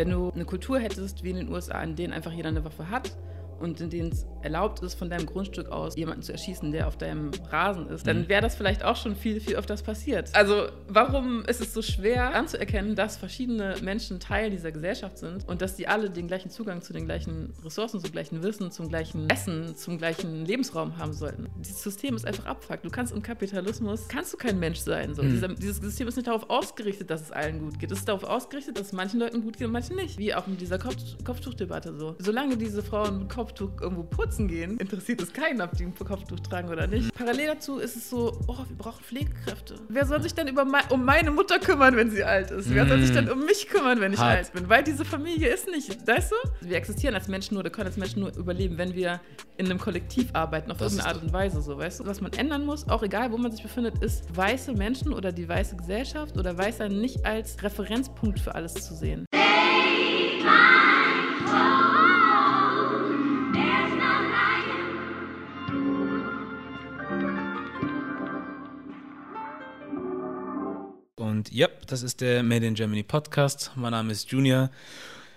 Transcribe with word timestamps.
Wenn 0.00 0.08
du 0.08 0.30
eine 0.34 0.46
Kultur 0.46 0.80
hättest 0.80 1.24
wie 1.24 1.28
in 1.28 1.36
den 1.36 1.50
USA, 1.50 1.82
in 1.82 1.94
denen 1.94 2.14
einfach 2.14 2.32
jeder 2.32 2.48
eine 2.48 2.64
Waffe 2.64 2.88
hat 2.88 3.10
und 3.60 3.80
in 3.80 3.90
denen 3.90 4.10
es 4.12 4.26
erlaubt 4.42 4.80
ist, 4.82 4.94
von 4.94 5.10
deinem 5.10 5.26
Grundstück 5.26 5.68
aus 5.70 5.96
jemanden 5.96 6.22
zu 6.22 6.32
erschießen, 6.32 6.72
der 6.72 6.86
auf 6.88 6.96
deinem 6.96 7.30
Rasen 7.50 7.88
ist, 7.88 8.06
dann 8.06 8.22
Mhm. 8.22 8.28
wäre 8.28 8.42
das 8.42 8.54
vielleicht 8.54 8.82
auch 8.84 8.96
schon 8.96 9.14
viel, 9.14 9.40
viel 9.40 9.56
öfters 9.56 9.82
passiert. 9.82 10.34
Also 10.34 10.68
warum 10.88 11.44
ist 11.44 11.60
es 11.60 11.74
so 11.74 11.82
schwer 11.82 12.34
anzuerkennen, 12.34 12.94
dass 12.96 13.16
verschiedene 13.18 13.74
Menschen 13.82 14.18
Teil 14.18 14.50
dieser 14.50 14.72
Gesellschaft 14.72 15.18
sind 15.18 15.46
und 15.48 15.60
dass 15.62 15.76
die 15.76 15.86
alle 15.88 16.10
den 16.10 16.26
gleichen 16.26 16.50
Zugang 16.50 16.80
zu 16.82 16.92
den 16.92 17.04
gleichen 17.04 17.52
Ressourcen, 17.62 18.00
zum 18.00 18.10
gleichen 18.12 18.42
Wissen, 18.42 18.70
zum 18.70 18.88
gleichen 18.88 19.28
Essen, 19.28 19.76
zum 19.76 19.98
gleichen 19.98 20.46
Lebensraum 20.46 20.96
haben 20.96 21.12
sollten? 21.12 21.48
Dieses 21.58 21.82
System 21.82 22.16
ist 22.16 22.26
einfach 22.26 22.46
abfuckt. 22.46 22.84
Du 22.84 22.90
kannst 22.90 23.12
im 23.12 23.22
Kapitalismus, 23.22 24.08
kannst 24.08 24.32
du 24.32 24.36
kein 24.38 24.58
Mensch 24.58 24.78
sein. 24.78 25.14
So. 25.14 25.22
Mhm. 25.22 25.30
Dieser, 25.30 25.48
dieses 25.48 25.76
System 25.78 26.08
ist 26.08 26.16
nicht 26.16 26.28
darauf 26.28 26.48
ausgerichtet, 26.48 27.10
dass 27.10 27.20
es 27.20 27.30
allen 27.30 27.58
gut 27.60 27.78
geht. 27.78 27.90
Es 27.92 27.98
ist 27.98 28.08
darauf 28.08 28.24
ausgerichtet, 28.24 28.78
dass 28.78 28.86
es 28.86 28.92
manchen 28.92 29.20
Leuten 29.20 29.42
gut 29.42 29.58
geht 29.58 29.66
und 29.66 29.72
manchen 29.72 29.96
nicht. 29.96 30.18
Wie 30.18 30.34
auch 30.34 30.46
mit 30.46 30.60
dieser 30.60 30.78
Kopf 30.78 30.96
Kopftuchdebatte 31.24 31.94
so. 31.96 32.16
Solange 32.18 32.56
diese 32.56 32.82
Frauen 32.82 33.20
mit 33.20 33.28
Kopftuch 33.50 33.80
irgendwo 33.80 34.02
putzen 34.04 34.46
gehen, 34.48 34.78
interessiert 34.78 35.20
es 35.20 35.32
keinen, 35.32 35.60
ob 35.60 35.72
die 35.76 35.84
ein 35.84 35.94
Kopftuch 35.94 36.40
tragen 36.40 36.68
oder 36.68 36.86
nicht. 36.86 37.12
Parallel 37.14 37.48
dazu 37.48 37.78
ist 37.78 37.96
es 37.96 38.08
so, 38.08 38.38
oh, 38.46 38.56
wir 38.56 38.76
brauchen 38.78 39.02
Pflegekräfte. 39.02 39.74
Wer 39.88 40.06
soll 40.06 40.22
sich 40.22 40.34
denn 40.34 40.46
über 40.46 40.64
mei 40.64 40.80
um 40.90 41.04
meine 41.04 41.30
Mutter 41.30 41.58
kümmern, 41.58 41.96
wenn 41.96 42.10
sie 42.10 42.22
alt 42.22 42.50
ist? 42.50 42.72
Wer 42.72 42.86
soll 42.86 43.00
sich 43.00 43.12
denn 43.12 43.28
um 43.28 43.44
mich 43.44 43.68
kümmern, 43.68 44.00
wenn 44.00 44.12
ich 44.12 44.20
Hart. 44.20 44.36
alt 44.36 44.52
bin? 44.52 44.68
Weil 44.68 44.84
diese 44.84 45.04
Familie 45.04 45.48
ist 45.52 45.68
nicht, 45.68 46.06
weißt 46.06 46.32
du? 46.32 46.36
Wir 46.68 46.76
existieren 46.76 47.14
als 47.14 47.28
Menschen 47.28 47.54
nur, 47.54 47.62
oder 47.62 47.70
können 47.70 47.88
als 47.88 47.96
Menschen 47.96 48.20
nur 48.20 48.36
überleben, 48.36 48.78
wenn 48.78 48.94
wir 48.94 49.20
in 49.56 49.66
einem 49.66 49.78
Kollektiv 49.78 50.28
arbeiten, 50.32 50.70
auf 50.70 50.78
Das 50.78 50.92
irgendeine 50.92 51.16
Art 51.16 51.24
und 51.24 51.32
Weise, 51.32 51.60
so, 51.60 51.76
weißt 51.76 52.00
du? 52.00 52.06
Was 52.06 52.20
man 52.20 52.32
ändern 52.34 52.64
muss, 52.64 52.88
auch 52.88 53.02
egal, 53.02 53.32
wo 53.32 53.36
man 53.36 53.50
sich 53.50 53.62
befindet, 53.62 54.02
ist, 54.02 54.24
weiße 54.36 54.72
Menschen 54.72 55.12
oder 55.12 55.32
die 55.32 55.48
weiße 55.48 55.76
Gesellschaft 55.76 56.36
oder 56.38 56.56
Weißer 56.56 56.88
nicht 56.88 57.24
als 57.26 57.62
Referenzpunkt 57.62 58.38
für 58.38 58.54
alles 58.54 58.74
zu 58.74 58.94
sehen. 58.94 59.26
Und 71.40 71.50
ja, 71.52 71.68
das 71.86 72.02
ist 72.02 72.20
der 72.20 72.42
Made 72.42 72.66
in 72.66 72.74
Germany 72.74 73.02
Podcast. 73.02 73.70
Mein 73.74 73.92
Name 73.92 74.12
ist 74.12 74.30
Junior 74.30 74.68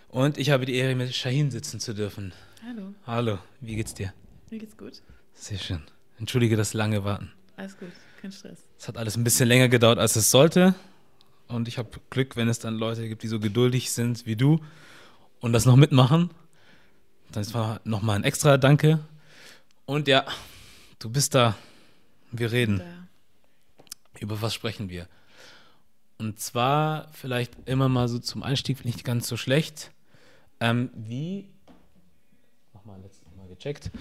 und 0.09 0.37
ich 0.37 0.49
habe 0.49 0.65
die 0.65 0.75
Ehre, 0.75 0.95
mit 0.95 1.15
Shahin 1.15 1.49
sitzen 1.49 1.79
zu 1.79 1.93
dürfen. 1.93 2.33
Hallo, 2.61 2.93
Hallo, 3.07 3.39
wie 3.61 3.77
geht's 3.77 3.93
dir? 3.93 4.13
mir 4.51 4.59
geht's 4.59 4.75
gut. 4.75 5.01
Sehr 5.33 5.57
schön. 5.57 5.81
Entschuldige 6.19 6.57
das 6.57 6.73
lange 6.73 7.05
Warten. 7.05 7.31
Alles 7.55 7.77
gut, 7.77 7.87
kein 8.21 8.33
Stress. 8.33 8.65
Es 8.77 8.89
hat 8.89 8.97
alles 8.97 9.15
ein 9.15 9.23
bisschen 9.23 9.47
länger 9.47 9.69
gedauert, 9.69 9.97
als 9.97 10.17
es 10.17 10.29
sollte. 10.29 10.75
Und 11.47 11.69
ich 11.69 11.77
habe 11.77 11.89
Glück, 12.09 12.35
wenn 12.35 12.49
es 12.49 12.59
dann 12.59 12.75
Leute 12.75 13.07
gibt, 13.07 13.23
die 13.23 13.29
so 13.29 13.39
geduldig 13.39 13.89
sind 13.89 14.25
wie 14.25 14.35
du 14.35 14.59
und 15.39 15.53
das 15.53 15.65
noch 15.65 15.77
mitmachen. 15.77 16.31
Das 17.31 17.53
war 17.53 17.79
nochmal 17.85 18.17
ein 18.17 18.25
extra 18.25 18.57
Danke. 18.57 18.99
Und 19.85 20.09
ja, 20.09 20.25
du 20.99 21.09
bist 21.09 21.33
da. 21.33 21.55
Wir 22.33 22.51
reden. 22.51 22.79
Da. 22.79 23.07
Über 24.19 24.41
was 24.41 24.53
sprechen 24.53 24.89
wir? 24.89 25.07
Und 26.23 26.39
zwar 26.39 27.09
vielleicht 27.11 27.51
immer 27.65 27.89
mal 27.89 28.07
so 28.07 28.17
zum 28.17 28.43
Einstieg, 28.43 28.85
nicht 28.85 29.03
ganz 29.03 29.27
so 29.27 29.35
schlecht. 29.35 29.91
Ähm, 30.61 30.89
wie, 30.95 31.49
nochmal 32.73 33.01
letztes 33.01 33.27
Mal 33.35 33.45
gecheckt, 33.49 33.91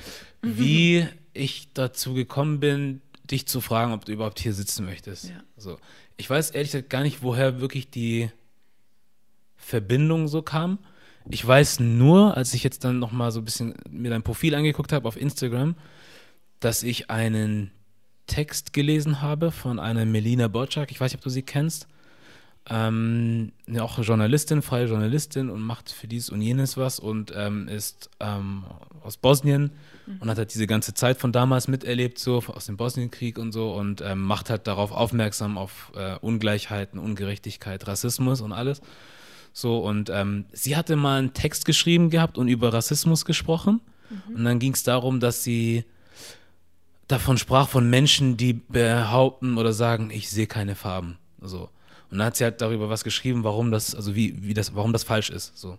wie 0.40 1.04
ich 1.32 1.72
dazu 1.74 2.14
gekommen 2.14 2.60
bin, 2.60 3.02
dich 3.24 3.48
zu 3.48 3.60
fragen, 3.60 3.92
ob 3.92 4.04
du 4.04 4.12
überhaupt 4.12 4.38
hier 4.38 4.52
sitzen 4.52 4.84
möchtest. 4.84 5.30
Ja. 5.30 5.42
So. 5.56 5.80
Ich 6.16 6.30
weiß 6.30 6.50
ehrlich 6.50 6.70
gesagt 6.70 6.90
gar 6.90 7.02
nicht, 7.02 7.24
woher 7.24 7.60
wirklich 7.60 7.90
die 7.90 8.30
Verbindung 9.56 10.28
so 10.28 10.42
kam. 10.42 10.78
Ich 11.28 11.44
weiß 11.44 11.80
nur, 11.80 12.36
als 12.36 12.54
ich 12.54 12.62
jetzt 12.62 12.84
dann 12.84 13.00
nochmal 13.00 13.32
so 13.32 13.40
ein 13.40 13.44
bisschen 13.44 13.74
mir 13.90 14.10
dein 14.12 14.22
Profil 14.22 14.54
angeguckt 14.54 14.92
habe 14.92 15.08
auf 15.08 15.16
Instagram, 15.16 15.74
dass 16.60 16.84
ich 16.84 17.10
einen 17.10 17.72
Text 18.28 18.72
gelesen 18.72 19.22
habe 19.22 19.50
von 19.50 19.80
einer 19.80 20.04
Melina 20.04 20.46
Borczak. 20.46 20.92
Ich 20.92 21.00
weiß 21.00 21.10
nicht, 21.10 21.18
ob 21.18 21.24
du 21.24 21.30
sie 21.30 21.42
kennst. 21.42 21.88
Ähm, 22.70 23.52
ja, 23.66 23.82
auch 23.82 23.98
Journalistin, 23.98 24.62
freie 24.62 24.86
Journalistin 24.86 25.50
und 25.50 25.60
macht 25.60 25.90
für 25.90 26.06
dies 26.06 26.30
und 26.30 26.40
jenes 26.40 26.76
was 26.76 27.00
und 27.00 27.32
ähm, 27.34 27.66
ist 27.66 28.08
ähm, 28.20 28.64
aus 29.02 29.16
Bosnien 29.16 29.72
und 30.20 30.30
hat 30.30 30.38
halt 30.38 30.54
diese 30.54 30.68
ganze 30.68 30.94
Zeit 30.94 31.18
von 31.18 31.32
damals 31.32 31.66
miterlebt, 31.66 32.20
so 32.20 32.38
aus 32.46 32.66
dem 32.66 32.76
Bosnienkrieg 32.76 33.38
und 33.38 33.50
so 33.50 33.74
und 33.74 34.00
ähm, 34.00 34.22
macht 34.22 34.48
halt 34.48 34.68
darauf 34.68 34.92
aufmerksam 34.92 35.58
auf 35.58 35.92
äh, 35.96 36.16
Ungleichheiten, 36.20 37.00
Ungerechtigkeit, 37.00 37.86
Rassismus 37.88 38.40
und 38.40 38.52
alles. 38.52 38.80
So, 39.52 39.78
und 39.80 40.08
ähm, 40.08 40.46
sie 40.52 40.76
hatte 40.76 40.96
mal 40.96 41.18
einen 41.18 41.34
Text 41.34 41.64
geschrieben 41.64 42.10
gehabt 42.10 42.38
und 42.38 42.48
über 42.48 42.72
Rassismus 42.72 43.24
gesprochen. 43.24 43.80
Und 44.34 44.44
dann 44.44 44.58
ging 44.58 44.74
es 44.74 44.82
darum, 44.82 45.20
dass 45.20 45.42
sie 45.42 45.84
davon 47.08 47.38
sprach 47.38 47.68
von 47.68 47.88
Menschen, 47.88 48.36
die 48.36 48.54
behaupten 48.54 49.58
oder 49.58 49.72
sagen, 49.72 50.10
ich 50.10 50.30
sehe 50.30 50.46
keine 50.46 50.74
Farben. 50.74 51.18
So. 51.40 51.68
Und 52.12 52.18
dann 52.18 52.26
hat 52.26 52.36
sie 52.36 52.44
halt 52.44 52.60
darüber 52.60 52.90
was 52.90 53.04
geschrieben, 53.04 53.42
warum 53.42 53.70
das, 53.70 53.94
also 53.94 54.14
wie, 54.14 54.42
wie 54.42 54.52
das, 54.52 54.74
warum 54.74 54.92
das 54.92 55.02
falsch 55.02 55.30
ist. 55.30 55.56
So. 55.56 55.78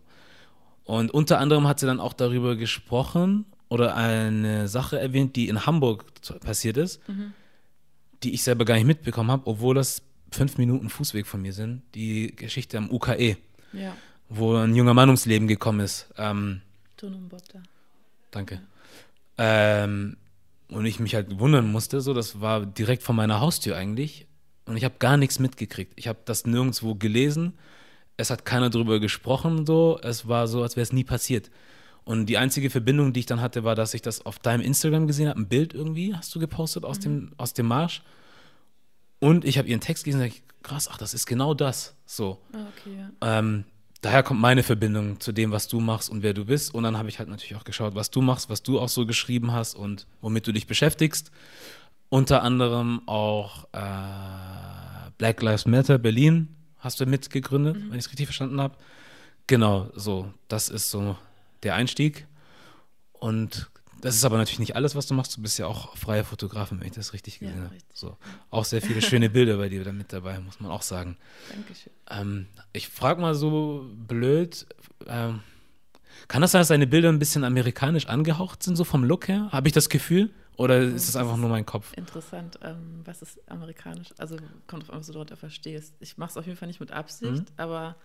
Und 0.84 1.12
unter 1.12 1.38
anderem 1.38 1.68
hat 1.68 1.80
sie 1.80 1.86
dann 1.86 2.00
auch 2.00 2.14
darüber 2.14 2.56
gesprochen 2.56 3.46
oder 3.70 3.96
eine 3.96 4.68
Sache 4.68 5.00
erwähnt, 5.00 5.36
die 5.36 5.48
in 5.48 5.68
Hamburg 5.68 6.06
passiert 6.42 6.78
ist, 6.78 7.00
die 8.24 8.34
ich 8.34 8.42
selber 8.42 8.66
gar 8.66 8.74
nicht 8.74 8.88
mitbekommen 8.88 9.30
habe, 9.30 9.46
obwohl 9.46 9.76
das 9.76 10.02
fünf 10.32 10.58
Minuten 10.58 10.90
Fußweg 10.90 11.28
von 11.28 11.40
mir 11.40 11.54
sind. 11.54 11.84
Die 11.94 12.36
Geschichte 12.36 12.80
am 12.80 12.90
UKE, 12.90 13.38
Ja, 13.72 13.96
wo 14.28 14.56
ein 14.56 14.76
junger 14.76 14.96
Mann 14.96 15.10
ums 15.10 15.28
Leben 15.28 15.48
gekommen 15.48 15.82
ist. 15.82 16.08
Ähm, 16.18 16.62
da. 17.54 17.62
Danke. 18.32 18.60
Ähm, 19.38 20.18
und 20.70 20.86
ich 20.88 21.00
mich 21.00 21.14
halt 21.14 21.38
wundern 21.38 21.72
musste, 21.72 22.02
so, 22.02 22.16
das 22.16 22.42
war 22.42 22.66
direkt 22.66 23.04
vor 23.04 23.14
meiner 23.14 23.40
Haustür 23.40 23.78
eigentlich. 23.78 24.26
Und 24.66 24.78
ich 24.78 24.84
habe 24.84 24.96
gar 25.00 25.18
nichts 25.18 25.40
mitgekriegt. 25.40 25.94
Ich 25.96 26.08
habe 26.08 26.20
das 26.26 26.46
nirgendwo 26.46 26.96
gelesen. 26.96 27.54
Es 28.16 28.30
hat 28.30 28.46
keiner 28.46 28.70
drüber 28.70 29.00
gesprochen, 29.00 29.66
so. 29.66 30.00
Es 30.02 30.28
war 30.28 30.48
so, 30.48 30.62
als 30.62 30.76
wäre 30.76 30.84
es 30.84 30.94
nie 30.94 31.04
passiert. 31.04 31.50
Und 32.06 32.26
die 32.26 32.38
einzige 32.38 32.70
Verbindung, 32.70 33.14
die 33.14 33.22
ich 33.22 33.26
dann 33.26 33.42
hatte, 33.42 33.64
war, 33.64 33.76
dass 33.76 33.94
ich 33.94 34.02
das 34.02 34.26
auf 34.26 34.40
deinem 34.40 34.62
Instagram 34.62 35.08
gesehen 35.08 35.30
habe. 35.30 35.40
Ein 35.40 35.48
Bild 35.48 35.74
irgendwie 35.74 36.16
hast 36.16 36.34
du 36.36 36.40
gepostet 36.40 36.84
aus, 36.84 37.00
dem, 37.00 37.32
aus 37.38 37.54
dem 37.54 37.68
Marsch. 37.68 38.04
Und 39.20 39.46
ich 39.46 39.58
habe 39.58 39.68
ihren 39.70 39.80
Text 39.80 40.04
gelesen 40.04 40.22
und 40.22 40.30
dachte, 40.30 40.42
krass, 40.64 40.90
ach, 40.92 40.98
das 40.98 41.14
ist 41.14 41.26
genau 41.26 41.54
das. 41.54 41.96
So. 42.06 42.40
Ah, 42.52 42.66
okay, 42.78 42.98
ja. 42.98 43.40
Ähm, 43.40 43.64
daher 44.02 44.22
kommt 44.22 44.42
meine 44.42 44.64
Verbindung 44.64 45.20
zu 45.22 45.32
dem, 45.32 45.52
was 45.52 45.70
du 45.70 45.80
machst 45.80 46.10
und 46.10 46.24
wer 46.24 46.34
du 46.34 46.44
bist. 46.46 46.74
Und 46.74 46.84
dann 46.84 46.98
habe 46.98 47.08
ich 47.08 47.20
halt 47.20 47.30
natürlich 47.30 47.56
auch 47.56 47.64
geschaut, 47.64 47.96
was 47.96 48.12
du 48.12 48.22
machst, 48.22 48.50
was 48.50 48.64
du 48.64 48.80
auch 48.80 48.90
so 48.90 49.06
geschrieben 49.06 49.54
hast 49.54 49.76
und 49.76 50.06
womit 50.22 50.46
du 50.46 50.52
dich 50.52 50.68
beschäftigst. 50.68 51.32
Unter 52.14 52.44
anderem 52.44 53.02
auch 53.08 53.64
äh, 53.74 55.10
Black 55.18 55.42
Lives 55.42 55.66
Matter 55.66 55.98
Berlin 55.98 56.56
hast 56.78 57.00
du 57.00 57.08
mitgegründet, 57.08 57.76
wenn 57.76 57.98
ich 57.98 58.06
es 58.06 58.10
richtig 58.12 58.28
verstanden 58.28 58.62
habe. 58.62 58.76
Genau, 59.48 59.90
so, 59.96 60.32
das 60.48 60.70
ist 60.70 60.92
so 60.92 61.18
der 61.64 61.74
Einstieg. 61.74 62.28
Und 63.14 63.72
das 64.00 64.14
ist 64.14 64.26
aber 64.26 64.38
natürlich 64.38 64.60
nicht 64.60 64.76
alles, 64.76 64.94
was 64.96 65.08
du 65.08 65.16
machst. 65.16 65.36
Du 65.38 65.42
bist 65.42 65.58
ja 65.58 65.66
auch 65.66 65.98
freier 65.98 66.24
Fotografin, 66.24 66.80
wenn 66.80 66.86
ich 66.86 66.94
das 66.94 67.14
richtig 67.14 67.42
Ja, 67.42 67.48
gesehen 67.48 67.64
habe. 67.64 67.74
richtig. 67.74 67.90
So, 67.98 68.16
auch 68.52 68.66
sehr 68.66 68.84
viele 68.84 69.02
schöne 69.02 69.32
Bilder 69.32 69.58
bei 69.58 69.70
dir 69.70 69.84
da 69.84 69.92
mit 69.92 70.14
dabei, 70.14 70.40
muss 70.40 70.60
man 70.60 70.70
auch 70.70 70.84
sagen. 70.84 71.18
Dankeschön. 71.52 71.94
Ähm, 72.12 72.46
ich 72.74 72.90
frage 72.90 73.22
mal 73.22 73.34
so 73.34 73.90
blöd, 73.92 74.68
ähm, 75.08 75.40
kann 76.28 76.44
das 76.44 76.52
sein, 76.52 76.60
dass 76.60 76.68
deine 76.68 76.86
Bilder 76.86 77.10
ein 77.10 77.18
bisschen 77.18 77.44
amerikanisch 77.44 78.06
angehaucht 78.06 78.62
sind, 78.62 78.76
so 78.76 78.84
vom 78.84 79.04
Look 79.04 79.28
her? 79.30 79.50
Habe 79.52 79.68
ich 79.68 79.74
das 79.74 79.90
Gefühl? 79.90 80.30
Oder 80.58 80.80
ist 80.82 81.10
es 81.10 81.16
einfach 81.16 81.38
nur 81.38 81.50
mein 81.50 81.66
Kopf? 81.66 81.94
Interessant, 81.98 82.60
ähm, 82.62 83.02
was 83.06 83.22
ist 83.22 83.40
amerikanisch? 83.50 84.10
Also 84.18 84.38
kommt 84.68 84.84
drauf 84.84 84.92
an, 84.94 85.00
was 85.00 85.08
du 85.08 85.14
darunter 85.14 85.36
verstehst. 85.38 85.96
Ich 86.00 86.18
mache 86.18 86.32
es 86.32 86.38
auf 86.38 86.46
jeden 86.46 86.58
Fall 86.58 86.68
nicht 86.68 86.80
mit 86.80 86.92
Absicht, 86.92 87.32
Mhm. 87.32 87.46
aber 87.58 87.96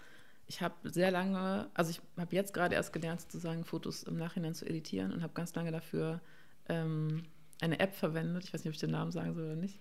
ich 0.47 0.63
habe 0.63 0.75
sehr 0.91 1.11
lange, 1.11 1.69
also 1.75 1.91
ich 1.91 2.01
habe 2.17 2.35
jetzt 2.35 2.55
gerade 2.55 2.75
erst 2.75 2.93
gelernt, 2.93 3.21
sozusagen 3.21 3.65
Fotos 3.65 4.03
im 4.05 4.17
Nachhinein 4.17 4.55
zu 4.55 4.65
editieren 4.67 5.13
und 5.13 5.23
habe 5.23 5.35
ganz 5.35 5.55
lange 5.55 5.71
dafür 5.73 6.21
ähm, 6.69 7.25
eine 7.61 7.79
App 7.81 7.95
verwendet. 7.95 8.45
Ich 8.45 8.55
weiß 8.55 8.61
nicht, 8.65 8.69
ob 8.69 8.75
ich 8.75 8.81
den 8.81 8.91
Namen 8.93 9.11
sagen 9.13 9.35
soll 9.35 9.45
oder 9.45 9.57
nicht. 9.57 9.79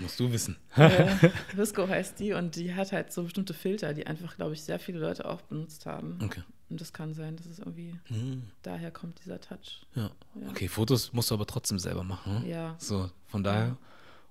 Musst 0.00 0.18
du 0.18 0.30
wissen. 0.32 0.56
äh, 0.76 1.06
Visco 1.56 1.88
heißt 1.88 2.18
die 2.20 2.32
und 2.32 2.56
die 2.56 2.74
hat 2.74 2.92
halt 2.92 3.12
so 3.12 3.24
bestimmte 3.24 3.54
Filter, 3.54 3.94
die 3.94 4.06
einfach, 4.06 4.36
glaube 4.36 4.54
ich, 4.54 4.62
sehr 4.62 4.78
viele 4.78 4.98
Leute 5.00 5.24
auch 5.24 5.42
benutzt 5.42 5.86
haben. 5.86 6.18
Okay. 6.24 6.42
Und 6.70 6.80
das 6.80 6.92
kann 6.92 7.14
sein, 7.14 7.36
dass 7.36 7.46
es 7.46 7.58
irgendwie 7.58 7.94
Hm, 8.08 8.42
daher 8.62 8.90
kommt, 8.90 9.18
dieser 9.24 9.40
Touch. 9.40 9.86
ja. 9.94 10.10
Ja. 10.34 10.48
Okay, 10.50 10.68
Fotos 10.68 11.12
musst 11.12 11.30
du 11.30 11.34
aber 11.34 11.46
trotzdem 11.46 11.78
selber 11.78 12.04
machen. 12.04 12.42
hm? 12.42 12.48
Ja. 12.48 12.74
So, 12.78 13.10
von 13.26 13.42
daher. 13.42 13.76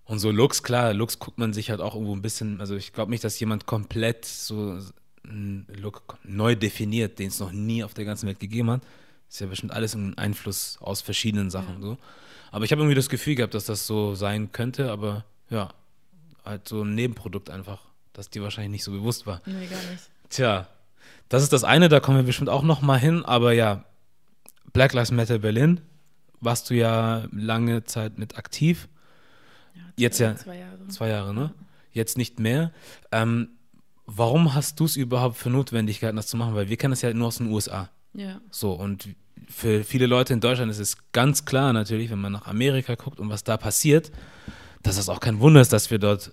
Und 0.05 0.19
so 0.19 0.31
Looks, 0.31 0.63
klar, 0.63 0.93
Looks 0.93 1.19
guckt 1.19 1.37
man 1.37 1.51
sich 1.53 1.69
halt 1.69 1.81
auch 1.81 1.93
irgendwo 1.95 2.15
ein 2.15 2.21
bisschen, 2.21 2.61
also 2.61 2.75
ich 2.75 2.93
glaube 2.93 3.11
nicht, 3.11 3.23
dass 3.23 3.39
jemand 3.39 3.65
komplett 3.65 4.23
so 4.25 4.79
einen 5.25 5.65
Look 5.75 6.17
neu 6.23 6.55
definiert, 6.55 7.19
den 7.19 7.27
es 7.27 7.39
noch 7.39 7.51
nie 7.51 7.83
auf 7.83 7.93
der 7.93 8.05
ganzen 8.05 8.27
Welt 8.27 8.39
gegeben 8.39 8.69
hat. 8.71 8.81
Ist 9.29 9.41
ja 9.41 9.47
bestimmt 9.47 9.73
alles 9.73 9.93
ein 9.95 10.17
Einfluss 10.17 10.77
aus 10.79 11.01
verschiedenen 11.01 11.49
Sachen 11.49 11.75
Ja. 11.75 11.81
so. 11.81 11.97
Aber 12.51 12.63
ich 12.63 12.71
habe 12.71 12.81
irgendwie 12.81 12.95
das 12.95 13.09
Gefühl 13.09 13.35
gehabt, 13.35 13.53
dass 13.53 13.65
das 13.65 13.85
so 13.85 14.15
sein 14.15 14.53
könnte, 14.53 14.89
aber 14.91 15.25
ja, 15.49 15.73
halt 16.45 16.65
so 16.69 16.83
ein 16.83 16.95
Nebenprodukt 16.95 17.49
einfach, 17.49 17.81
das 18.13 18.29
dir 18.29 18.41
wahrscheinlich 18.43 18.71
nicht 18.71 18.83
so 18.85 18.91
bewusst 18.91 19.25
war. 19.27 19.41
Nee, 19.45 19.65
gar 19.67 19.81
nicht. 19.91 20.03
Tja, 20.29 20.67
Das 21.29 21.43
ist 21.43 21.51
das 21.53 21.63
eine, 21.63 21.89
da 21.89 21.99
kommen 21.99 22.17
wir 22.17 22.23
bestimmt 22.23 22.49
auch 22.49 22.63
noch 22.63 22.81
mal 22.81 22.97
hin. 22.97 23.23
Aber 23.25 23.53
ja, 23.53 23.83
Black 24.73 24.93
Lives 24.93 25.11
Matter 25.11 25.39
Berlin 25.39 25.81
warst 26.39 26.69
du 26.69 26.75
ja 26.75 27.25
lange 27.31 27.83
Zeit 27.83 28.17
mit 28.17 28.37
aktiv. 28.37 28.87
Ja, 29.75 29.81
Jetzt 29.97 30.19
ja- 30.19 30.35
Zwei 30.35 30.57
Jahre. 30.57 30.87
Zwei 30.89 31.09
Jahre, 31.09 31.33
ne? 31.33 31.53
Jetzt 31.91 32.17
nicht 32.17 32.39
mehr. 32.39 32.71
Ähm, 33.11 33.49
warum 34.05 34.53
hast 34.53 34.79
du 34.79 34.85
es 34.85 34.95
überhaupt 34.95 35.35
für 35.37 35.49
notwendig 35.49 35.99
gehalten, 35.99 36.17
das 36.17 36.27
zu 36.27 36.37
machen? 36.37 36.55
Weil 36.55 36.69
wir 36.69 36.77
kennen 36.77 36.91
das 36.91 37.01
ja 37.01 37.13
nur 37.13 37.27
aus 37.27 37.37
den 37.39 37.47
USA. 37.47 37.89
Ja. 38.13 38.39
So, 38.51 38.73
und 38.73 39.09
für 39.49 39.83
viele 39.83 40.05
Leute 40.07 40.33
in 40.33 40.39
Deutschland 40.41 40.71
ist 40.71 40.79
es 40.79 40.97
ganz 41.11 41.45
klar 41.45 41.73
natürlich, 41.73 42.09
wenn 42.09 42.19
man 42.19 42.31
nach 42.31 42.47
Amerika 42.47 42.95
guckt 42.95 43.19
und 43.19 43.29
was 43.29 43.43
da 43.43 43.57
passiert, 43.57 44.11
dass 44.83 44.97
es 44.97 45.09
auch 45.09 45.19
kein 45.19 45.39
Wunder 45.39 45.61
ist, 45.61 45.73
dass 45.73 45.89
wir 45.91 45.99
dort 45.99 46.31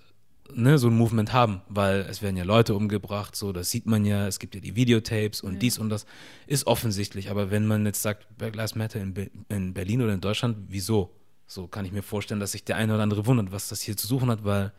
ne, 0.53 0.79
so 0.79 0.89
ein 0.89 0.97
Movement 0.97 1.33
haben, 1.33 1.63
weil 1.69 2.01
es 2.01 2.23
werden 2.23 2.37
ja 2.37 2.45
Leute 2.45 2.75
umgebracht, 2.75 3.35
so, 3.37 3.53
das 3.53 3.71
sieht 3.71 3.87
man 3.87 4.05
ja, 4.05 4.27
es 4.27 4.39
gibt 4.39 4.55
ja 4.55 4.61
die 4.61 4.77
Videotapes 4.77 5.41
und 5.41 5.55
Ja. 5.55 5.59
dies 5.61 5.79
und 5.79 5.89
das 5.89 6.07
ist 6.47 6.67
offensichtlich. 6.67 7.31
Aber 7.31 7.51
wenn 7.51 7.67
man 7.67 7.87
jetzt 7.87 8.03
sagt, 8.03 8.27
Black 8.37 8.55
Lives 8.55 8.75
Matter 8.75 9.01
in, 9.01 9.15
Be 9.15 9.31
in 9.49 9.75
Berlin 9.75 10.03
oder 10.03 10.13
in 10.13 10.21
Deutschland, 10.21 10.59
wieso? 10.69 11.15
So 11.47 11.67
kann 11.67 11.85
ich 11.85 11.93
mir 11.93 12.03
vorstellen, 12.03 12.41
dass 12.41 12.53
sich 12.53 12.65
der 12.65 12.77
eine 12.77 12.95
oder 12.95 13.03
andere 13.03 13.27
wundert, 13.27 13.53
was 13.53 13.69
das 13.69 13.81
hier 13.81 13.97
zu 13.97 14.07
suchen 14.07 14.31
hat, 14.31 14.45
weil 14.45 14.73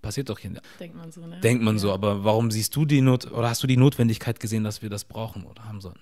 passiert 0.00 0.28
doch 0.28 0.38
hier. 0.38 0.60
Denkt 0.78 0.96
man 0.96 1.10
so, 1.10 1.26
ne? 1.26 1.40
Denkt 1.40 1.62
man 1.62 1.74
ja. 1.74 1.80
so, 1.80 1.92
aber 1.92 2.24
warum 2.24 2.50
siehst 2.50 2.74
du 2.76 2.84
die 2.84 3.00
Not 3.00 3.30
oder 3.32 3.48
hast 3.50 3.62
du 3.62 3.66
die 3.66 3.76
Notwendigkeit 3.76 4.38
gesehen, 4.40 4.64
dass 4.64 4.80
wir 4.80 4.90
das 4.90 5.04
brauchen 5.04 5.44
oder 5.44 5.64
haben 5.64 5.80
sollten? 5.80 6.00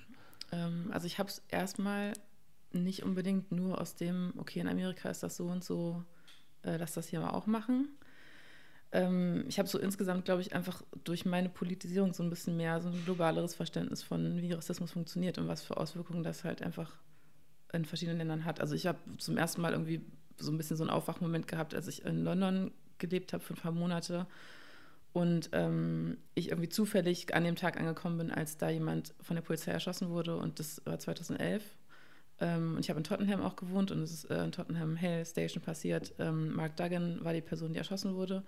Ähm, 0.53 0.91
also 0.93 1.07
ich 1.07 1.19
habe 1.19 1.31
es 1.31 1.43
erstmal 1.49 2.13
nicht 2.73 3.03
unbedingt 3.03 3.53
nur 3.53 3.81
aus 3.81 3.95
dem, 3.95 4.35
okay, 4.37 4.61
in 4.61 4.69
Amerika 4.69 5.09
ist 5.09 5.23
das 5.23 5.37
so 5.37 5.47
und 5.47 5.65
so, 5.65 6.05
äh, 6.63 6.77
lass 6.77 6.93
das 6.93 7.09
hier 7.09 7.21
mal 7.21 7.31
auch 7.31 7.47
machen. 7.47 7.89
Ähm, 8.97 9.45
ich 9.47 9.59
habe 9.59 9.69
so 9.69 9.79
insgesamt, 9.79 10.25
glaube 10.25 10.41
ich, 10.41 10.55
einfach 10.55 10.83
durch 11.05 11.27
meine 11.27 11.51
Politisierung 11.51 12.15
so 12.15 12.23
ein 12.23 12.31
bisschen 12.31 12.57
mehr 12.57 12.81
so 12.81 12.89
ein 12.89 13.05
globaleres 13.05 13.55
Verständnis 13.55 14.03
von, 14.03 14.41
wie 14.41 14.53
Rassismus 14.53 14.93
funktioniert 14.93 15.37
und 15.37 15.49
was 15.49 15.61
für 15.61 15.77
Auswirkungen 15.77 16.23
das 16.23 16.45
halt 16.45 16.63
einfach 16.63 16.91
in 17.75 17.85
verschiedenen 17.85 18.17
Ländern 18.17 18.47
hat. 18.47 18.59
Also 18.59 18.75
ich 18.75 18.87
habe 18.87 18.99
zum 19.19 19.37
ersten 19.37 19.61
Mal 19.61 19.73
irgendwie 19.73 20.01
so 20.39 20.51
ein 20.51 20.57
bisschen 20.57 20.79
so 20.79 20.83
einen 20.83 20.91
Aufwachmoment 20.91 21.47
gehabt, 21.47 21.75
als 21.75 21.89
ich 21.89 22.07
in 22.07 22.25
London 22.25 22.71
gelebt 22.97 23.35
habe 23.35 23.45
für 23.45 23.53
ein 23.53 23.61
paar 23.61 23.73
Monate 23.73 24.27
und 25.13 25.51
ähm, 25.53 26.17
ich 26.35 26.49
irgendwie 26.49 26.71
zufällig 26.71 27.35
an 27.35 27.45
dem 27.45 27.57
Tag 27.57 27.79
angekommen 27.79 28.17
bin, 28.17 28.31
als 28.31 28.57
da 28.57 28.71
jemand 28.71 29.13
von 29.21 29.37
der 29.37 29.43
Polizei 29.43 29.73
erschossen 29.73 30.09
wurde 30.09 30.39
und 30.39 30.59
das 30.59 30.81
war 30.87 30.99
2011. 30.99 31.63
Ähm, 32.41 32.77
und 32.77 32.81
ich 32.81 32.89
habe 32.89 33.01
in 33.01 33.05
Tottenham 33.05 33.43
auch 33.43 33.57
gewohnt 33.57 33.91
und 33.91 34.01
es 34.01 34.13
ist 34.13 34.31
äh, 34.31 34.43
in 34.43 34.53
Tottenham 34.53 34.99
Hale 34.99 35.27
Station 35.27 35.63
passiert. 35.63 36.15
Ähm, 36.19 36.55
Mark 36.55 36.77
Duggan 36.77 37.23
war 37.23 37.35
die 37.35 37.43
Person, 37.43 37.75
die 37.75 37.79
erschossen 37.79 38.15
wurde. 38.15 38.43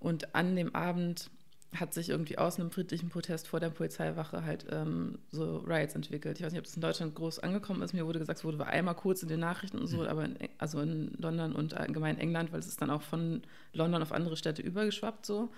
Und 0.00 0.34
an 0.34 0.56
dem 0.56 0.74
Abend 0.74 1.30
hat 1.74 1.92
sich 1.92 2.08
irgendwie 2.08 2.38
aus 2.38 2.58
einem 2.58 2.70
friedlichen 2.70 3.10
Protest 3.10 3.46
vor 3.46 3.60
der 3.60 3.68
Polizeiwache 3.68 4.42
halt 4.44 4.66
ähm, 4.70 5.18
so 5.30 5.58
Riots 5.58 5.94
entwickelt. 5.94 6.38
Ich 6.38 6.44
weiß 6.44 6.52
nicht, 6.52 6.60
ob 6.60 6.64
das 6.64 6.76
in 6.76 6.80
Deutschland 6.80 7.14
groß 7.14 7.40
angekommen 7.40 7.82
ist. 7.82 7.92
Mir 7.92 8.06
wurde 8.06 8.18
gesagt, 8.18 8.38
es 8.38 8.44
wurde 8.44 8.64
einmal 8.64 8.94
kurz 8.94 9.22
in 9.22 9.28
den 9.28 9.40
Nachrichten 9.40 9.78
und 9.78 9.86
so, 9.86 10.06
aber 10.06 10.24
in, 10.24 10.38
also 10.56 10.80
in 10.80 11.12
London 11.18 11.54
und 11.54 11.74
allgemein 11.74 12.16
England, 12.18 12.52
weil 12.52 12.60
es 12.60 12.68
ist 12.68 12.80
dann 12.80 12.90
auch 12.90 13.02
von 13.02 13.42
London 13.74 14.02
auf 14.02 14.12
andere 14.12 14.36
Städte 14.36 14.62
übergeschwappt 14.62 15.26
so 15.26 15.50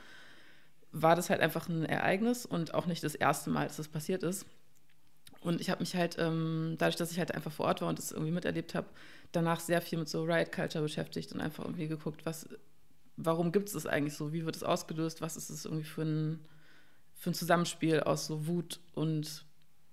war 0.93 1.17
das 1.17 1.31
halt 1.31 1.41
einfach 1.41 1.69
ein 1.69 1.85
Ereignis 1.85 2.47
und 2.47 2.75
auch 2.75 2.87
nicht 2.87 3.03
das 3.05 3.15
erste 3.15 3.51
Mal, 3.51 3.67
dass 3.67 3.77
das 3.77 3.89
passiert 3.89 4.23
ist. 4.23 4.47
Und 5.41 5.61
ich 5.61 5.71
habe 5.71 5.81
mich 5.81 5.95
halt, 5.95 6.17
ähm, 6.19 6.75
dadurch, 6.79 6.97
dass 6.97 7.13
ich 7.13 7.19
halt 7.19 7.35
einfach 7.35 7.53
vor 7.53 7.67
Ort 7.67 7.81
war 7.81 7.89
und 7.89 7.99
das 7.99 8.13
irgendwie 8.13 8.33
miterlebt 8.33 8.75
habe, 8.75 8.89
danach 9.33 9.61
sehr 9.61 9.81
viel 9.81 9.99
mit 9.99 10.09
so 10.09 10.25
Riot 10.25 10.53
Culture 10.53 10.83
beschäftigt 10.83 11.33
und 11.33 11.41
einfach 11.41 11.65
irgendwie 11.65 11.89
geguckt, 11.89 12.27
was, 12.27 12.49
warum 13.25 13.53
gibt 13.53 13.69
es 13.69 13.75
das 13.75 13.87
eigentlich 13.87 14.15
so, 14.15 14.33
wie 14.33 14.45
wird 14.45 14.57
es 14.57 14.63
ausgelöst, 14.63 15.21
was 15.21 15.37
ist 15.37 15.51
es 15.51 15.65
irgendwie 15.65 15.85
für 15.85 16.03
ein, 16.03 16.41
für 17.15 17.31
ein 17.31 17.35
Zusammenspiel 17.35 18.01
aus 18.01 18.27
so 18.27 18.47
Wut 18.47 18.81
und 18.95 19.45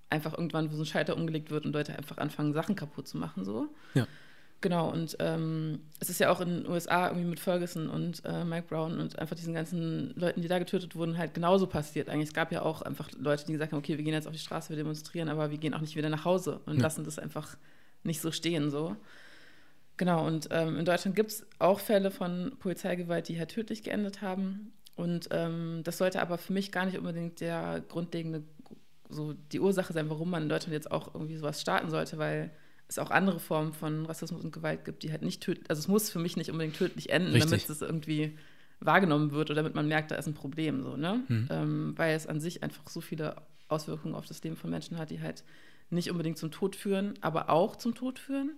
einfach 0.10 0.34
irgendwann, 0.34 0.72
wo 0.72 0.76
so 0.76 0.84
ein 0.84 0.86
Schalter 0.86 1.16
umgelegt 1.16 1.52
wird 1.52 1.66
und 1.66 1.74
Leute 1.74 1.98
einfach 1.98 2.18
anfangen, 2.18 2.54
Sachen 2.54 2.76
kaputt 2.76 3.08
zu 3.08 3.18
machen, 3.18 3.44
so. 3.44 3.68
Ja. 3.94 4.08
Genau, 4.60 4.90
und 4.92 5.16
ähm, 5.20 5.82
es 6.00 6.10
ist 6.10 6.20
ja 6.20 6.32
auch 6.32 6.42
in 6.42 6.50
den 6.50 6.68
USA 6.68 7.10
irgendwie 7.10 7.28
mit 7.28 7.40
Ferguson 7.40 7.90
und 7.90 8.24
äh, 8.26 8.44
Mike 8.44 8.68
Brown 8.68 9.00
und 9.00 9.20
einfach 9.20 9.36
diesen 9.36 9.54
ganzen 9.54 10.16
Leuten, 10.16 10.42
die 10.42 10.48
da 10.48 10.58
getötet 10.58 10.96
wurden, 10.96 11.16
halt 11.18 11.36
genauso 11.36 11.68
passiert. 11.68 12.10
Eigentlich 12.10 12.30
es 12.30 12.34
gab 12.34 12.52
ja 12.52 12.64
auch 12.64 12.82
einfach 12.82 13.12
Leute, 13.20 13.46
die 13.46 13.52
gesagt 13.52 13.72
haben, 13.72 13.78
okay, 13.80 13.98
wir 13.98 14.04
gehen 14.04 14.16
jetzt 14.16 14.26
auf 14.26 14.34
die 14.34 14.40
Straße, 14.40 14.70
wir 14.70 14.78
demonstrieren, 14.78 15.30
aber 15.30 15.52
wir 15.52 15.60
gehen 15.60 15.76
auch 15.76 15.82
nicht 15.82 15.96
wieder 15.96 16.10
nach 16.10 16.26
Hause 16.26 16.60
und 16.66 16.78
Ja. 16.78 16.82
lassen 16.84 17.04
das 17.04 17.20
einfach 17.20 17.56
nicht 18.04 18.20
so 18.20 18.32
stehen, 18.32 18.72
so. 18.72 18.96
Genau, 19.98 20.26
und 20.26 20.48
ähm, 20.52 20.78
in 20.78 20.86
Deutschland 20.86 21.16
gibt 21.16 21.32
es 21.32 21.46
auch 21.60 21.80
Fälle 21.80 22.12
von 22.12 22.54
Polizeigewalt, 22.60 23.28
die 23.28 23.40
halt 23.40 23.50
tödlich 23.50 23.84
geendet 23.84 24.22
haben. 24.22 24.72
Und 24.96 25.30
ähm, 25.32 25.82
das 25.84 25.98
sollte 25.98 26.22
aber 26.22 26.38
für 26.38 26.54
mich 26.54 26.72
gar 26.72 26.86
nicht 26.86 26.98
unbedingt 26.98 27.42
der 27.42 27.84
grundlegende, 27.88 28.44
so 29.10 29.34
die 29.34 29.60
Ursache 29.60 29.94
sein, 29.94 30.10
warum 30.10 30.30
man 30.30 30.44
in 30.44 30.50
Deutschland 30.50 30.74
jetzt 30.74 30.92
auch 30.92 31.14
irgendwie 31.14 31.38
sowas 31.38 31.62
starten 31.62 31.90
sollte, 31.90 32.18
weil 32.18 32.52
es 32.88 33.00
auch 33.00 33.12
andere 33.12 33.40
Formen 33.40 33.74
von 33.74 34.06
Rassismus 34.06 34.44
und 34.44 34.52
Gewalt 34.52 34.86
gibt, 34.86 35.04
die 35.04 35.12
halt 35.12 35.22
nicht 35.22 35.42
tödlich, 35.42 35.70
also 35.70 35.80
es 35.80 35.88
muss 35.88 36.10
für 36.10 36.20
mich 36.20 36.38
nicht 36.38 36.50
unbedingt 36.50 36.78
tödlich 36.78 37.10
enden, 37.10 37.34
Richtig. 37.34 37.52
damit 37.52 37.70
es 37.70 37.82
irgendwie 37.82 38.38
wahrgenommen 38.80 39.32
wird 39.32 39.50
oder 39.50 39.62
damit 39.62 39.76
man 39.76 39.88
merkt, 39.88 40.12
da 40.12 40.16
ist 40.16 40.28
ein 40.28 40.34
Problem, 40.34 40.84
so, 40.84 40.96
ne? 40.96 41.24
Mhm. 41.28 41.48
Ähm, 41.50 41.94
weil 41.98 42.16
es 42.16 42.28
an 42.28 42.40
sich 42.40 42.64
einfach 42.64 42.88
so 42.88 43.02
viele 43.02 43.36
Auswirkungen 43.68 44.16
auf 44.16 44.26
das 44.26 44.42
Leben 44.44 44.56
von 44.56 44.70
Menschen 44.70 44.98
hat, 44.98 45.10
die 45.10 45.22
halt 45.22 45.44
nicht 45.90 46.12
unbedingt 46.12 46.38
zum 46.38 46.52
Tod 46.52 46.76
führen, 46.76 47.16
aber 47.22 47.50
auch 47.50 47.76
zum 47.76 47.96
Tod 47.96 48.20
führen 48.20 48.52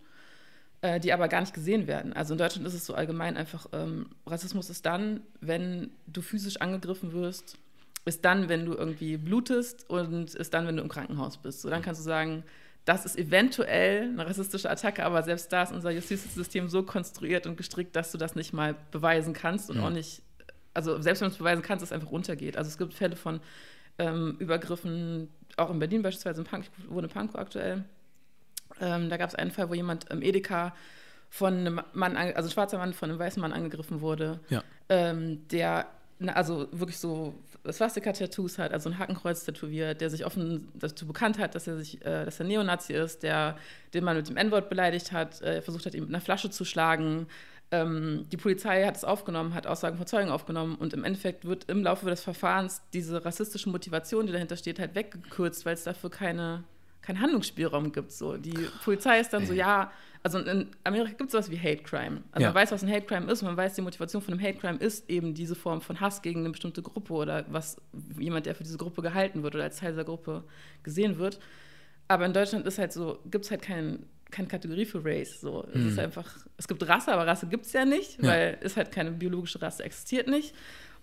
äh, 0.81 0.99
die 0.99 1.11
aber 1.13 1.27
gar 1.27 1.41
nicht 1.41 1.53
gesehen 1.53 1.87
werden. 1.87 2.13
Also 2.13 2.33
in 2.33 2.37
Deutschland 2.37 2.65
ist 2.67 2.73
es 2.73 2.85
so 2.85 2.93
allgemein 2.93 3.37
einfach, 3.37 3.67
ähm, 3.73 4.07
Rassismus 4.25 4.69
ist 4.69 4.85
dann, 4.85 5.21
wenn 5.41 5.91
du 6.07 6.21
physisch 6.21 6.57
angegriffen 6.61 7.11
wirst, 7.13 7.57
ist 8.05 8.23
dann, 8.25 8.49
wenn 8.49 8.65
du 8.65 8.73
irgendwie 8.73 9.17
blutest 9.17 9.89
und 9.89 10.33
ist 10.35 10.53
dann, 10.53 10.65
wenn 10.67 10.77
du 10.77 10.81
im 10.83 10.89
Krankenhaus 10.89 11.37
bist. 11.37 11.61
So, 11.61 11.69
dann 11.69 11.81
kannst 11.81 11.99
du 11.99 12.05
sagen, 12.05 12.43
das 12.85 13.05
ist 13.05 13.17
eventuell 13.17 14.03
eine 14.03 14.25
rassistische 14.25 14.69
Attacke, 14.69 15.03
aber 15.05 15.21
selbst 15.23 15.51
da 15.51 15.63
ist 15.63 15.71
unser 15.73 15.91
Justizsystem 15.91 16.69
so 16.69 16.81
konstruiert 16.83 17.45
und 17.45 17.57
gestrickt, 17.57 17.95
dass 17.95 18.11
du 18.11 18.17
das 18.17 18.35
nicht 18.35 18.53
mal 18.53 18.75
beweisen 18.91 19.33
kannst 19.33 19.69
und 19.69 19.77
Ja. 19.77 19.83
auch 19.83 19.89
nicht, 19.91 20.21
also 20.73 20.99
selbst 21.01 21.21
wenn 21.21 21.27
du 21.27 21.33
es 21.33 21.37
beweisen 21.37 21.61
kannst, 21.61 21.83
es 21.83 21.91
einfach 21.91 22.09
runtergeht. 22.09 22.57
Also 22.57 22.69
es 22.69 22.77
gibt 22.77 22.93
Fälle 22.93 23.15
von 23.17 23.41
ähm, 23.99 24.37
Übergriffen, 24.39 25.29
auch 25.57 25.69
in 25.69 25.77
Berlin 25.79 26.01
beispielsweise, 26.01 26.39
in 26.41 26.47
Pank, 26.47 26.65
ich 26.79 26.89
wohne 26.89 27.07
in 27.07 27.13
Pankow 27.13 27.35
aktuell, 27.35 27.83
ähm, 28.81 29.09
da 29.09 29.17
gab 29.17 29.29
es 29.29 29.35
einen 29.35 29.51
Fall, 29.51 29.69
wo 29.69 29.73
jemand 29.73 30.09
im 30.11 30.21
Edeka 30.21 30.73
von 31.29 31.53
einem 31.53 31.81
Mann, 31.93 32.17
also 32.17 32.49
ein 32.49 32.51
schwarzer 32.51 32.77
Mann 32.79 32.93
von 32.93 33.09
einem 33.09 33.19
weißen 33.19 33.41
Mann 33.41 33.53
angegriffen 33.53 34.01
wurde, 34.01 34.39
Ja. 34.49 34.63
ähm, 34.89 35.47
der 35.49 35.87
also 36.33 36.67
wirklich 36.71 36.97
so 36.97 37.33
Swastika-Tattoos 37.71 38.57
hat, 38.57 38.73
also 38.73 38.89
ein 38.89 38.99
Hakenkreuz 38.99 39.45
tätowiert, 39.45 40.01
der 40.01 40.09
sich 40.09 40.25
offen 40.25 40.67
dazu 40.75 41.07
bekannt 41.07 41.39
hat, 41.39 41.55
dass 41.55 41.65
er 41.67 41.77
sich, 41.77 42.01
äh, 42.05 42.25
dass 42.25 42.39
er 42.39 42.45
Neonazi 42.45 42.93
ist, 42.93 43.23
der 43.23 43.55
den 43.93 44.03
Mann 44.03 44.17
mit 44.17 44.27
dem 44.27 44.35
N-Wort 44.35 44.69
beleidigt 44.69 45.11
hat, 45.13 45.41
äh, 45.41 45.61
versucht 45.61 45.85
hat, 45.85 45.93
ihn 45.93 46.01
mit 46.01 46.09
einer 46.09 46.19
Flasche 46.21 46.49
zu 46.49 46.65
schlagen. 46.65 47.27
Ähm, 47.71 48.25
die 48.31 48.37
Polizei 48.37 48.83
hat 48.85 48.97
es 48.97 49.03
aufgenommen, 49.05 49.53
hat 49.53 49.65
Aussagen 49.67 49.95
von 49.97 50.07
Zeugen 50.07 50.29
aufgenommen 50.29 50.75
und 50.75 50.93
im 50.93 51.03
Endeffekt 51.05 51.45
wird 51.45 51.69
im 51.69 51.83
Laufe 51.83 52.09
des 52.09 52.21
Verfahrens 52.21 52.81
diese 52.93 53.23
rassistische 53.23 53.69
Motivation, 53.69 54.25
die 54.25 54.33
dahinter 54.33 54.57
steht, 54.57 54.79
halt 54.79 54.95
weggekürzt, 54.95 55.65
weil 55.65 55.75
es 55.75 55.83
dafür 55.83 56.09
keine, 56.09 56.63
keinen 57.09 57.21
Handlungsspielraum 57.21 57.91
gibt. 57.91 58.11
So. 58.11 58.37
Die 58.37 58.53
Polizei 58.83 59.19
ist 59.19 59.31
dann 59.33 59.45
so, 59.47 59.53
ja, 59.53 59.91
also 60.21 60.37
in 60.39 60.67
Amerika 60.83 61.11
gibt 61.13 61.29
es 61.29 61.31
sowas 61.31 61.49
wie 61.49 61.57
Hate 61.57 61.81
Crime. 61.83 62.21
Also 62.31 62.43
Ja. 62.43 62.49
man 62.49 62.55
weiß, 62.55 62.71
was 62.71 62.83
ein 62.83 62.91
Hate 62.91 63.05
Crime 63.07 63.31
ist, 63.31 63.41
man 63.41 63.57
weiß, 63.57 63.73
die 63.73 63.81
Motivation 63.81 64.21
von 64.21 64.33
einem 64.33 64.43
Hate 64.45 64.59
Crime 64.59 64.77
ist 64.77 65.09
eben 65.09 65.33
diese 65.33 65.55
Form 65.55 65.81
von 65.81 65.99
Hass 65.99 66.21
gegen 66.21 66.41
eine 66.41 66.49
bestimmte 66.51 66.81
Gruppe 66.81 67.13
oder 67.13 67.45
was 67.49 67.77
jemand, 68.19 68.45
der 68.45 68.53
für 68.53 68.63
diese 68.63 68.77
Gruppe 68.77 69.01
gehalten 69.01 69.41
wird 69.43 69.55
oder 69.55 69.63
als 69.63 69.77
Teil 69.77 69.91
dieser 69.93 70.03
Gruppe 70.03 70.43
gesehen 70.83 71.17
wird. 71.17 71.39
Aber 72.07 72.25
in 72.25 72.33
Deutschland 72.33 72.65
ist 72.67 72.77
halt 72.77 72.91
so, 72.93 73.19
gibt 73.31 73.45
es 73.45 73.51
halt 73.51 73.61
kein, 73.61 74.05
keine 74.29 74.47
Kategorie 74.47 74.85
für 74.85 75.03
Race. 75.03 75.41
So. 75.41 75.65
Es 75.73 75.83
ist 75.85 75.99
einfach, 75.99 76.27
es 76.57 76.67
gibt 76.67 76.87
Rasse, 76.87 77.11
aber 77.13 77.25
Rasse 77.25 77.47
gibt 77.47 77.65
es 77.65 77.73
ja 77.73 77.85
nicht, 77.85 78.21
Ja. 78.21 78.29
weil 78.29 78.57
es 78.61 78.77
halt 78.77 78.91
keine 78.91 79.11
biologische 79.11 79.61
Rasse 79.61 79.83
existiert 79.83 80.27
nicht. 80.27 80.53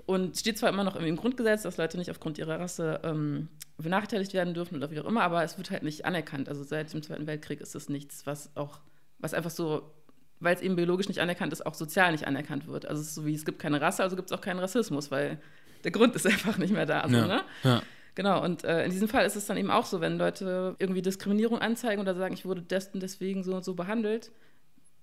Und 0.07 0.37
steht 0.39 0.57
zwar 0.57 0.69
immer 0.69 0.85
noch 0.85 0.95
im 0.95 1.17
Grundgesetz, 1.17 1.63
dass 1.63 1.79
Leute 1.79 1.99
nicht 1.99 2.11
aufgrund 2.13 2.39
ihrer 2.39 2.61
Rasse 2.61 3.01
ähm, 3.03 3.49
benachteiligt 3.77 4.33
werden 4.35 4.55
dürfen 4.55 4.77
oder 4.77 4.91
wie 4.93 5.01
auch 5.01 5.05
immer, 5.05 5.23
aber 5.23 5.43
es 5.43 5.59
wird 5.59 5.71
halt 5.71 5.83
nicht 5.83 6.05
anerkannt. 6.05 6.49
Also 6.49 6.63
seit 6.63 6.93
dem 6.93 7.03
Zweiten 7.03 7.27
Weltkrieg 7.27 7.61
ist 7.61 7.75
es 7.75 7.89
nichts, 7.89 8.25
was 8.25 8.55
auch, 8.57 8.79
was 9.19 9.35
einfach 9.35 9.51
so, 9.51 9.91
weil 10.39 10.55
es 10.55 10.63
eben 10.63 10.77
biologisch 10.77 11.09
nicht 11.09 11.21
anerkannt 11.21 11.53
ist, 11.53 11.67
auch 11.67 11.75
sozial 11.75 12.13
nicht 12.13 12.27
anerkannt 12.27 12.69
wird. 12.69 12.87
Also 12.87 13.03
es 13.03 13.09
ist 13.09 13.15
so 13.17 13.27
wie, 13.27 13.35
es 13.35 13.45
gibt 13.45 13.59
keine 13.59 13.81
Rasse, 13.81 14.05
also 14.05 14.15
gibt 14.15 14.31
es 14.31 14.37
auch 14.37 14.41
keinen 14.41 14.61
Rassismus, 14.61 15.11
weil 15.11 15.41
der 15.83 15.91
Grund 15.91 16.15
ist 16.15 16.27
einfach 16.27 16.57
nicht 16.57 16.73
mehr 16.73 16.87
da. 16.87 17.09
So, 17.09 17.17
ja. 17.17 17.27
ne? 17.27 17.45
ja. 17.65 17.83
Genau, 18.15 18.43
und 18.43 18.65
äh, 18.65 18.85
in 18.85 18.91
diesem 18.93 19.09
Fall 19.09 19.27
ist 19.27 19.37
es 19.37 19.45
dann 19.45 19.59
eben 19.59 19.71
auch 19.71 19.85
so, 19.85 20.01
wenn 20.01 20.17
Leute 20.17 20.75
irgendwie 20.79 21.03
Diskriminierung 21.03 21.59
anzeigen 21.59 22.01
oder 22.01 22.15
sagen, 22.15 22.33
ich 22.33 22.47
wurde 22.47 22.63
dessen 22.63 23.01
deswegen 23.01 23.43
so 23.43 23.55
und 23.55 23.65
so 23.65 23.75
behandelt, 23.75 24.31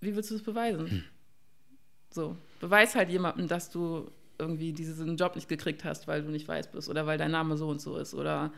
wie 0.01 0.15
willst 0.15 0.31
du 0.31 0.36
das 0.36 0.43
beweisen? 0.43 1.03
So, 2.10 2.38
beweis 2.60 2.95
halt 2.95 3.10
jemandem, 3.10 3.48
dass 3.48 3.69
du 3.69 4.10
irgendwie 4.43 4.73
diesen 4.73 5.17
Job 5.17 5.35
nicht 5.35 5.47
gekriegt 5.47 5.83
hast, 5.83 6.07
weil 6.07 6.23
du 6.23 6.29
nicht 6.29 6.47
weiß 6.47 6.71
bist 6.71 6.89
oder 6.89 7.05
weil 7.05 7.17
dein 7.17 7.31
Name 7.31 7.57
so 7.57 7.67
und 7.67 7.81
so 7.81 7.97
ist 7.97 8.13
oder 8.13 8.53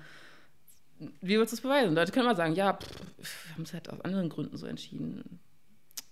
wie 1.21 1.37
willst 1.37 1.51
du 1.51 1.55
es 1.55 1.61
beweisen? 1.61 1.95
Leute 1.95 2.11
können 2.11 2.25
mal 2.25 2.35
sagen, 2.35 2.55
ja, 2.55 2.73
pff, 2.73 3.47
wir 3.47 3.55
haben 3.55 3.63
es 3.63 3.73
halt 3.73 3.89
aus 3.89 4.01
anderen 4.01 4.29
Gründen 4.29 4.57
so 4.57 4.65
entschieden. 4.65 5.39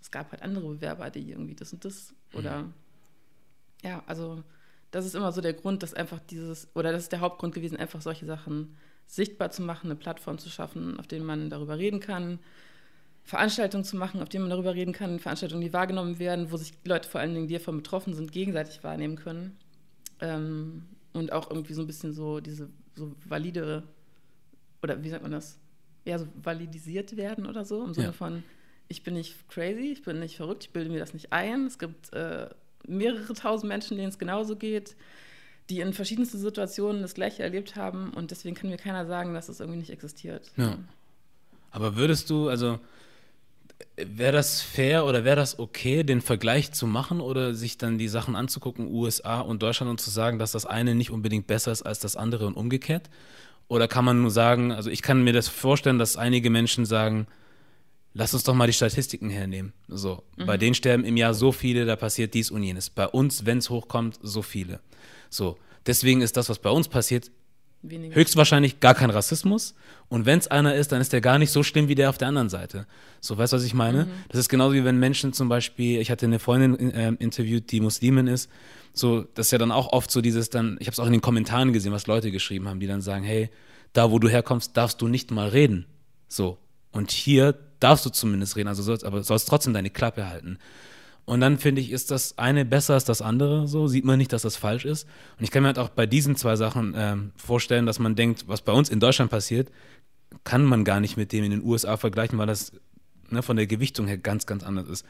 Es 0.02 0.12
gab 0.12 0.32
halt 0.32 0.42
andere 0.42 0.68
Bewerber, 0.68 1.10
die 1.10 1.32
irgendwie 1.32 1.56
das 1.56 1.74
und 1.74 1.86
das 1.86 2.14
oder 2.34 2.66
ja, 3.84 4.04
also 4.08 4.44
das 4.92 5.06
ist 5.06 5.16
immer 5.16 5.32
so 5.32 5.42
der 5.42 5.54
Grund, 5.54 5.84
dass 5.84 5.94
einfach 5.94 6.20
dieses, 6.30 6.68
oder 6.76 6.92
das 6.92 7.04
ist 7.04 7.12
der 7.12 7.20
Hauptgrund 7.20 7.56
gewesen, 7.56 7.78
einfach 7.78 8.02
solche 8.02 8.26
Sachen 8.26 8.78
sichtbar 9.08 9.52
zu 9.52 9.62
machen, 9.62 9.88
eine 9.88 9.96
Plattform 9.96 10.38
zu 10.38 10.50
schaffen, 10.50 11.00
auf 11.00 11.08
denen 11.08 11.26
man 11.26 11.50
darüber 11.50 11.78
reden 11.78 12.00
kann, 12.00 12.40
Veranstaltungen 13.24 13.84
zu 13.84 13.98
machen, 13.98 14.22
auf 14.22 14.30
denen 14.30 14.44
man 14.44 14.52
darüber 14.52 14.76
reden 14.76 14.94
kann, 14.94 15.20
Veranstaltungen, 15.20 15.62
die 15.62 15.74
wahrgenommen 15.74 16.20
werden, 16.20 16.52
wo 16.52 16.58
sich 16.58 16.74
Leute 16.84 17.10
vor 17.10 17.22
allen 17.22 17.34
Dingen, 17.34 17.48
die 17.48 17.56
davon 17.56 17.78
betroffen 17.78 18.14
sind, 18.14 18.32
gegenseitig 18.32 18.84
wahrnehmen 18.84 19.16
können. 19.16 19.58
Ähm, 20.24 20.84
und 21.12 21.32
auch 21.32 21.50
irgendwie 21.50 21.74
so 21.74 21.82
ein 21.82 21.88
bisschen 21.88 22.14
so 22.14 22.40
diese 22.40 22.70
so 22.96 23.14
valide, 23.28 23.84
oder 24.82 25.04
wie 25.04 25.10
sagt 25.10 25.22
man 25.22 25.32
das? 25.32 25.60
Ja, 26.06 26.18
so 26.18 26.28
validisiert 26.42 27.16
werden 27.18 27.46
oder 27.46 27.66
so, 27.66 27.84
im 27.84 27.94
Sinne 27.94 28.08
ja. 28.08 28.14
von, 28.14 28.44
ich 28.88 29.04
bin 29.04 29.16
nicht 29.16 29.48
crazy, 29.50 29.92
ich 29.92 30.04
bin 30.04 30.20
nicht 30.20 30.38
verrückt, 30.38 30.64
ich 30.64 30.70
bilde 30.72 30.90
mir 30.90 31.00
das 31.00 31.14
nicht 31.14 31.34
ein. 31.34 31.66
Es 31.66 31.78
gibt 31.78 32.14
äh, 32.14 32.50
mehrere 32.88 33.34
tausend 33.34 33.68
Menschen, 33.70 33.98
denen 33.98 34.10
es 34.10 34.18
genauso 34.18 34.56
geht, 34.56 34.96
die 35.70 35.82
in 35.82 35.94
verschiedensten 35.94 36.38
Situationen 36.38 37.02
das 37.02 37.14
Gleiche 37.14 37.44
erlebt 37.44 37.76
haben 37.76 38.12
und 38.14 38.32
deswegen 38.32 38.56
kann 38.56 38.70
mir 38.70 38.78
keiner 38.78 39.06
sagen, 39.06 39.34
dass 39.34 39.50
es 39.50 39.58
das 39.58 39.60
irgendwie 39.62 39.80
nicht 39.80 39.92
existiert. 39.92 40.52
Ja. 40.58 40.78
Aber 41.72 41.96
würdest 41.96 42.30
du, 42.30 42.50
also 42.50 42.80
Wäre 43.96 44.32
das 44.32 44.62
fair 44.62 45.06
oder 45.06 45.24
wäre 45.24 45.36
das 45.36 45.60
okay, 45.60 46.04
den 46.04 46.22
Vergleich 46.22 46.72
zu 46.72 46.88
machen 46.88 47.22
oder 47.22 47.54
sich 47.54 47.78
dann 47.78 47.98
die 47.98 48.08
Sachen 48.08 48.36
anzugucken, 48.36 48.92
USA 48.92 49.42
und 49.42 49.62
Deutschland, 49.62 49.90
und 49.90 50.02
zu 50.02 50.10
sagen, 50.10 50.40
dass 50.40 50.52
das 50.52 50.66
eine 50.66 50.96
nicht 50.96 51.12
unbedingt 51.12 51.46
besser 51.48 51.72
ist 51.72 51.84
als 51.84 52.00
das 52.00 52.16
andere 52.16 52.48
und 52.48 52.56
umgekehrt? 52.56 53.10
Oder 53.68 53.88
kann 53.88 54.06
man 54.06 54.22
nur 54.22 54.32
sagen, 54.32 54.72
also 54.72 54.90
ich 54.90 55.02
kann 55.02 55.24
mir 55.24 55.34
das 55.34 55.48
vorstellen, 55.48 56.00
dass 56.00 56.18
einige 56.18 56.50
Menschen 56.50 56.86
sagen, 56.86 57.28
lass 58.14 58.34
uns 58.34 58.44
doch 58.44 58.54
mal 58.54 58.68
die 58.68 58.74
Statistiken 58.74 59.30
hernehmen. 59.30 59.74
So, 59.88 60.24
mhm. 60.38 60.46
bei 60.46 60.58
denen 60.58 60.76
sterben 60.76 61.06
im 61.06 61.18
Jahr 61.18 61.34
so 61.34 61.52
viele, 61.52 61.86
da 61.86 61.96
passiert 61.96 62.34
dies 62.34 62.52
und 62.52 62.64
jenes. 62.64 62.90
Bei 62.90 63.08
uns, 63.08 63.46
wenn 63.46 63.60
es 63.60 63.70
hochkommt, 63.70 64.20
so 64.22 64.42
viele. 64.42 64.80
So, 65.30 65.58
deswegen 65.86 66.22
ist 66.22 66.38
das, 66.38 66.50
was 66.50 66.60
bei 66.60 66.70
uns 66.70 66.88
passiert, 66.88 67.32
Weniger. 67.84 68.16
Höchstwahrscheinlich 68.16 68.80
gar 68.80 68.96
kein 68.96 69.10
Rassismus. 69.10 69.76
Und 70.08 70.26
wenn 70.26 70.40
es 70.40 70.48
einer 70.48 70.74
ist, 70.74 70.94
dann 70.94 71.02
ist 71.02 71.12
der 71.12 71.20
gar 71.20 71.38
nicht 71.38 71.52
so 71.52 71.64
schlimm 71.64 71.90
wie 71.90 71.96
der 71.96 72.10
auf 72.10 72.18
der 72.18 72.30
anderen 72.30 72.50
Seite. 72.50 72.88
So, 73.20 73.38
weißt 73.38 73.52
du, 73.52 73.58
was 73.58 73.64
ich 73.64 73.74
meine? 73.74 74.06
Mhm. 74.06 74.12
Das 74.30 74.40
ist 74.40 74.50
genauso 74.50 74.74
wie 74.74 74.86
wenn 74.86 74.98
Menschen 75.00 75.34
zum 75.34 75.50
Beispiel, 75.50 76.00
ich 76.00 76.10
hatte 76.10 76.26
eine 76.26 76.40
Freundin 76.40 76.92
äh, 76.92 77.14
interviewt, 77.20 77.72
die 77.72 77.82
Muslimin 77.82 78.28
ist. 78.28 78.50
So, 78.94 79.26
das 79.36 79.48
ist 79.48 79.52
ja 79.52 79.58
dann 79.58 79.72
auch 79.72 79.92
oft 79.92 80.10
so 80.12 80.22
dieses 80.22 80.50
dann, 80.50 80.78
ich 80.80 80.88
habe 80.88 80.94
es 80.94 81.00
auch 81.00 81.06
in 81.06 81.12
den 81.12 81.22
Kommentaren 81.22 81.74
gesehen, 81.74 81.92
was 81.92 82.08
Leute 82.08 82.32
geschrieben 82.32 82.70
haben, 82.70 82.80
die 82.80 82.88
dann 82.88 83.02
sagen, 83.02 83.26
hey, 83.26 83.50
da 83.92 84.12
wo 84.12 84.20
du 84.20 84.30
herkommst, 84.30 84.78
darfst 84.78 85.02
du 85.02 85.08
nicht 85.08 85.32
mal 85.32 85.50
reden. 85.50 85.86
So. 86.28 86.58
Und 86.92 87.12
hier 87.12 87.54
darfst 87.80 88.06
du 88.06 88.10
zumindest 88.10 88.56
reden, 88.56 88.70
also 88.70 88.82
sollst, 88.82 89.04
aber 89.04 89.24
sollst 89.24 89.50
trotzdem 89.50 89.74
deine 89.74 89.90
Klappe 89.90 90.28
halten. 90.30 90.58
Und 91.26 91.40
dann 91.40 91.58
finde 91.58 91.80
ich, 91.82 91.92
ist 91.92 92.12
das 92.12 92.38
eine 92.38 92.66
besser 92.66 92.96
als 92.96 93.06
das 93.06 93.22
andere. 93.22 93.68
So 93.68 93.88
sieht 93.88 94.04
man 94.04 94.18
nicht, 94.18 94.34
dass 94.34 94.42
das 94.42 94.58
falsch 94.58 94.84
ist. 94.84 95.08
Und 95.38 95.44
ich 95.44 95.52
kann 95.52 95.64
mir 95.64 95.68
halt 95.68 95.80
auch 95.80 95.90
bei 95.90 96.06
diesen 96.06 96.36
zwei 96.36 96.56
Sachen 96.58 96.94
ähm, 96.98 97.32
vorstellen, 97.38 97.86
dass 97.86 98.00
man 98.00 98.16
denkt, 98.16 98.48
was 98.48 98.62
bei 98.62 98.74
uns 98.74 98.90
in 98.90 99.00
Deutschland 99.00 99.32
passiert, 99.32 99.72
kann 100.44 100.66
man 100.66 100.84
gar 100.84 101.00
nicht 101.00 101.16
mit 101.16 101.32
dem 101.32 101.46
in 101.46 101.52
den 101.52 101.64
USA 101.64 101.96
vergleichen, 101.96 102.38
weil 102.38 102.48
das 102.48 102.74
ne, 103.30 103.42
von 103.42 103.56
der 103.56 103.68
Gewichtung 103.68 104.08
her 104.08 104.18
ganz, 104.18 104.46
ganz 104.46 104.64
anders 104.64 104.88
ist. 104.88 105.06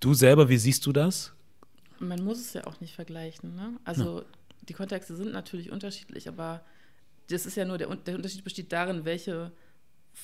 Du 0.00 0.14
selber, 0.14 0.48
wie 0.48 0.56
siehst 0.56 0.86
du 0.86 0.92
das? 0.92 1.32
Man 1.98 2.24
muss 2.24 2.40
es 2.40 2.54
ja 2.54 2.66
auch 2.66 2.80
nicht 2.80 2.94
vergleichen. 2.94 3.54
Ne? 3.54 3.78
Also 3.84 4.20
ja. 4.20 4.24
die 4.68 4.72
Kontexte 4.72 5.14
sind 5.14 5.32
natürlich 5.32 5.70
unterschiedlich, 5.70 6.28
aber 6.28 6.62
das 7.28 7.44
ist 7.44 7.56
ja 7.56 7.66
nur 7.66 7.76
der, 7.76 7.94
der 7.94 8.16
Unterschied 8.16 8.42
besteht 8.42 8.72
darin, 8.72 9.04
welche 9.04 9.52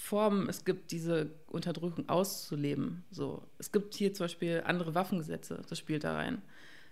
Formen 0.02 0.48
es 0.48 0.64
gibt, 0.64 0.92
diese 0.92 1.30
Unterdrückung 1.48 2.08
auszuleben. 2.08 3.04
So, 3.10 3.42
es 3.58 3.72
gibt 3.72 3.94
hier 3.94 4.14
zum 4.14 4.24
Beispiel 4.24 4.62
andere 4.64 4.94
Waffengesetze, 4.94 5.62
das 5.68 5.78
spielt 5.78 6.04
da 6.04 6.14
rein. 6.14 6.42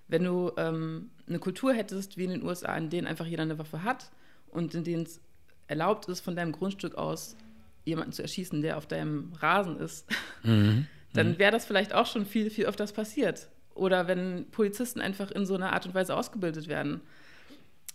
Wenn 0.08 0.24
du 0.24 0.52
ähm, 0.56 1.10
eine 1.28 1.38
Kultur 1.38 1.72
hättest, 1.72 2.16
wie 2.16 2.24
in 2.24 2.30
den 2.30 2.42
USA, 2.42 2.76
in 2.76 2.90
denen 2.90 3.06
einfach 3.06 3.26
jeder 3.26 3.42
eine 3.42 3.58
Waffe 3.58 3.84
hat 3.84 4.10
und 4.48 4.74
in 4.74 4.84
denen 4.84 5.04
es 5.04 5.20
erlaubt 5.66 6.08
ist, 6.08 6.20
von 6.20 6.36
deinem 6.36 6.52
Grundstück 6.52 6.96
aus 6.96 7.36
jemanden 7.84 8.12
zu 8.12 8.22
erschießen, 8.22 8.62
der 8.62 8.76
auf 8.76 8.86
deinem 8.86 9.32
Rasen 9.38 9.78
ist, 9.78 10.06
mhm. 10.42 10.86
dann 11.12 11.32
mhm. 11.32 11.38
wäre 11.38 11.52
das 11.52 11.66
vielleicht 11.66 11.94
auch 11.94 12.06
schon 12.06 12.26
viel, 12.26 12.50
viel 12.50 12.66
öfters 12.66 12.92
passiert. 12.92 13.48
Oder 13.74 14.06
wenn 14.08 14.46
Polizisten 14.50 15.00
einfach 15.00 15.30
in 15.30 15.46
so 15.46 15.54
einer 15.54 15.72
Art 15.72 15.86
und 15.86 15.94
Weise 15.94 16.16
ausgebildet 16.16 16.68
werden. 16.68 17.00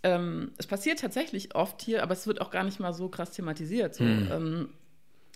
Ähm, 0.02 0.52
es 0.58 0.68
passiert 0.68 1.00
tatsächlich 1.00 1.56
oft 1.56 1.82
hier, 1.82 2.04
aber 2.04 2.14
es 2.14 2.26
wird 2.26 2.42
auch 2.42 2.52
gar 2.52 2.64
nicht 2.64 2.80
mal 2.80 2.94
so 2.94 3.10
krass 3.10 3.32
thematisiert. 3.32 3.96
So. 3.96 4.04
Mhm. 4.04 4.30
Ähm, 4.32 4.70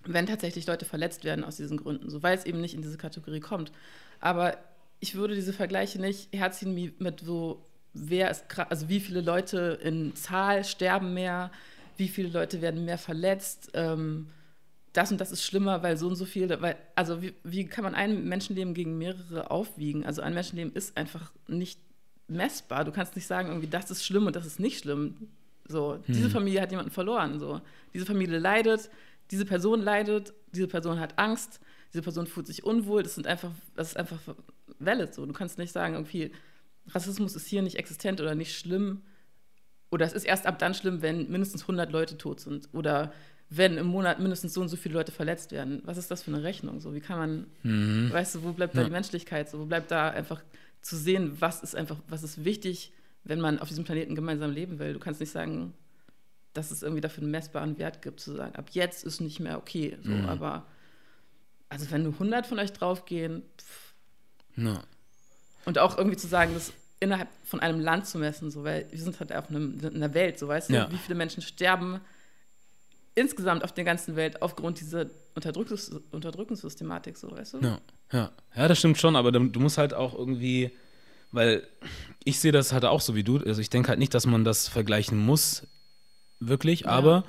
wenn 0.05 0.25
tatsächlich 0.25 0.67
Leute 0.67 0.85
verletzt 0.85 1.23
werden 1.23 1.43
aus 1.43 1.57
diesen 1.57 1.77
Gründen, 1.77 2.09
so 2.09 2.23
weil 2.23 2.37
es 2.37 2.45
eben 2.45 2.61
nicht 2.61 2.73
in 2.73 2.81
diese 2.81 2.97
Kategorie 2.97 3.39
kommt. 3.39 3.71
Aber 4.19 4.57
ich 4.99 5.15
würde 5.15 5.35
diese 5.35 5.53
Vergleiche 5.53 5.99
nicht 5.99 6.29
herziehen 6.33 6.93
mit 6.99 7.19
so, 7.21 7.65
wer 7.93 8.31
ist, 8.31 8.45
also 8.69 8.89
wie 8.89 8.99
viele 8.99 9.21
Leute 9.21 9.79
in 9.81 10.15
Zahl 10.15 10.63
sterben 10.63 11.13
mehr, 11.13 11.51
wie 11.97 12.07
viele 12.07 12.29
Leute 12.29 12.61
werden 12.61 12.85
mehr 12.85 12.97
verletzt. 12.97 13.71
Ähm, 13.73 14.27
das 14.93 15.11
und 15.11 15.19
das 15.19 15.31
ist 15.31 15.43
schlimmer, 15.43 15.81
weil 15.83 15.97
so 15.97 16.07
und 16.07 16.15
so 16.15 16.25
viele, 16.25 16.61
weil, 16.61 16.75
also 16.95 17.21
wie, 17.21 17.33
wie 17.43 17.65
kann 17.65 17.83
man 17.83 17.95
ein 17.95 18.25
Menschenleben 18.25 18.73
gegen 18.73 18.97
mehrere 18.97 19.49
aufwiegen? 19.49 20.05
Also 20.05 20.21
ein 20.21 20.33
Menschenleben 20.33 20.73
ist 20.73 20.95
einfach 20.95 21.31
nicht 21.47 21.79
messbar. 22.27 22.85
Du 22.85 22.91
kannst 22.91 23.15
nicht 23.15 23.27
sagen, 23.27 23.49
irgendwie, 23.49 23.67
das 23.67 23.91
ist 23.91 24.05
schlimm 24.05 24.27
und 24.27 24.35
das 24.35 24.45
ist 24.45 24.59
nicht 24.59 24.79
schlimm. 24.79 25.15
So, 25.67 25.93
hm. 25.93 26.01
diese 26.07 26.29
Familie 26.29 26.61
hat 26.61 26.71
jemanden 26.71 26.91
verloren. 26.91 27.39
So, 27.39 27.61
diese 27.93 28.05
Familie 28.05 28.37
leidet, 28.37 28.89
diese 29.31 29.45
Person 29.45 29.81
leidet, 29.81 30.33
diese 30.53 30.67
Person 30.67 30.99
hat 30.99 31.17
Angst, 31.17 31.59
diese 31.93 32.01
Person 32.01 32.27
fühlt 32.27 32.47
sich 32.47 32.63
unwohl, 32.63 33.03
das 33.03 33.15
sind 33.15 33.27
einfach, 33.27 33.51
das 33.75 33.89
ist 33.89 33.97
einfach 33.97 34.19
valid 34.79 35.13
so. 35.13 35.25
Du 35.25 35.33
kannst 35.33 35.57
nicht 35.57 35.71
sagen, 35.71 35.93
irgendwie, 35.93 36.31
Rassismus 36.89 37.35
ist 37.35 37.47
hier 37.47 37.61
nicht 37.61 37.77
existent 37.77 38.19
oder 38.21 38.35
nicht 38.35 38.57
schlimm. 38.57 39.01
Oder 39.91 40.05
es 40.05 40.13
ist 40.13 40.25
erst 40.25 40.47
ab 40.47 40.57
dann 40.57 40.73
schlimm, 40.73 41.01
wenn 41.01 41.29
mindestens 41.29 41.61
100 41.61 41.91
Leute 41.91 42.17
tot 42.17 42.39
sind. 42.39 42.67
Oder 42.73 43.13
wenn 43.49 43.77
im 43.77 43.87
Monat 43.87 44.19
mindestens 44.19 44.53
so 44.53 44.61
und 44.61 44.69
so 44.69 44.75
viele 44.75 44.95
Leute 44.95 45.11
verletzt 45.11 45.51
werden. 45.51 45.81
Was 45.85 45.97
ist 45.97 46.09
das 46.09 46.23
für 46.23 46.31
eine 46.31 46.43
Rechnung? 46.43 46.79
So, 46.79 46.95
wie 46.95 46.99
kann 46.99 47.19
man, 47.19 47.47
mhm. 47.61 48.11
weißt 48.11 48.35
du, 48.35 48.43
wo 48.43 48.53
bleibt 48.53 48.75
da 48.75 48.79
ja. 48.79 48.85
die 48.85 48.91
Menschlichkeit? 48.91 49.49
So, 49.49 49.59
wo 49.59 49.65
bleibt 49.65 49.91
da 49.91 50.09
einfach 50.09 50.41
zu 50.81 50.97
sehen, 50.97 51.37
was 51.39 51.61
ist 51.61 51.75
einfach, 51.75 51.97
was 52.07 52.23
ist 52.23 52.43
wichtig, 52.43 52.91
wenn 53.23 53.39
man 53.39 53.59
auf 53.59 53.67
diesem 53.67 53.83
Planeten 53.83 54.15
gemeinsam 54.15 54.51
leben 54.51 54.79
will? 54.79 54.93
Du 54.93 54.99
kannst 54.99 55.19
nicht 55.19 55.31
sagen, 55.31 55.73
dass 56.53 56.71
es 56.71 56.83
irgendwie 56.83 57.01
dafür 57.01 57.23
einen 57.23 57.31
messbaren 57.31 57.77
Wert 57.77 58.01
gibt, 58.01 58.19
zu 58.19 58.33
sagen, 58.35 58.55
ab 58.55 58.69
jetzt 58.71 59.03
ist 59.03 59.21
nicht 59.21 59.39
mehr 59.39 59.57
okay. 59.57 59.97
So, 60.03 60.11
mhm. 60.11 60.29
Aber 60.29 60.65
also 61.69 61.89
wenn 61.91 62.03
nur 62.03 62.13
100 62.13 62.45
von 62.45 62.59
euch 62.59 62.71
draufgehen, 62.71 63.43
pff. 63.57 63.93
No. 64.55 64.77
und 65.65 65.79
auch 65.79 65.97
irgendwie 65.97 66.17
zu 66.17 66.27
sagen, 66.27 66.53
das 66.53 66.73
innerhalb 66.99 67.27
von 67.43 67.59
einem 67.59 67.79
Land 67.79 68.05
zu 68.05 68.19
messen, 68.19 68.51
so, 68.51 68.63
weil 68.63 68.85
wir 68.91 68.99
sind 68.99 69.19
halt 69.19 69.33
auf 69.33 69.49
einem, 69.49 69.79
in 69.79 69.95
einer 69.95 70.13
Welt, 70.13 70.37
so 70.37 70.47
weißt 70.47 70.69
ja. 70.69 70.85
du, 70.85 70.93
wie 70.93 70.97
viele 70.97 71.15
Menschen 71.15 71.41
sterben 71.41 71.99
insgesamt 73.15 73.63
auf 73.63 73.73
der 73.73 73.83
ganzen 73.83 74.15
Welt 74.15 74.41
aufgrund 74.41 74.79
dieser 74.79 75.07
Unterdrückungs 75.35 75.89
Unterdrückungssystematik, 76.11 77.17
so 77.17 77.31
weißt 77.31 77.55
du? 77.55 77.59
Ja, 77.59 77.81
ja. 78.11 78.31
ja, 78.55 78.67
das 78.67 78.79
stimmt 78.79 78.97
schon, 78.97 79.15
aber 79.15 79.31
du 79.31 79.59
musst 79.59 79.77
halt 79.77 79.93
auch 79.93 80.13
irgendwie, 80.13 80.71
weil 81.31 81.67
ich 82.23 82.39
sehe 82.39 82.51
das 82.51 82.73
halt 82.73 82.85
auch 82.85 83.01
so 83.01 83.15
wie 83.15 83.23
du, 83.23 83.37
also 83.39 83.59
ich 83.59 83.69
denke 83.69 83.89
halt 83.89 83.99
nicht, 83.99 84.13
dass 84.13 84.25
man 84.25 84.43
das 84.43 84.67
vergleichen 84.67 85.17
muss 85.17 85.67
wirklich, 86.47 86.81
ja. 86.81 86.87
aber 86.87 87.23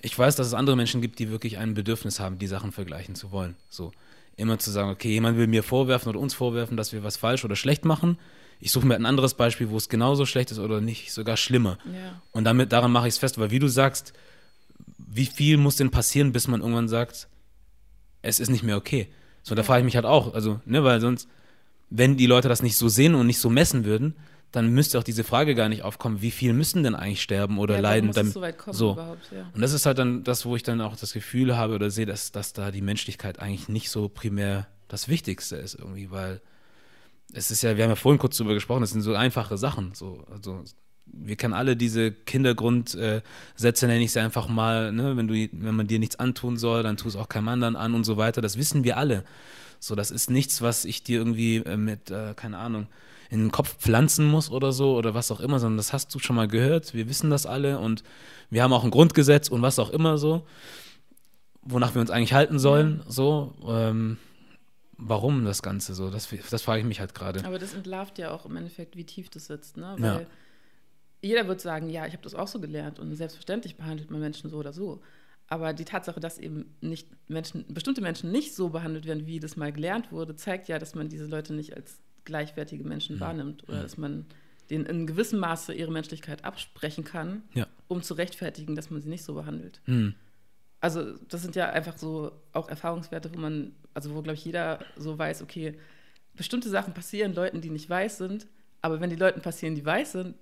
ich 0.00 0.18
weiß, 0.18 0.36
dass 0.36 0.48
es 0.48 0.54
andere 0.54 0.76
Menschen 0.76 1.00
gibt, 1.00 1.18
die 1.18 1.30
wirklich 1.30 1.58
ein 1.58 1.74
Bedürfnis 1.74 2.20
haben, 2.20 2.38
die 2.38 2.46
Sachen 2.48 2.72
vergleichen 2.72 3.14
zu 3.14 3.30
wollen. 3.30 3.56
So 3.68 3.92
immer 4.36 4.58
zu 4.58 4.70
sagen, 4.70 4.90
okay, 4.90 5.10
jemand 5.10 5.36
will 5.36 5.46
mir 5.46 5.62
vorwerfen 5.62 6.08
oder 6.08 6.18
uns 6.18 6.34
vorwerfen, 6.34 6.76
dass 6.76 6.92
wir 6.92 7.04
was 7.04 7.16
falsch 7.16 7.44
oder 7.44 7.56
schlecht 7.56 7.84
machen. 7.84 8.18
Ich 8.60 8.72
suche 8.72 8.86
mir 8.86 8.94
ein 8.94 9.06
anderes 9.06 9.34
Beispiel, 9.34 9.70
wo 9.70 9.76
es 9.76 9.88
genauso 9.88 10.26
schlecht 10.26 10.50
ist 10.50 10.58
oder 10.58 10.80
nicht, 10.80 11.12
sogar 11.12 11.36
schlimmer. 11.36 11.78
Ja. 11.84 12.22
Und 12.32 12.44
damit 12.44 12.72
daran 12.72 12.92
mache 12.92 13.08
ich 13.08 13.14
es 13.14 13.18
fest, 13.18 13.38
weil 13.38 13.50
wie 13.50 13.58
du 13.58 13.68
sagst, 13.68 14.12
wie 14.98 15.26
viel 15.26 15.56
muss 15.56 15.76
denn 15.76 15.90
passieren, 15.90 16.32
bis 16.32 16.48
man 16.48 16.60
irgendwann 16.60 16.88
sagt, 16.88 17.28
es 18.22 18.40
ist 18.40 18.50
nicht 18.50 18.62
mehr 18.62 18.76
okay. 18.76 19.08
So, 19.42 19.54
da 19.54 19.62
frage 19.62 19.80
ich 19.80 19.84
mich 19.84 19.96
halt 19.96 20.06
auch, 20.06 20.34
also, 20.34 20.60
ne, 20.64 20.84
weil 20.84 21.00
sonst, 21.00 21.28
wenn 21.90 22.16
die 22.16 22.26
Leute 22.26 22.48
das 22.48 22.62
nicht 22.62 22.76
so 22.76 22.88
sehen 22.88 23.14
und 23.14 23.26
nicht 23.26 23.38
so 23.38 23.50
messen 23.50 23.84
würden, 23.84 24.14
dann 24.52 24.68
müsste 24.68 24.98
auch 24.98 25.02
diese 25.02 25.24
Frage 25.24 25.54
gar 25.54 25.68
nicht 25.68 25.82
aufkommen, 25.82 26.20
wie 26.20 26.30
viel 26.30 26.52
müssen 26.52 26.82
denn 26.82 26.94
eigentlich 26.94 27.22
sterben 27.22 27.58
oder 27.58 27.76
ja, 27.76 27.80
leiden. 27.80 28.08
Muss 28.08 28.16
damit, 28.16 28.28
es 28.28 28.34
so 28.34 28.40
weit 28.42 28.58
kommen 28.58 28.76
so. 28.76 28.92
überhaupt, 28.92 29.32
ja. 29.32 29.50
Und 29.54 29.60
das 29.60 29.72
ist 29.72 29.86
halt 29.86 29.98
dann 29.98 30.24
das, 30.24 30.44
wo 30.44 30.54
ich 30.54 30.62
dann 30.62 30.80
auch 30.82 30.94
das 30.94 31.14
Gefühl 31.14 31.56
habe 31.56 31.74
oder 31.74 31.90
sehe, 31.90 32.06
dass, 32.06 32.32
dass 32.32 32.52
da 32.52 32.70
die 32.70 32.82
Menschlichkeit 32.82 33.40
eigentlich 33.40 33.68
nicht 33.68 33.90
so 33.90 34.08
primär 34.08 34.68
das 34.88 35.08
Wichtigste 35.08 35.56
ist 35.56 35.74
irgendwie, 35.74 36.10
weil 36.10 36.42
es 37.32 37.50
ist 37.50 37.62
ja, 37.62 37.76
wir 37.76 37.84
haben 37.84 37.90
ja 37.90 37.96
vorhin 37.96 38.18
kurz 38.18 38.36
darüber 38.36 38.54
gesprochen, 38.54 38.82
das 38.82 38.90
sind 38.90 39.00
so 39.00 39.14
einfache 39.14 39.56
Sachen. 39.56 39.94
So, 39.94 40.24
also 40.30 40.62
wir 41.06 41.36
kennen 41.36 41.54
alle 41.54 41.76
diese 41.76 42.12
Kindergrundsätze, 42.12 43.86
nenne 43.86 44.02
ich 44.02 44.12
sie 44.12 44.20
einfach 44.20 44.48
mal, 44.48 44.92
ne? 44.92 45.16
wenn, 45.16 45.28
du, 45.28 45.34
wenn 45.34 45.74
man 45.74 45.86
dir 45.86 45.98
nichts 45.98 46.16
antun 46.16 46.58
soll, 46.58 46.82
dann 46.82 46.98
tu 46.98 47.08
es 47.08 47.16
auch 47.16 47.28
keinem 47.28 47.48
anderen 47.48 47.76
an 47.76 47.94
und 47.94 48.04
so 48.04 48.18
weiter. 48.18 48.42
Das 48.42 48.58
wissen 48.58 48.84
wir 48.84 48.98
alle. 48.98 49.24
So, 49.80 49.94
das 49.94 50.10
ist 50.10 50.30
nichts, 50.30 50.62
was 50.62 50.84
ich 50.84 51.02
dir 51.02 51.18
irgendwie 51.18 51.56
äh, 51.56 51.76
mit, 51.76 52.10
äh, 52.10 52.34
keine 52.34 52.58
Ahnung, 52.58 52.86
in 53.32 53.44
den 53.44 53.50
Kopf 53.50 53.78
pflanzen 53.78 54.26
muss 54.26 54.50
oder 54.50 54.72
so 54.72 54.94
oder 54.94 55.14
was 55.14 55.30
auch 55.30 55.40
immer, 55.40 55.58
sondern 55.58 55.78
das 55.78 55.94
hast 55.94 56.14
du 56.14 56.18
schon 56.18 56.36
mal 56.36 56.48
gehört. 56.48 56.92
Wir 56.92 57.08
wissen 57.08 57.30
das 57.30 57.46
alle 57.46 57.78
und 57.78 58.04
wir 58.50 58.62
haben 58.62 58.74
auch 58.74 58.84
ein 58.84 58.90
Grundgesetz 58.90 59.48
und 59.48 59.62
was 59.62 59.78
auch 59.78 59.88
immer 59.88 60.18
so, 60.18 60.46
wonach 61.62 61.94
wir 61.94 62.02
uns 62.02 62.10
eigentlich 62.10 62.34
halten 62.34 62.58
sollen. 62.58 63.02
So, 63.08 63.54
ähm, 63.66 64.18
warum 64.98 65.46
das 65.46 65.62
Ganze 65.62 65.94
so? 65.94 66.10
Das, 66.10 66.28
das 66.50 66.60
frage 66.60 66.80
ich 66.80 66.86
mich 66.86 67.00
halt 67.00 67.14
gerade. 67.14 67.42
Aber 67.46 67.58
das 67.58 67.72
entlarvt 67.72 68.18
ja 68.18 68.32
auch 68.32 68.44
im 68.44 68.54
Endeffekt, 68.54 68.98
wie 68.98 69.04
tief 69.04 69.30
das 69.30 69.46
sitzt, 69.46 69.78
ne? 69.78 69.96
Weil 69.96 70.20
ja. 70.20 70.26
jeder 71.22 71.48
wird 71.48 71.62
sagen, 71.62 71.88
ja, 71.88 72.04
ich 72.06 72.12
habe 72.12 72.22
das 72.22 72.34
auch 72.34 72.48
so 72.48 72.60
gelernt 72.60 72.98
und 72.98 73.14
selbstverständlich 73.14 73.76
behandelt 73.76 74.10
man 74.10 74.20
Menschen 74.20 74.50
so 74.50 74.58
oder 74.58 74.74
so. 74.74 75.00
Aber 75.48 75.72
die 75.72 75.86
Tatsache, 75.86 76.20
dass 76.20 76.36
eben 76.36 76.76
nicht 76.82 77.08
Menschen, 77.28 77.64
bestimmte 77.72 78.02
Menschen 78.02 78.30
nicht 78.30 78.54
so 78.54 78.68
behandelt 78.68 79.06
werden, 79.06 79.26
wie 79.26 79.40
das 79.40 79.56
mal 79.56 79.72
gelernt 79.72 80.12
wurde, 80.12 80.36
zeigt 80.36 80.68
ja, 80.68 80.78
dass 80.78 80.94
man 80.94 81.08
diese 81.08 81.24
Leute 81.24 81.54
nicht 81.54 81.74
als 81.74 81.98
gleichwertige 82.24 82.84
Menschen 82.84 83.16
mhm. 83.16 83.20
wahrnimmt 83.20 83.68
oder 83.68 83.78
mhm. 83.78 83.82
dass 83.82 83.96
man 83.96 84.26
denen 84.70 84.86
in 84.86 85.06
gewissem 85.06 85.38
Maße 85.40 85.74
ihre 85.74 85.90
Menschlichkeit 85.90 86.44
absprechen 86.44 87.04
kann, 87.04 87.42
ja. 87.54 87.66
um 87.88 88.02
zu 88.02 88.14
rechtfertigen, 88.14 88.74
dass 88.74 88.90
man 88.90 89.02
sie 89.02 89.08
nicht 89.08 89.24
so 89.24 89.34
behandelt. 89.34 89.80
Mhm. 89.86 90.14
Also 90.80 91.14
das 91.28 91.42
sind 91.42 91.54
ja 91.54 91.70
einfach 91.70 91.96
so 91.96 92.32
auch 92.52 92.68
Erfahrungswerte, 92.68 93.32
wo 93.34 93.38
man, 93.38 93.72
also 93.94 94.14
wo, 94.14 94.22
glaube 94.22 94.34
ich, 94.34 94.44
jeder 94.44 94.80
so 94.96 95.18
weiß, 95.18 95.42
okay, 95.42 95.78
bestimmte 96.34 96.68
Sachen 96.70 96.94
passieren 96.94 97.34
Leuten, 97.34 97.60
die 97.60 97.70
nicht 97.70 97.88
weiß 97.88 98.18
sind, 98.18 98.46
aber 98.80 99.00
wenn 99.00 99.10
die 99.10 99.16
Leuten 99.16 99.40
passieren, 99.42 99.74
die 99.74 99.84
weiß 99.84 100.12
sind, 100.12 100.34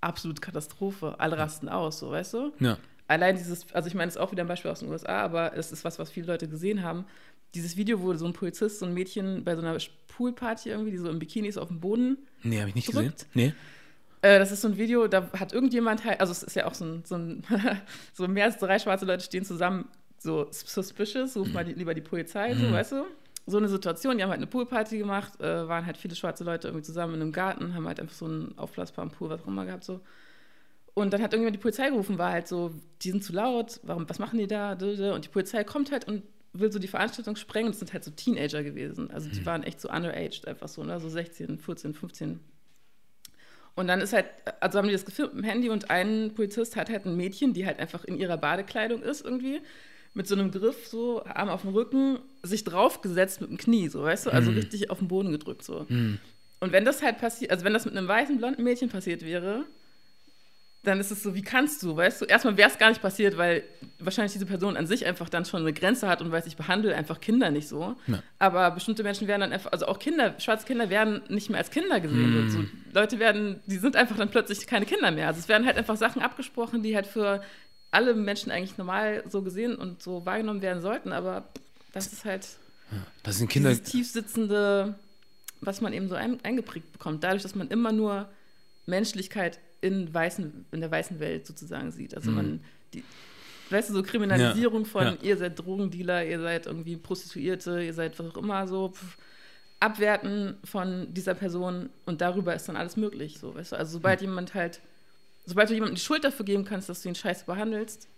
absolut 0.00 0.40
Katastrophe. 0.40 1.16
Alle 1.18 1.38
rasten 1.38 1.68
aus, 1.68 1.98
so, 1.98 2.10
weißt 2.10 2.34
du? 2.34 2.52
Ja. 2.60 2.78
Allein 3.08 3.36
dieses, 3.36 3.72
also 3.72 3.88
ich 3.88 3.94
meine, 3.94 4.08
es 4.08 4.16
ist 4.16 4.20
auch 4.20 4.30
wieder 4.30 4.44
ein 4.44 4.48
Beispiel 4.48 4.70
aus 4.70 4.80
den 4.80 4.88
USA, 4.88 5.22
aber 5.22 5.56
es 5.56 5.72
ist 5.72 5.84
was, 5.84 5.98
was 5.98 6.10
viele 6.10 6.26
Leute 6.26 6.48
gesehen 6.48 6.82
haben. 6.82 7.04
Dieses 7.54 7.76
Video, 7.76 8.00
wo 8.00 8.14
so 8.14 8.26
ein 8.26 8.32
Polizist, 8.32 8.78
so 8.78 8.86
ein 8.86 8.94
Mädchen 8.94 9.44
bei 9.44 9.56
so 9.56 9.62
einer 9.62 9.76
Poolparty 10.08 10.70
irgendwie, 10.70 10.92
die 10.92 10.98
so 10.98 11.08
im 11.08 11.18
Bikini 11.18 11.48
ist 11.48 11.58
auf 11.58 11.68
dem 11.68 11.80
Boden. 11.80 12.18
Nee, 12.42 12.60
habe 12.60 12.68
ich 12.68 12.74
nicht 12.74 12.90
zurückt. 12.90 13.26
gesehen. 13.32 13.52
Nee. 13.52 13.52
Äh, 14.22 14.38
das 14.38 14.52
ist 14.52 14.60
so 14.60 14.68
ein 14.68 14.76
Video, 14.76 15.08
da 15.08 15.30
hat 15.32 15.52
irgendjemand 15.52 16.04
halt, 16.04 16.20
also 16.20 16.30
es 16.30 16.42
ist 16.42 16.54
ja 16.54 16.66
auch 16.66 16.74
so 16.74 16.84
ein, 16.84 17.02
so, 17.04 17.16
ein 17.16 17.42
so 18.12 18.28
mehr 18.28 18.44
als 18.44 18.58
drei 18.58 18.78
schwarze 18.78 19.06
Leute 19.06 19.24
stehen 19.24 19.44
zusammen, 19.44 19.88
so 20.18 20.46
suspicious, 20.50 21.36
ruf 21.36 21.50
mal 21.52 21.64
die, 21.64 21.72
lieber 21.72 21.94
die 21.94 22.02
Polizei, 22.02 22.54
so, 22.54 22.66
mhm. 22.66 22.72
weißt 22.72 22.92
du? 22.92 23.06
so 23.46 23.58
eine 23.58 23.68
Situation, 23.68 24.16
die 24.16 24.22
haben 24.22 24.30
halt 24.30 24.38
eine 24.38 24.46
Poolparty 24.46 24.98
gemacht, 24.98 25.40
äh, 25.40 25.68
waren 25.68 25.84
halt 25.86 25.96
viele 25.96 26.14
schwarze 26.14 26.44
Leute 26.44 26.68
irgendwie 26.68 26.84
zusammen 26.84 27.14
in 27.14 27.22
einem 27.22 27.32
Garten, 27.32 27.74
haben 27.74 27.86
halt 27.86 28.00
einfach 28.00 28.14
so 28.14 28.26
einen 28.26 28.56
aufblasbaren 28.56 29.10
Pool, 29.10 29.30
was 29.30 29.42
auch 29.42 29.48
immer 29.48 29.64
gehabt, 29.64 29.84
so. 29.84 30.00
Und 30.94 31.12
dann 31.12 31.22
hat 31.22 31.32
irgendjemand 31.32 31.56
die 31.56 31.60
Polizei 31.60 31.88
gerufen, 31.88 32.18
war 32.18 32.32
halt 32.32 32.48
so, 32.48 32.72
die 33.02 33.10
sind 33.10 33.22
zu 33.22 33.32
laut, 33.32 33.80
warum, 33.84 34.08
was 34.08 34.18
machen 34.18 34.38
die 34.38 34.46
da? 34.46 34.72
Und 34.72 35.24
die 35.24 35.28
Polizei 35.28 35.64
kommt 35.64 35.92
halt 35.92 36.06
und 36.06 36.22
will 36.52 36.72
so 36.72 36.78
die 36.78 36.88
Veranstaltung 36.88 37.36
sprengen. 37.36 37.70
Das 37.70 37.78
sind 37.78 37.92
halt 37.92 38.04
so 38.04 38.10
Teenager 38.10 38.62
gewesen. 38.62 39.10
Also 39.10 39.28
die 39.28 39.40
mhm. 39.40 39.46
waren 39.46 39.62
echt 39.62 39.80
so 39.80 39.88
underaged, 39.88 40.46
einfach 40.46 40.68
so, 40.68 40.82
ne? 40.84 40.98
so 41.00 41.08
16, 41.08 41.58
14, 41.58 41.94
15. 41.94 42.40
Und 43.76 43.86
dann 43.86 44.00
ist 44.00 44.12
halt, 44.12 44.26
also 44.60 44.78
haben 44.78 44.88
die 44.88 44.92
das 44.92 45.04
gefilmt 45.04 45.34
mit 45.34 45.44
dem 45.44 45.48
Handy 45.48 45.70
und 45.70 45.90
ein 45.90 46.32
Polizist 46.34 46.76
hat 46.76 46.90
halt 46.90 47.06
ein 47.06 47.16
Mädchen, 47.16 47.54
die 47.54 47.66
halt 47.66 47.78
einfach 47.78 48.04
in 48.04 48.16
ihrer 48.16 48.36
Badekleidung 48.36 49.02
ist 49.02 49.24
irgendwie 49.24 49.60
mit 50.12 50.26
so 50.26 50.34
einem 50.34 50.50
Griff, 50.50 50.88
so 50.88 51.24
Arm 51.24 51.48
auf 51.48 51.62
dem 51.62 51.70
Rücken, 51.70 52.18
sich 52.42 52.64
draufgesetzt 52.64 53.40
mit 53.40 53.50
dem 53.50 53.58
Knie, 53.58 53.88
so, 53.88 54.02
weißt 54.02 54.26
du? 54.26 54.30
Also 54.30 54.50
mm. 54.50 54.54
richtig 54.54 54.90
auf 54.90 54.98
den 54.98 55.06
Boden 55.06 55.30
gedrückt, 55.30 55.62
so. 55.62 55.86
Mm. 55.88 56.18
Und 56.58 56.72
wenn 56.72 56.84
das 56.84 57.00
halt 57.00 57.18
passiert, 57.18 57.52
also 57.52 57.64
wenn 57.64 57.72
das 57.72 57.84
mit 57.84 57.96
einem 57.96 58.08
weißen, 58.08 58.36
blonden 58.38 58.64
Mädchen 58.64 58.88
passiert 58.88 59.24
wäre, 59.24 59.64
dann 60.82 60.98
ist 60.98 61.10
es 61.10 61.22
so, 61.22 61.34
wie 61.34 61.42
kannst 61.42 61.82
du, 61.82 61.94
weißt 61.94 62.22
du? 62.22 62.24
Erstmal 62.24 62.56
wäre 62.56 62.70
es 62.70 62.78
gar 62.78 62.88
nicht 62.88 63.02
passiert, 63.02 63.36
weil 63.36 63.64
wahrscheinlich 63.98 64.32
diese 64.32 64.46
Person 64.46 64.78
an 64.78 64.86
sich 64.86 65.04
einfach 65.04 65.28
dann 65.28 65.44
schon 65.44 65.60
eine 65.60 65.74
Grenze 65.74 66.08
hat 66.08 66.22
und 66.22 66.32
weiß, 66.32 66.46
ich 66.46 66.56
behandle 66.56 66.96
einfach 66.96 67.20
Kinder 67.20 67.50
nicht 67.50 67.68
so. 67.68 67.96
Ja. 68.06 68.22
Aber 68.38 68.70
bestimmte 68.70 69.02
Menschen 69.02 69.28
werden 69.28 69.42
dann 69.42 69.52
einfach, 69.52 69.72
also 69.72 69.86
auch 69.86 69.98
Kinder, 69.98 70.34
schwarze 70.38 70.66
Kinder 70.66 70.88
werden 70.88 71.20
nicht 71.28 71.50
mehr 71.50 71.58
als 71.58 71.70
Kinder 71.70 72.00
gesehen. 72.00 72.46
Mm. 72.46 72.50
So, 72.50 72.64
Leute 72.94 73.18
werden, 73.18 73.60
die 73.66 73.76
sind 73.76 73.94
einfach 73.94 74.16
dann 74.16 74.30
plötzlich 74.30 74.66
keine 74.66 74.86
Kinder 74.86 75.10
mehr. 75.10 75.26
Also 75.26 75.40
es 75.40 75.48
werden 75.48 75.66
halt 75.66 75.76
einfach 75.76 75.96
Sachen 75.96 76.22
abgesprochen, 76.22 76.82
die 76.82 76.94
halt 76.94 77.06
für 77.06 77.42
alle 77.90 78.14
Menschen 78.14 78.50
eigentlich 78.50 78.78
normal 78.78 79.22
so 79.28 79.42
gesehen 79.42 79.74
und 79.74 80.02
so 80.02 80.24
wahrgenommen 80.24 80.62
werden 80.62 80.80
sollten, 80.80 81.12
aber 81.12 81.48
das 81.92 82.12
ist 82.12 82.24
halt 82.24 82.46
das 83.22 83.38
sind 83.38 83.48
Kinder 83.48 83.70
dieses 83.70 83.90
tiefsitzende, 83.90 84.94
was 85.60 85.80
man 85.80 85.92
eben 85.92 86.08
so 86.08 86.14
ein, 86.14 86.42
eingeprägt 86.44 86.92
bekommt, 86.92 87.22
dadurch, 87.24 87.42
dass 87.42 87.54
man 87.54 87.68
immer 87.68 87.92
nur 87.92 88.28
Menschlichkeit 88.86 89.58
in, 89.80 90.12
weißen, 90.12 90.66
in 90.72 90.80
der 90.80 90.90
weißen 90.90 91.20
Welt 91.20 91.46
sozusagen 91.46 91.90
sieht. 91.90 92.14
Also 92.14 92.30
mhm. 92.30 92.36
man, 92.36 92.60
die, 92.92 93.04
weißt 93.70 93.90
du, 93.90 93.94
so 93.94 94.02
Kriminalisierung 94.02 94.82
ja, 94.82 94.88
von, 94.88 95.04
ja. 95.04 95.16
ihr 95.22 95.36
seid 95.36 95.58
Drogendealer, 95.58 96.24
ihr 96.24 96.40
seid 96.40 96.66
irgendwie 96.66 96.96
Prostituierte, 96.96 97.82
ihr 97.82 97.94
seid 97.94 98.18
was 98.18 98.26
auch 98.26 98.36
immer, 98.36 98.66
so 98.66 98.90
pff, 98.90 99.16
Abwerten 99.80 100.58
von 100.64 101.12
dieser 101.14 101.34
Person 101.34 101.88
und 102.04 102.20
darüber 102.20 102.54
ist 102.54 102.68
dann 102.68 102.76
alles 102.76 102.96
möglich, 102.96 103.38
so, 103.38 103.54
weißt 103.54 103.72
du. 103.72 103.76
Also 103.76 103.92
sobald 103.92 104.20
mhm. 104.20 104.26
jemand 104.26 104.54
halt 104.54 104.80
sobald 105.46 105.70
du 105.70 105.74
jemandem 105.74 105.96
die 105.96 106.00
Schuld 106.00 106.24
dafür 106.24 106.44
geben 106.44 106.64
kannst, 106.64 106.88
dass 106.88 107.02
du 107.02 107.08
ihn 107.08 107.14
scheiße 107.14 107.44
behandelst, 107.44 108.08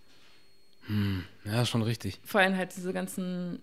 hm, 0.87 1.23
ja, 1.45 1.65
schon 1.65 1.81
richtig. 1.81 2.19
Fallen 2.23 2.57
halt 2.57 2.75
diese 2.75 2.93
ganzen 2.93 3.59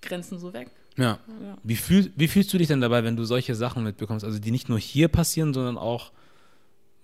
Grenzen 0.00 0.38
so 0.38 0.52
weg. 0.52 0.70
Ja. 0.96 1.18
ja. 1.42 1.58
Wie, 1.62 1.76
fühl, 1.76 2.10
wie 2.16 2.28
fühlst 2.28 2.52
du 2.52 2.58
dich 2.58 2.68
denn 2.68 2.80
dabei, 2.80 3.04
wenn 3.04 3.16
du 3.16 3.24
solche 3.24 3.54
Sachen 3.54 3.84
mitbekommst? 3.84 4.24
Also 4.24 4.38
die 4.38 4.50
nicht 4.50 4.68
nur 4.68 4.78
hier 4.78 5.08
passieren, 5.08 5.52
sondern 5.52 5.78
auch 5.78 6.10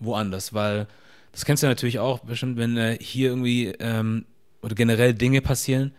woanders? 0.05 0.53
Weil 0.53 0.87
das 1.33 1.45
kennst 1.45 1.63
du 1.63 1.67
natürlich 1.67 1.99
auch 1.99 2.21
bestimmt, 2.21 2.57
wenn 2.57 2.77
äh, 2.77 2.99
hier 3.01 3.31
irgendwie 3.31 3.69
ähm, 3.79 4.25
oder 4.63 4.75
generell 4.75 5.15
Dinge 5.15 5.43
passieren, 5.43 5.93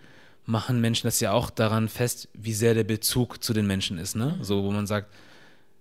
machen 0.46 0.82
Menschen 0.82 1.08
das 1.08 1.20
ja 1.20 1.32
auch 1.32 1.50
daran 1.50 1.90
fest, 1.90 2.30
wie 2.34 2.54
sehr 2.54 2.74
der 2.74 2.84
Bezug 2.84 3.44
zu 3.44 3.54
den 3.54 3.68
Menschen 3.68 3.98
ist. 3.98 4.16
Ne? 4.16 4.36
Mhm. 4.38 4.44
So, 4.44 4.64
wo 4.64 4.72
man 4.72 4.88
sagt, 4.88 5.14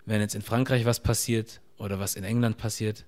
wenn 0.06 0.20
jetzt 0.20 0.34
in 0.34 0.42
Frankreich 0.42 0.84
was 0.84 1.00
passiert 1.00 1.60
oder 1.78 1.98
was 1.98 2.14
in 2.14 2.24
England 2.24 2.56
passiert, 2.56 3.04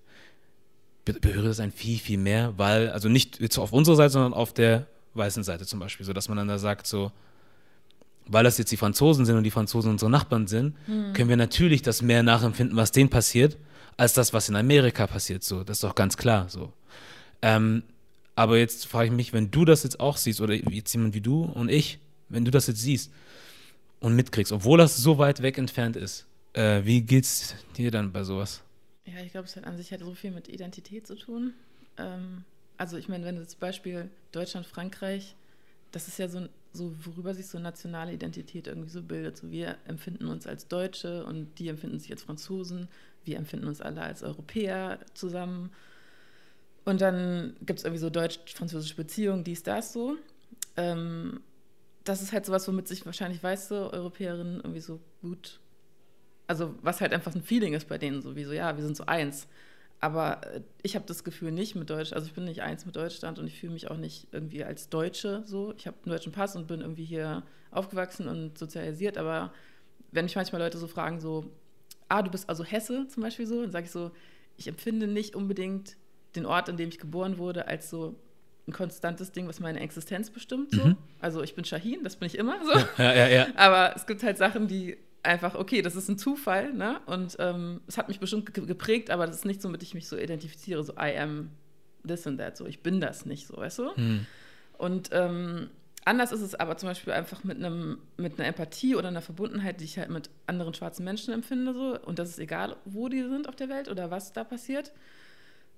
berührt 1.04 1.46
es 1.46 1.60
einen 1.60 1.72
viel, 1.72 1.98
viel 1.98 2.18
mehr, 2.18 2.54
weil, 2.56 2.90
also 2.90 3.08
nicht 3.08 3.40
jetzt 3.40 3.58
auf 3.58 3.72
unserer 3.72 3.96
Seite, 3.96 4.10
sondern 4.10 4.34
auf 4.34 4.52
der 4.52 4.86
weißen 5.14 5.44
Seite 5.44 5.64
zum 5.66 5.78
Beispiel, 5.78 6.04
so 6.04 6.12
dass 6.12 6.28
man 6.28 6.36
dann 6.36 6.48
da 6.48 6.58
sagt, 6.58 6.86
so, 6.86 7.12
weil 8.26 8.44
das 8.44 8.58
jetzt 8.58 8.72
die 8.72 8.76
Franzosen 8.76 9.24
sind 9.24 9.36
und 9.36 9.44
die 9.44 9.52
Franzosen 9.52 9.92
unsere 9.92 10.10
Nachbarn 10.10 10.46
sind, 10.48 10.74
hm. 10.86 11.12
können 11.12 11.28
wir 11.28 11.36
natürlich 11.36 11.82
das 11.82 12.02
mehr 12.02 12.22
nachempfinden, 12.22 12.76
was 12.76 12.90
denen 12.90 13.08
passiert, 13.08 13.56
als 13.96 14.12
das, 14.12 14.32
was 14.32 14.48
in 14.48 14.56
Amerika 14.56 15.06
passiert. 15.06 15.42
So, 15.42 15.64
das 15.64 15.78
ist 15.78 15.84
doch 15.84 15.94
ganz 15.94 16.16
klar. 16.16 16.48
So. 16.48 16.72
Ähm, 17.42 17.82
aber 18.34 18.58
jetzt 18.58 18.86
frage 18.86 19.06
ich 19.06 19.12
mich, 19.12 19.32
wenn 19.32 19.50
du 19.50 19.64
das 19.64 19.82
jetzt 19.82 20.00
auch 20.00 20.16
siehst, 20.16 20.40
oder 20.40 20.54
jetzt 20.54 20.92
jemand 20.92 21.14
wie 21.14 21.20
du 21.20 21.44
und 21.44 21.70
ich, 21.70 21.98
wenn 22.28 22.44
du 22.44 22.50
das 22.50 22.66
jetzt 22.66 22.80
siehst 22.80 23.10
und 24.00 24.14
mitkriegst, 24.14 24.52
obwohl 24.52 24.78
das 24.78 24.96
so 24.96 25.18
weit 25.18 25.42
weg 25.42 25.58
entfernt 25.58 25.96
ist, 25.96 26.26
äh, 26.52 26.84
wie 26.84 27.00
geht's 27.00 27.54
dir 27.76 27.90
dann 27.90 28.12
bei 28.12 28.24
sowas? 28.24 28.62
Ja, 29.06 29.22
ich 29.24 29.32
glaube, 29.32 29.46
es 29.46 29.56
hat 29.56 29.64
an 29.64 29.76
sich 29.76 29.90
halt 29.90 30.02
so 30.02 30.14
viel 30.14 30.32
mit 30.32 30.48
Identität 30.48 31.06
zu 31.06 31.14
tun. 31.14 31.54
Ähm, 31.96 32.44
also 32.76 32.96
ich 32.96 33.08
meine, 33.08 33.24
wenn 33.24 33.36
du 33.36 33.46
zum 33.46 33.60
Beispiel 33.60 34.10
Deutschland, 34.32 34.66
Frankreich, 34.66 35.34
das 35.92 36.08
ist 36.08 36.18
ja 36.18 36.28
so, 36.28 36.48
so, 36.72 36.94
worüber 37.04 37.34
sich 37.34 37.46
so 37.46 37.58
nationale 37.58 38.12
Identität 38.12 38.66
irgendwie 38.66 38.90
so 38.90 39.02
bildet. 39.02 39.36
So 39.36 39.50
wir 39.50 39.76
empfinden 39.86 40.26
uns 40.26 40.46
als 40.46 40.68
Deutsche 40.68 41.24
und 41.24 41.58
die 41.58 41.68
empfinden 41.68 41.98
sich 41.98 42.10
als 42.10 42.22
Franzosen. 42.22 42.88
Wir 43.26 43.36
empfinden 43.36 43.66
uns 43.66 43.80
alle 43.80 44.02
als 44.02 44.22
Europäer 44.22 44.98
zusammen. 45.14 45.70
Und 46.84 47.00
dann 47.00 47.56
gibt 47.60 47.80
es 47.80 47.84
irgendwie 47.84 48.00
so 48.00 48.10
deutsch-französische 48.10 48.96
Beziehungen, 48.96 49.44
dies, 49.44 49.62
das 49.62 49.92
so. 49.92 50.16
Ähm, 50.76 51.40
das 52.04 52.22
ist 52.22 52.32
halt 52.32 52.46
sowas, 52.46 52.66
womit 52.68 52.86
sich 52.86 53.04
wahrscheinlich 53.04 53.42
weiße 53.42 53.92
Europäerinnen 53.92 54.56
irgendwie 54.56 54.80
so 54.80 55.00
gut 55.20 55.60
also 56.46 56.74
was 56.82 57.00
halt 57.00 57.12
einfach 57.12 57.34
ein 57.34 57.42
Feeling 57.42 57.74
ist 57.74 57.88
bei 57.88 57.98
denen, 57.98 58.22
so 58.22 58.36
wie 58.36 58.44
so, 58.44 58.52
ja, 58.52 58.76
wir 58.76 58.84
sind 58.84 58.96
so 58.96 59.06
eins. 59.06 59.48
Aber 60.00 60.46
äh, 60.46 60.60
ich 60.82 60.94
habe 60.94 61.06
das 61.06 61.24
Gefühl 61.24 61.52
nicht 61.52 61.74
mit 61.74 61.90
Deutsch, 61.90 62.12
also 62.12 62.26
ich 62.26 62.34
bin 62.34 62.44
nicht 62.44 62.62
eins 62.62 62.86
mit 62.86 62.96
Deutschland 62.96 63.38
und 63.38 63.46
ich 63.46 63.58
fühle 63.58 63.72
mich 63.72 63.90
auch 63.90 63.96
nicht 63.96 64.28
irgendwie 64.32 64.64
als 64.64 64.88
Deutsche 64.88 65.42
so. 65.46 65.72
Ich 65.76 65.86
habe 65.86 65.96
einen 66.04 66.12
deutschen 66.12 66.32
Pass 66.32 66.56
und 66.56 66.66
bin 66.66 66.80
irgendwie 66.80 67.04
hier 67.04 67.42
aufgewachsen 67.70 68.28
und 68.28 68.58
sozialisiert, 68.58 69.18
aber 69.18 69.52
wenn 70.12 70.24
mich 70.24 70.36
manchmal 70.36 70.62
Leute 70.62 70.78
so 70.78 70.86
fragen, 70.86 71.20
so, 71.20 71.50
ah, 72.08 72.22
du 72.22 72.30
bist 72.30 72.48
also 72.48 72.64
Hesse 72.64 73.06
zum 73.08 73.22
Beispiel 73.22 73.46
so, 73.46 73.62
dann 73.62 73.70
sage 73.70 73.86
ich 73.86 73.90
so, 73.90 74.10
ich 74.56 74.68
empfinde 74.68 75.06
nicht 75.06 75.34
unbedingt 75.34 75.96
den 76.34 76.46
Ort, 76.46 76.68
an 76.68 76.76
dem 76.76 76.88
ich 76.88 76.98
geboren 76.98 77.38
wurde, 77.38 77.66
als 77.66 77.90
so 77.90 78.16
ein 78.68 78.72
konstantes 78.72 79.32
Ding, 79.32 79.46
was 79.48 79.60
meine 79.60 79.80
Existenz 79.80 80.30
bestimmt. 80.30 80.72
So. 80.72 80.84
Mhm. 80.84 80.96
Also 81.20 81.42
ich 81.42 81.54
bin 81.54 81.64
Shahin, 81.64 82.02
das 82.02 82.16
bin 82.16 82.26
ich 82.26 82.36
immer 82.36 82.58
so. 82.64 82.72
Ja, 83.02 83.14
ja, 83.14 83.28
ja. 83.28 83.46
Aber 83.56 83.94
es 83.94 84.06
gibt 84.06 84.22
halt 84.22 84.38
Sachen, 84.38 84.66
die 84.66 84.96
einfach, 85.22 85.54
okay, 85.54 85.82
das 85.82 85.96
ist 85.96 86.08
ein 86.08 86.18
Zufall, 86.18 86.72
ne? 86.72 87.00
Und 87.06 87.36
ähm, 87.38 87.80
es 87.86 87.98
hat 87.98 88.08
mich 88.08 88.20
bestimmt 88.20 88.52
geprägt, 88.54 89.10
aber 89.10 89.26
das 89.26 89.36
ist 89.36 89.44
nicht 89.44 89.62
so, 89.62 89.68
mit 89.68 89.82
ich 89.82 89.94
mich 89.94 90.08
so 90.08 90.16
identifiziere, 90.16 90.82
so 90.82 90.92
I 90.94 91.16
am 91.18 91.50
this 92.06 92.26
and 92.26 92.38
that, 92.38 92.56
so 92.56 92.66
ich 92.66 92.82
bin 92.82 93.00
das 93.00 93.26
nicht, 93.26 93.46
so, 93.46 93.56
weißt 93.56 93.78
du? 93.80 93.94
Hm. 93.96 94.26
Und 94.78 95.10
ähm, 95.12 95.70
anders 96.06 96.32
ist 96.32 96.40
es 96.40 96.54
aber 96.54 96.76
zum 96.76 96.88
Beispiel 96.88 97.12
einfach 97.12 97.44
mit 97.44 97.58
einem, 97.58 97.98
mit 98.16 98.38
einer 98.38 98.48
Empathie 98.48 98.94
oder 98.94 99.08
einer 99.08 99.22
Verbundenheit, 99.22 99.80
die 99.80 99.84
ich 99.84 99.98
halt 99.98 100.08
mit 100.08 100.30
anderen 100.46 100.72
schwarzen 100.72 101.04
Menschen 101.04 101.34
empfinde, 101.34 101.74
so, 101.74 101.98
und 102.00 102.18
das 102.18 102.30
ist 102.30 102.38
egal, 102.38 102.76
wo 102.84 103.08
die 103.08 103.22
sind 103.22 103.48
auf 103.48 103.56
der 103.56 103.68
Welt 103.68 103.88
oder 103.88 104.10
was 104.10 104.32
da 104.32 104.44
passiert. 104.44 104.92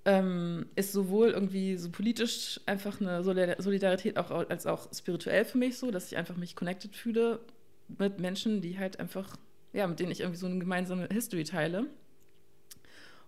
Ähm, 0.04 0.66
ist 0.76 0.92
sowohl 0.92 1.30
irgendwie 1.30 1.76
so 1.76 1.90
politisch 1.90 2.60
einfach 2.66 3.00
eine 3.00 3.24
Solidarität 3.24 4.16
auch 4.16 4.30
als 4.30 4.66
auch 4.66 4.88
spirituell 4.94 5.44
für 5.44 5.58
mich 5.58 5.76
so, 5.78 5.90
dass 5.90 6.06
ich 6.12 6.16
einfach 6.16 6.36
mich 6.36 6.54
connected 6.54 6.94
fühle 6.94 7.40
mit 7.88 8.20
Menschen, 8.20 8.60
die 8.60 8.78
halt 8.78 9.00
einfach, 9.00 9.36
ja, 9.72 9.86
mit 9.86 9.98
denen 9.98 10.12
ich 10.12 10.20
irgendwie 10.20 10.38
so 10.38 10.46
eine 10.46 10.58
gemeinsame 10.58 11.08
History 11.10 11.44
teile. 11.44 11.86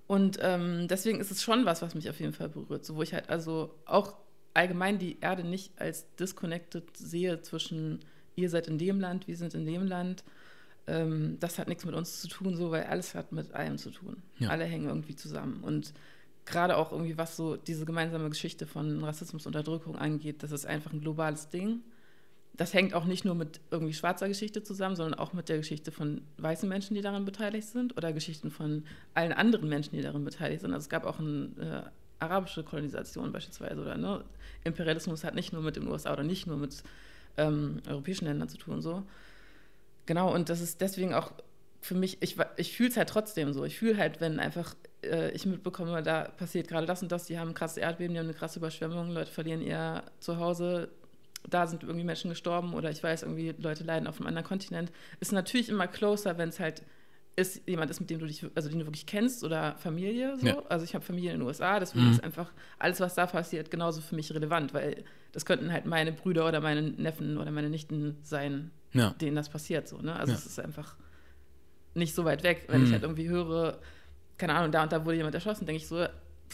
Und 0.07 0.39
ähm, 0.43 0.87
deswegen 0.89 1.21
ist 1.21 1.31
es 1.31 1.43
schon 1.43 1.65
was, 1.65 1.83
was 1.83 1.95
mich 1.95 2.11
auf 2.11 2.21
jeden 2.21 2.33
Fall 2.33 2.49
berührt, 2.49 2.85
so 2.85 2.97
wo 2.97 3.03
ich 3.03 3.15
halt 3.15 3.31
also 3.31 3.75
auch 3.87 4.17
allgemein 4.55 4.99
die 4.99 5.19
Erde 5.21 5.45
nicht 5.45 5.73
als 5.81 6.07
disconnected 6.17 6.97
sehe 6.97 7.41
zwischen 7.43 8.01
ihr 8.37 8.51
seid 8.51 8.69
in 8.69 8.79
dem 8.79 9.01
Land, 9.01 9.29
wir 9.29 9.37
sind 9.37 9.55
in 9.55 9.67
dem 9.67 9.87
Land. 9.87 10.25
Ähm, 10.87 11.37
das 11.41 11.59
hat 11.59 11.69
nichts 11.69 11.85
mit 11.85 11.95
uns 11.95 12.21
zu 12.21 12.29
tun, 12.29 12.57
so, 12.57 12.71
weil 12.71 12.85
alles 12.85 13.15
hat 13.15 13.33
mit 13.33 13.53
allem 13.53 13.79
zu 13.79 13.91
tun. 13.91 14.23
Ja. 14.39 14.49
Alle 14.49 14.65
hängen 14.65 14.89
irgendwie 14.89 15.15
zusammen. 15.15 15.63
Und 15.63 15.93
gerade 16.47 16.77
auch 16.77 16.93
irgendwie, 16.93 17.19
was 17.19 17.37
so 17.37 17.57
diese 17.57 17.85
gemeinsame 17.85 18.29
Geschichte 18.29 18.67
von 18.67 19.03
Rassismus 19.05 19.47
und 19.47 19.55
Unterdrückung 19.55 19.97
angeht, 19.97 20.43
das 20.43 20.53
ist 20.53 20.67
einfach 20.67 20.93
ein 20.93 21.01
globales 21.01 21.49
Ding. 21.49 21.81
Das 22.55 22.75
hängt 22.75 22.95
auch 22.95 23.05
nicht 23.05 23.25
nur 23.25 23.35
mit 23.35 23.61
irgendwie 23.71 23.95
schwarzer 23.95 24.29
Geschichte 24.29 24.63
zusammen, 24.63 24.97
sondern 24.97 25.19
auch 25.19 25.33
mit 25.33 25.49
der 25.49 25.59
Geschichte 25.59 25.93
von 25.93 26.23
weißen 26.39 26.69
Menschen, 26.69 26.95
die 26.95 27.01
daran 27.01 27.25
beteiligt 27.25 27.69
sind 27.69 27.97
oder 27.97 28.13
Geschichten 28.13 28.51
von 28.51 28.85
allen 29.15 29.33
anderen 29.33 29.69
Menschen, 29.69 29.97
die 29.97 30.03
daran 30.03 30.25
beteiligt 30.25 30.61
sind. 30.63 30.73
Also 30.73 30.85
es 30.85 30.89
gab 30.89 31.05
auch 31.05 31.21
eine 31.21 31.51
äh, 31.59 32.00
arabische 32.21 32.63
Kolonisation 32.63 33.33
beispielsweise 33.33 33.81
oder 33.81 33.97
ne? 33.97 34.25
Imperialismus 34.65 35.25
hat 35.25 35.35
nicht 35.35 35.53
nur 35.53 35.63
mit 35.63 35.77
den 35.77 35.89
USA 35.89 36.13
oder 36.13 36.23
nicht 36.23 36.47
nur 36.47 36.57
mit 36.57 36.83
ähm, 37.37 37.81
europäischen 37.89 38.27
Ländern 38.27 38.49
zu 38.49 38.59
tun. 38.59 38.83
So. 38.83 39.03
Genau, 40.07 40.33
und 40.33 40.49
das 40.49 40.61
ist 40.61 40.81
deswegen 40.81 41.15
auch 41.15 41.33
für 41.81 41.95
mich, 41.95 42.19
ich, 42.21 42.37
ich 42.57 42.77
fühle 42.77 42.91
es 42.91 42.97
halt 42.97 43.09
trotzdem 43.09 43.53
so. 43.53 43.65
Ich 43.65 43.79
fühle 43.79 43.97
halt, 43.97 44.21
wenn 44.21 44.39
einfach 44.39 44.75
äh, 45.03 45.31
ich 45.33 45.47
mitbekomme, 45.47 46.03
da 46.03 46.25
passiert 46.25 46.69
gerade 46.69 46.87
das 46.87 47.03
und 47.03 47.11
das, 47.11 47.25
die 47.25 47.39
haben 47.39 47.55
krasse 47.55 47.81
Erdbeben, 47.81 48.15
die 48.15 48.21
haben 48.21 48.27
eine 48.27 48.37
krasse 48.37 48.59
Überschwemmung, 48.59 49.11
Leute 49.11 49.33
verlieren 49.33 49.63
ihr 49.63 50.03
Zuhause, 50.21 50.91
da 51.49 51.67
sind 51.67 51.83
irgendwie 51.83 52.05
Menschen 52.05 52.29
gestorben 52.29 52.75
oder 52.75 52.91
ich 52.91 53.03
weiß, 53.03 53.23
irgendwie 53.23 53.55
Leute 53.59 53.85
leiden 53.85 54.07
auf 54.07 54.19
einem 54.19 54.27
anderen 54.27 54.47
Kontinent. 54.47 54.93
Ist 55.21 55.33
natürlich 55.33 55.71
immer 55.71 55.87
closer, 55.87 56.37
wenn 56.37 56.51
es 56.51 56.61
halt 56.61 56.83
ist, 57.37 57.67
jemand 57.67 57.91
ist, 57.91 58.01
mit 58.01 58.11
dem 58.11 58.19
du 58.19 58.27
dich, 58.27 58.45
also 58.55 58.69
den 58.69 58.81
du 58.81 58.87
wirklich 58.87 59.07
kennst 59.07 59.45
oder 59.45 59.77
Familie. 59.77 60.37
So. 60.39 60.47
Ja. 60.47 60.63
Also 60.69 60.85
ich 60.85 60.95
habe 60.95 61.05
Familie 61.05 61.33
in 61.33 61.39
den 61.39 61.47
USA, 61.47 61.79
deswegen 61.81 62.07
mhm. 62.07 62.13
ist 62.13 62.25
einfach 62.25 62.53
alles, 62.79 63.01
was 63.01 63.15
da 63.15 63.27
passiert, 63.27 63.71
genauso 63.71 64.01
für 64.01 64.15
mich 64.15 64.33
relevant, 64.33 64.75
weil 64.75 65.05
das 65.33 65.45
könnten 65.45 65.73
halt 65.73 65.87
meine 65.87 66.13
Brüder 66.13 66.47
oder 66.47 66.61
meine 66.61 66.83
Neffen 66.83 67.39
oder 67.39 67.51
meine 67.51 67.71
Nichten 67.71 68.19
sein, 68.23 68.71
ja. 68.93 69.11
denen 69.21 69.37
das 69.37 69.49
passiert. 69.49 69.89
So, 69.89 69.99
ne? 69.99 70.15
Also 70.15 70.33
ja. 70.33 70.39
es 70.39 70.47
ist 70.47 70.61
einfach 70.61 70.97
nicht 71.95 72.15
so 72.15 72.25
weit 72.25 72.43
weg. 72.43 72.65
Wenn 72.69 72.81
mhm. 72.81 72.87
ich 72.87 72.93
halt 72.93 73.03
irgendwie 73.03 73.29
höre, 73.29 73.79
keine 74.37 74.55
Ahnung, 74.55 74.73
da 74.73 74.83
und 74.83 74.93
da 74.93 75.05
wurde 75.05 75.17
jemand 75.17 75.35
erschossen, 75.35 75.67
denke 75.67 75.83
ich 75.83 75.89
so, 75.89 76.07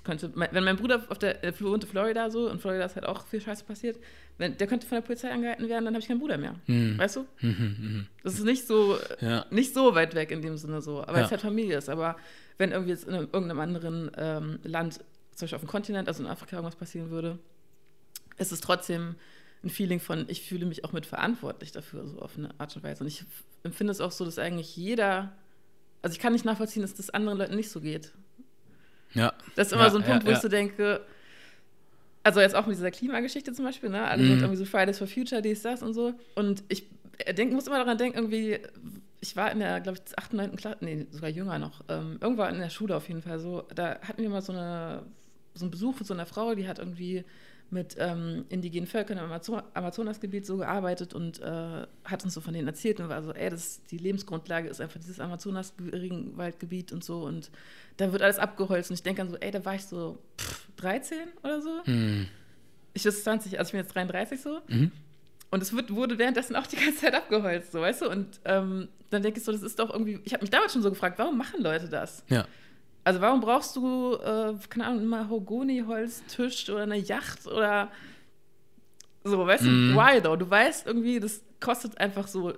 könnte, 0.04 0.32
wenn 0.34 0.64
mein 0.64 0.76
Bruder 0.76 1.04
auf 1.08 1.18
der, 1.18 1.34
der 1.34 1.58
wohnt 1.60 1.84
in 1.84 1.90
Florida 1.90 2.30
so, 2.30 2.50
und 2.50 2.60
Florida 2.60 2.84
ist 2.84 2.96
halt 2.96 3.06
auch 3.06 3.26
viel 3.26 3.40
Scheiße 3.40 3.64
passiert, 3.64 3.98
wenn, 4.38 4.56
der 4.56 4.66
könnte 4.66 4.86
von 4.86 4.96
der 4.96 5.02
Polizei 5.02 5.30
angehalten 5.30 5.68
werden, 5.68 5.84
dann 5.86 5.94
habe 5.94 6.00
ich 6.00 6.08
keinen 6.08 6.20
Bruder 6.20 6.38
mehr. 6.38 6.54
Mhm. 6.66 6.98
Weißt 6.98 7.16
du? 7.16 7.26
Mhm, 7.40 8.06
das 8.22 8.34
ist 8.34 8.44
nicht 8.44 8.66
so, 8.66 8.98
ja. 9.20 9.46
nicht 9.50 9.72
so 9.72 9.94
weit 9.94 10.14
weg 10.14 10.30
in 10.30 10.42
dem 10.42 10.56
Sinne 10.56 10.82
so, 10.82 11.02
aber 11.02 11.18
ja. 11.18 11.24
es 11.24 11.30
halt 11.30 11.40
Familie 11.40 11.78
ist. 11.78 11.88
Aber 11.88 12.16
wenn 12.58 12.72
irgendwie 12.72 12.90
jetzt 12.90 13.04
in 13.04 13.14
einem, 13.14 13.28
irgendeinem 13.32 13.60
anderen 13.60 14.10
ähm, 14.16 14.58
Land, 14.64 14.94
zum 15.34 15.44
Beispiel 15.44 15.56
auf 15.56 15.62
dem 15.62 15.68
Kontinent, 15.68 16.08
also 16.08 16.22
in 16.22 16.28
Afrika 16.28 16.56
irgendwas 16.56 16.76
passieren 16.76 17.10
würde, 17.10 17.38
ist 18.38 18.52
es 18.52 18.60
trotzdem 18.60 19.14
ein 19.64 19.70
Feeling 19.70 20.00
von, 20.00 20.26
ich 20.28 20.42
fühle 20.42 20.66
mich 20.66 20.84
auch 20.84 20.92
mit 20.92 21.06
verantwortlich 21.06 21.72
dafür, 21.72 22.06
so 22.06 22.20
auf 22.20 22.36
eine 22.36 22.50
Art 22.58 22.74
und 22.76 22.82
Weise. 22.82 23.04
Und 23.04 23.08
ich 23.08 23.24
empfinde 23.62 23.90
es 23.90 24.00
auch 24.00 24.12
so, 24.12 24.24
dass 24.24 24.38
eigentlich 24.38 24.76
jeder, 24.76 25.32
also 26.02 26.14
ich 26.14 26.20
kann 26.20 26.32
nicht 26.32 26.44
nachvollziehen, 26.44 26.82
dass 26.82 26.94
das 26.94 27.10
anderen 27.10 27.38
Leuten 27.38 27.56
nicht 27.56 27.70
so 27.70 27.80
geht. 27.80 28.12
Ja. 29.14 29.32
Das 29.54 29.68
ist 29.68 29.72
immer 29.72 29.84
ja, 29.84 29.90
so 29.90 29.98
ein 29.98 30.04
Punkt, 30.04 30.24
ja, 30.24 30.28
wo 30.28 30.32
ich 30.32 30.38
so 30.38 30.48
denke, 30.48 31.00
also 32.22 32.40
jetzt 32.40 32.56
auch 32.56 32.66
mit 32.66 32.76
dieser 32.76 32.90
Klimageschichte 32.90 33.52
zum 33.52 33.64
Beispiel, 33.64 33.88
ne? 33.88 34.02
Alle 34.02 34.22
mhm. 34.22 34.28
sind 34.28 34.38
irgendwie 34.40 34.56
so 34.56 34.64
Fridays 34.64 34.98
for 34.98 35.06
Future, 35.06 35.40
dies, 35.40 35.62
das 35.62 35.82
und 35.82 35.94
so. 35.94 36.14
Und 36.34 36.64
ich 36.68 36.88
denk, 37.36 37.52
muss 37.52 37.66
immer 37.66 37.78
daran 37.78 37.98
denken, 37.98 38.18
irgendwie, 38.18 38.58
ich 39.20 39.36
war 39.36 39.50
in 39.52 39.60
der, 39.60 39.80
glaube 39.80 39.98
ich, 39.98 40.18
8., 40.18 40.32
9. 40.32 40.56
Klasse, 40.56 40.78
nee, 40.80 41.06
sogar 41.10 41.30
jünger 41.30 41.58
noch, 41.58 41.84
ähm, 41.88 42.18
irgendwann 42.20 42.54
in 42.54 42.60
der 42.60 42.70
Schule 42.70 42.96
auf 42.96 43.08
jeden 43.08 43.22
Fall 43.22 43.38
so, 43.38 43.62
da 43.74 44.00
hatten 44.00 44.22
wir 44.22 44.28
mal 44.28 44.42
so, 44.42 44.52
eine, 44.52 45.02
so 45.54 45.64
einen 45.64 45.70
Besuch 45.70 45.94
von 45.94 46.06
so 46.06 46.14
einer 46.14 46.26
Frau, 46.26 46.54
die 46.54 46.68
hat 46.68 46.78
irgendwie 46.78 47.24
mit 47.70 47.96
ähm, 47.98 48.44
indigenen 48.48 48.86
Völkern 48.86 49.18
im 49.18 49.24
Amazon 49.24 49.62
Amazonasgebiet 49.74 50.46
so 50.46 50.58
gearbeitet 50.58 51.14
und 51.14 51.40
äh, 51.40 51.86
hat 52.04 52.24
uns 52.24 52.34
so 52.34 52.40
von 52.40 52.54
denen 52.54 52.68
erzählt 52.68 53.00
und 53.00 53.08
war 53.08 53.22
so, 53.22 53.32
ey, 53.32 53.50
das, 53.50 53.82
die 53.90 53.98
Lebensgrundlage 53.98 54.68
ist 54.68 54.80
einfach 54.80 55.00
dieses 55.00 55.18
Amazonas-Regenwaldgebiet 55.20 56.92
und 56.92 57.02
so 57.02 57.24
und 57.24 57.50
da 57.96 58.12
wird 58.12 58.22
alles 58.22 58.38
abgeholzt 58.38 58.90
und 58.90 58.94
ich 58.94 59.02
denke 59.02 59.22
dann 59.22 59.30
so, 59.30 59.36
ey, 59.36 59.50
da 59.50 59.64
war 59.64 59.74
ich 59.74 59.84
so 59.84 60.18
pff, 60.38 60.68
13 60.76 61.18
oder 61.42 61.60
so. 61.60 61.80
Mhm. 61.86 62.28
Ich 62.94 63.02
bin 63.02 63.12
20, 63.12 63.58
also 63.58 63.68
ich 63.68 63.72
bin 63.72 63.80
jetzt 63.80 63.94
33 63.94 64.40
so. 64.40 64.60
Mhm. 64.68 64.92
Und 65.50 65.62
es 65.62 65.72
wird, 65.72 65.94
wurde 65.94 66.18
währenddessen 66.18 66.56
auch 66.56 66.66
die 66.66 66.76
ganze 66.76 67.00
Zeit 67.00 67.14
abgeholzt, 67.14 67.72
so, 67.72 67.80
weißt 67.80 68.02
du? 68.02 68.10
Und 68.10 68.40
ähm, 68.44 68.88
dann 69.10 69.22
denke 69.22 69.38
ich 69.38 69.44
so, 69.44 69.52
das 69.52 69.62
ist 69.62 69.78
doch 69.78 69.90
irgendwie, 69.90 70.20
ich 70.24 70.32
habe 70.32 70.42
mich 70.42 70.50
damals 70.50 70.72
schon 70.72 70.82
so 70.82 70.90
gefragt, 70.90 71.18
warum 71.18 71.38
machen 71.38 71.62
Leute 71.62 71.88
das? 71.88 72.24
Ja. 72.28 72.46
Also 73.06 73.20
warum 73.20 73.40
brauchst 73.40 73.76
du, 73.76 74.14
äh, 74.14 74.54
keine 74.68 74.86
Ahnung, 74.86 75.02
ein 75.02 75.06
Mahogoni-Holztisch 75.06 76.68
oder 76.70 76.82
eine 76.82 76.96
Yacht 76.96 77.46
oder 77.46 77.92
so, 79.22 79.46
weißt 79.46 79.62
mm. 79.62 79.66
du, 79.66 79.70
mhm. 79.70 79.94
why 79.94 80.20
though? 80.20 80.34
Du 80.34 80.50
weißt 80.50 80.88
irgendwie, 80.88 81.20
das 81.20 81.40
kostet 81.60 81.96
einfach 81.98 82.26
so, 82.26 82.54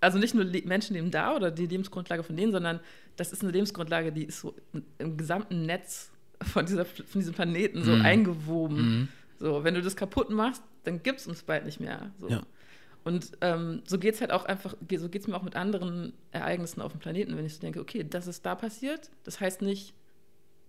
also 0.00 0.16
nicht 0.16 0.34
nur 0.34 0.46
Menschen 0.64 0.94
leben 0.94 1.10
da 1.10 1.36
oder 1.36 1.50
die 1.50 1.66
Lebensgrundlage 1.66 2.22
von 2.22 2.34
denen, 2.34 2.50
sondern 2.50 2.80
das 3.16 3.30
ist 3.30 3.42
eine 3.42 3.52
Lebensgrundlage, 3.52 4.10
die 4.10 4.24
ist 4.24 4.40
so 4.40 4.54
im 4.96 5.18
gesamten 5.18 5.66
Netz 5.66 6.10
von, 6.50 6.64
dieser, 6.64 6.86
von 6.86 7.20
diesem 7.20 7.34
Planeten 7.34 7.84
so 7.84 7.92
mm. 7.92 8.00
eingewoben. 8.00 8.78
Mm. 8.78 9.08
So, 9.38 9.64
wenn 9.64 9.74
du 9.74 9.82
das 9.82 9.96
kaputt 9.96 10.30
machst, 10.30 10.62
dann 10.84 11.02
gibt 11.02 11.20
es 11.20 11.26
uns 11.26 11.42
bald 11.42 11.66
nicht 11.66 11.78
mehr. 11.78 12.10
So. 12.18 12.28
Ja. 12.28 12.40
Und 13.02 13.32
ähm, 13.40 13.82
so 13.86 13.98
geht 13.98 14.14
es 14.14 14.20
halt 14.20 14.30
auch 14.30 14.44
einfach, 14.44 14.74
so 14.74 15.08
geht 15.08 15.22
es 15.22 15.28
mir 15.28 15.36
auch 15.36 15.42
mit 15.42 15.56
anderen 15.56 16.12
Ereignissen 16.32 16.82
auf 16.82 16.92
dem 16.92 17.00
Planeten, 17.00 17.36
wenn 17.36 17.46
ich 17.46 17.54
so 17.54 17.60
denke, 17.60 17.80
okay, 17.80 18.04
das 18.08 18.26
ist 18.26 18.44
da 18.44 18.54
passiert. 18.54 19.10
Das 19.24 19.40
heißt 19.40 19.62
nicht 19.62 19.94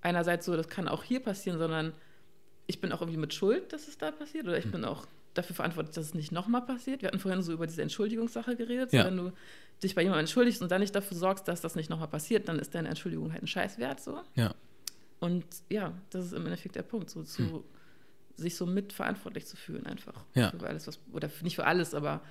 einerseits 0.02 0.46
so, 0.46 0.56
das 0.56 0.70
kann 0.70 0.88
auch 0.88 1.04
hier 1.04 1.20
passieren, 1.20 1.60
sondern 1.60 1.94
ich 2.68 2.80
bin 2.80 2.92
auch 2.92 3.02
irgendwie 3.02 3.20
mit 3.20 3.34
Schuld, 3.34 3.74
dass 3.74 3.88
es 3.88 3.98
da 3.98 4.12
passiert. 4.12 4.46
Oder 4.46 4.58
ich 4.58 4.66
mhm. 4.66 4.72
bin 4.72 4.86
auch 4.86 5.06
dafür 5.34 5.56
verantwortlich, 5.56 5.94
dass 5.94 6.06
es 6.08 6.14
nicht 6.14 6.32
nochmal 6.32 6.62
passiert. 6.62 7.02
Wir 7.02 7.08
hatten 7.08 7.20
vorhin 7.20 7.42
so 7.42 7.52
über 7.52 7.68
diese 7.68 7.82
Entschuldigungssache 7.82 8.56
geredet. 8.56 8.94
Ja. 8.94 9.02
So, 9.04 9.08
wenn 9.08 9.18
du 9.18 9.32
dich 9.84 9.96
bei 9.96 10.02
jemandem 10.02 10.22
entschuldigst 10.22 10.62
und 10.62 10.72
dann 10.72 10.82
nicht 10.82 10.96
dafür 10.96 11.18
sorgst, 11.18 11.48
dass 11.48 11.60
das 11.60 11.76
nicht 11.76 11.90
nochmal 11.90 12.08
passiert, 12.08 12.48
dann 12.48 12.60
ist 12.60 12.74
deine 12.76 12.88
Entschuldigung 12.88 13.32
halt 13.34 13.44
ein 13.44 13.48
Scheiß 13.48 13.78
wert. 13.78 14.00
So. 14.00 14.22
Ja. 14.36 14.54
Und 15.20 15.46
ja, 15.70 15.94
das 16.12 16.28
ist 16.28 16.34
im 16.34 16.46
Endeffekt 16.46 16.76
der 16.76 16.84
Punkt. 16.84 17.10
So 17.10 17.24
zu. 17.24 17.42
Mhm 17.42 17.64
sich 18.42 18.56
so 18.56 18.66
mitverantwortlich 18.66 19.46
zu 19.46 19.56
fühlen 19.56 19.86
einfach. 19.86 20.14
Ja. 20.34 20.52
Für 20.52 20.68
alles, 20.68 20.88
was, 20.88 21.00
oder 21.14 21.30
nicht 21.42 21.56
für 21.56 21.66
alles, 21.66 21.94
aber 21.94 22.22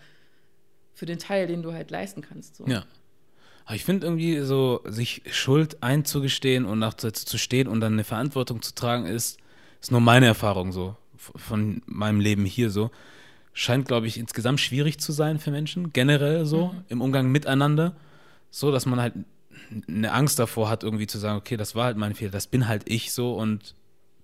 für 0.94 1.06
den 1.06 1.18
Teil, 1.18 1.46
den 1.46 1.62
du 1.62 1.72
halt 1.72 1.90
leisten 1.90 2.20
kannst. 2.20 2.56
So. 2.56 2.66
Ja. 2.66 2.84
Aber 3.64 3.74
ich 3.76 3.84
finde 3.84 4.06
irgendwie 4.06 4.40
so, 4.40 4.82
sich 4.84 5.22
Schuld 5.30 5.82
einzugestehen 5.82 6.64
und 6.64 6.78
nach 6.78 6.94
zu 6.94 7.38
stehen 7.38 7.68
und 7.68 7.80
dann 7.80 7.94
eine 7.94 8.04
Verantwortung 8.04 8.62
zu 8.62 8.74
tragen, 8.74 9.06
ist, 9.06 9.38
ist 9.80 9.92
nur 9.92 10.00
meine 10.00 10.26
Erfahrung 10.26 10.72
so, 10.72 10.96
von 11.16 11.82
meinem 11.86 12.20
Leben 12.20 12.44
hier 12.44 12.70
so. 12.70 12.90
Scheint, 13.52 13.88
glaube 13.88 14.06
ich, 14.06 14.18
insgesamt 14.18 14.60
schwierig 14.60 14.98
zu 15.00 15.12
sein 15.12 15.38
für 15.38 15.50
Menschen, 15.50 15.92
generell 15.92 16.46
so, 16.46 16.68
mhm. 16.68 16.84
im 16.88 17.00
Umgang 17.00 17.30
miteinander. 17.30 17.96
So, 18.50 18.72
dass 18.72 18.86
man 18.86 19.00
halt 19.00 19.14
eine 19.86 20.12
Angst 20.12 20.38
davor 20.38 20.68
hat, 20.68 20.82
irgendwie 20.82 21.06
zu 21.06 21.18
sagen, 21.18 21.38
okay, 21.38 21.56
das 21.56 21.74
war 21.74 21.84
halt 21.84 21.96
mein 21.96 22.14
Fehler, 22.14 22.30
das 22.30 22.46
bin 22.46 22.66
halt 22.66 22.82
ich 22.86 23.12
so 23.12 23.34
und 23.34 23.74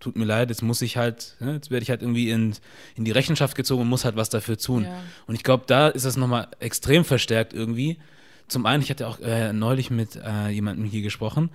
tut 0.01 0.17
mir 0.17 0.25
leid, 0.25 0.51
jetzt 0.51 0.63
muss 0.63 0.83
ich 0.83 0.97
halt, 0.97 1.37
ne, 1.41 1.55
jetzt 1.55 1.71
werde 1.71 1.83
ich 1.83 1.91
halt 1.91 2.03
irgendwie 2.03 2.31
in, 2.31 2.55
in 2.95 3.05
die 3.05 3.11
Rechenschaft 3.11 3.57
gezogen 3.57 3.83
und 3.83 3.89
muss 3.89 4.05
halt 4.05 4.17
was 4.17 4.29
dafür 4.29 4.59
tun. 4.59 4.85
Ja. 4.85 4.99
Und 5.27 5.35
ich 5.35 5.43
glaube, 5.43 5.65
da 5.67 5.89
ist 5.89 6.05
das 6.05 6.17
nochmal 6.17 6.49
extrem 6.61 7.05
verstärkt 7.05 7.53
irgendwie. 7.53 7.99
Zum 8.49 8.67
einen, 8.67 8.83
ich 8.83 8.91
hatte 8.91 9.09
auch 9.09 9.19
äh, 9.21 9.53
neulich 9.53 9.91
mit 9.91 10.17
äh, 10.17 10.49
jemandem 10.49 10.85
hier 10.85 11.03
gesprochen, 11.03 11.51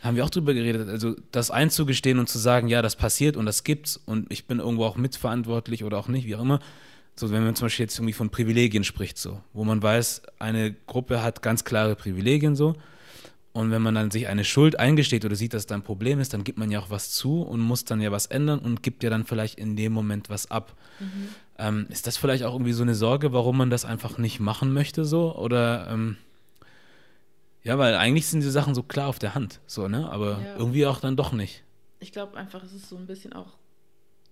haben 0.00 0.16
wir 0.16 0.24
auch 0.24 0.30
drüber 0.30 0.52
geredet, 0.52 0.88
also 0.88 1.14
das 1.30 1.50
einzugestehen 1.50 2.18
und 2.18 2.28
zu 2.28 2.38
sagen, 2.38 2.66
ja, 2.66 2.82
das 2.82 2.96
passiert 2.96 3.36
und 3.36 3.46
das 3.46 3.62
gibt's 3.62 4.00
und 4.04 4.32
ich 4.32 4.46
bin 4.46 4.58
irgendwo 4.58 4.84
auch 4.84 4.96
mitverantwortlich 4.96 5.84
oder 5.84 5.98
auch 5.98 6.08
nicht, 6.08 6.26
wie 6.26 6.34
auch 6.34 6.42
immer. 6.42 6.58
So, 7.14 7.30
wenn 7.30 7.44
man 7.44 7.54
zum 7.54 7.66
Beispiel 7.66 7.84
jetzt 7.84 7.98
irgendwie 7.98 8.14
von 8.14 8.30
Privilegien 8.30 8.84
spricht, 8.84 9.18
so, 9.18 9.40
wo 9.52 9.64
man 9.64 9.82
weiß, 9.82 10.22
eine 10.38 10.74
Gruppe 10.86 11.22
hat 11.22 11.42
ganz 11.42 11.62
klare 11.64 11.94
Privilegien 11.94 12.56
so 12.56 12.74
und 13.52 13.70
wenn 13.70 13.82
man 13.82 13.94
dann 13.94 14.10
sich 14.10 14.28
eine 14.28 14.44
Schuld 14.44 14.78
eingesteht 14.78 15.24
oder 15.24 15.36
sieht, 15.36 15.52
dass 15.52 15.66
da 15.66 15.74
ein 15.74 15.82
Problem 15.82 16.20
ist, 16.20 16.32
dann 16.32 16.42
gibt 16.42 16.58
man 16.58 16.70
ja 16.70 16.80
auch 16.80 16.88
was 16.88 17.10
zu 17.10 17.42
und 17.42 17.60
muss 17.60 17.84
dann 17.84 18.00
ja 18.00 18.10
was 18.10 18.26
ändern 18.26 18.58
und 18.60 18.82
gibt 18.82 19.02
ja 19.02 19.10
dann 19.10 19.24
vielleicht 19.24 19.58
in 19.58 19.76
dem 19.76 19.92
Moment 19.92 20.30
was 20.30 20.50
ab. 20.50 20.74
Mhm. 21.00 21.28
Ähm, 21.58 21.86
ist 21.90 22.06
das 22.06 22.16
vielleicht 22.16 22.44
auch 22.44 22.54
irgendwie 22.54 22.72
so 22.72 22.82
eine 22.82 22.94
Sorge, 22.94 23.32
warum 23.34 23.58
man 23.58 23.68
das 23.68 23.84
einfach 23.84 24.16
nicht 24.16 24.40
machen 24.40 24.72
möchte 24.72 25.04
so? 25.04 25.36
Oder 25.36 25.86
ähm, 25.90 26.16
ja, 27.62 27.78
weil 27.78 27.94
eigentlich 27.94 28.26
sind 28.26 28.40
die 28.40 28.50
Sachen 28.50 28.74
so 28.74 28.82
klar 28.82 29.08
auf 29.08 29.18
der 29.18 29.34
Hand, 29.34 29.60
so, 29.66 29.86
ne? 29.86 30.10
Aber 30.10 30.40
ja. 30.40 30.56
irgendwie 30.56 30.86
auch 30.86 31.00
dann 31.00 31.16
doch 31.16 31.32
nicht. 31.32 31.62
Ich 32.00 32.10
glaube 32.10 32.36
einfach, 32.38 32.64
es 32.64 32.72
ist 32.72 32.88
so 32.88 32.96
ein 32.96 33.06
bisschen 33.06 33.34
auch, 33.34 33.58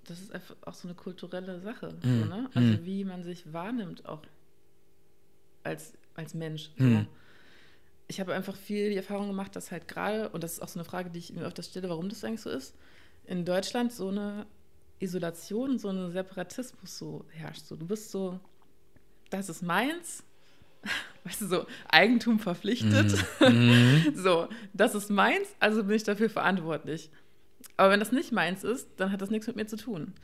das 0.06 0.18
ist 0.20 0.32
einfach 0.32 0.56
auch 0.64 0.74
so 0.74 0.88
eine 0.88 0.94
kulturelle 0.94 1.60
Sache, 1.60 1.94
mhm. 2.02 2.20
so, 2.20 2.24
ne? 2.24 2.50
Also 2.54 2.68
mhm. 2.68 2.86
wie 2.86 3.04
man 3.04 3.22
sich 3.22 3.52
wahrnimmt 3.52 4.06
auch 4.06 4.22
als, 5.62 5.92
als 6.14 6.32
Mensch. 6.32 6.70
So. 6.78 7.04
Mhm 8.10 8.20
ich 8.20 8.20
habe 8.20 8.34
einfach 8.34 8.56
viel 8.56 8.90
die 8.90 8.96
Erfahrung 8.96 9.28
gemacht, 9.28 9.54
dass 9.54 9.70
halt 9.70 9.86
gerade, 9.86 10.28
und 10.30 10.42
das 10.42 10.54
ist 10.54 10.60
auch 10.60 10.68
so 10.68 10.80
eine 10.80 10.84
Frage, 10.84 11.10
die 11.10 11.20
ich 11.20 11.32
mir 11.32 11.44
öfters 11.44 11.68
stelle, 11.68 11.88
warum 11.88 12.08
das 12.08 12.24
eigentlich 12.24 12.40
so 12.40 12.50
ist, 12.50 12.74
in 13.24 13.44
Deutschland 13.44 13.92
so 13.92 14.08
eine 14.08 14.46
Isolation, 14.98 15.78
so 15.78 15.90
ein 15.90 16.10
Separatismus 16.10 16.98
so 16.98 17.24
herrscht. 17.30 17.64
So, 17.64 17.76
du 17.76 17.86
bist 17.86 18.10
so, 18.10 18.40
das 19.30 19.48
ist 19.48 19.62
meins, 19.62 20.24
weißt 21.24 21.42
du, 21.42 21.46
so 21.46 21.66
Eigentum 21.88 22.40
verpflichtet. 22.40 23.14
Mm. 23.40 23.98
so, 24.16 24.48
das 24.74 24.96
ist 24.96 25.08
meins, 25.08 25.46
also 25.60 25.84
bin 25.84 25.94
ich 25.94 26.02
dafür 26.02 26.28
verantwortlich. 26.28 27.10
Aber 27.76 27.92
wenn 27.92 28.00
das 28.00 28.10
nicht 28.10 28.32
meins 28.32 28.64
ist, 28.64 28.88
dann 28.96 29.12
hat 29.12 29.22
das 29.22 29.30
nichts 29.30 29.46
mit 29.46 29.54
mir 29.54 29.66
zu 29.66 29.76
tun. 29.76 30.14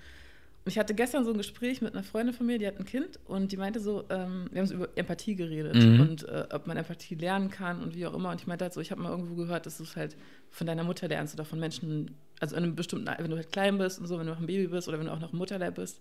Ich 0.66 0.79
hatte 0.79 0.94
gestern 0.94 1.24
so 1.24 1.31
ein 1.31 1.37
Gespräch 1.37 1.81
mit 1.81 1.94
einer 1.94 2.02
Freundin 2.02 2.35
von 2.35 2.46
mir, 2.46 2.59
die 2.59 2.66
hat 2.66 2.79
ein 2.79 2.85
Kind 2.85 3.20
und 3.26 3.52
die 3.52 3.57
meinte 3.57 3.79
so, 3.81 4.05
ähm, 4.11 4.48
wir 4.50 4.61
haben 4.61 4.66
so 4.66 4.74
über 4.74 4.88
Empathie 4.96 5.35
geredet 5.37 5.76
Mhm. 5.76 6.00
und 6.00 6.29
äh, 6.29 6.44
ob 6.52 6.66
man 6.66 6.76
Empathie 6.76 7.14
lernen 7.14 7.50
kann 7.50 7.83
und 7.83 7.94
wie 7.94 8.07
auch 8.07 8.14
immer. 8.14 8.31
Und 8.31 8.40
ich 8.40 8.46
meinte 8.46 8.64
halt 8.64 8.74
so, 8.74 8.81
ich 8.81 8.90
habe 8.90 9.00
mal 9.00 9.11
irgendwo 9.11 9.35
gehört, 9.37 9.66
dass 9.66 9.79
du 9.79 9.85
es 9.85 9.94
halt 9.96 10.16
von 10.50 10.66
deiner 10.66 10.83
Mutter 10.85 11.09
lernst 11.09 11.35
oder 11.35 11.44
von 11.44 11.61
Menschen, 11.61 12.16
also 12.40 12.57
in 12.57 12.64
einem 12.64 12.74
bestimmten, 12.74 13.07
wenn 13.18 13.31
du 13.31 13.37
halt 13.37 13.52
klein 13.52 13.79
bist 13.79 14.00
und 14.00 14.07
so, 14.07 14.18
wenn 14.18 14.26
du 14.26 14.33
noch 14.33 14.40
ein 14.40 14.46
Baby 14.46 14.66
bist 14.66 14.88
oder 14.88 14.98
wenn 14.98 15.07
du 15.07 15.12
auch 15.12 15.20
noch 15.20 15.33
Mutterleib 15.33 15.76
bist, 15.76 16.00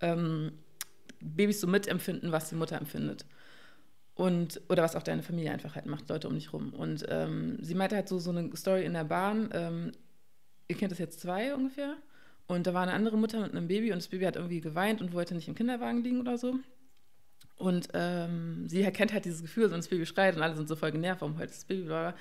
ähm, 0.00 0.52
Babys 1.20 1.60
so 1.60 1.66
mitempfinden, 1.68 2.32
was 2.32 2.48
die 2.48 2.56
Mutter 2.56 2.76
empfindet. 2.78 3.24
Und, 4.14 4.60
oder 4.68 4.82
was 4.82 4.94
auch 4.96 5.02
deine 5.02 5.22
Familie 5.22 5.52
einfach 5.52 5.74
halt 5.74 5.86
macht, 5.86 6.08
Leute 6.08 6.28
um 6.28 6.34
dich 6.34 6.52
rum. 6.52 6.74
Und 6.74 7.06
ähm, 7.08 7.56
sie 7.62 7.74
meinte 7.74 7.96
halt 7.96 8.08
so, 8.08 8.18
so 8.18 8.30
eine 8.30 8.54
Story 8.56 8.84
in 8.84 8.92
der 8.92 9.04
Bahn, 9.04 9.48
ähm, 9.52 9.92
ihr 10.68 10.76
Kind 10.76 10.92
ist 10.92 10.98
jetzt 10.98 11.20
zwei 11.20 11.54
ungefähr. 11.54 11.94
Und 12.46 12.66
da 12.66 12.74
war 12.74 12.82
eine 12.82 12.92
andere 12.92 13.16
Mutter 13.16 13.40
mit 13.40 13.52
einem 13.52 13.68
Baby 13.68 13.92
und 13.92 13.98
das 13.98 14.08
Baby 14.08 14.24
hat 14.24 14.36
irgendwie 14.36 14.60
geweint 14.60 15.00
und 15.00 15.12
wollte 15.12 15.34
nicht 15.34 15.48
im 15.48 15.54
Kinderwagen 15.54 16.02
liegen 16.02 16.20
oder 16.20 16.38
so. 16.38 16.56
Und 17.56 17.88
ähm, 17.94 18.68
sie 18.68 18.82
erkennt 18.82 19.12
halt 19.12 19.24
dieses 19.24 19.42
Gefühl, 19.42 19.70
wenn 19.70 19.78
das 19.78 19.88
Baby 19.88 20.04
schreit 20.04 20.36
und 20.36 20.42
alle 20.42 20.56
sind 20.56 20.68
so 20.68 20.76
voll 20.76 20.90
genervt, 20.90 21.20
warum 21.20 21.38
heult 21.38 21.50
das 21.50 21.64
Baby, 21.64 21.82
bla. 21.82 22.14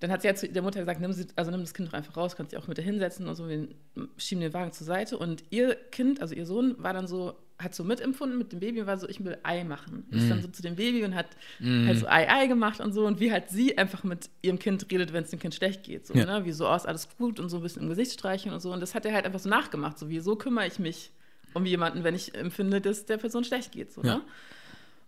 Dann 0.00 0.10
hat 0.10 0.22
sie 0.22 0.28
halt 0.28 0.38
zu 0.38 0.48
der 0.48 0.62
Mutter 0.62 0.80
gesagt, 0.80 1.00
nimm, 1.00 1.12
sie, 1.12 1.26
also 1.36 1.50
nimm 1.50 1.60
das 1.60 1.74
Kind 1.74 1.88
doch 1.88 1.94
einfach 1.94 2.16
raus, 2.16 2.36
kannst 2.36 2.52
dich 2.52 2.58
auch 2.58 2.68
mit 2.68 2.78
ihr 2.78 2.84
hinsetzen 2.84 3.26
und 3.26 3.34
so, 3.34 3.48
wir 3.48 3.68
schieben 4.16 4.42
den 4.42 4.52
Wagen 4.52 4.72
zur 4.72 4.86
Seite. 4.86 5.18
Und 5.18 5.44
ihr 5.50 5.74
Kind, 5.90 6.20
also 6.20 6.34
ihr 6.34 6.46
Sohn, 6.46 6.76
war 6.78 6.92
dann 6.92 7.06
so, 7.06 7.34
hat 7.58 7.74
so 7.74 7.84
mitempfunden 7.84 8.36
mit 8.36 8.52
dem 8.52 8.60
Baby 8.60 8.80
und 8.80 8.86
war 8.86 8.98
so, 8.98 9.08
ich 9.08 9.24
will 9.24 9.38
Ei 9.44 9.62
machen. 9.64 10.04
Ist 10.10 10.28
dann 10.28 10.42
so 10.42 10.48
zu 10.48 10.60
dem 10.60 10.74
Baby 10.76 11.04
und 11.04 11.14
hat 11.14 11.28
halt 11.60 11.98
so 11.98 12.06
Ei, 12.08 12.28
Ei 12.28 12.46
gemacht 12.48 12.80
und 12.80 12.92
so. 12.92 13.06
Und 13.06 13.20
wie 13.20 13.30
halt 13.30 13.48
sie 13.48 13.78
einfach 13.78 14.02
mit 14.04 14.28
ihrem 14.42 14.58
Kind 14.58 14.90
redet, 14.90 15.12
wenn 15.12 15.22
es 15.24 15.30
dem 15.30 15.38
Kind 15.38 15.54
schlecht 15.54 15.84
geht. 15.84 16.06
So, 16.06 16.14
Ja. 16.14 16.24
ne? 16.26 16.44
Wie 16.44 16.52
so, 16.52 16.66
aus, 16.66 16.84
alles 16.84 17.08
gut 17.16 17.38
und 17.38 17.48
so 17.50 17.58
ein 17.58 17.62
bisschen 17.62 17.82
im 17.82 17.88
Gesicht 17.88 18.12
streichen 18.12 18.52
und 18.52 18.60
so. 18.60 18.72
Und 18.72 18.80
das 18.80 18.94
hat 18.94 19.06
er 19.06 19.12
halt 19.14 19.24
einfach 19.24 19.38
so 19.38 19.48
nachgemacht. 19.48 19.98
So 19.98 20.08
wie, 20.08 20.18
so 20.20 20.34
kümmere 20.36 20.66
ich 20.66 20.78
mich 20.80 21.12
um 21.54 21.64
jemanden, 21.64 22.02
wenn 22.02 22.16
ich 22.16 22.34
empfinde, 22.34 22.80
dass 22.80 23.06
der 23.06 23.18
Person 23.18 23.44
schlecht 23.44 23.70
geht. 23.72 23.92
So, 23.92 24.02
Ja. 24.02 24.16
ne? 24.16 24.22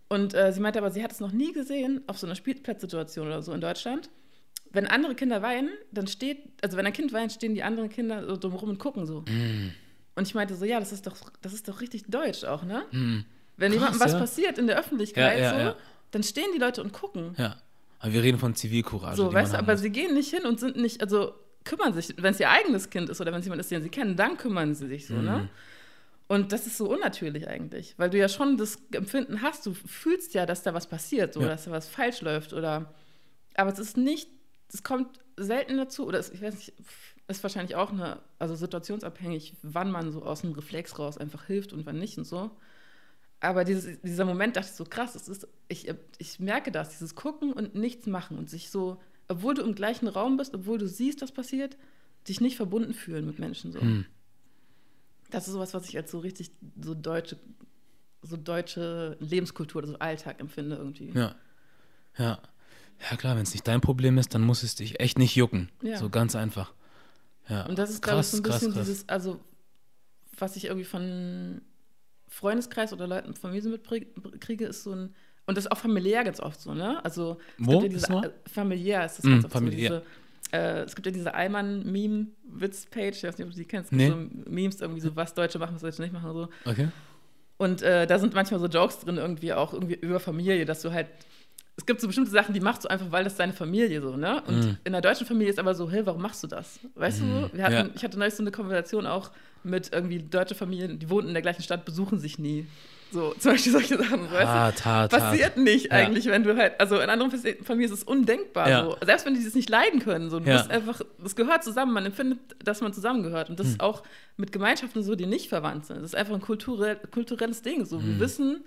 Und 0.09 0.33
äh, 0.33 0.53
sie 0.53 0.61
meinte 0.61 0.79
aber, 0.79 0.89
sie 0.89 1.03
hat 1.03 1.11
es 1.11 1.19
noch 1.19 1.33
nie 1.33 1.51
gesehen 1.51 2.01
auf 2.07 2.17
so 2.17 2.25
einer 2.27 2.35
Spielplatzsituation 2.35 3.27
oder 3.27 3.41
so 3.41 3.51
in 3.51 3.59
Deutschland. 3.59 4.09
Wenn 4.71 4.87
andere 4.87 5.15
Kinder 5.15 5.41
weinen, 5.41 5.69
dann 5.91 6.07
steht, 6.07 6.37
also 6.61 6.77
wenn 6.77 6.85
ein 6.85 6.93
Kind 6.93 7.11
weint, 7.11 7.33
stehen 7.33 7.55
die 7.55 7.63
anderen 7.63 7.89
Kinder 7.89 8.25
so 8.25 8.37
drumherum 8.37 8.69
und 8.69 8.79
gucken 8.79 9.05
so. 9.05 9.21
Mm. 9.27 9.71
Und 10.17 10.27
ich 10.27 10.33
meinte 10.35 10.55
so, 10.55 10.65
ja, 10.65 10.79
das 10.79 10.91
ist 10.91 11.05
doch, 11.07 11.15
das 11.41 11.53
ist 11.53 11.67
doch 11.67 11.79
richtig 11.79 12.05
deutsch 12.07 12.43
auch, 12.43 12.63
ne? 12.63 12.83
Mm. 12.91 13.19
Wenn 13.55 13.71
Krass, 13.71 13.79
jemandem 13.81 13.99
was 14.01 14.11
ja. 14.13 14.19
passiert 14.19 14.57
in 14.57 14.67
der 14.67 14.77
Öffentlichkeit, 14.79 15.39
Ja, 15.39 15.57
ja, 15.59 15.71
so, 15.71 15.77
dann 16.11 16.23
stehen 16.23 16.49
die 16.53 16.59
Leute 16.59 16.81
und 16.83 16.91
gucken. 16.91 17.33
Ja. 17.37 17.55
Aber 17.99 18.13
wir 18.13 18.23
reden 18.23 18.37
von 18.39 18.55
Zivilcourage. 18.55 19.15
so, 19.17 19.31
weißt 19.33 19.53
du, 19.53 19.57
aber 19.57 19.73
muss. 19.73 19.81
sie 19.81 19.89
gehen 19.91 20.13
nicht 20.13 20.29
hin 20.29 20.45
und 20.45 20.59
sind 20.59 20.75
nicht, 20.75 21.01
also 21.01 21.33
kümmern 21.63 21.93
sich, 21.93 22.13
wenn 22.17 22.33
es 22.33 22.39
ihr 22.39 22.49
eigenes 22.49 22.89
Kind 22.89 23.09
ist 23.09 23.19
oder 23.21 23.31
wenn 23.31 23.39
es 23.39 23.45
jemand 23.45 23.59
ist, 23.61 23.71
den 23.71 23.81
sie 23.81 23.89
kennen, 23.89 24.15
dann 24.15 24.37
kümmern 24.37 24.73
sie 24.75 24.87
sich 24.87 25.07
so, 25.07 25.13
Mhm. 25.15 25.23
ne? 25.25 25.49
Und 26.27 26.51
das 26.51 26.67
ist 26.67 26.77
so 26.77 26.89
unnatürlich 26.89 27.47
eigentlich, 27.47 27.93
weil 27.97 28.09
du 28.09 28.17
ja 28.17 28.27
schon 28.27 28.57
das 28.57 28.77
Empfinden 28.91 29.41
hast, 29.41 29.65
du 29.65 29.73
fühlst 29.73 30.33
ja, 30.33 30.45
dass 30.45 30.61
da 30.61 30.73
was 30.73 30.85
passiert, 30.87 31.33
so, 31.33 31.39
dass 31.41 31.63
da 31.65 31.71
was 31.71 31.87
falsch 31.87 32.21
läuft 32.21 32.51
oder, 32.53 32.93
aber 33.55 33.71
es 33.71 33.79
ist 33.79 33.95
nicht, 33.97 34.29
es 34.73 34.83
kommt 34.83 35.19
selten 35.37 35.77
dazu 35.77 36.05
oder 36.05 36.19
es, 36.19 36.29
ich 36.31 36.41
weiß 36.41 36.55
nicht, 36.55 36.73
ist 37.27 37.43
wahrscheinlich 37.43 37.75
auch 37.75 37.91
eine, 37.91 38.19
also 38.39 38.55
situationsabhängig, 38.55 39.55
wann 39.61 39.91
man 39.91 40.11
so 40.11 40.23
aus 40.23 40.41
dem 40.41 40.53
Reflex 40.53 40.97
raus 40.97 41.17
einfach 41.17 41.45
hilft 41.45 41.73
und 41.73 41.85
wann 41.85 41.99
nicht 41.99 42.17
und 42.17 42.25
so. 42.25 42.51
Aber 43.39 43.63
dieses, 43.63 44.01
dieser 44.01 44.25
Moment 44.25 44.55
dachte 44.55 44.69
ich 44.69 44.75
so 44.75 44.85
krass, 44.85 45.15
es 45.15 45.27
ist, 45.27 45.47
ich, 45.67 45.93
ich 46.17 46.39
merke 46.39 46.71
das, 46.71 46.89
dieses 46.89 47.15
Gucken 47.15 47.53
und 47.53 47.75
nichts 47.75 48.07
machen 48.07 48.37
und 48.37 48.49
sich 48.49 48.71
so, 48.71 48.99
obwohl 49.27 49.53
du 49.53 49.61
im 49.61 49.75
gleichen 49.75 50.07
Raum 50.07 50.37
bist, 50.37 50.55
obwohl 50.55 50.77
du 50.77 50.87
siehst, 50.87 51.21
was 51.21 51.31
passiert, 51.31 51.77
dich 52.27 52.41
nicht 52.41 52.55
verbunden 52.55 52.93
fühlen 52.93 53.25
mit 53.25 53.39
Menschen 53.39 53.71
so. 53.71 53.81
Hm. 53.81 54.05
Das 55.29 55.47
ist 55.47 55.53
sowas, 55.53 55.73
was 55.73 55.87
ich 55.89 55.97
als 55.97 56.09
so 56.09 56.19
richtig 56.19 56.51
so 56.81 56.95
deutsche, 56.95 57.37
so 58.21 58.37
deutsche 58.37 59.17
Lebenskultur 59.19 59.85
so 59.85 59.99
Alltag 59.99 60.39
empfinde 60.39 60.77
irgendwie. 60.77 61.11
Ja. 61.13 61.35
Ja. 62.17 62.39
Ja, 63.11 63.17
klar, 63.17 63.35
wenn 63.35 63.43
es 63.43 63.53
nicht 63.53 63.67
dein 63.67 63.81
Problem 63.81 64.17
ist, 64.17 64.33
dann 64.33 64.41
muss 64.41 64.63
es 64.63 64.73
dich 64.73 64.99
echt 64.99 65.19
nicht 65.19 65.35
jucken. 65.35 65.69
Ja. 65.83 65.97
So 65.97 66.09
ganz 66.09 66.35
einfach. 66.35 66.73
Ja. 67.49 67.65
Und 67.65 67.77
das 67.79 67.89
ist, 67.89 68.01
glaube 68.01 68.21
ich, 68.21 68.27
so 68.27 68.37
ein 68.37 68.43
krass, 68.43 68.59
bisschen 68.59 68.73
krass. 68.73 68.85
dieses, 68.87 69.07
also 69.09 69.39
was 70.37 70.55
ich 70.55 70.65
irgendwie 70.65 70.85
von 70.85 71.61
Freundeskreis 72.27 72.93
oder 72.93 73.07
Leuten 73.07 73.33
von 73.33 73.51
mir 73.51 73.61
so 73.61 73.69
mitkriege, 73.69 74.65
ist 74.65 74.83
so 74.83 74.93
ein, 74.93 75.15
und 75.45 75.55
das 75.57 75.65
ist 75.65 75.71
auch 75.71 75.77
familiär 75.77 76.23
ganz 76.23 76.39
oft 76.39 76.59
so, 76.59 76.73
ne? 76.73 77.03
Also 77.05 77.37
es 77.59 77.65
Wo 77.65 77.79
gibt 77.79 77.93
ja 77.93 77.99
diese, 77.99 78.33
familiär 78.51 79.05
ist 79.05 79.19
das 79.19 79.25
Mm, 79.25 79.29
ganz 79.31 79.45
oft 79.45 79.53
familiär. 79.53 79.89
so, 79.89 80.01
diese, 80.51 80.57
äh, 80.57 80.83
es 80.83 80.93
gibt 80.95 81.05
ja 81.05 81.11
diese 81.11 81.33
Allmann-Meme-Witz-Page, 81.33 83.17
ich 83.17 83.23
weiß 83.23 83.37
nicht, 83.37 83.47
ob 83.47 83.51
du 83.53 83.57
die 83.57 83.65
kennst, 83.65 83.91
Nee. 83.91 84.09
so 84.09 84.15
Memes 84.49 84.81
irgendwie 84.81 85.01
so, 85.01 85.15
was 85.15 85.33
Deutsche 85.33 85.59
machen, 85.59 85.75
was 85.75 85.81
Deutsche 85.81 86.01
nicht 86.01 86.13
machen 86.13 86.29
und 86.31 86.35
so. 86.35 86.49
Okay. 86.69 86.89
Und 87.57 87.81
äh, 87.81 88.05
da 88.05 88.19
sind 88.19 88.33
manchmal 88.35 88.59
so 88.59 88.67
Jokes 88.67 88.99
drin, 88.99 89.17
irgendwie 89.17 89.53
auch 89.53 89.73
irgendwie 89.73 89.95
über 89.95 90.19
Familie, 90.19 90.65
dass 90.65 90.81
du 90.81 90.91
halt. 90.91 91.07
Es 91.79 91.85
gibt 91.85 92.01
so 92.01 92.07
bestimmte 92.07 92.31
Sachen, 92.31 92.53
die 92.53 92.59
machst 92.59 92.83
du 92.83 92.89
einfach, 92.89 93.11
weil 93.11 93.23
das 93.23 93.35
deine 93.35 93.53
Familie 93.53 94.01
so, 94.01 94.17
ne? 94.17 94.41
Und 94.47 94.65
Mm. 94.65 94.77
in 94.83 94.91
der 94.93 95.01
deutschen 95.01 95.27
Familie 95.27 95.51
ist 95.51 95.59
aber 95.59 95.75
so, 95.75 95.89
hey, 95.91 96.05
warum 96.05 96.21
machst 96.23 96.43
du 96.43 96.47
das? 96.47 96.79
Weißt 96.95 97.21
du, 97.21 97.49
wir 97.53 97.63
hatten, 97.63 97.73
Ja. 97.75 97.89
ich 97.93 98.03
hatte 98.03 98.17
neulich 98.17 98.33
so 98.33 98.41
eine 98.43 98.51
Konversation 98.51 99.05
auch 99.05 99.31
mit 99.63 99.93
irgendwie 99.93 100.19
deutsche 100.19 100.55
Familien, 100.55 100.97
die 100.97 101.09
wohnen 101.09 101.27
in 101.27 101.33
der 101.35 101.43
gleichen 101.43 101.61
Stadt, 101.61 101.85
besuchen 101.85 102.17
sich 102.19 102.39
nie. 102.39 102.67
So, 103.11 103.33
zum 103.39 103.51
Beispiel 103.51 103.71
solche 103.71 103.95
Sachen, 103.97 104.23
weißt 104.23 104.33
du? 104.33 104.47
Hart, 104.47 104.85
hart, 104.85 105.11
hart. 105.13 105.21
Passiert 105.21 105.57
nicht 105.57 105.85
Ja. 105.85 105.91
eigentlich, 105.91 106.25
wenn 106.25 106.43
du 106.43 106.57
halt, 106.57 106.79
also 106.79 106.99
in 106.99 107.09
anderen 107.11 107.31
Familien 107.63 107.93
ist 107.93 107.99
es 107.99 108.03
undenkbar. 108.03 108.69
Ja. 108.69 108.83
So. 108.83 108.97
Selbst 109.05 109.25
wenn 109.27 109.35
die 109.35 109.43
das 109.45 109.53
nicht 109.53 109.69
leiden 109.69 109.99
können, 109.99 110.31
so, 110.31 110.39
du 110.39 110.49
Ja. 110.49 110.57
bist 110.57 110.71
einfach, 110.71 110.99
das 111.21 111.35
gehört 111.35 111.63
zusammen, 111.63 111.93
man 111.93 112.07
empfindet, 112.07 112.39
dass 112.63 112.81
man 112.81 112.91
zusammengehört. 112.91 113.51
Und 113.51 113.59
das 113.59 113.67
Hm. 113.67 113.73
ist 113.73 113.79
auch 113.81 114.01
mit 114.35 114.51
Gemeinschaften 114.51 115.03
so, 115.03 115.13
die 115.15 115.27
nicht 115.27 115.47
verwandt 115.47 115.85
sind. 115.85 115.97
Das 115.97 116.05
ist 116.05 116.15
einfach 116.15 116.33
ein 116.33 116.41
kulturell, 116.41 116.95
kulturelles 117.11 117.61
Ding. 117.61 117.85
So, 117.85 117.99
Hm. 117.99 118.07
wir 118.07 118.19
wissen, 118.19 118.65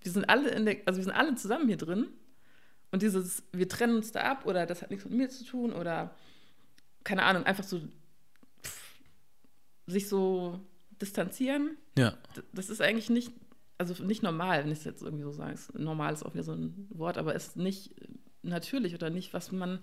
wir 0.00 0.12
sind 0.12 0.24
alle 0.28 0.48
in 0.50 0.64
der, 0.64 0.76
also 0.86 0.98
wir 0.98 1.04
sind 1.04 1.12
alle 1.12 1.34
zusammen 1.34 1.66
hier 1.66 1.76
drin. 1.76 2.06
Und 2.92 3.02
dieses, 3.02 3.42
wir 3.52 3.68
trennen 3.68 3.96
uns 3.96 4.12
da 4.12 4.20
ab 4.20 4.46
oder 4.46 4.66
das 4.66 4.82
hat 4.82 4.90
nichts 4.90 5.04
mit 5.06 5.14
mir 5.14 5.28
zu 5.28 5.44
tun 5.44 5.72
oder 5.72 6.14
keine 7.04 7.24
Ahnung, 7.24 7.44
einfach 7.44 7.64
so 7.64 7.80
pff, 8.62 9.00
sich 9.86 10.08
so 10.08 10.60
distanzieren 11.00 11.76
Ja. 11.98 12.16
das 12.52 12.70
ist 12.70 12.80
eigentlich 12.80 13.10
nicht, 13.10 13.32
also 13.78 14.04
nicht 14.04 14.22
normal, 14.22 14.62
wenn 14.62 14.70
ich 14.70 14.78
es 14.78 14.84
jetzt 14.84 15.02
irgendwie 15.02 15.24
so 15.24 15.32
sage. 15.32 15.56
Normal 15.74 16.12
ist 16.12 16.22
auch 16.24 16.34
wieder 16.34 16.44
so 16.44 16.52
ein 16.52 16.86
Wort, 16.90 17.18
aber 17.18 17.34
ist 17.34 17.56
nicht 17.56 17.90
natürlich 18.42 18.94
oder 18.94 19.10
nicht, 19.10 19.32
was 19.32 19.50
man. 19.52 19.80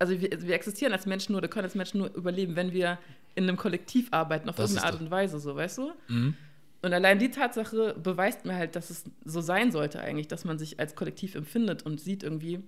Also 0.00 0.20
wir, 0.20 0.30
wir 0.42 0.54
existieren 0.54 0.92
als 0.92 1.06
Menschen 1.06 1.32
nur, 1.32 1.38
oder 1.40 1.48
können 1.48 1.64
als 1.64 1.74
Menschen 1.74 1.98
nur 1.98 2.14
überleben, 2.14 2.56
wenn 2.56 2.72
wir 2.72 2.98
in 3.34 3.44
einem 3.44 3.56
Kollektiv 3.56 4.08
arbeiten, 4.12 4.48
auf 4.48 4.56
Das 4.56 4.70
irgendeine 4.70 4.92
Art 4.94 5.02
und 5.02 5.10
Weise, 5.10 5.38
so, 5.38 5.54
weißt 5.54 5.78
du? 5.78 5.92
Mhm. 6.08 6.36
Und 6.80 6.92
allein 6.92 7.18
die 7.18 7.30
Tatsache 7.30 7.94
beweist 7.94 8.44
mir 8.44 8.54
halt, 8.54 8.76
dass 8.76 8.90
es 8.90 9.04
so 9.24 9.40
sein 9.40 9.72
sollte 9.72 10.00
eigentlich, 10.00 10.28
dass 10.28 10.44
man 10.44 10.58
sich 10.58 10.78
als 10.78 10.94
Kollektiv 10.94 11.34
empfindet 11.34 11.82
und 11.82 12.00
sieht 12.00 12.22
irgendwie, 12.22 12.60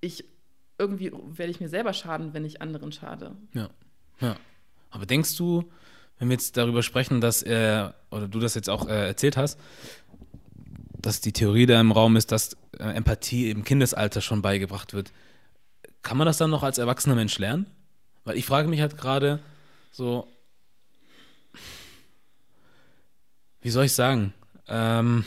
ich 0.00 0.24
irgendwie 0.78 1.12
werde 1.12 1.50
ich 1.50 1.60
mir 1.60 1.68
selber 1.68 1.92
schaden, 1.92 2.32
wenn 2.32 2.44
ich 2.44 2.62
anderen 2.62 2.90
schade. 2.90 3.36
Ja. 3.52 3.68
Ja. 4.20 4.36
Aber 4.90 5.04
denkst 5.04 5.36
du, 5.36 5.70
wenn 6.18 6.28
wir 6.28 6.34
jetzt 6.34 6.56
darüber 6.56 6.82
sprechen, 6.82 7.20
dass 7.20 7.42
er, 7.42 7.94
oder 8.10 8.26
du 8.26 8.40
das 8.40 8.54
jetzt 8.54 8.70
auch 8.70 8.88
äh, 8.88 9.08
erzählt 9.08 9.36
hast, 9.36 9.58
dass 10.92 11.20
die 11.20 11.32
Theorie 11.32 11.66
da 11.66 11.80
im 11.80 11.92
Raum 11.92 12.16
ist, 12.16 12.32
dass 12.32 12.56
äh, 12.78 12.84
Empathie 12.84 13.50
im 13.50 13.64
Kindesalter 13.64 14.20
schon 14.20 14.42
beigebracht 14.42 14.94
wird, 14.94 15.12
kann 16.02 16.16
man 16.16 16.26
das 16.26 16.38
dann 16.38 16.50
noch 16.50 16.62
als 16.62 16.78
erwachsener 16.78 17.14
Mensch 17.14 17.38
lernen? 17.38 17.66
Weil 18.24 18.36
ich 18.36 18.46
frage 18.46 18.68
mich 18.68 18.80
halt 18.80 18.96
gerade 18.96 19.40
so, 19.92 20.26
wie 23.60 23.70
soll 23.70 23.84
ich 23.86 23.92
sagen? 23.92 24.32
Ähm, 24.68 25.24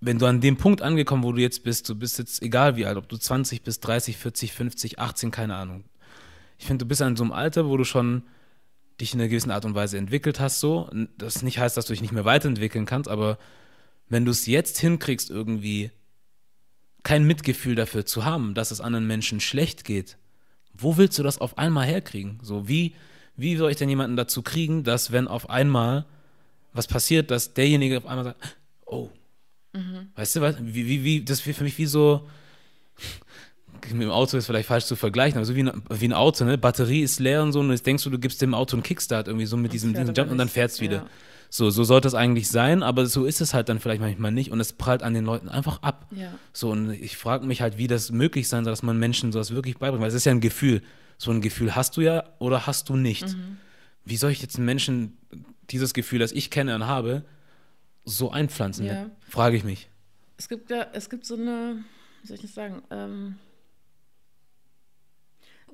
wenn 0.00 0.18
du 0.18 0.26
an 0.26 0.40
dem 0.40 0.56
Punkt 0.56 0.82
angekommen, 0.82 1.22
wo 1.22 1.32
du 1.32 1.40
jetzt 1.40 1.62
bist, 1.62 1.88
du 1.88 1.94
bist 1.94 2.18
jetzt 2.18 2.42
egal 2.42 2.76
wie 2.76 2.86
alt, 2.86 2.96
ob 2.96 3.08
du 3.08 3.16
20 3.16 3.62
bist, 3.62 3.86
30, 3.86 4.16
40, 4.16 4.52
50, 4.52 4.98
18, 4.98 5.30
keine 5.30 5.54
Ahnung. 5.54 5.84
Ich 6.58 6.66
finde, 6.66 6.84
du 6.84 6.88
bist 6.88 7.02
an 7.02 7.16
so 7.16 7.22
einem 7.22 7.32
Alter, 7.32 7.68
wo 7.68 7.76
du 7.76 7.84
schon 7.84 8.24
dich 9.00 9.14
in 9.14 9.20
einer 9.20 9.28
gewissen 9.28 9.50
Art 9.50 9.64
und 9.64 9.74
Weise 9.74 9.98
entwickelt 9.98 10.40
hast, 10.40 10.60
so. 10.60 10.90
Das 11.18 11.42
nicht 11.42 11.58
heißt, 11.58 11.76
dass 11.76 11.86
du 11.86 11.92
dich 11.92 12.02
nicht 12.02 12.12
mehr 12.12 12.24
weiterentwickeln 12.24 12.84
kannst, 12.84 13.08
aber 13.08 13.38
wenn 14.08 14.24
du 14.24 14.32
es 14.32 14.46
jetzt 14.46 14.78
hinkriegst, 14.78 15.30
irgendwie 15.30 15.90
kein 17.02 17.24
Mitgefühl 17.24 17.74
dafür 17.74 18.04
zu 18.04 18.24
haben, 18.24 18.54
dass 18.54 18.70
es 18.70 18.80
anderen 18.80 19.06
Menschen 19.06 19.40
schlecht 19.40 19.84
geht, 19.84 20.18
wo 20.74 20.96
willst 20.96 21.18
du 21.18 21.22
das 21.22 21.38
auf 21.38 21.58
einmal 21.58 21.86
herkriegen? 21.86 22.38
So, 22.42 22.68
wie, 22.68 22.94
wie 23.36 23.56
soll 23.56 23.70
ich 23.70 23.76
denn 23.76 23.88
jemanden 23.88 24.16
dazu 24.16 24.42
kriegen, 24.42 24.84
dass 24.84 25.12
wenn 25.12 25.28
auf 25.28 25.50
einmal 25.50 26.04
was 26.72 26.86
passiert, 26.86 27.30
dass 27.30 27.54
derjenige 27.54 27.98
auf 27.98 28.06
einmal 28.06 28.24
sagt, 28.24 28.56
oh, 28.86 29.10
weißt 30.16 30.36
du 30.36 30.40
was, 30.40 30.56
wie, 30.60 30.86
wie, 30.86 31.04
wie, 31.04 31.24
das 31.24 31.44
ist 31.46 31.56
für 31.56 31.64
mich 31.64 31.78
wie 31.78 31.86
so, 31.86 32.28
mit 33.90 34.02
dem 34.02 34.10
Auto 34.10 34.36
ist 34.36 34.46
vielleicht 34.46 34.68
falsch 34.68 34.84
zu 34.84 34.96
vergleichen, 34.96 35.38
aber 35.38 35.44
so 35.44 35.56
wie 35.56 35.64
ein, 35.64 35.82
wie 35.90 36.06
ein 36.06 36.12
Auto, 36.12 36.44
ne? 36.44 36.56
Batterie 36.56 37.02
ist 37.02 37.20
leer 37.20 37.42
und 37.42 37.52
so, 37.52 37.60
und 37.60 37.70
jetzt 37.70 37.86
denkst 37.86 38.04
du, 38.04 38.10
du 38.10 38.18
gibst 38.18 38.40
dem 38.40 38.54
Auto 38.54 38.76
einen 38.76 38.82
Kickstart 38.82 39.28
irgendwie 39.28 39.46
so 39.46 39.56
mit 39.56 39.72
diesem, 39.72 39.90
fährt 39.90 40.02
diesem 40.02 40.10
aber 40.10 40.20
Jump 40.20 40.30
und 40.30 40.38
dann 40.38 40.48
fährt's 40.48 40.80
wieder. 40.80 40.96
Ja. 40.96 41.06
So, 41.50 41.68
so 41.68 41.84
sollte 41.84 42.08
es 42.08 42.14
eigentlich 42.14 42.48
sein, 42.48 42.82
aber 42.82 43.04
so 43.06 43.26
ist 43.26 43.42
es 43.42 43.52
halt 43.52 43.68
dann 43.68 43.78
vielleicht 43.78 44.00
manchmal 44.00 44.32
nicht 44.32 44.50
und 44.52 44.60
es 44.60 44.72
prallt 44.72 45.02
an 45.02 45.12
den 45.12 45.24
Leuten 45.24 45.50
einfach 45.50 45.82
ab. 45.82 46.06
Ja. 46.16 46.32
So, 46.52 46.70
und 46.70 46.92
ich 46.92 47.18
frage 47.18 47.44
mich 47.44 47.60
halt, 47.60 47.76
wie 47.76 47.88
das 47.88 48.10
möglich 48.10 48.48
sein 48.48 48.64
soll, 48.64 48.72
dass 48.72 48.82
man 48.82 48.98
Menschen 48.98 49.32
sowas 49.32 49.50
wirklich 49.50 49.76
beibringt, 49.76 50.00
weil 50.00 50.08
es 50.08 50.14
ist 50.14 50.24
ja 50.24 50.32
ein 50.32 50.40
Gefühl. 50.40 50.80
So 51.22 51.30
ein 51.30 51.40
Gefühl 51.40 51.76
hast 51.76 51.96
du 51.96 52.00
ja 52.00 52.24
oder 52.40 52.66
hast 52.66 52.88
du 52.88 52.96
nicht. 52.96 53.36
Wie 54.04 54.16
soll 54.16 54.32
ich 54.32 54.42
jetzt 54.42 54.56
einen 54.56 54.66
Menschen 54.66 55.16
dieses 55.70 55.94
Gefühl, 55.94 56.18
das 56.18 56.32
ich 56.32 56.50
kenne 56.50 56.74
und 56.74 56.88
habe, 56.88 57.24
so 58.04 58.32
einpflanzen? 58.32 58.86
Ja. 58.86 59.08
Frage 59.28 59.56
ich 59.56 59.62
mich. 59.62 59.88
Es 60.36 60.48
gibt 60.48 60.68
ja, 60.68 60.84
es 60.92 61.08
gibt 61.08 61.24
so 61.24 61.36
eine, 61.36 61.84
wie 62.22 62.26
soll 62.26 62.34
ich 62.34 62.42
das 62.42 62.54
sagen? 62.54 62.82
Ähm, 62.90 63.36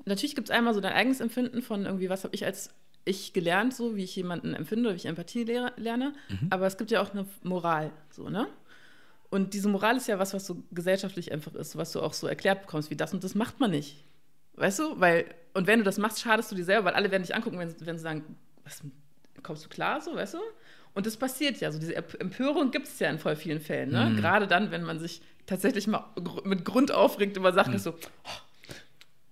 natürlich 0.05 0.35
gibt 0.35 0.49
es 0.49 0.55
einmal 0.55 0.75
so 0.75 0.81
dein 0.81 0.93
eigenes 0.93 1.19
Empfinden 1.19 1.63
von 1.63 1.87
irgendwie, 1.87 2.09
was 2.09 2.23
habe 2.25 2.35
ich 2.35 2.45
als 2.45 2.69
ich 3.03 3.33
gelernt, 3.33 3.73
so 3.73 3.95
wie 3.95 4.03
ich 4.03 4.15
jemanden 4.15 4.53
empfinde 4.53 4.89
oder 4.89 4.93
wie 4.93 4.99
ich 4.99 5.07
Empathie 5.07 5.45
lerne. 5.45 6.13
Aber 6.51 6.67
es 6.67 6.77
gibt 6.77 6.91
ja 6.91 7.01
auch 7.01 7.09
eine 7.09 7.25
Moral, 7.41 7.91
so, 8.11 8.29
ne? 8.29 8.45
Und 9.31 9.55
diese 9.55 9.67
Moral 9.67 9.97
ist 9.97 10.07
ja 10.07 10.19
was, 10.19 10.35
was 10.35 10.45
so 10.45 10.61
gesellschaftlich 10.69 11.31
einfach 11.31 11.55
ist, 11.55 11.75
was 11.75 11.91
du 11.91 12.01
auch 12.01 12.13
so 12.13 12.27
erklärt 12.27 12.61
bekommst, 12.61 12.91
wie 12.91 12.95
das 12.95 13.15
und 13.15 13.23
das 13.23 13.33
macht 13.33 13.59
man 13.59 13.71
nicht. 13.71 14.03
Weißt 14.59 14.77
du? 14.77 14.99
Weil, 14.99 15.25
und 15.53 15.67
wenn 15.67 15.79
du 15.79 15.85
das 15.85 15.97
machst, 15.97 16.19
schadest 16.21 16.51
du 16.51 16.55
dir 16.55 16.63
selber, 16.65 16.85
weil 16.85 16.93
alle 16.93 17.11
werden 17.11 17.23
dich 17.23 17.35
angucken, 17.35 17.59
wenn, 17.59 17.73
wenn 17.85 17.97
sie 17.97 18.03
sagen, 18.03 18.35
was, 18.63 18.81
kommst 19.43 19.65
du 19.65 19.69
klar, 19.69 20.01
so, 20.01 20.15
weißt 20.15 20.35
du? 20.35 20.39
Und 20.93 21.05
das 21.05 21.17
passiert 21.17 21.59
ja. 21.59 21.71
So 21.71 21.79
diese 21.79 21.95
Empörung 21.95 22.71
gibt 22.71 22.87
es 22.87 22.99
ja 22.99 23.09
in 23.09 23.19
voll 23.19 23.35
vielen 23.35 23.61
Fällen. 23.61 23.91
Ne? 23.91 24.15
Gerade 24.17 24.47
dann, 24.47 24.71
wenn 24.71 24.83
man 24.83 24.99
sich 24.99 25.21
tatsächlich 25.45 25.87
mal 25.87 26.05
mit 26.43 26.65
Grund 26.65 26.91
aufregt 26.91 27.37
über 27.37 27.53
Sachen, 27.53 27.73
ist 27.73 27.83
so, 27.83 27.91
oh, 27.91 28.29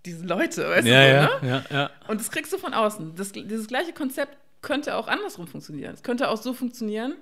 diese 0.06 0.25
Leute, 0.25 0.67
weißt 0.69 0.88
Ja, 0.88 1.01
du, 1.01 1.08
ja, 1.10 1.41
ne? 1.41 1.47
ja, 1.47 1.63
ja. 1.69 1.89
Und 2.08 2.19
das 2.21 2.32
kriegst 2.32 2.53
du 2.53 2.58
von 2.58 2.73
außen. 2.73 3.15
Das, 3.15 3.32
dieses 3.32 3.67
gleiche 3.67 3.91
Konzept 3.91 4.38
könnte 4.62 4.95
auch 4.95 5.08
andersrum 5.08 5.47
funktionieren. 5.47 5.93
Es 5.93 6.03
könnte 6.03 6.30
auch 6.30 6.38
so 6.38 6.53
funktionieren. 6.53 7.15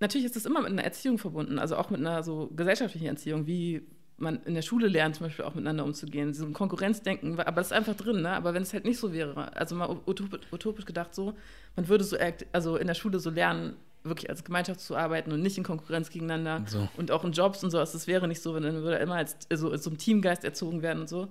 Natürlich 0.00 0.26
ist 0.26 0.36
das 0.36 0.44
immer 0.44 0.60
mit 0.60 0.70
einer 0.70 0.84
Erziehung 0.84 1.18
verbunden, 1.18 1.58
also 1.58 1.76
auch 1.76 1.90
mit 1.90 2.00
einer 2.00 2.22
so 2.22 2.50
gesellschaftlichen 2.54 3.06
Erziehung, 3.06 3.46
wie 3.46 3.86
man 4.16 4.40
in 4.44 4.54
der 4.54 4.62
Schule 4.62 4.88
lernt, 4.88 5.16
zum 5.16 5.26
Beispiel 5.26 5.44
auch 5.44 5.54
miteinander 5.54 5.84
umzugehen. 5.84 6.34
So 6.34 6.44
ein 6.44 6.52
Konkurrenzdenken, 6.52 7.38
aber 7.40 7.56
das 7.56 7.68
ist 7.68 7.72
einfach 7.72 7.96
drin, 7.96 8.22
ne? 8.22 8.30
Aber 8.30 8.54
wenn 8.54 8.62
es 8.62 8.72
halt 8.72 8.84
nicht 8.84 8.98
so 8.98 9.12
wäre, 9.12 9.56
also 9.56 9.74
mal 9.74 9.88
utopisch, 10.06 10.40
utopisch 10.52 10.84
gedacht 10.84 11.14
so, 11.14 11.34
man 11.76 11.88
würde 11.88 12.04
so 12.04 12.16
also 12.52 12.76
in 12.76 12.86
der 12.86 12.94
Schule 12.94 13.18
so 13.18 13.30
lernen, 13.30 13.76
wirklich 14.04 14.28
als 14.28 14.44
Gemeinschaft 14.44 14.80
zu 14.80 14.96
arbeiten 14.96 15.32
und 15.32 15.40
nicht 15.40 15.56
in 15.56 15.64
Konkurrenz 15.64 16.10
gegeneinander. 16.10 16.62
So. 16.66 16.88
Und 16.96 17.10
auch 17.10 17.24
in 17.24 17.32
Jobs 17.32 17.64
und 17.64 17.70
so, 17.70 17.78
das 17.78 18.06
wäre 18.06 18.28
nicht 18.28 18.42
so, 18.42 18.54
wenn 18.54 18.62
dann 18.62 18.82
würde 18.82 18.98
immer 18.98 19.14
als 19.16 19.36
also 19.50 19.70
in 19.72 19.78
so 19.78 19.90
einem 19.90 19.98
Teamgeist 19.98 20.44
erzogen 20.44 20.82
werden 20.82 21.00
und 21.00 21.08
so 21.08 21.28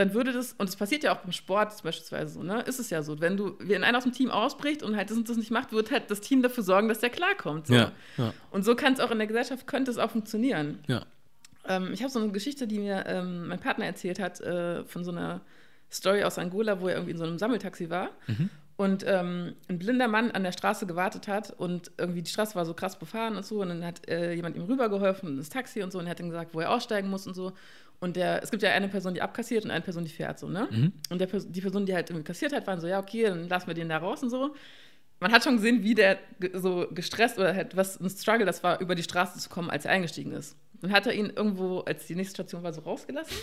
dann 0.00 0.14
würde 0.14 0.32
das, 0.32 0.54
und 0.54 0.68
es 0.68 0.76
passiert 0.76 1.02
ja 1.04 1.12
auch 1.12 1.18
beim 1.18 1.32
Sport 1.32 1.82
beispielsweise 1.82 2.34
so, 2.34 2.42
ne? 2.42 2.62
Ist 2.62 2.78
es 2.78 2.90
ja 2.90 3.02
so, 3.02 3.20
wenn 3.20 3.36
du, 3.36 3.56
wenn 3.58 3.84
einer 3.84 3.98
aus 3.98 4.04
dem 4.04 4.12
Team 4.12 4.30
ausbricht 4.30 4.82
und 4.82 4.96
halt 4.96 5.10
das 5.10 5.16
und 5.18 5.28
das 5.28 5.36
nicht 5.36 5.50
macht, 5.50 5.72
wird 5.72 5.90
halt 5.90 6.10
das 6.10 6.20
Team 6.20 6.42
dafür 6.42 6.62
sorgen, 6.62 6.88
dass 6.88 7.00
der 7.00 7.10
klarkommt. 7.10 7.66
So. 7.66 7.74
Ja, 7.74 7.92
ja, 8.16 8.32
Und 8.50 8.64
so 8.64 8.74
kann 8.74 8.94
es 8.94 9.00
auch 9.00 9.10
in 9.10 9.18
der 9.18 9.26
Gesellschaft, 9.26 9.66
könnte 9.66 9.90
es 9.90 9.98
auch 9.98 10.10
funktionieren. 10.10 10.78
ja. 10.86 11.04
Ähm, 11.68 11.90
ich 11.92 12.02
habe 12.02 12.10
so 12.10 12.20
eine 12.20 12.32
Geschichte, 12.32 12.66
die 12.66 12.78
mir 12.78 13.04
ähm, 13.06 13.48
mein 13.48 13.60
Partner 13.60 13.86
erzählt 13.86 14.18
hat, 14.18 14.40
äh, 14.40 14.84
von 14.84 15.04
so 15.04 15.10
einer 15.10 15.40
Story 15.90 16.22
aus 16.22 16.38
Angola, 16.38 16.80
wo 16.80 16.88
er 16.88 16.94
irgendwie 16.94 17.12
in 17.12 17.18
so 17.18 17.24
einem 17.24 17.38
Sammeltaxi 17.38 17.90
war 17.90 18.10
und 18.76 19.04
ähm, 19.06 19.54
ein 19.68 19.78
blinder 19.78 20.08
Mann 20.08 20.30
an 20.30 20.44
der 20.44 20.52
Straße 20.52 20.86
gewartet 20.86 21.26
hat 21.28 21.50
und 21.50 21.90
irgendwie 21.98 22.22
die 22.22 22.30
Straße 22.30 22.54
war 22.54 22.64
so 22.64 22.74
krass 22.74 22.98
befahren 22.98 23.36
und 23.36 23.44
so 23.44 23.60
und 23.60 23.68
dann 23.68 23.84
hat 23.84 24.08
äh, 24.08 24.32
jemand 24.32 24.56
ihm 24.56 24.62
rübergeholfen 24.62 25.36
ins 25.36 25.48
Taxi 25.48 25.82
und 25.82 25.90
so 25.92 25.98
und 25.98 26.08
hat 26.08 26.20
ihm 26.20 26.30
gesagt, 26.30 26.54
wo 26.54 26.60
er 26.60 26.70
aussteigen 26.70 27.10
muss 27.10 27.26
und 27.26 27.34
so 27.34 27.52
und 28.00 28.16
der, 28.16 28.42
es 28.42 28.50
gibt 28.50 28.62
ja 28.62 28.70
eine 28.70 28.88
Person, 28.88 29.12
die 29.12 29.20
abkassiert 29.20 29.64
und 29.64 29.70
eine 29.70 29.82
Person, 29.82 30.04
die 30.04 30.10
fährt 30.10 30.38
so, 30.38 30.48
ne? 30.48 30.68
Und 31.10 31.20
der, 31.20 31.28
die 31.28 31.60
Person, 31.60 31.84
die 31.84 31.94
halt 31.94 32.08
irgendwie 32.08 32.24
kassiert 32.24 32.52
hat, 32.54 32.66
waren 32.66 32.80
so, 32.80 32.86
ja, 32.86 32.98
okay, 32.98 33.24
dann 33.24 33.48
lassen 33.48 33.66
wir 33.66 33.74
den 33.74 33.90
da 33.90 33.98
raus 33.98 34.22
und 34.22 34.30
so. 34.30 34.54
Man 35.20 35.32
hat 35.32 35.44
schon 35.44 35.56
gesehen, 35.56 35.82
wie 35.82 35.94
der 35.94 36.18
so 36.54 36.86
gestresst 36.92 37.38
oder 37.38 37.54
halt 37.54 37.76
was 37.76 38.00
ein 38.00 38.08
Struggle 38.08 38.46
das 38.46 38.62
war, 38.62 38.80
über 38.80 38.94
die 38.94 39.02
Straße 39.02 39.38
zu 39.38 39.50
kommen, 39.50 39.68
als 39.68 39.84
er 39.84 39.90
eingestiegen 39.90 40.32
ist. 40.32 40.56
Dann 40.82 40.92
hat 40.92 41.06
er 41.06 41.12
ihn 41.14 41.30
irgendwo, 41.34 41.80
als 41.80 42.06
die 42.06 42.14
nächste 42.14 42.36
Station 42.36 42.62
war, 42.62 42.72
so 42.72 42.80
rausgelassen. 42.80 43.36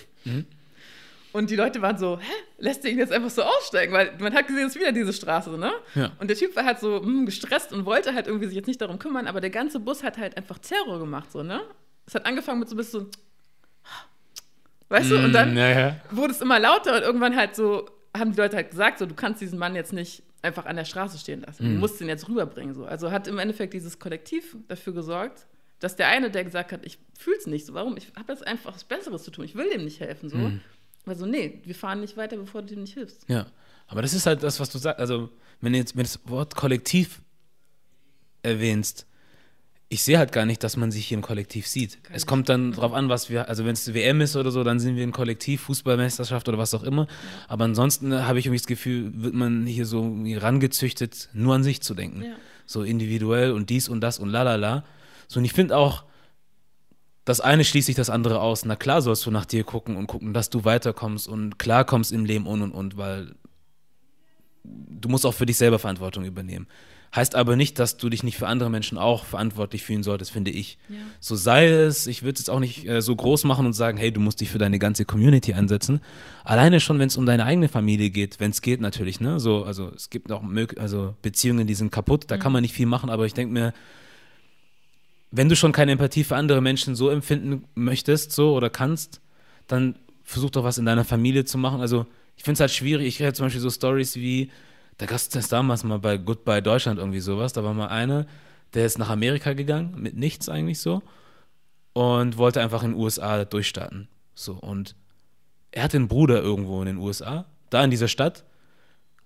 Und 1.34 1.50
die 1.50 1.56
Leute 1.56 1.82
waren 1.82 1.98
so, 1.98 2.18
hä, 2.20 2.32
lässt 2.58 2.84
er 2.86 2.92
ihn 2.92 2.98
jetzt 2.98 3.12
einfach 3.12 3.30
so 3.30 3.44
aussteigen? 3.44 3.94
Weil 3.94 4.14
man 4.20 4.34
hat 4.34 4.48
gesehen, 4.48 4.66
es 4.68 4.76
ist 4.76 4.80
wieder 4.82 4.92
diese 4.92 5.14
Straße, 5.14 5.52
ne? 5.52 5.72
Ja. 5.94 6.12
Und 6.20 6.30
der 6.30 6.38
Typ 6.38 6.56
war 6.56 6.66
halt 6.66 6.80
so 6.80 7.02
hm, 7.02 7.26
gestresst 7.26 7.74
und 7.74 7.86
wollte 7.86 8.14
halt 8.16 8.28
irgendwie 8.28 8.48
sich 8.48 8.56
jetzt 8.56 8.68
nicht 8.68 8.82
darum 8.82 8.98
kümmern, 8.98 9.28
aber 9.28 9.42
der 9.42 9.50
ganze 9.52 9.80
Bus 9.80 10.04
hat 10.04 10.18
halt 10.18 10.36
einfach 10.38 10.58
Terror 10.58 11.00
gemacht, 11.00 11.32
so, 11.32 11.44
ne? 11.44 11.62
Es 12.08 12.16
hat 12.16 12.26
angefangen 12.26 12.60
mit 12.60 12.70
so 12.70 12.76
ein 12.76 12.78
bisschen, 12.78 13.08
weißt 14.90 15.12
du, 15.12 15.16
und 15.18 15.34
dann 15.34 15.54
Mm, 15.54 15.58
ja, 15.58 15.70
ja. 15.70 15.96
wurde 16.12 16.32
es 16.32 16.42
immer 16.42 16.60
lauter 16.60 16.96
und 16.96 17.02
irgendwann 17.02 17.36
halt 17.36 17.56
so, 17.56 17.86
haben 18.18 18.32
die 18.32 18.38
Leute 18.38 18.56
halt 18.56 18.72
gesagt, 18.72 19.00
so, 19.00 19.06
du 19.06 19.14
kannst 19.14 19.42
diesen 19.42 19.60
Mann 19.60 19.76
jetzt 19.76 19.94
nicht 19.94 20.24
einfach 20.42 20.66
an 20.66 20.78
der 20.78 20.86
Straße 20.86 21.18
stehen 21.18 21.42
lassen. 21.42 21.64
Du 21.64 21.80
musst 21.80 22.00
ihn 22.00 22.08
jetzt 22.08 22.30
rüberbringen. 22.30 22.74
So. 22.74 22.86
Also 22.86 23.12
hat 23.12 23.28
im 23.28 23.38
Endeffekt 23.38 23.74
dieses 23.74 24.00
Kollektiv 24.00 24.56
dafür 24.70 24.94
gesorgt, 24.94 25.46
dass 25.80 25.96
der 25.96 26.08
eine, 26.08 26.32
der 26.32 26.44
gesagt 26.44 26.72
hat, 26.72 26.86
ich 26.86 26.98
fühl's 27.18 27.48
nicht 27.48 27.66
so, 27.66 27.74
warum? 27.74 27.98
Ich 27.98 28.08
habe 28.16 28.32
jetzt 28.34 28.46
einfach 28.46 28.74
was 28.74 28.84
Besseres 28.84 29.24
zu 29.24 29.32
tun, 29.32 29.46
ich 29.46 29.56
will 29.56 29.70
dem 29.70 29.84
nicht 29.84 30.00
helfen. 30.00 30.30
So. 30.30 30.52
Also, 31.06 31.26
nee, 31.26 31.62
wir 31.64 31.76
fahren 31.76 32.02
nicht 32.02 32.18
weiter, 32.18 32.38
bevor 32.38 32.62
du 32.62 32.68
dem 32.70 32.82
nicht 32.82 32.94
hilfst. 32.94 33.26
Ja, 33.28 33.48
aber 33.88 34.02
das 34.02 34.14
ist 34.14 34.26
halt 34.26 34.44
das, 34.44 34.60
was 34.60 34.70
du 34.70 34.78
sagst. 34.78 35.00
Also, 35.00 35.30
wenn 35.62 35.74
du 35.74 35.80
jetzt 35.80 35.96
du 35.96 36.02
das 36.02 36.20
Wort 36.26 36.56
Kollektiv 36.56 37.22
erwähnst, 38.44 39.06
ich 39.90 40.04
sehe 40.04 40.18
halt 40.18 40.34
gar 40.34 40.46
nicht, 40.46 40.64
dass 40.64 40.76
man 40.76 40.92
sich 40.92 41.06
hier 41.08 41.18
im 41.18 41.22
Kollektiv 41.22 41.66
sieht. 41.66 42.04
Kann 42.04 42.16
es 42.16 42.26
kommt 42.26 42.50
dann 42.50 42.74
drauf 42.74 42.92
an, 42.92 43.08
was 43.08 43.30
wir, 43.30 43.48
also 43.48 43.64
wenn 43.64 43.72
es 43.72 43.94
WM 43.94 44.20
ist 44.20 44.36
oder 44.36 44.52
so, 44.52 44.66
dann 44.66 44.80
sind 44.80 44.98
wir 44.98 45.04
ein 45.04 45.14
Kollektiv, 45.14 45.62
Fußballmeisterschaft 45.62 46.50
oder 46.50 46.58
was 46.58 46.74
auch 46.74 46.84
immer. 46.84 47.08
Aber 47.48 47.64
ansonsten 47.64 48.14
habe 48.14 48.38
ich 48.40 48.48
irgendwie 48.48 48.60
das 48.60 48.68
Gefühl, 48.68 49.12
wird 49.16 49.34
man 49.34 49.66
hier 49.66 49.86
so 49.86 50.14
rangezüchtet, 50.26 51.30
nur 51.32 51.56
an 51.56 51.64
sich 51.64 51.82
zu 51.82 51.94
denken. 51.94 52.24
Ja. 52.24 52.36
So 52.66 52.84
individuell 52.84 53.52
und 53.54 53.70
dies 53.70 53.88
und 53.88 54.02
das 54.02 54.20
und 54.20 54.28
lalala. 54.30 54.84
So, 55.28 55.40
und 55.40 55.46
ich 55.46 55.54
finde 55.54 55.78
auch, 55.78 56.06
das 57.26 57.42
eine 57.42 57.66
schließt 57.66 57.88
sich 57.88 57.96
das 57.96 58.10
andere 58.10 58.40
aus. 58.40 58.64
Na 58.64 58.78
klar 58.78 59.02
sollst 59.02 59.26
du 59.26 59.32
nach 59.32 59.46
dir 59.46 59.66
gucken 59.66 59.98
und 59.98 60.08
gucken, 60.08 60.34
dass 60.34 60.50
du 60.50 60.64
weiterkommst 60.64 61.28
und 61.28 61.60
klarkommst 61.60 62.14
im 62.14 62.24
Leben 62.24 62.48
und 62.48 62.62
und 62.62 62.72
und, 62.72 62.98
weil 62.98 63.36
du 64.64 65.10
musst 65.10 65.26
auch 65.26 65.34
für 65.34 65.46
dich 65.46 65.58
selber 65.58 65.80
Verantwortung 65.80 66.24
übernehmen. 66.24 66.68
Heißt 67.16 67.36
aber 67.36 67.56
nicht, 67.56 67.80
dass 67.80 67.98
du 67.98 68.10
dich 68.10 68.24
nicht 68.24 68.38
für 68.38 68.48
andere 68.48 68.70
Menschen 68.70 68.98
auch 68.98 69.24
verantwortlich 69.24 69.84
fühlen 69.84 70.04
solltest, 70.04 70.32
finde 70.32 70.52
ich. 70.52 70.78
Ja. 70.90 70.98
So 71.20 71.36
sei 71.36 71.68
es, 71.68 72.06
ich 72.06 72.22
würde 72.24 72.34
es 72.34 72.42
jetzt 72.42 72.50
auch 72.50 72.60
nicht 72.60 72.88
äh, 72.88 73.02
so 73.02 73.16
groß 73.16 73.46
machen 73.46 73.66
und 73.66 73.74
sagen, 73.74 73.98
hey, 73.98 74.12
du 74.12 74.20
musst 74.20 74.42
dich 74.42 74.50
für 74.50 74.58
deine 74.58 74.78
ganze 74.78 75.06
Community 75.06 75.54
einsetzen. 75.54 76.02
Alleine 76.44 76.80
schon, 76.80 77.00
wenn 77.00 77.08
es 77.08 77.16
um 77.16 77.26
deine 77.26 77.46
eigene 77.46 77.70
Familie 77.70 78.10
geht, 78.10 78.40
wenn 78.40 78.52
es 78.52 78.62
geht 78.62 78.82
natürlich, 78.82 79.22
ne? 79.22 79.40
So, 79.40 79.64
also 79.64 79.90
es 79.96 80.10
gibt 80.10 80.32
auch 80.32 80.42
mög 80.42 80.78
also 80.80 81.16
Beziehungen, 81.22 81.66
die 81.66 81.76
sind 81.76 81.92
kaputt, 81.92 82.26
da 82.28 82.38
kann 82.38 82.52
man 82.52 82.62
nicht 82.62 82.74
viel 82.74 82.88
machen, 82.88 83.10
aber 83.10 83.26
ich 83.26 83.34
denke 83.34 83.54
mir, 83.54 83.74
wenn 85.32 85.50
du 85.50 85.56
schon 85.56 85.72
keine 85.72 85.92
Empathie 85.92 86.24
für 86.24 86.36
andere 86.36 86.62
Menschen 86.62 86.96
so 86.96 87.10
empfinden 87.10 87.66
möchtest, 87.76 88.32
so 88.32 88.54
oder 88.54 88.70
kannst, 88.70 89.22
dann 89.68 90.00
versuch 90.24 90.50
doch 90.50 90.64
was 90.64 90.78
in 90.78 90.86
deiner 90.86 91.04
Familie 91.04 91.46
zu 91.46 91.58
machen. 91.58 91.82
Also 91.82 92.06
ich 92.36 92.44
finde 92.44 92.56
es 92.56 92.60
halt 92.62 92.72
schwierig. 92.72 93.08
Ich 93.08 93.20
höre 93.20 93.34
zum 93.34 93.46
Beispiel 93.46 93.62
so 93.62 93.70
Stories 93.70 94.16
wie, 94.16 94.52
da 94.98 95.06
gab 95.06 95.18
es 95.18 95.30
damals 95.50 95.84
mal 95.84 96.00
bei 96.00 96.18
Goodbye 96.18 96.62
Deutschland 96.62 97.00
irgendwie 97.00 97.20
sowas. 97.20 97.54
Da 97.54 97.64
war 97.64 97.74
mal 97.74 97.88
einer, 97.88 98.26
der 98.74 98.86
ist 98.86 98.98
nach 98.98 99.10
Amerika 99.10 99.54
gegangen, 99.54 99.96
mit 99.98 100.16
nichts 100.16 100.50
eigentlich 100.50 100.80
so, 100.80 101.02
und 101.94 102.38
wollte 102.38 102.62
einfach 102.62 102.84
in 102.84 102.92
den 102.92 103.00
USA 103.00 103.44
durchstarten. 103.46 104.08
So, 104.36 104.54
und 104.54 104.96
er 105.72 105.84
hatte 105.84 105.98
einen 105.98 106.08
Bruder 106.08 106.42
irgendwo 106.42 106.80
in 106.82 106.88
den 106.88 106.98
USA, 106.98 107.46
da 107.70 107.84
in 107.84 107.92
dieser 107.92 108.08
Stadt, 108.08 108.46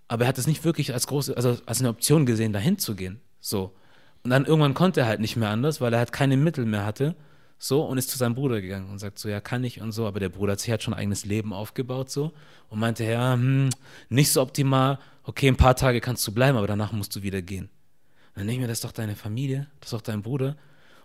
aber 0.08 0.26
er 0.26 0.30
hat 0.30 0.38
es 0.38 0.48
nicht 0.48 0.64
wirklich 0.64 0.94
als 0.94 1.08
große, 1.08 1.36
also 1.36 1.58
als 1.66 1.80
eine 1.80 1.90
Option 1.90 2.26
gesehen, 2.26 2.54
dahin 2.54 2.78
zu 2.78 2.96
gehen. 2.96 3.22
So. 3.40 3.76
Und 4.24 4.30
dann 4.32 4.46
irgendwann 4.46 4.74
konnte 4.74 5.02
er 5.02 5.08
halt 5.08 5.20
nicht 5.20 5.36
mehr 5.36 5.50
anders, 5.50 5.82
weil 5.82 5.94
er 5.94 6.00
halt 6.00 6.12
keine 6.12 6.38
Mittel 6.38 6.66
mehr 6.66 6.86
hatte. 6.86 7.16
So, 7.58 7.84
und 7.84 8.00
ist 8.00 8.10
zu 8.10 8.18
seinem 8.18 8.34
Bruder 8.34 8.60
gegangen 8.60 8.90
und 8.90 8.98
sagt 8.98 9.20
so, 9.20 9.30
ja, 9.30 9.40
kann 9.40 9.64
ich 9.64 9.82
und 9.82 9.92
so. 9.92 10.08
Aber 10.08 10.20
der 10.20 10.30
Bruder 10.30 10.54
hat 10.54 10.60
sich 10.60 10.72
halt 10.72 10.82
schon 10.82 10.96
ein 10.96 11.00
eigenes 11.00 11.26
Leben 11.26 11.54
aufgebaut, 11.54 12.10
so. 12.10 12.34
Und 12.70 12.80
meinte, 12.80 13.04
ja, 13.04 13.34
hm, 13.34 13.70
nicht 14.10 14.32
so 14.32 14.42
optimal. 14.42 14.98
Okay, 15.24 15.48
ein 15.48 15.58
paar 15.58 15.76
Tage 15.76 16.02
kannst 16.02 16.28
du 16.28 16.32
bleiben, 16.32 16.58
aber 16.58 16.68
danach 16.68 16.92
musst 16.92 17.16
du 17.16 17.22
wieder 17.22 17.42
gehen. 17.42 17.66
Und 17.66 18.38
dann 18.38 18.48
denke 18.48 18.54
ich 18.54 18.62
mir, 18.62 18.68
das 18.68 18.80
ist 18.80 18.84
doch 18.84 18.92
deine 18.92 19.16
Familie, 19.16 19.68
das 19.80 19.90
ist 19.90 19.94
doch 19.94 20.02
dein 20.02 20.22
Bruder. 20.24 20.56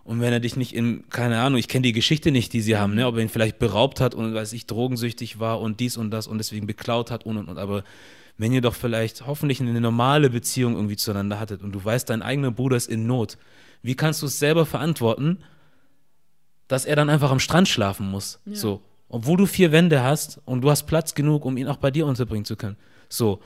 Und 0.03 0.21
wenn 0.21 0.31
er 0.31 0.39
dich 0.39 0.55
nicht 0.55 0.73
in, 0.73 1.09
keine 1.09 1.41
Ahnung, 1.41 1.59
ich 1.59 1.67
kenne 1.67 1.83
die 1.83 1.91
Geschichte 1.91 2.31
nicht, 2.31 2.53
die 2.53 2.61
sie 2.61 2.77
haben, 2.77 2.95
ne, 2.95 3.05
ob 3.05 3.17
er 3.17 3.21
ihn 3.21 3.29
vielleicht 3.29 3.59
beraubt 3.59 3.99
hat 3.99 4.15
und, 4.15 4.33
weiß 4.33 4.53
ich, 4.53 4.65
drogensüchtig 4.65 5.39
war 5.39 5.59
und 5.59 5.81
dies 5.81 5.97
und 5.97 6.11
das 6.11 6.27
und 6.27 6.37
deswegen 6.37 6.65
beklaut 6.65 7.11
hat 7.11 7.25
und 7.25 7.37
und 7.37 7.49
und. 7.49 7.57
Aber 7.57 7.83
wenn 8.37 8.53
ihr 8.53 8.61
doch 8.61 8.75
vielleicht 8.75 9.25
hoffentlich 9.25 9.59
eine 9.59 9.81
normale 9.81 10.29
Beziehung 10.29 10.75
irgendwie 10.75 10.95
zueinander 10.95 11.39
hattet 11.39 11.61
und 11.63 11.71
du 11.71 11.83
weißt, 11.83 12.09
dein 12.09 12.21
eigener 12.21 12.51
Bruder 12.51 12.77
ist 12.77 12.87
in 12.87 13.07
Not, 13.07 13.37
wie 13.81 13.95
kannst 13.95 14.21
du 14.21 14.27
es 14.27 14.39
selber 14.39 14.65
verantworten, 14.65 15.39
dass 16.67 16.85
er 16.85 16.95
dann 16.95 17.09
einfach 17.09 17.31
am 17.31 17.39
Strand 17.39 17.67
schlafen 17.67 18.09
muss? 18.09 18.39
Ja. 18.45 18.55
So. 18.55 18.81
Obwohl 19.09 19.37
du 19.37 19.45
vier 19.45 19.71
Wände 19.71 20.03
hast 20.03 20.41
und 20.45 20.61
du 20.61 20.69
hast 20.69 20.83
Platz 20.83 21.15
genug, 21.15 21.45
um 21.45 21.55
ihn 21.57 21.67
auch 21.67 21.77
bei 21.77 21.91
dir 21.91 22.05
unterbringen 22.05 22.45
zu 22.45 22.55
können. 22.55 22.77
So. 23.09 23.41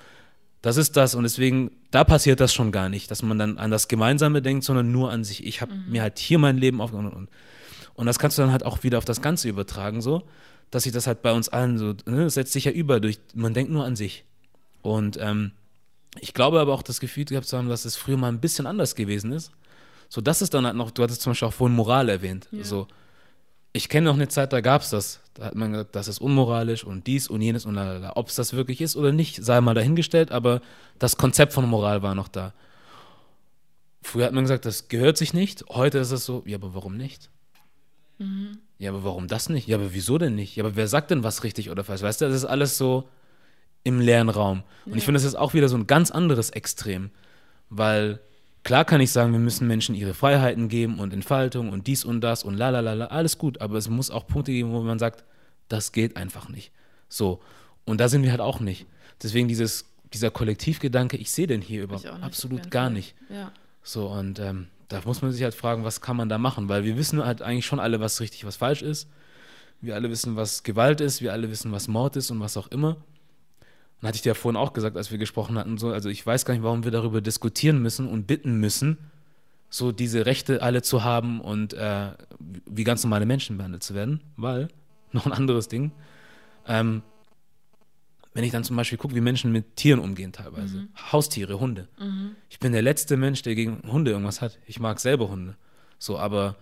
Das 0.62 0.78
ist 0.78 0.96
das 0.96 1.16
und 1.16 1.24
deswegen, 1.24 1.72
da 1.90 2.04
passiert 2.04 2.40
das 2.40 2.54
schon 2.54 2.72
gar 2.72 2.88
nicht, 2.88 3.10
dass 3.10 3.24
man 3.24 3.40
dann 3.40 3.58
an 3.58 3.72
das 3.72 3.88
Gemeinsame 3.88 4.44
denkt, 4.44 4.64
sondern 4.64 4.92
nur 4.92 5.12
an 5.12 5.24
sich. 5.24 5.46
Ich 5.46 5.60
habe 5.62 5.74
mir 5.88 6.04
halt 6.04 6.20
hier 6.20 6.38
mein 6.38 6.58
Leben 6.58 6.82
aufgenommen 6.82 7.12
und, 7.12 7.30
und, 7.96 8.06
das 8.06 8.20
kannst 8.20 8.38
du 8.38 8.44
dann 8.44 8.52
halt 8.52 8.64
auch 8.64 8.84
wieder 8.84 9.00
auf 9.00 9.06
das 9.06 9.24
Ganze 9.24 9.50
übertragen, 9.50 10.02
so, 10.02 10.22
dass 10.70 10.84
sich 10.84 10.92
das 10.92 11.08
halt 11.08 11.24
bei 11.24 11.32
uns 11.32 11.50
allen 11.50 11.80
so, 11.80 11.96
ne, 12.06 12.26
das 12.26 12.36
setzt 12.36 12.54
sich 12.54 12.66
ja 12.66 12.72
über 12.72 13.00
durch, 13.00 13.20
man 13.34 13.56
denkt 13.56 13.72
nur 13.72 13.86
an 13.86 13.96
sich. 13.96 14.24
Und 14.82 15.18
ähm, 15.20 15.52
ich 16.20 16.34
glaube 16.34 16.60
aber 16.60 16.74
auch 16.74 16.84
das 16.84 17.00
Gefühl 17.00 17.26
gehabt 17.26 17.48
zu 17.48 17.58
haben, 17.58 17.70
dass 17.70 17.86
es 17.86 17.96
früher 17.96 18.18
mal 18.18 18.28
ein 18.28 18.42
bisschen 18.42 18.68
anders 18.68 18.96
gewesen 18.96 19.32
ist. 19.32 19.52
So, 20.10 20.20
das 20.20 20.42
ist 20.42 20.54
dann 20.54 20.66
halt 20.66 20.76
noch, 20.76 20.92
du 20.92 21.04
hattest 21.04 21.22
zum 21.22 21.32
Beispiel 21.32 21.48
auch 21.48 21.54
vorhin 21.54 21.76
Moral 21.76 22.10
erwähnt. 22.10 22.48
Ja. 22.52 22.64
So, 22.64 22.88
ich 23.74 23.88
kenne 23.88 24.06
noch 24.06 24.16
eine 24.16 24.28
Zeit, 24.28 24.52
da 24.52 24.60
gab 24.60 24.82
es 24.82 24.90
das. 24.90 25.22
Da 25.34 25.46
hat 25.46 25.56
man 25.56 25.72
gesagt, 25.72 25.96
das 25.96 26.10
ist 26.10 26.20
unmoralisch 26.20 26.84
und 26.84 27.08
dies 27.08 27.28
und 27.28 27.42
jenes 27.42 27.66
und 27.66 27.76
lalala. 27.76 28.14
Ob 28.16 28.28
es 28.28 28.36
das 28.36 28.52
wirklich 28.54 28.82
ist 28.82 28.98
oder 28.98 29.14
nicht, 29.14 29.44
sei 29.44 29.62
mal 29.62 29.74
dahingestellt, 29.74 30.32
aber 30.32 30.62
das 31.00 31.16
Konzept 31.16 31.54
von 31.54 31.70
Moral 31.70 32.04
war 32.04 32.14
noch 32.14 32.28
da. 32.28 32.54
Früher 34.02 34.26
hat 34.26 34.34
man 34.34 34.44
gesagt, 34.44 34.66
das 34.66 34.90
gehört 34.90 35.18
sich 35.18 35.34
nicht. 35.34 35.64
Heute 35.70 36.00
ist 36.00 36.12
es 36.12 36.26
so, 36.26 36.44
ja, 36.46 36.58
aber 36.58 36.74
warum 36.74 36.98
nicht? 36.98 37.30
Mhm. 38.18 38.58
Ja, 38.78 38.92
aber 38.92 39.04
warum 39.06 39.28
das 39.28 39.48
nicht? 39.48 39.68
Ja, 39.68 39.78
aber 39.78 39.94
wieso 39.94 40.18
denn 40.18 40.36
nicht? 40.36 40.56
Ja, 40.58 40.66
aber 40.66 40.76
wer 40.76 40.88
sagt 40.88 41.12
denn 41.12 41.24
was 41.24 41.44
richtig 41.44 41.70
oder 41.70 41.84
falsch? 41.86 42.02
Weißt 42.02 42.20
du, 42.20 42.26
das 42.26 42.36
ist 42.36 42.46
alles 42.46 42.78
so 42.78 43.08
im 43.84 44.00
leeren 44.00 44.30
Raum. 44.30 44.64
Und 44.86 44.98
ich 44.98 45.06
finde, 45.06 45.18
das 45.20 45.26
ist 45.26 45.36
auch 45.36 45.54
wieder 45.54 45.70
so 45.70 45.78
ein 45.78 45.88
ganz 45.88 46.12
anderes 46.12 46.50
Extrem. 46.50 47.12
Weil 47.70 48.20
klar 48.64 48.86
kann 48.86 49.02
ich 49.02 49.12
sagen, 49.12 49.32
wir 49.32 49.40
müssen 49.40 49.68
Menschen 49.68 49.96
ihre 49.96 50.14
Freiheiten 50.14 50.70
geben 50.70 51.00
und 51.00 51.14
Entfaltung 51.14 51.70
und 51.70 51.88
dies 51.88 52.04
und 52.04 52.22
das 52.22 52.44
und 52.44 52.56
lalalala, 52.56 53.08
alles 53.08 53.38
gut. 53.38 53.62
Aber 53.62 53.78
es 53.78 53.90
muss 53.90 54.12
auch 54.12 54.28
Punkte 54.28 54.52
geben, 54.52 54.72
wo 54.72 54.82
man 54.82 55.00
sagt, 55.00 55.24
das 55.68 55.92
geht 55.92 56.18
einfach 56.18 56.50
nicht. 56.50 56.72
So. 57.10 57.42
Und 57.86 58.00
da 58.00 58.10
sind 58.10 58.24
wir 58.24 58.32
halt 58.32 58.42
auch 58.42 58.60
nicht. 58.60 58.86
Deswegen 59.24 59.48
dieses, 59.48 59.86
dieser 60.14 60.32
Kollektivgedanke, 60.32 61.18
ich 61.18 61.32
sehe 61.32 61.48
den 61.48 61.62
hier 61.62 61.84
überhaupt 61.84 62.06
absolut 62.06 62.70
gar 62.72 62.90
nicht. 62.90 63.16
Ja. 63.30 63.52
So, 63.84 64.08
und 64.08 64.40
ähm, 64.40 64.68
da 64.88 65.02
muss 65.06 65.22
man 65.22 65.32
sich 65.32 65.44
halt 65.44 65.56
fragen, 65.56 65.84
was 65.84 66.02
kann 66.02 66.18
man 66.18 66.30
da 66.30 66.38
machen? 66.38 66.70
Weil 66.70 66.84
wir 66.84 66.98
wissen 66.98 67.24
halt 67.24 67.42
eigentlich 67.42 67.66
schon 67.66 67.80
alle, 67.80 68.00
was 68.00 68.20
richtig, 68.20 68.46
was 68.46 68.58
falsch 68.58 68.82
ist. 68.82 69.08
Wir 69.80 69.96
alle 69.96 70.10
wissen, 70.10 70.36
was 70.36 70.64
Gewalt 70.64 71.02
ist, 71.02 71.22
wir 71.22 71.34
alle 71.34 71.50
wissen, 71.50 71.72
was 71.72 71.88
Mord 71.88 72.16
ist 72.16 72.30
und 72.30 72.40
was 72.40 72.58
auch 72.58 72.68
immer. 72.68 72.98
Und 74.02 74.08
hatte 74.08 74.16
ich 74.16 74.22
dir 74.22 74.30
ja 74.30 74.34
vorhin 74.34 74.58
auch 74.58 74.74
gesagt, 74.74 74.98
als 74.98 75.12
wir 75.12 75.18
gesprochen 75.18 75.58
hatten, 75.58 75.78
so, 75.78 75.92
also 75.92 76.10
ich 76.10 76.26
weiß 76.26 76.46
gar 76.46 76.54
nicht, 76.54 76.64
warum 76.64 76.84
wir 76.84 76.92
darüber 76.92 77.22
diskutieren 77.22 77.82
müssen 77.82 78.08
und 78.08 78.26
bitten 78.26 78.60
müssen, 78.60 78.98
so 79.70 79.92
diese 79.92 80.26
Rechte 80.26 80.62
alle 80.62 80.82
zu 80.82 81.04
haben 81.04 81.40
und 81.40 81.74
äh, 81.74 82.12
wie 82.40 82.84
ganz 82.84 83.04
normale 83.04 83.26
Menschen 83.26 83.58
behandelt 83.58 83.84
zu 83.84 83.94
werden, 83.94 84.22
weil, 84.38 84.70
noch 85.12 85.26
ein 85.26 85.34
anderes 85.34 85.68
Ding, 85.68 85.92
ähm, 86.68 87.04
wenn 88.34 88.44
ich 88.44 88.52
dann 88.52 88.64
zum 88.64 88.76
Beispiel 88.76 88.98
gucke, 88.98 89.14
wie 89.14 89.22
Menschen 89.22 89.52
mit 89.52 89.76
Tieren 89.76 90.00
umgehen 90.00 90.32
teilweise. 90.32 90.78
Mhm. 90.78 90.90
Haustiere, 91.12 91.60
Hunde. 91.60 91.90
Mhm. 92.00 92.36
Ich 92.50 92.60
bin 92.60 92.72
der 92.72 92.82
letzte 92.82 93.18
Mensch, 93.18 93.42
der 93.42 93.56
gegen 93.56 93.82
Hunde 93.92 94.12
irgendwas 94.12 94.42
hat. 94.42 94.58
Ich 94.68 94.80
mag 94.80 95.00
selber 95.00 95.28
Hunde. 95.28 95.58
So, 96.00 96.18
aber 96.18 96.56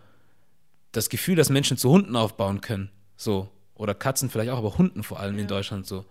das 0.91 1.09
Gefühl, 1.09 1.35
dass 1.35 1.49
Menschen 1.49 1.77
zu 1.77 1.89
Hunden 1.89 2.15
aufbauen 2.15 2.61
können, 2.61 2.89
so, 3.15 3.49
oder 3.75 3.93
Katzen 3.93 4.29
vielleicht 4.29 4.51
auch, 4.51 4.57
aber 4.57 4.77
Hunden 4.77 5.03
vor 5.03 5.19
allem 5.19 5.35
ja. 5.35 5.41
in 5.41 5.47
Deutschland 5.47 5.85
so. 5.85 6.05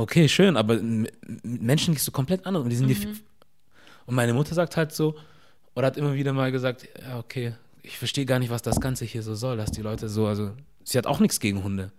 Okay, 0.00 0.30
schön, 0.30 0.56
aber 0.56 0.80
Menschen 1.42 1.92
gehst 1.92 2.08
du 2.08 2.10
komplett 2.10 2.46
anders. 2.46 2.62
Und, 2.62 2.70
die 2.70 2.76
sind 2.76 2.88
mhm. 2.88 3.18
und 4.06 4.14
meine 4.14 4.32
Mutter 4.32 4.54
sagt 4.54 4.78
halt 4.78 4.92
so, 4.92 5.14
oder 5.74 5.88
hat 5.88 5.98
immer 5.98 6.14
wieder 6.14 6.32
mal 6.32 6.50
gesagt, 6.50 6.88
ja, 7.02 7.18
okay, 7.18 7.52
ich 7.82 7.98
verstehe 7.98 8.24
gar 8.24 8.38
nicht, 8.38 8.48
was 8.48 8.62
das 8.62 8.80
Ganze 8.80 9.04
hier 9.04 9.22
so 9.22 9.34
soll, 9.34 9.58
dass 9.58 9.72
die 9.72 9.82
Leute 9.82 10.08
so, 10.08 10.26
also 10.26 10.52
sie 10.84 10.96
hat 10.96 11.06
auch 11.06 11.20
nichts 11.20 11.38
gegen 11.38 11.62
Hunde. 11.62 11.92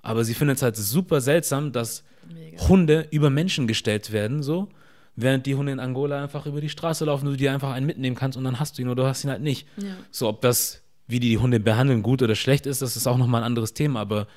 Aber 0.00 0.22
sie 0.22 0.34
findet 0.34 0.58
es 0.58 0.62
halt 0.62 0.76
super 0.76 1.20
seltsam, 1.20 1.72
dass 1.72 2.04
Mega. 2.32 2.68
Hunde 2.68 3.08
über 3.10 3.30
Menschen 3.30 3.66
gestellt 3.66 4.12
werden, 4.12 4.44
so, 4.44 4.68
während 5.16 5.44
die 5.44 5.56
Hunde 5.56 5.72
in 5.72 5.80
Angola 5.80 6.22
einfach 6.22 6.46
über 6.46 6.60
die 6.60 6.68
Straße 6.68 7.04
laufen 7.04 7.26
und 7.26 7.32
du 7.32 7.36
dir 7.36 7.52
einfach 7.52 7.72
einen 7.72 7.84
mitnehmen 7.84 8.14
kannst 8.14 8.38
und 8.38 8.44
dann 8.44 8.60
hast 8.60 8.78
du 8.78 8.82
ihn 8.82 8.88
oder 8.88 9.02
du 9.02 9.08
hast 9.08 9.24
ihn 9.24 9.30
halt 9.30 9.42
nicht. 9.42 9.66
Ja. 9.76 9.96
So, 10.12 10.28
ob 10.28 10.40
das, 10.40 10.82
wie 11.08 11.18
die 11.18 11.30
die 11.30 11.38
Hunde 11.38 11.58
behandeln, 11.58 12.04
gut 12.04 12.22
oder 12.22 12.36
schlecht 12.36 12.66
ist, 12.66 12.80
das 12.80 12.96
ist 12.96 13.08
auch 13.08 13.18
nochmal 13.18 13.42
ein 13.42 13.46
anderes 13.46 13.74
Thema, 13.74 14.00
aber 14.00 14.28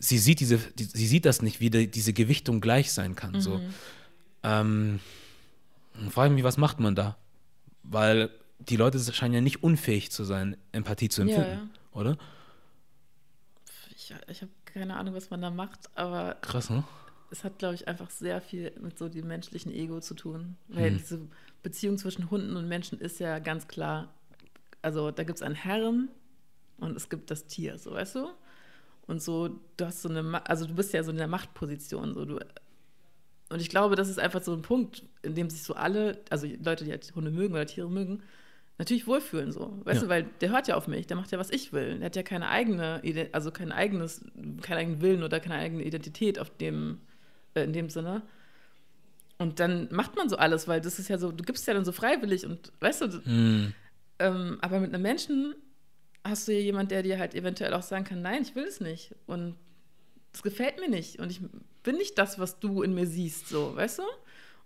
sie 0.00 0.18
sieht 0.18 0.40
diese, 0.40 0.58
die, 0.58 0.84
sie 0.84 1.06
sieht 1.06 1.24
das 1.26 1.42
nicht, 1.42 1.60
wie 1.60 1.70
die, 1.70 1.88
diese 1.88 2.12
Gewichtung 2.12 2.60
gleich 2.60 2.92
sein 2.92 3.14
kann. 3.14 3.32
Mhm. 3.32 3.40
So. 3.40 3.60
Ähm, 4.42 5.00
frage 6.10 6.30
ich 6.30 6.34
mich, 6.34 6.44
was 6.44 6.56
macht 6.56 6.80
man 6.80 6.94
da? 6.96 7.16
Weil 7.84 8.30
die 8.58 8.76
Leute 8.76 8.98
scheinen 8.98 9.34
ja 9.34 9.40
nicht 9.40 9.62
unfähig 9.62 10.10
zu 10.10 10.24
sein, 10.24 10.56
Empathie 10.72 11.08
zu 11.08 11.22
empfinden, 11.22 11.48
ja, 11.48 11.54
ja. 11.54 11.68
oder? 11.92 12.18
Ich, 13.94 14.14
ich 14.28 14.42
habe 14.42 14.50
keine 14.64 14.96
Ahnung, 14.96 15.14
was 15.14 15.30
man 15.30 15.42
da 15.42 15.50
macht, 15.50 15.90
aber. 15.94 16.36
Krass, 16.40 16.70
ne? 16.70 16.84
Es 17.30 17.44
hat, 17.44 17.58
glaube 17.58 17.76
ich, 17.76 17.86
einfach 17.86 18.10
sehr 18.10 18.40
viel 18.40 18.72
mit 18.80 18.98
so 18.98 19.08
dem 19.08 19.28
menschlichen 19.28 19.72
Ego 19.72 20.00
zu 20.00 20.14
tun. 20.14 20.56
Weil 20.68 20.90
hm. 20.90 20.98
diese 20.98 21.20
Beziehung 21.62 21.96
zwischen 21.96 22.30
Hunden 22.30 22.56
und 22.56 22.66
Menschen 22.66 22.98
ist 22.98 23.20
ja 23.20 23.38
ganz 23.38 23.68
klar. 23.68 24.12
Also, 24.82 25.10
da 25.10 25.22
gibt 25.22 25.36
es 25.38 25.42
einen 25.42 25.54
Herren 25.54 26.08
und 26.78 26.96
es 26.96 27.08
gibt 27.08 27.30
das 27.30 27.46
Tier, 27.46 27.78
so 27.78 27.92
weißt 27.92 28.16
du? 28.16 28.28
Und 29.10 29.20
so, 29.20 29.60
du 29.76 29.86
hast 29.86 30.02
so 30.02 30.08
eine, 30.08 30.46
also 30.46 30.66
du 30.66 30.74
bist 30.74 30.92
ja 30.92 31.02
so 31.02 31.10
in 31.10 31.16
der 31.16 31.26
Machtposition, 31.26 32.14
so 32.14 32.24
du. 32.24 32.38
Und 33.48 33.60
ich 33.60 33.68
glaube, 33.68 33.96
das 33.96 34.08
ist 34.08 34.20
einfach 34.20 34.40
so 34.40 34.52
ein 34.54 34.62
Punkt, 34.62 35.02
in 35.22 35.34
dem 35.34 35.50
sich 35.50 35.64
so 35.64 35.74
alle, 35.74 36.20
also 36.30 36.46
Leute, 36.62 36.84
die 36.84 36.92
halt 36.92 37.12
Hunde 37.16 37.32
mögen 37.32 37.52
oder 37.54 37.66
Tiere 37.66 37.90
mögen, 37.90 38.22
natürlich 38.78 39.08
wohlfühlen 39.08 39.50
so. 39.50 39.80
Weißt 39.82 40.02
ja. 40.02 40.06
du, 40.06 40.08
weil 40.08 40.26
der 40.40 40.50
hört 40.50 40.68
ja 40.68 40.76
auf 40.76 40.86
mich, 40.86 41.08
der 41.08 41.16
macht 41.16 41.32
ja, 41.32 41.40
was 41.40 41.50
ich 41.50 41.72
will. 41.72 41.98
Der 41.98 42.06
hat 42.06 42.14
ja 42.14 42.22
keine 42.22 42.50
eigene, 42.50 43.02
also 43.32 43.50
kein 43.50 43.72
eigenes, 43.72 44.24
keinen 44.62 44.78
eigenen 44.78 45.00
Willen 45.00 45.24
oder 45.24 45.40
keine 45.40 45.56
eigene 45.56 45.82
Identität 45.82 46.38
auf 46.38 46.48
dem, 46.58 47.00
äh, 47.54 47.64
in 47.64 47.72
dem 47.72 47.90
Sinne. 47.90 48.22
Und 49.38 49.58
dann 49.58 49.88
macht 49.90 50.14
man 50.14 50.28
so 50.28 50.36
alles, 50.36 50.68
weil 50.68 50.80
das 50.80 51.00
ist 51.00 51.08
ja 51.08 51.18
so, 51.18 51.32
du 51.32 51.42
gibst 51.42 51.66
ja 51.66 51.74
dann 51.74 51.84
so 51.84 51.90
freiwillig 51.90 52.46
und 52.46 52.70
weißt 52.78 53.00
du, 53.00 53.06
mm. 53.28 53.74
ähm, 54.20 54.58
aber 54.60 54.78
mit 54.78 54.94
einem 54.94 55.02
Menschen 55.02 55.56
hast 56.24 56.48
du 56.48 56.52
ja 56.52 56.60
jemand, 56.60 56.90
der 56.90 57.02
dir 57.02 57.18
halt 57.18 57.34
eventuell 57.34 57.74
auch 57.74 57.82
sagen 57.82 58.04
kann, 58.04 58.22
nein, 58.22 58.42
ich 58.42 58.54
will 58.54 58.64
es 58.64 58.80
nicht. 58.80 59.14
Und 59.26 59.56
das 60.32 60.42
gefällt 60.42 60.78
mir 60.78 60.88
nicht. 60.88 61.18
Und 61.18 61.30
ich 61.30 61.40
bin 61.82 61.96
nicht 61.96 62.18
das, 62.18 62.38
was 62.38 62.60
du 62.60 62.82
in 62.82 62.94
mir 62.94 63.06
siehst, 63.06 63.48
so, 63.48 63.74
weißt 63.74 64.00
du? 64.00 64.02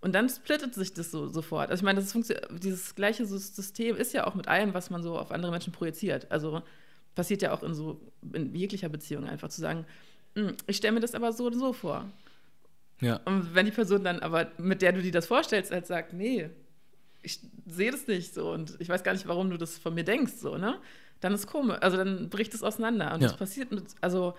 Und 0.00 0.14
dann 0.14 0.28
splittet 0.28 0.74
sich 0.74 0.92
das 0.92 1.11
so 1.11 1.28
sofort. 1.28 1.70
Also 1.70 1.80
ich 1.80 1.84
meine, 1.84 2.00
das 2.00 2.14
dieses 2.62 2.94
gleiche 2.94 3.24
System 3.24 3.96
ist 3.96 4.12
ja 4.12 4.26
auch 4.26 4.34
mit 4.34 4.48
allem, 4.48 4.74
was 4.74 4.90
man 4.90 5.02
so 5.02 5.18
auf 5.18 5.30
andere 5.30 5.50
Menschen 5.50 5.72
projiziert. 5.72 6.30
Also 6.30 6.62
passiert 7.14 7.40
ja 7.40 7.52
auch 7.52 7.62
in 7.62 7.74
so 7.74 8.00
in 8.34 8.55
jeglicher 8.55 8.90
Beziehung 8.90 9.24
einfach 9.24 9.48
zu 9.48 9.61
sagen, 9.61 9.86
hm, 10.34 10.57
ich 10.66 10.76
stelle 10.76 10.92
mir 10.92 11.00
das 11.00 11.14
aber 11.14 11.32
so 11.32 11.46
und 11.46 11.59
so 11.59 11.72
vor. 11.72 12.11
Ja. 13.00 13.20
Und 13.24 13.55
wenn 13.55 13.66
die 13.66 13.72
Person 13.72 14.05
dann 14.05 14.20
aber, 14.20 14.50
mit 14.59 14.82
der 14.82 14.92
du 14.92 15.00
dir 15.00 15.12
das 15.12 15.26
vorstellst, 15.26 15.70
halt 15.70 15.86
sagt, 15.86 16.12
nee, 16.12 16.50
ich 17.22 17.40
sehe 17.66 17.90
das 17.90 18.07
nicht 18.07 18.34
so 18.34 18.52
und 18.52 18.76
ich 18.80 18.88
weiß 18.88 19.02
gar 19.02 19.12
nicht, 19.12 19.26
warum 19.26 19.50
du 19.50 19.57
das 19.57 19.78
von 19.78 19.94
mir 19.94 20.05
denkst, 20.05 20.34
so, 20.34 20.59
ne? 20.59 20.78
Dann 21.20 21.32
ist 21.34 21.46
komisch, 21.46 21.76
also 21.80 21.96
dann 21.96 22.28
bricht 22.28 22.54
es 22.54 22.62
auseinander. 22.62 23.14
Und 23.14 23.22
ja. 23.22 23.28
das 23.28 23.36
passiert 23.36 23.72
mit, 23.72 23.84
also 24.00 24.34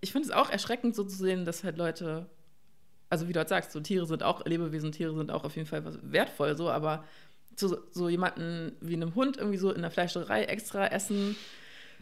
ich 0.00 0.12
finde 0.12 0.28
es 0.28 0.34
auch 0.34 0.50
erschreckend 0.50 0.94
so 0.94 1.04
zu 1.04 1.16
sehen, 1.16 1.44
dass 1.44 1.64
halt 1.64 1.78
Leute 1.78 2.26
also 3.14 3.28
wie 3.28 3.32
du 3.32 3.38
halt 3.38 3.48
sagst, 3.48 3.72
so 3.72 3.80
Tiere 3.80 4.06
sind 4.06 4.22
auch 4.22 4.44
Lebewesen, 4.44 4.92
Tiere 4.92 5.14
sind 5.14 5.30
auch 5.30 5.44
auf 5.44 5.56
jeden 5.56 5.68
Fall 5.68 5.84
wertvoll, 6.02 6.56
so, 6.56 6.70
aber 6.70 7.04
zu 7.56 7.78
so 7.92 8.08
jemanden 8.08 8.72
wie 8.80 8.94
einem 8.94 9.14
Hund 9.14 9.36
irgendwie 9.36 9.58
so 9.58 9.72
in 9.72 9.82
der 9.82 9.90
Fleischerei 9.90 10.44
extra 10.44 10.86
Essen 10.88 11.36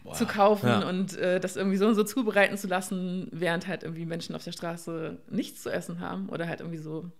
Boah, 0.03 0.13
zu 0.13 0.25
kaufen 0.25 0.67
ja. 0.67 0.89
und 0.89 1.15
äh, 1.17 1.39
das 1.39 1.55
irgendwie 1.55 1.77
so 1.77 1.87
und 1.87 1.95
so 1.95 2.03
zubereiten 2.03 2.57
zu 2.57 2.67
lassen, 2.67 3.27
während 3.31 3.67
halt 3.67 3.83
irgendwie 3.83 4.05
Menschen 4.05 4.35
auf 4.35 4.43
der 4.43 4.51
Straße 4.51 5.19
nichts 5.29 5.61
zu 5.61 5.69
essen 5.69 5.99
haben 5.99 6.29
oder 6.29 6.47
halt 6.47 6.61
irgendwie 6.61 6.79
so 6.79 7.11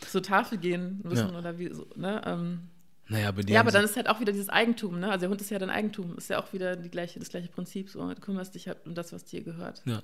zur 0.00 0.22
Tafel 0.22 0.58
gehen 0.58 1.00
müssen 1.02 1.32
ja. 1.32 1.38
oder 1.38 1.58
wie 1.58 1.72
so, 1.72 1.86
ne? 1.96 2.22
Ähm, 2.24 2.60
naja, 3.08 3.28
aber 3.28 3.42
ja, 3.42 3.60
aber 3.60 3.70
dann 3.70 3.84
ist 3.84 3.96
halt 3.96 4.08
auch 4.08 4.20
wieder 4.20 4.32
dieses 4.32 4.48
Eigentum, 4.48 4.98
ne? 4.98 5.10
Also 5.10 5.20
der 5.20 5.30
Hund 5.30 5.40
ist 5.40 5.50
ja 5.50 5.58
dein 5.58 5.70
Eigentum, 5.70 6.16
ist 6.16 6.30
ja 6.30 6.38
auch 6.42 6.52
wieder 6.52 6.76
die 6.76 6.88
gleiche, 6.88 7.18
das 7.18 7.28
gleiche 7.28 7.48
Prinzip. 7.48 7.90
So, 7.90 8.06
du 8.06 8.20
kümmerst 8.20 8.54
dich 8.54 8.66
halt 8.68 8.78
um 8.86 8.94
das, 8.94 9.12
was 9.12 9.24
dir 9.24 9.42
gehört. 9.42 9.82
Ja. 9.84 10.02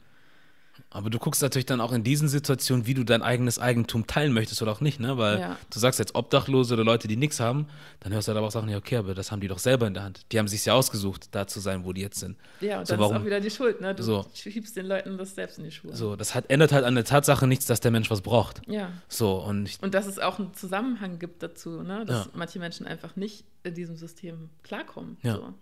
Aber 0.92 1.10
du 1.10 1.18
guckst 1.18 1.40
natürlich 1.42 1.66
dann 1.66 1.80
auch 1.80 1.92
in 1.92 2.02
diesen 2.02 2.28
Situationen, 2.28 2.86
wie 2.86 2.94
du 2.94 3.04
dein 3.04 3.22
eigenes 3.22 3.58
Eigentum 3.58 4.06
teilen 4.06 4.32
möchtest 4.32 4.60
oder 4.62 4.72
auch 4.72 4.80
nicht, 4.80 4.98
ne? 4.98 5.18
Weil 5.18 5.38
ja. 5.38 5.56
du 5.72 5.78
sagst 5.78 5.98
jetzt 5.98 6.14
Obdachlose 6.14 6.74
oder 6.74 6.84
Leute, 6.84 7.06
die 7.06 7.16
nichts 7.16 7.38
haben, 7.38 7.68
dann 8.00 8.12
hörst 8.12 8.26
du 8.26 8.30
halt 8.30 8.38
aber 8.38 8.48
auch 8.48 8.52
Sachen, 8.52 8.68
ja, 8.68 8.78
okay, 8.78 8.96
aber 8.96 9.14
das 9.14 9.30
haben 9.30 9.40
die 9.40 9.48
doch 9.48 9.58
selber 9.58 9.86
in 9.86 9.94
der 9.94 10.02
Hand. 10.02 10.22
Die 10.32 10.38
haben 10.38 10.48
sich 10.48 10.64
ja 10.64 10.74
ausgesucht, 10.74 11.28
da 11.32 11.46
zu 11.46 11.60
sein, 11.60 11.84
wo 11.84 11.92
die 11.92 12.00
jetzt 12.00 12.18
sind. 12.18 12.36
Ja, 12.60 12.80
und 12.80 12.86
so, 12.86 12.94
dann 12.94 13.00
warum, 13.00 13.16
ist 13.16 13.22
auch 13.22 13.26
wieder 13.26 13.40
die 13.40 13.50
Schuld, 13.50 13.80
ne? 13.80 13.94
Du 13.94 14.02
so, 14.02 14.26
schiebst 14.34 14.76
den 14.76 14.86
Leuten 14.86 15.16
das 15.16 15.34
selbst 15.34 15.58
in 15.58 15.64
die 15.64 15.70
Schuhe. 15.70 15.94
So, 15.94 16.16
das 16.16 16.34
hat, 16.34 16.50
ändert 16.50 16.72
halt 16.72 16.84
an 16.84 16.94
der 16.94 17.04
Tatsache 17.04 17.46
nichts, 17.46 17.66
dass 17.66 17.80
der 17.80 17.90
Mensch 17.92 18.10
was 18.10 18.22
braucht. 18.22 18.62
Ja. 18.66 18.90
So, 19.08 19.36
und, 19.36 19.66
ich, 19.66 19.82
und 19.82 19.94
dass 19.94 20.06
es 20.06 20.18
auch 20.18 20.38
einen 20.38 20.54
Zusammenhang 20.54 21.18
gibt 21.18 21.42
dazu, 21.42 21.82
ne? 21.82 22.04
Dass 22.04 22.26
ja. 22.26 22.30
manche 22.34 22.58
Menschen 22.58 22.86
einfach 22.86 23.14
nicht 23.16 23.44
in 23.62 23.74
diesem 23.74 23.96
System 23.96 24.50
klarkommen. 24.62 25.18
Ja. 25.22 25.36
So. 25.36 25.54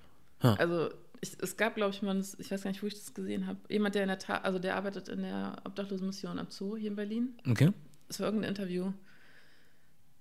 Ja. 0.43 0.55
Also 0.55 0.91
ich, 1.21 1.37
es 1.41 1.57
gab, 1.57 1.75
glaube 1.75 1.93
ich, 1.93 2.03
mal, 2.03 2.19
ich 2.39 2.51
weiß 2.51 2.63
gar 2.63 2.71
nicht, 2.71 2.83
wo 2.83 2.87
ich 2.87 2.95
das 2.95 3.15
gesehen 3.15 3.47
habe, 3.47 3.59
jemand, 3.69 3.95
der 3.95 4.03
in 4.03 4.09
der 4.09 4.19
Tat, 4.19 4.45
also 4.45 4.59
der 4.59 4.77
arbeitet 4.77 5.09
in 5.09 5.23
der 5.23 5.57
Obdachlosenmission 5.65 6.39
am 6.39 6.51
Zoo 6.51 6.77
hier 6.77 6.91
in 6.91 6.97
Berlin. 6.97 7.39
Okay. 7.49 7.73
Das 8.09 8.21
war 8.21 8.27
irgendein 8.27 8.51
Interview. 8.51 8.93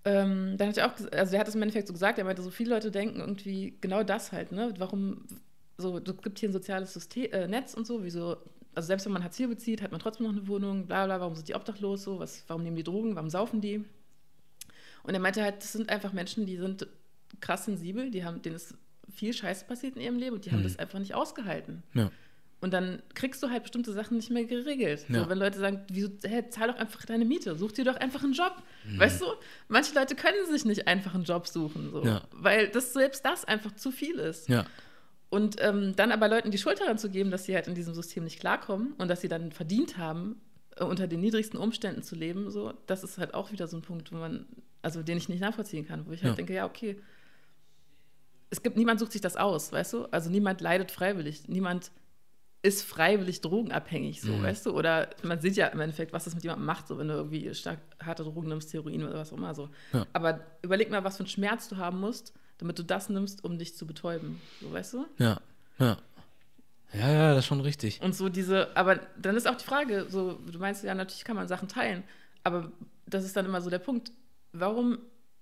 Ähm, 0.06 0.56
dann 0.58 0.70
hat 0.70 0.78
er 0.78 0.88
auch, 0.88 0.95
also 1.12 1.32
der 1.32 1.39
hat 1.39 1.48
es 1.48 1.56
im 1.56 1.62
Endeffekt 1.62 1.88
so 1.88 1.93
gesagt, 1.93 2.18
er 2.18 2.26
meinte, 2.26 2.41
so 2.41 2.50
viele 2.50 2.70
Leute 2.70 2.91
denken 2.91 3.20
irgendwie 3.20 3.78
genau 3.82 4.04
das 4.04 4.32
halt, 4.32 4.52
ne? 4.52 4.74
Warum, 4.78 5.26
so, 5.78 5.98
es 5.98 6.22
gibt 6.22 6.39
hier 6.39 6.50
ein 6.50 6.54
soziales 6.54 6.93
System, 6.93 7.32
äh, 7.32 7.48
Netz 7.48 7.74
und 7.74 7.86
so, 7.86 8.04
wieso, 8.04 8.38
also 8.74 8.88
selbst 8.88 9.06
wenn 9.06 9.14
man 9.14 9.24
Hartz 9.24 9.39
IV 9.39 9.50
bezieht, 9.50 9.82
hat 9.82 9.91
man 9.91 10.00
trotzdem 10.00 10.28
noch 10.28 10.34
eine 10.34 10.48
Wohnung, 10.48 10.88
bla 10.88 11.06
bla, 11.06 11.20
warum 11.20 11.36
sind 11.36 11.48
die 11.48 11.56
obdachlos 11.56 12.04
so, 12.04 12.20
was, 12.20 12.43
warum 12.48 12.64
nehmen 12.64 12.76
die 12.76 12.84
Drogen, 12.84 13.16
warum 13.16 13.30
saufen 13.30 13.60
die? 13.60 13.84
Und 15.04 15.14
er 15.14 15.20
meinte 15.20 15.41
halt, 15.43 15.58
das 15.58 15.74
sind 15.74 15.89
einfach 15.89 16.14
Menschen, 16.14 16.45
die 16.45 16.58
sind 16.58 16.88
krass 17.41 17.66
sensibel, 17.66 18.10
die 18.10 18.24
haben, 18.24 18.41
denen 18.41 18.56
ist 18.56 18.76
viel 19.14 19.34
Scheiße 19.34 19.66
passiert 19.66 19.95
in 19.95 20.01
ihrem 20.01 20.18
Leben 20.18 20.36
und 20.36 20.45
die 20.45 20.51
haben 20.51 20.60
mhm. 20.60 20.64
das 20.64 20.80
einfach 20.80 20.99
nicht 20.99 21.16
ausgehalten. 21.16 21.84
Ja. 21.93 22.12
Und 22.60 22.74
dann 22.74 23.03
kriegst 23.14 23.43
du 23.43 23.49
halt 23.49 23.64
bestimmte 23.64 23.93
Sachen 23.93 24.18
nicht 24.18 24.32
mehr 24.32 24.45
geregelt. 24.45 25.05
Ja. 25.10 25.24
So, 25.24 25.30
wenn 25.30 25.38
Leute 25.38 25.60
sagen, 25.60 25.82
wieso, 25.91 26.10
hey, 26.24 26.49
zahl 26.49 26.70
doch 26.70 26.78
einfach 26.78 27.05
deine 27.05 27.24
Miete, 27.24 27.55
such 27.55 27.74
dir 27.74 27.86
doch 27.86 27.97
einfach 27.97 28.24
einen 28.24 28.34
Job. 28.34 28.64
Mhm. 28.86 28.99
Weißt 28.99 29.22
du, 29.22 29.26
manche 29.68 29.93
Leute 29.93 30.16
können 30.16 30.38
sich 30.49 30.66
nicht 30.66 30.88
einfach 30.88 31.14
einen 31.14 31.24
Job 31.24 31.47
suchen, 31.47 31.91
so, 31.91 32.03
ja. 32.03 32.24
weil 32.32 32.70
das 32.70 32.93
selbst 32.93 33.24
das 33.26 33.45
einfach 33.45 33.76
zu 33.76 33.91
viel 33.91 34.16
ist. 34.16 34.49
Ja. 34.49 34.66
Und 35.30 35.58
ähm, 35.60 35.95
dann 35.95 36.12
aber 36.12 36.30
Leuten 36.30 36.49
die 36.49 36.58
Schuld 36.58 36.80
daran 36.80 36.97
zu 36.97 37.10
geben, 37.10 37.30
dass 37.30 37.45
sie 37.45 37.53
halt 37.53 37.68
in 37.68 37.76
diesem 37.76 37.93
System 37.93 38.24
nicht 38.24 38.39
klarkommen 38.39 38.93
und 38.97 39.08
dass 39.08 39.22
sie 39.22 39.28
dann 39.28 39.51
verdient 39.51 39.97
haben, 39.97 40.41
äh, 40.78 40.84
unter 40.84 41.08
den 41.08 41.20
niedrigsten 41.20 41.60
Umständen 41.60 42.01
zu 42.01 42.16
leben, 42.16 42.49
so, 42.49 42.74
das 42.88 43.03
ist 43.03 43.18
halt 43.18 43.34
auch 43.34 43.51
wieder 43.51 43.68
so 43.68 43.78
ein 43.78 43.82
Punkt, 43.82 44.12
wo 44.12 44.18
man, 44.18 44.45
also 44.82 45.03
den 45.03 45.18
ich 45.18 45.30
nicht 45.30 45.41
nachvollziehen 45.41 45.86
kann, 45.86 46.08
wo 46.08 46.12
ich 46.12 46.24
halt 46.24 46.38
denke, 46.38 46.53
ja, 46.53 46.66
okay, 46.66 46.97
es 48.50 48.64
gibt, 48.64 48.78
niemand 48.78 49.00
sucht 49.00 49.12
sich 49.12 49.22
das 49.22 49.36
aus, 49.36 49.72
weißt 49.72 49.93
du? 49.93 50.06
Also 50.06 50.30
niemand 50.30 50.62
leidet 50.62 50.91
freiwillig, 50.91 51.48
niemand 51.48 51.91
ist 52.64 52.84
freiwillig 52.84 53.41
drogenabhängig, 53.41 54.22
so, 54.22 54.32
Mhm. 54.34 54.43
weißt 54.43 54.66
du? 54.66 54.72
Oder 54.72 55.10
man 55.24 55.39
sieht 55.41 55.56
ja 55.56 55.68
im 55.68 55.80
Endeffekt, 55.80 56.12
was 56.12 56.26
das 56.26 56.34
mit 56.34 56.43
jemandem 56.43 56.66
macht, 56.66 56.88
so 56.88 56.98
wenn 56.98 57.08
du 57.08 57.14
irgendwie 57.14 57.54
stark 57.54 57.80
harte 58.04 58.24
Drogen 58.24 58.50
nimmst, 58.50 58.74
Heroin 58.74 59.04
oder 59.04 59.16
was 59.20 59.32
auch 59.32 59.38
immer 59.38 59.54
so. 59.54 59.70
Ja. 59.93 60.06
Aber 60.14 60.39
überleg 60.64 60.89
mal, 60.89 61.04
was 61.04 61.18
für 61.18 61.22
einen 61.24 61.30
Schmerz 61.30 61.70
du 61.70 61.78
haben 61.78 62.00
musst, 62.00 62.34
damit 62.58 62.80
du 62.80 62.84
das 62.84 63.10
nimmst, 63.10 63.43
um 63.43 63.58
dich 63.60 63.76
zu 63.76 63.86
betäuben, 63.86 64.41
so, 64.60 64.72
weißt 64.72 64.93
du? 64.93 65.06
Ja, 65.20 65.39
ja. 65.80 65.98
Ja, 66.93 67.12
ja, 67.12 67.30
das 67.32 67.39
ist 67.39 67.45
schon 67.48 67.60
richtig. 67.62 68.02
Und 68.02 68.16
so 68.16 68.30
diese, 68.30 68.76
aber 68.76 68.95
dann 69.22 69.36
ist 69.36 69.45
auch 69.48 69.56
die 69.56 69.66
Frage, 69.66 70.08
so, 70.10 70.39
du 70.50 70.58
meinst 70.58 70.84
ja, 70.86 70.95
natürlich 70.95 71.26
kann 71.26 71.36
man 71.36 71.48
Sachen 71.48 71.68
teilen, 71.68 72.04
aber 72.43 72.72
das 73.06 73.26
ist 73.26 73.36
dann 73.36 73.45
immer 73.45 73.62
so 73.62 73.70
der 73.70 73.80
Punkt, 73.80 74.12
warum 74.54 74.98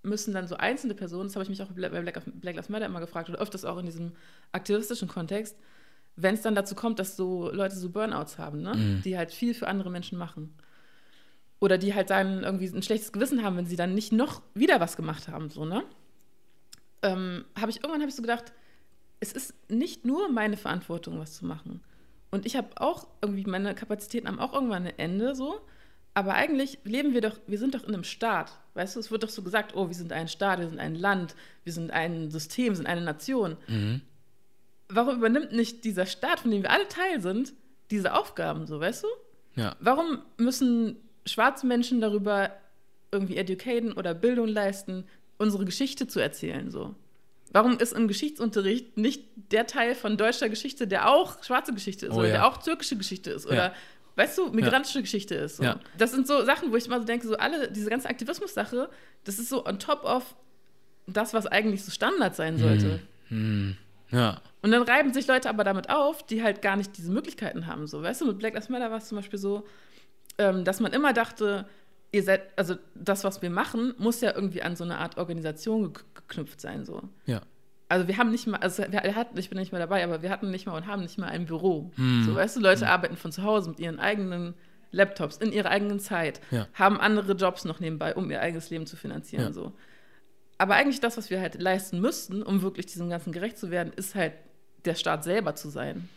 müssen 0.06 0.34
dann 0.34 0.47
so 0.47 0.56
einzelne 0.56 0.93
Personen, 0.93 1.28
das 1.28 1.36
habe 1.36 1.43
ich 1.43 1.49
mich 1.49 1.62
auch 1.62 1.68
bei 1.68 1.89
Black, 1.89 2.22
Black 2.39 2.56
Lives 2.56 2.70
Matter 2.70 2.86
immer 2.86 2.99
gefragt 2.99 3.30
oder 3.30 3.39
öfters 3.39 3.66
auch 3.66 3.78
in 3.78 3.86
diesem 3.86 4.14
aktivistischen 4.51 5.08
Kontext, 5.08 5.58
wenn 6.16 6.36
es 6.36 6.41
dann 6.41 6.56
dazu 6.56 6.76
kommt, 6.76 6.99
dass 6.99 7.18
so 7.18 7.51
Leute 7.51 7.76
so 7.76 7.89
Burnouts 7.89 8.38
haben, 8.38 8.62
ne? 8.62 8.74
Mhm. 8.76 9.01
die 9.03 9.18
halt 9.18 9.32
viel 9.32 9.53
für 9.53 9.68
andere 9.68 9.89
Menschen 9.89 10.18
machen. 10.18 10.53
Oder 11.60 11.78
die 11.78 11.93
halt 11.93 12.10
dann 12.10 12.43
irgendwie 12.43 12.68
ein 12.68 12.84
schlechtes 12.84 13.12
Gewissen 13.12 13.43
haben, 13.43 13.58
wenn 13.58 13.66
sie 13.66 13.76
dann 13.76 13.93
nicht 13.93 14.12
noch 14.12 14.41
wieder 14.53 14.80
was 14.80 14.95
gemacht 14.95 15.28
haben, 15.28 15.49
so, 15.49 15.66
ne? 15.66 15.84
Ähm, 17.01 17.45
habe 17.60 17.72
ich 17.72 17.78
irgendwann 17.78 18.01
habe 18.01 18.10
ich 18.10 18.16
so 18.16 18.22
gedacht, 18.22 18.53
es 19.20 19.34
ist 19.34 19.53
nicht 19.70 20.06
nur 20.06 20.30
meine 20.30 20.58
Verantwortung, 20.58 21.20
was 21.20 21.34
zu 21.34 21.45
machen. 21.45 21.82
Und 22.32 22.45
ich 22.45 22.56
habe 22.56 22.70
auch 22.76 23.08
irgendwie, 23.22 23.45
meine 23.45 23.76
Kapazitäten 23.76 24.28
haben 24.28 24.39
auch 24.39 24.53
irgendwann 24.53 24.86
ein 24.86 24.99
Ende 24.99 25.36
so. 25.36 25.62
Aber 26.16 26.34
eigentlich 26.34 26.80
leben 26.86 27.13
wir 27.13 27.20
doch, 27.20 27.38
wir 27.45 27.59
sind 27.59 27.76
doch 27.76 27.84
in 27.84 27.93
einem 27.93 28.05
Staat. 28.05 28.57
Weißt 28.74 28.95
du, 28.95 29.01
es 29.01 29.11
wird 29.11 29.24
doch 29.24 29.30
so 29.30 29.43
gesagt, 29.43 29.76
oh, 29.76 29.89
wir 29.89 29.95
sind 29.95 30.13
ein 30.13 30.30
Staat, 30.30 30.59
wir 30.59 30.70
sind 30.70 30.80
ein 30.80 30.95
Land, 30.95 31.36
wir 31.66 31.74
sind 31.74 31.91
ein 31.91 32.32
System, 32.32 32.70
wir 32.70 32.76
sind 32.78 32.88
eine 32.88 33.01
Nation. 33.01 33.57
Mhm. 33.68 34.01
Warum 34.88 35.18
übernimmt 35.18 35.51
nicht 35.51 35.84
dieser 35.84 36.05
Staat, 36.05 36.39
von 36.39 36.51
dem 36.51 36.63
wir 36.63 36.72
alle 36.72 36.88
Teil 36.88 37.22
sind, 37.22 37.53
diese 37.91 38.13
Aufgaben 38.13 38.66
so, 38.66 38.80
weißt 38.80 39.03
du? 39.03 39.07
Ja, 39.61 39.76
Warum 39.82 40.20
müssen 40.38 40.97
schwarze 41.26 41.68
Menschen 41.68 41.99
darüber 41.99 42.51
irgendwie 43.11 43.38
educaten 43.38 43.91
oder 43.91 44.13
Bildung 44.13 44.47
leisten, 44.47 45.05
unsere 45.38 45.66
Geschichte 45.66 46.07
zu 46.07 46.22
erzählen 46.22 46.72
so? 46.72 46.95
Warum 47.51 47.78
ist 47.78 47.93
im 47.93 48.07
Geschichtsunterricht 48.07 48.97
nicht 48.97 49.24
der 49.51 49.68
Teil 49.68 49.95
von 49.95 50.18
deutscher 50.18 50.49
Geschichte, 50.49 50.88
der 50.88 51.09
auch 51.09 51.43
schwarze 51.43 51.74
Geschichte 51.74 52.05
ist 52.05 52.13
Oh 52.13 52.20
oder 52.20 52.28
ja. 52.28 52.34
der 52.34 52.47
auch 52.47 52.57
türkische 52.57 52.97
Geschichte 52.97 53.32
ist 53.32 53.45
oder 53.45 53.74
weißt 54.16 54.38
du, 54.38 54.49
migrantische 54.51 55.01
Geschichte 55.01 55.36
ist? 55.36 55.57
So. 55.57 55.63
Ja. 55.63 55.80
Das 55.97 56.11
sind 56.11 56.28
so 56.28 56.43
Sachen, 56.45 56.72
wo 56.72 56.76
ich 56.76 56.86
immer 56.88 56.99
so 56.99 57.05
denke, 57.05 57.28
so 57.28 57.36
alle, 57.38 57.70
diese 57.72 57.89
ganze 57.89 58.09
Aktivismus-Sache, 58.09 58.89
das 59.24 59.39
ist 59.39 59.49
so 59.49 59.66
on 59.66 59.80
top 59.80 60.03
of 60.03 60.36
das, 61.07 61.34
was 61.34 61.45
eigentlich 61.47 61.84
so 61.84 61.91
Standard 61.91 62.36
sein 62.36 62.57
sollte. 62.57 62.99
Hm. 63.30 63.76
ja, 64.11 64.41
Und 64.61 64.72
dann 64.72 64.82
reiben 64.84 65.13
sich 65.13 65.28
Leute 65.28 65.49
aber 65.49 65.63
damit 65.63 65.89
auf, 65.89 66.24
die 66.26 66.41
halt 66.43 66.61
gar 66.61 66.76
nicht 66.76 66.97
diese 66.97 67.11
Möglichkeiten 67.11 67.68
haben. 67.68 67.88
So, 67.88 68.01
weißt 68.01 68.22
du, 68.22 68.26
mit 68.26 68.39
Black 68.39 68.53
Lives 68.53 68.70
Matter 68.70 68.89
war 68.91 68.97
es 68.97 69.07
zum 69.07 69.18
Beispiel 69.18 69.39
so, 69.39 69.66
ähm, 70.38 70.63
dass 70.63 70.80
man 70.80 70.93
immer 70.93 71.13
dachte, 71.13 71.66
ihr 72.11 72.24
seid, 72.24 72.41
also 72.57 72.76
das, 72.95 73.24
was 73.24 73.41
wir 73.41 73.49
machen, 73.49 73.93
muss 73.97 74.22
ja 74.22 74.34
irgendwie 74.34 74.61
an 74.61 74.76
so 74.76 74.84
eine 74.84 74.97
Art 74.97 75.18
Organisation 75.18 75.91
gek- 75.93 76.03
geknüpft 76.16 76.61
sein. 76.61 76.86
So. 76.86 77.01
ja. 77.26 77.41
Also 77.88 78.08
wir 78.08 78.18
haben 78.18 78.32
nicht 78.32 78.48
mal, 78.48 78.58
also 78.58 78.84
wir 78.90 79.16
hatten, 79.16 79.38
ich 79.38 79.50
bin 79.50 79.60
nicht 79.60 79.72
mehr 79.72 79.80
dabei, 79.80 80.04
aber 80.04 80.22
wir 80.22 80.30
hatten 80.32 80.50
nicht 80.50 80.66
mal 80.66 80.76
und 80.76 80.88
haben 80.88 81.04
nicht 81.04 81.18
mal 81.20 81.28
ein 81.28 81.46
Büro. 81.46 81.92
Hm. 81.96 82.24
So, 82.26 82.34
weißt 82.36 82.56
du, 82.56 82.60
Leute 82.62 82.88
arbeiten 82.88 83.16
von 83.16 83.32
zu 83.32 83.44
Hause 83.44 83.70
mit 83.70 83.80
ihren 83.80 84.00
eigenen 84.00 84.56
Laptops 84.92 85.38
in 85.38 85.52
ihrer 85.52 85.70
eigenen 85.70 86.00
Zeit, 86.00 86.42
Ja. 86.52 86.68
haben 86.74 87.00
andere 87.00 87.34
Jobs 87.34 87.66
noch 87.66 87.80
nebenbei, 87.80 88.16
um 88.16 88.32
ihr 88.32 88.42
eigenes 88.42 88.70
Leben 88.70 88.88
zu 88.88 88.96
finanzieren. 88.96 89.46
Ja. 89.48 89.54
So. 89.54 89.74
Aber 90.58 90.76
eigentlich 90.76 91.00
das, 91.02 91.18
was 91.18 91.30
wir 91.30 91.42
halt 91.42 91.62
leisten 91.62 92.00
müssten, 92.00 92.42
um 92.42 92.62
wirklich 92.62 92.86
diesem 92.86 93.10
Ganzen 93.10 93.32
gerecht 93.34 93.58
zu 93.58 93.72
werden, 93.72 93.92
ist 93.96 94.16
halt 94.16 94.34
der 94.86 94.96
Staat 94.96 95.24
selber 95.24 95.56
zu 95.56 95.70
sein. 95.70 96.08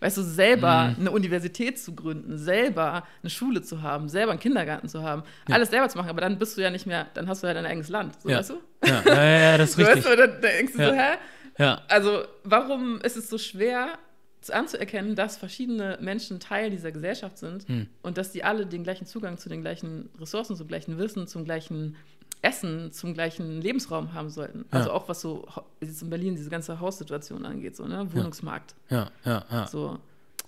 Weißt 0.00 0.16
du, 0.16 0.22
selber 0.22 0.88
Mhm. 0.88 0.96
eine 1.00 1.10
Universität 1.10 1.78
zu 1.78 1.94
gründen, 1.94 2.38
selber 2.38 3.04
eine 3.22 3.30
Schule 3.30 3.60
zu 3.62 3.82
haben, 3.82 4.08
selber 4.08 4.32
einen 4.32 4.40
Kindergarten 4.40 4.88
zu 4.88 5.02
haben, 5.02 5.22
Ja. 5.48 5.54
alles 5.56 5.70
selber 5.70 5.88
zu 5.90 5.98
machen, 5.98 6.08
aber 6.10 6.22
dann 6.22 6.38
bist 6.38 6.56
du 6.56 6.62
ja 6.62 6.70
nicht 6.70 6.86
mehr, 6.86 7.06
dann 7.14 7.28
hast 7.28 7.42
du 7.42 7.46
ja 7.46 7.54
dein 7.54 7.66
eigenes 7.66 7.88
Land, 7.90 8.20
so 8.22 8.28
Ja. 8.30 8.38
weißt 8.38 8.50
du? 8.50 8.54
Ja, 8.86 9.02
ja, 9.06 9.24
ja, 9.52 9.58
das 9.58 9.70
ist 9.70 9.76
So, 9.76 9.82
weißt 9.82 9.96
richtig. 9.96 10.10
du, 10.12 10.16
dann 10.16 10.40
denkst 10.40 10.72
du 10.72 10.78
so, 10.78 10.92
hä? 10.92 11.14
Ja, 11.58 11.82
Also, 11.88 12.22
warum 12.44 13.00
ist 13.02 13.16
es 13.18 13.28
so 13.28 13.36
schwer 13.36 13.98
zu- 14.40 14.54
anzuerkennen, 14.54 15.14
dass 15.16 15.36
verschiedene 15.36 15.98
Menschen 16.00 16.40
Teil 16.40 16.70
dieser 16.70 16.92
Gesellschaft 16.92 17.36
sind 17.36 17.68
Hm. 17.68 17.86
und 18.00 18.16
dass 18.16 18.32
die 18.32 18.42
alle 18.42 18.64
den 18.64 18.82
gleichen 18.84 19.04
Zugang 19.06 19.36
zu 19.36 19.50
den 19.50 19.60
gleichen 19.60 20.08
Ressourcen, 20.18 20.56
zum 20.56 20.66
gleichen 20.66 20.96
Wissen, 20.96 21.26
zum 21.26 21.44
gleichen 21.44 21.96
Essen, 22.42 22.90
zum 22.92 23.12
gleichen 23.14 23.60
Lebensraum 23.60 24.14
haben 24.14 24.30
sollten? 24.30 24.64
Also 24.70 24.88
Ja. 24.88 24.94
auch 24.94 25.08
was 25.08 25.20
so 25.20 25.46
jetzt 25.80 26.02
in 26.02 26.10
Berlin 26.10 26.36
diese 26.36 26.48
ganze 26.50 26.80
Haussituation 26.80 27.44
angeht, 27.44 27.76
so, 27.76 27.86
ne? 27.86 28.06
Wohnungsmarkt. 28.12 28.74
ja, 28.88 29.10
ja, 29.24 29.44
ja. 29.50 29.66
So. 29.66 29.98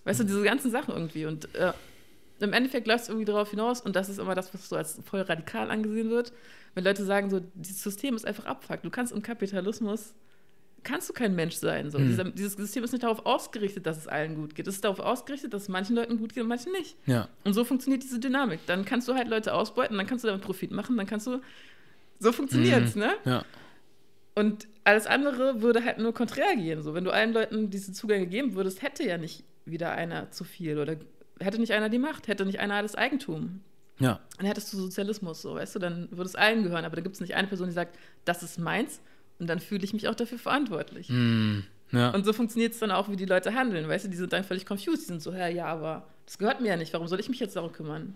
Weißt 0.05 0.21
du, 0.21 0.25
diese 0.25 0.43
ganzen 0.43 0.71
Sachen 0.71 0.95
irgendwie. 0.95 1.27
Und 1.27 1.55
äh, 1.55 1.73
im 2.41 2.53
Endeffekt 2.53 2.87
läuft 2.89 3.05
es 3.05 3.09
irgendwie 3.09 3.27
darauf 3.27 3.51
hinaus, 3.51 3.81
und 3.83 3.95
das 3.95 4.09
ist 4.09 4.19
immer 4.19 4.35
das, 4.35 4.53
was 4.53 4.69
so 4.69 4.75
als 4.77 4.99
voll 5.05 5.21
radikal 5.21 5.71
angesehen 5.71 6.11
wird, 6.11 6.33
wenn 6.75 6.83
Leute 6.85 7.05
sagen, 7.05 7.31
so, 7.31 7.41
dieses 7.55 7.83
System 7.83 8.17
ist 8.17 8.27
einfach 8.27 8.47
abfuckt. 8.47 8.85
Du 8.85 8.91
kannst 8.91 9.13
im 9.13 9.23
Kapitalismus, 9.23 10.15
kannst 10.83 11.09
du 11.09 11.13
kein 11.13 11.37
Mensch 11.37 11.55
sein. 11.55 11.91
So. 11.91 11.99
Hm. 11.99 12.09
Dieser, 12.09 12.25
dieses 12.25 12.55
System 12.55 12.83
ist 12.83 12.91
nicht 12.93 13.05
darauf 13.05 13.25
ausgerichtet, 13.27 13.87
dass 13.87 13.97
es 13.99 14.09
allen 14.09 14.35
gut 14.35 14.55
geht. 14.57 14.67
Es 14.67 14.75
ist 14.77 14.85
darauf 14.85 14.99
ausgerichtet, 14.99 15.53
dass 15.55 15.63
es 15.65 15.69
manchen 15.69 15.95
Leuten 15.95 16.19
gut 16.19 16.33
geht 16.35 16.43
und 16.43 16.49
manchen 16.49 16.73
nicht. 16.73 16.97
Ja, 17.07 17.29
Und 17.45 17.53
so 17.53 17.63
funktioniert 17.65 18.03
diese 18.03 18.19
Dynamik. 18.19 18.61
Dann 18.67 18.85
kannst 18.85 19.07
du 19.07 19.15
halt 19.15 19.29
Leute 19.29 19.55
ausbeuten, 19.55 19.97
dann 19.99 20.07
kannst 20.09 20.25
du 20.25 20.29
damit 20.29 20.43
Profit 20.43 20.73
machen, 20.73 20.97
dann 20.97 21.07
kannst 21.07 21.27
du. 21.29 21.41
So 22.23 22.33
funktioniert 22.33 22.85
es, 22.85 22.95
Mhm. 22.95 23.01
ne? 23.03 23.13
ja, 23.25 23.45
Und 24.35 24.67
alles 24.85 25.07
andere 25.07 25.61
würde 25.61 25.85
halt 25.85 25.99
nur 25.99 26.15
konträr 26.15 26.57
gehen. 26.57 26.83
So, 26.83 26.95
wenn 26.95 27.05
du 27.05 27.11
allen 27.11 27.33
Leuten 27.33 27.71
diese 27.71 27.93
Zugänge 27.93 28.27
geben 28.27 28.55
würdest, 28.55 28.81
hätte 28.83 29.05
ja 29.05 29.19
nicht 29.19 29.45
wieder 29.65 29.93
einer 29.93 30.31
zu 30.31 30.45
viel 30.45 30.79
oder 30.79 30.97
hätte 31.41 31.59
nicht 31.61 31.73
einer 31.73 31.89
die 31.89 31.99
Macht, 31.99 32.29
hätte 32.29 32.47
nicht 32.47 32.61
einer 32.61 32.81
das 32.83 32.95
Eigentum. 32.95 33.61
ja. 33.99 34.21
Dann 34.39 34.47
hättest 34.47 34.73
du 34.73 34.77
Sozialismus, 34.79 35.43
so, 35.43 35.55
weißt 35.57 35.75
du, 35.75 35.79
dann 35.79 36.09
würde 36.11 36.25
es 36.25 36.35
allen 36.37 36.63
gehören. 36.65 36.85
Aber 36.85 36.97
da 36.97 37.03
gibt 37.03 37.15
es 37.15 37.21
nicht 37.21 37.35
eine 37.35 37.47
Person, 37.49 37.67
die 37.69 37.75
sagt, 37.75 37.97
das 38.25 38.43
ist 38.43 38.59
meins 38.59 39.01
und 39.39 39.47
dann 39.49 39.61
fühle 39.61 39.85
ich 39.85 39.93
mich 39.93 40.09
auch 40.09 40.15
dafür 40.15 40.39
verantwortlich. 40.39 41.09
Hm. 41.09 41.65
Ja, 41.93 42.11
Und 42.11 42.25
so 42.25 42.33
funktioniert 42.33 42.73
es 42.73 42.79
dann 42.79 42.91
auch, 42.91 43.11
wie 43.11 43.17
die 43.17 43.27
Leute 43.27 43.53
handeln, 43.55 43.87
weißt 43.87 44.07
du, 44.07 44.09
die 44.09 44.17
sind 44.17 44.33
dann 44.33 44.45
völlig 44.45 44.65
confused, 44.67 45.03
die 45.03 45.07
sind 45.09 45.21
so, 45.23 45.33
ja, 45.33 45.47
ja, 45.49 45.67
aber 45.67 46.07
das 46.25 46.39
gehört 46.39 46.61
mir 46.63 46.69
ja 46.69 46.77
nicht, 46.77 46.93
warum 46.95 47.07
soll 47.07 47.21
ich 47.21 47.29
mich 47.29 47.39
jetzt 47.41 47.55
darum 47.55 47.71
kümmern? 47.73 48.15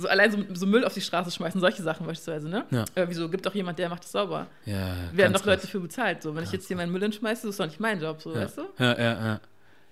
So 0.00 0.06
allein 0.08 0.30
so, 0.30 0.38
so 0.54 0.64
Müll 0.66 0.84
auf 0.84 0.94
die 0.94 1.00
Straße 1.00 1.30
schmeißen, 1.32 1.60
solche 1.60 1.82
Sachen 1.82 2.06
beispielsweise, 2.06 2.48
ne? 2.48 2.64
Ja. 2.70 2.84
Äh, 2.94 3.06
wieso 3.08 3.28
gibt 3.28 3.44
doch 3.44 3.54
jemand, 3.54 3.78
der 3.80 3.88
macht 3.88 4.04
das 4.04 4.12
sauber? 4.12 4.46
ja. 4.64 4.74
werden 5.12 5.32
ganz 5.32 5.38
doch 5.40 5.46
Leute 5.46 5.56
krass. 5.58 5.62
dafür 5.62 5.80
bezahlt. 5.80 6.22
So, 6.22 6.34
wenn 6.36 6.44
ich 6.44 6.52
jetzt 6.52 6.68
hier 6.68 6.76
meinen 6.76 6.92
Müll 6.92 7.02
hinschmeiße, 7.02 7.42
das 7.48 7.54
ist 7.54 7.60
doch 7.60 7.66
nicht 7.66 7.80
mein 7.80 8.00
Job, 8.00 8.22
so, 8.22 8.32
Ja. 8.32 8.42
weißt 8.42 8.58
du? 8.58 8.62
Ja, 8.78 8.96
ja, 8.98 9.26
ja. 9.26 9.40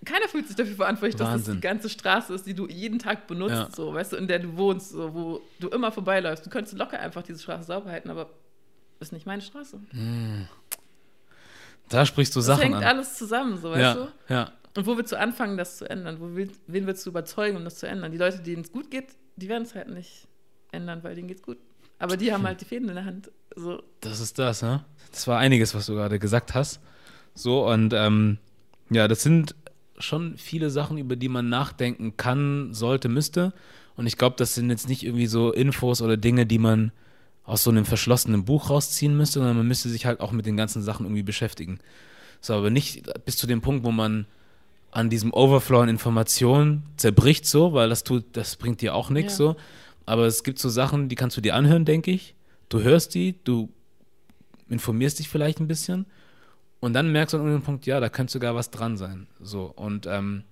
Keiner 0.05 0.29
fühlt 0.29 0.47
sich 0.47 0.55
dafür 0.55 0.77
verantwortlich, 0.77 1.17
dass 1.17 1.27
das 1.27 1.35
Wahnsinn. 1.41 1.55
die 1.55 1.61
ganze 1.61 1.89
Straße 1.89 2.33
ist, 2.35 2.47
die 2.47 2.55
du 2.55 2.69
jeden 2.69 3.01
Tag 3.01 3.27
benutzt, 3.27 3.55
Ja. 3.55 3.69
so, 3.75 3.93
weißt 3.93 4.13
du, 4.13 4.17
in 4.17 4.29
der 4.29 4.39
du 4.39 4.57
wohnst, 4.57 4.91
so, 4.91 5.13
wo 5.13 5.41
du 5.59 5.69
immer 5.71 5.91
vorbeiläufst. 5.91 6.47
Du 6.47 6.51
könntest 6.51 6.79
locker 6.79 7.01
einfach 7.01 7.23
diese 7.23 7.41
Straße 7.43 7.65
sauber 7.65 7.91
halten, 7.91 8.09
aber 8.11 8.31
das 9.01 9.09
ist 9.09 9.13
nicht 9.13 9.27
meine 9.27 9.43
Straße. 9.43 9.81
Da 11.89 12.05
sprichst 12.07 12.35
du 12.35 12.41
Das 12.41 12.47
Sachen 12.47 12.63
hängt 12.63 12.75
an. 12.77 12.85
alles 12.85 13.15
zusammen, 13.17 13.59
so, 13.59 13.71
weißt 13.71 13.81
ja, 13.81 13.95
du? 13.95 14.09
ja, 14.29 14.53
Und 14.77 14.87
wo 14.87 14.97
willst 14.97 15.13
du 15.13 15.19
anfangen, 15.19 15.57
das 15.57 15.79
zu 15.79 15.89
ändern? 15.89 16.19
Wo 16.21 16.35
will, 16.35 16.51
wen 16.67 16.87
willst 16.87 17.05
du 17.07 17.11
überzeugen, 17.11 17.57
um 17.57 17.65
das 17.65 17.77
zu 17.79 17.87
ändern? 17.89 18.13
Die 18.13 18.19
Leute, 18.19 18.39
denen 18.41 18.63
es 18.63 18.73
gut 18.73 18.91
geht, 18.91 19.09
die 19.37 19.49
werden 19.49 19.63
es 19.63 19.75
halt 19.75 19.89
nicht 19.89 20.29
ändern, 20.73 21.03
weil 21.03 21.15
denen 21.15 21.29
geht's 21.29 21.43
gut. 21.43 21.59
Aber 21.99 22.17
die 22.17 22.33
haben 22.33 22.45
halt 22.45 22.61
die 22.61 22.65
Fäden 22.65 22.89
in 22.89 22.95
der 22.95 23.05
Hand. 23.05 23.31
So, 23.55 23.83
das 24.01 24.21
ist 24.21 24.39
das, 24.39 24.63
ne? 24.63 24.85
Das 25.11 25.27
war 25.27 25.39
einiges, 25.39 25.75
was 25.75 25.87
du 25.87 25.95
gerade 25.95 26.19
gesagt 26.19 26.55
hast. 26.55 26.81
So, 27.35 27.67
und 27.69 27.93
ähm, 27.95 28.39
ja, 28.91 29.09
das 29.09 29.23
sind 29.23 29.55
schon 29.99 30.37
viele 30.37 30.71
Sachen, 30.71 30.99
über 30.99 31.17
die 31.17 31.29
man 31.29 31.49
nachdenken 31.49 32.17
kann, 32.17 32.75
sollte, 32.75 33.09
müsste. 33.09 33.55
Und 33.97 34.07
ich 34.07 34.19
glaube, 34.19 34.37
das 34.37 34.55
sind 34.55 34.69
jetzt 34.69 34.89
nicht 34.89 35.05
irgendwie 35.05 35.27
so 35.27 35.53
Infos 35.53 36.03
oder 36.03 36.19
Dinge, 36.19 36.45
die 36.45 36.59
man 36.59 36.93
aus 37.45 37.63
so 37.63 37.71
einem 37.71 37.87
verschlossenen 37.87 38.45
Buch 38.45 38.69
rausziehen 38.69 39.17
müsste, 39.17 39.39
sondern 39.39 39.57
man 39.57 39.69
müsste 39.69 39.89
sich 39.89 40.05
halt 40.05 40.21
auch 40.21 40.33
mit 40.33 40.45
den 40.45 40.57
ganzen 40.57 40.83
Sachen 40.83 41.07
irgendwie 41.07 41.23
beschäftigen. 41.23 41.79
So, 42.41 42.55
aber 42.55 42.71
nicht 42.71 43.09
bis 43.25 43.37
zu 43.37 43.47
dem 43.47 43.63
Punkt, 43.63 43.85
wo 43.85 43.93
man 43.93 44.27
an 44.91 45.11
diesem 45.11 45.33
Overflow 45.33 45.81
an 45.81 45.89
Informationen 45.89 46.85
zerbricht, 46.97 47.47
so, 47.47 47.73
weil 47.73 47.89
das 47.89 48.05
tut, 48.05 48.25
das 48.33 48.57
bringt 48.57 48.81
dir 48.81 48.95
auch 48.95 49.11
nichts, 49.11 49.35
Ja. 49.35 49.37
so. 49.39 49.57
Aber 50.07 50.27
es 50.27 50.45
gibt 50.45 50.59
so 50.59 50.69
Sachen, 50.69 51.09
die 51.09 51.17
kannst 51.17 51.37
du 51.37 51.41
dir 51.41 51.55
anhören, 51.55 51.85
denke 51.85 52.11
ich. 52.13 52.35
Du 52.69 52.81
hörst 52.81 53.15
die, 53.15 53.35
du 53.45 53.69
informierst 54.69 55.19
dich 55.19 55.29
vielleicht 55.29 55.61
ein 55.61 55.69
bisschen 55.69 56.07
und 56.81 56.93
dann 56.93 57.13
merkst 57.13 57.35
du 57.35 57.39
an 57.39 57.45
irgendeinem 57.45 57.65
Punkt, 57.65 57.87
ja, 57.87 58.01
da 58.01 58.09
könnte 58.09 58.33
sogar 58.33 58.55
was 58.55 58.71
dran 58.71 58.97
sein. 58.97 59.27
So, 59.41 59.65
und 59.65 60.07
ähm, 60.07 60.45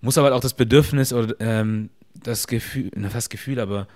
muss 0.00 0.18
aber 0.18 0.26
halt 0.26 0.34
auch 0.36 0.40
das 0.40 0.54
Bedürfnis 0.54 1.12
oder 1.12 1.34
ähm, 1.40 1.90
das 2.14 2.46
Gefühl, 2.46 2.90
na, 2.94 3.10
fast 3.10 3.30
Gefühl, 3.30 3.60
aber 3.60 3.86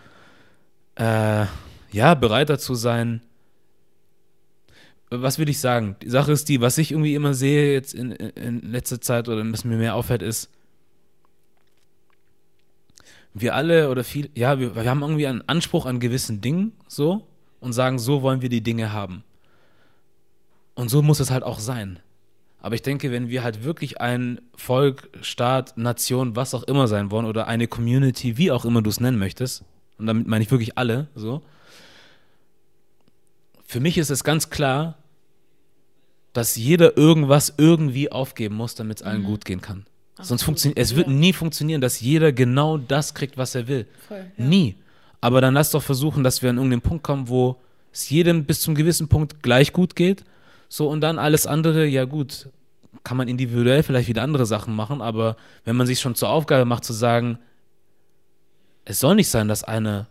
äh, 0.97 1.47
ja, 1.93 2.15
bereit 2.15 2.51
dazu 2.51 2.75
sein, 2.75 3.23
was 5.11 5.39
will 5.39 5.49
ich 5.49 5.59
sagen? 5.59 5.97
Die 6.03 6.09
Sache 6.09 6.33
ist 6.33 6.49
die, 6.49 6.61
was 6.61 6.79
ich 6.79 6.93
irgendwie 6.93 7.15
immer 7.15 7.35
sehe 7.35 7.73
jetzt 7.73 7.95
in, 7.95 8.13
in 8.13 8.61
letzter 8.61 9.01
Zeit 9.01 9.29
oder 9.29 9.45
was 9.53 9.65
mir 9.65 9.77
mehr 9.77 9.97
auffällt, 9.97 10.23
ist, 10.23 10.51
wir 13.35 13.55
alle 13.55 13.91
oder 13.91 14.05
viel, 14.05 14.31
ja, 14.35 14.59
wir, 14.59 14.75
wir 14.75 14.89
haben 14.89 15.03
irgendwie 15.03 15.27
einen 15.27 15.43
Anspruch 15.49 15.87
an 15.87 16.01
gewissen 16.01 16.41
Dingen 16.41 16.73
so 16.89 17.27
und 17.61 17.73
sagen, 17.73 17.99
so 17.99 18.23
wollen 18.23 18.43
wir 18.43 18.49
die 18.49 18.63
Dinge 18.63 18.93
haben. 18.93 19.25
Und 20.75 20.89
so 20.89 21.03
muss 21.03 21.21
es 21.21 21.31
halt 21.31 21.43
auch 21.43 21.59
sein. 21.59 21.99
Aber 22.63 22.75
ich 22.75 22.83
denke, 22.83 23.11
wenn 23.11 23.29
wir 23.29 23.43
halt 23.43 23.65
wirklich 23.65 24.01
ein 24.01 24.41
Volk, 24.55 25.09
Staat, 25.23 25.77
Nation, 25.77 26.37
was 26.37 26.55
auch 26.55 26.63
immer 26.65 26.89
sein 26.89 27.11
wollen 27.11 27.27
oder 27.27 27.47
eine 27.47 27.69
Community, 27.69 28.37
wie 28.37 28.51
auch 28.51 28.65
immer 28.65 28.83
du 28.83 28.91
es 28.91 29.01
nennen 29.01 29.19
möchtest, 29.19 29.65
und 29.99 30.07
damit 30.07 30.27
meine 30.27 30.45
ich 30.45 30.51
wirklich 30.51 30.79
alle, 30.79 31.09
so, 31.15 31.43
für 33.65 33.81
mich 33.81 33.99
ist 33.99 34.11
es 34.11 34.25
ganz 34.25 34.51
klar, 34.51 35.00
dass 36.33 36.57
jeder 36.57 36.97
irgendwas 36.97 37.55
irgendwie 37.57 38.13
aufgeben 38.13 38.57
muss, 38.57 38.75
damit 38.75 39.01
es 39.01 39.07
allen 39.07 39.23
mhm. 39.23 39.27
gut 39.27 39.45
gehen 39.45 39.61
kann. 39.61 39.87
Ach, 40.17 40.25
Sonst 40.25 40.43
funktioniert 40.43 40.79
es 40.79 40.95
wird 40.95 41.09
ja. 41.09 41.13
nie 41.13 41.33
funktionieren, 41.33 41.81
dass 41.81 42.01
jeder 42.01 42.33
genau 42.33 42.79
das 42.79 43.15
kriegt, 43.15 43.37
was 43.37 43.55
er 43.55 43.69
will. 43.69 43.87
Voll, 44.07 44.25
ja. 44.37 44.45
Nie. 44.45 44.77
Aber 45.21 45.41
dann 45.41 45.55
lass 45.55 45.71
doch 45.71 45.83
versuchen, 45.83 46.25
dass 46.25 46.43
wir 46.43 46.51
an 46.51 46.57
irgendeinen 46.57 46.83
Punkt 46.83 47.05
kommen, 47.05 47.29
wo 47.29 47.57
es 47.93 48.09
jedem 48.09 48.45
bis 48.45 48.61
zum 48.61 48.75
gewissen 48.75 49.09
Punkt 49.09 49.43
gleich 49.43 49.73
gut 49.73 49.97
geht. 49.97 50.25
So 50.69 50.89
und 50.89 51.01
dann 51.01 51.19
alles 51.19 51.47
andere, 51.47 51.87
ja 51.87 52.05
gut, 52.05 52.49
kann 53.03 53.17
man 53.17 53.29
individuell 53.29 53.83
vielleicht 53.83 54.09
wieder 54.09 54.23
andere 54.23 54.47
Sachen 54.47 54.75
machen, 54.75 55.01
aber 55.03 55.37
wenn 55.65 55.77
man 55.77 55.87
sich 55.87 56.01
schon 56.01 56.15
zur 56.15 56.29
Aufgabe 56.29 56.65
macht 56.65 56.85
zu 56.85 56.93
sagen, 56.93 57.39
es 58.85 59.01
soll 59.01 59.15
nicht 59.15 59.29
sein, 59.29 59.49
dass 59.49 59.65
eine, 59.65 60.07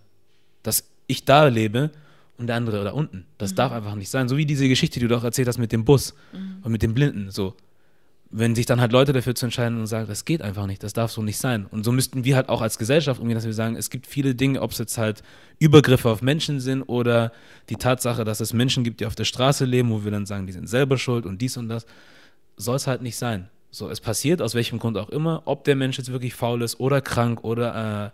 dass 0.63 0.89
ich 1.07 1.25
da 1.25 1.47
lebe 1.47 1.91
und 2.39 2.47
der 2.47 2.55
andere 2.55 2.83
da 2.83 2.91
unten. 2.91 3.25
Das 3.37 3.51
mhm. 3.51 3.55
darf 3.55 3.71
einfach 3.71 3.95
nicht 3.95 4.09
sein. 4.09 4.27
So 4.29 4.37
wie 4.37 4.45
diese 4.45 4.67
Geschichte, 4.67 4.99
die 4.99 5.07
du 5.07 5.13
doch 5.13 5.23
erzählt 5.23 5.47
hast 5.47 5.57
mit 5.57 5.71
dem 5.71 5.85
Bus 5.85 6.15
mhm. 6.33 6.63
und 6.63 6.71
mit 6.71 6.81
dem 6.81 6.93
Blinden. 6.93 7.31
So, 7.31 7.55
wenn 8.31 8.55
sich 8.55 8.65
dann 8.65 8.79
halt 8.79 8.91
Leute 8.91 9.11
dafür 9.11 9.35
zu 9.35 9.45
entscheiden 9.45 9.79
und 9.79 9.87
sagen, 9.87 10.07
das 10.07 10.23
geht 10.23 10.41
einfach 10.41 10.67
nicht, 10.67 10.83
das 10.83 10.93
darf 10.93 11.11
so 11.11 11.21
nicht 11.21 11.37
sein. 11.37 11.65
Und 11.65 11.83
so 11.83 11.91
müssten 11.91 12.23
wir 12.23 12.35
halt 12.35 12.49
auch 12.49 12.61
als 12.61 12.77
Gesellschaft 12.77 13.19
umgehen, 13.19 13.35
dass 13.35 13.45
wir 13.45 13.53
sagen, 13.53 13.75
es 13.75 13.89
gibt 13.89 14.05
viele 14.05 14.35
Dinge, 14.35 14.61
ob 14.61 14.71
es 14.71 14.77
jetzt 14.77 14.97
halt 14.97 15.23
Übergriffe 15.57 16.09
auf 16.09 16.21
Menschen 16.21 16.59
sind 16.59 16.83
oder 16.83 17.31
die 17.69 17.75
Tatsache, 17.75 18.23
dass 18.23 18.39
es 18.39 18.53
Menschen 18.53 18.83
gibt, 18.83 18.99
die 18.99 19.05
auf 19.05 19.15
der 19.15 19.25
Straße 19.25 19.65
leben, 19.65 19.89
wo 19.89 20.03
wir 20.03 20.11
dann 20.11 20.25
sagen, 20.25 20.45
die 20.45 20.53
sind 20.53 20.69
selber 20.69 20.97
schuld 20.97 21.25
und 21.25 21.41
dies 21.41 21.57
und 21.57 21.69
das, 21.69 21.85
soll 22.55 22.75
es 22.75 22.87
halt 22.87 23.01
nicht 23.01 23.15
sein. 23.15 23.49
So, 23.71 23.89
es 23.89 24.01
passiert, 24.01 24.41
aus 24.41 24.53
welchem 24.53 24.79
Grund 24.79 24.97
auch 24.97 25.09
immer, 25.09 25.43
ob 25.45 25.63
der 25.63 25.75
Mensch 25.75 25.97
jetzt 25.97 26.11
wirklich 26.11 26.33
faul 26.33 26.61
ist 26.61 26.79
oder 26.79 27.01
krank 27.01 27.43
oder 27.43 28.11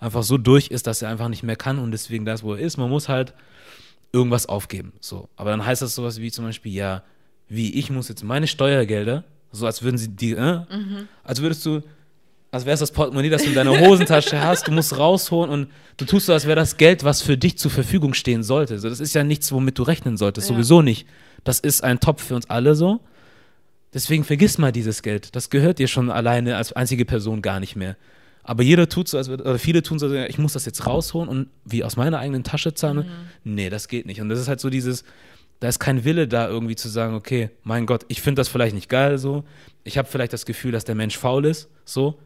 äh, 0.00 0.04
einfach 0.04 0.22
so 0.22 0.38
durch 0.38 0.68
ist, 0.68 0.86
dass 0.86 1.02
er 1.02 1.08
einfach 1.08 1.28
nicht 1.28 1.42
mehr 1.42 1.56
kann 1.56 1.78
und 1.78 1.90
deswegen 1.90 2.24
das, 2.24 2.42
wo 2.42 2.54
er 2.54 2.60
ist. 2.60 2.76
Man 2.76 2.90
muss 2.90 3.08
halt 3.08 3.34
irgendwas 4.12 4.46
aufgeben. 4.46 4.92
So. 5.00 5.28
Aber 5.36 5.50
dann 5.50 5.64
heißt 5.64 5.82
das 5.82 5.94
sowas 5.94 6.20
wie 6.20 6.30
zum 6.30 6.44
Beispiel, 6.44 6.72
ja, 6.72 7.02
wie 7.48 7.74
ich 7.74 7.90
muss 7.90 8.08
jetzt 8.08 8.24
meine 8.24 8.46
Steuergelder, 8.46 9.24
so 9.52 9.66
als 9.66 9.82
würden 9.82 9.98
sie 9.98 10.08
die, 10.08 10.32
äh, 10.32 10.60
mhm. 10.70 11.08
als 11.24 11.40
würdest 11.40 11.64
du, 11.64 11.82
als 12.50 12.64
wäre 12.64 12.74
es 12.74 12.80
das 12.80 12.92
Portemonnaie, 12.92 13.30
das 13.30 13.42
du 13.42 13.48
in 13.48 13.54
deiner 13.54 13.78
Hosentasche 13.78 14.40
hast, 14.42 14.68
du 14.68 14.72
musst 14.72 14.98
rausholen 14.98 15.50
und 15.50 15.68
du 15.96 16.04
tust 16.04 16.26
so, 16.26 16.32
als 16.32 16.46
wäre 16.46 16.56
das 16.56 16.76
Geld, 16.76 17.04
was 17.04 17.22
für 17.22 17.36
dich 17.36 17.58
zur 17.58 17.70
Verfügung 17.70 18.14
stehen 18.14 18.42
sollte. 18.42 18.78
So, 18.78 18.88
das 18.88 19.00
ist 19.00 19.14
ja 19.14 19.24
nichts, 19.24 19.52
womit 19.52 19.78
du 19.78 19.82
rechnen 19.82 20.16
solltest, 20.16 20.48
ja. 20.48 20.54
sowieso 20.54 20.82
nicht. 20.82 21.06
Das 21.44 21.60
ist 21.60 21.84
ein 21.84 22.00
Topf 22.00 22.24
für 22.24 22.34
uns 22.34 22.48
alle 22.50 22.74
so. 22.74 23.00
Deswegen 23.94 24.24
vergiss 24.24 24.58
mal 24.58 24.72
dieses 24.72 25.02
Geld. 25.02 25.34
Das 25.34 25.48
gehört 25.48 25.78
dir 25.78 25.88
schon 25.88 26.10
alleine 26.10 26.56
als 26.56 26.72
einzige 26.72 27.04
Person 27.06 27.40
gar 27.40 27.58
nicht 27.60 27.74
mehr. 27.74 27.96
Aber 28.48 28.62
jeder 28.62 28.88
tut 28.88 29.08
so, 29.08 29.18
als 29.18 29.28
oder 29.28 29.58
viele 29.58 29.82
tun 29.82 29.98
so, 29.98 30.10
ich 30.10 30.38
muss 30.38 30.54
das 30.54 30.64
jetzt 30.64 30.86
rausholen 30.86 31.28
und 31.28 31.48
wie 31.66 31.84
aus 31.84 31.96
meiner 31.96 32.18
eigenen 32.18 32.44
Tasche 32.44 32.72
zahlen. 32.72 33.06
Mhm. 33.44 33.54
Nee, 33.54 33.68
das 33.68 33.88
geht 33.88 34.06
nicht. 34.06 34.22
Und 34.22 34.30
das 34.30 34.40
ist 34.40 34.48
halt 34.48 34.58
so 34.58 34.70
dieses, 34.70 35.04
da 35.60 35.68
ist 35.68 35.78
kein 35.78 36.02
Wille 36.04 36.26
da 36.26 36.48
irgendwie 36.48 36.74
zu 36.74 36.88
sagen, 36.88 37.14
okay, 37.14 37.50
mein 37.62 37.84
Gott, 37.84 38.06
ich 38.08 38.22
finde 38.22 38.40
das 38.40 38.48
vielleicht 38.48 38.74
nicht 38.74 38.88
geil 38.88 39.18
so. 39.18 39.44
Ich 39.84 39.98
habe 39.98 40.08
vielleicht 40.08 40.32
das 40.32 40.46
Gefühl, 40.46 40.72
dass 40.72 40.86
der 40.86 40.94
Mensch 40.94 41.18
faul 41.18 41.44
ist, 41.44 41.68
so. 41.84 42.18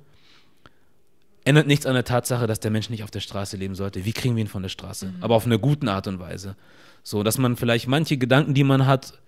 Ändert 1.42 1.66
nichts 1.66 1.86
an 1.86 1.94
der 1.94 2.04
Tatsache, 2.04 2.46
dass 2.46 2.60
der 2.60 2.70
Mensch 2.70 2.88
nicht 2.88 3.02
auf 3.02 3.10
der 3.10 3.18
Straße 3.18 3.56
leben 3.56 3.74
sollte. 3.74 4.04
Wie 4.04 4.12
kriegen 4.12 4.36
wir 4.36 4.44
ihn 4.44 4.48
von 4.48 4.62
der 4.62 4.68
Straße? 4.68 5.06
Mhm. 5.06 5.24
Aber 5.24 5.34
auf 5.34 5.44
eine 5.44 5.58
gute 5.58 5.90
Art 5.90 6.06
und 6.06 6.20
Weise. 6.20 6.54
So, 7.02 7.24
dass 7.24 7.36
man 7.36 7.56
vielleicht 7.56 7.88
manche 7.88 8.16
Gedanken, 8.16 8.54
die 8.54 8.62
man 8.62 8.86
hat, 8.86 9.18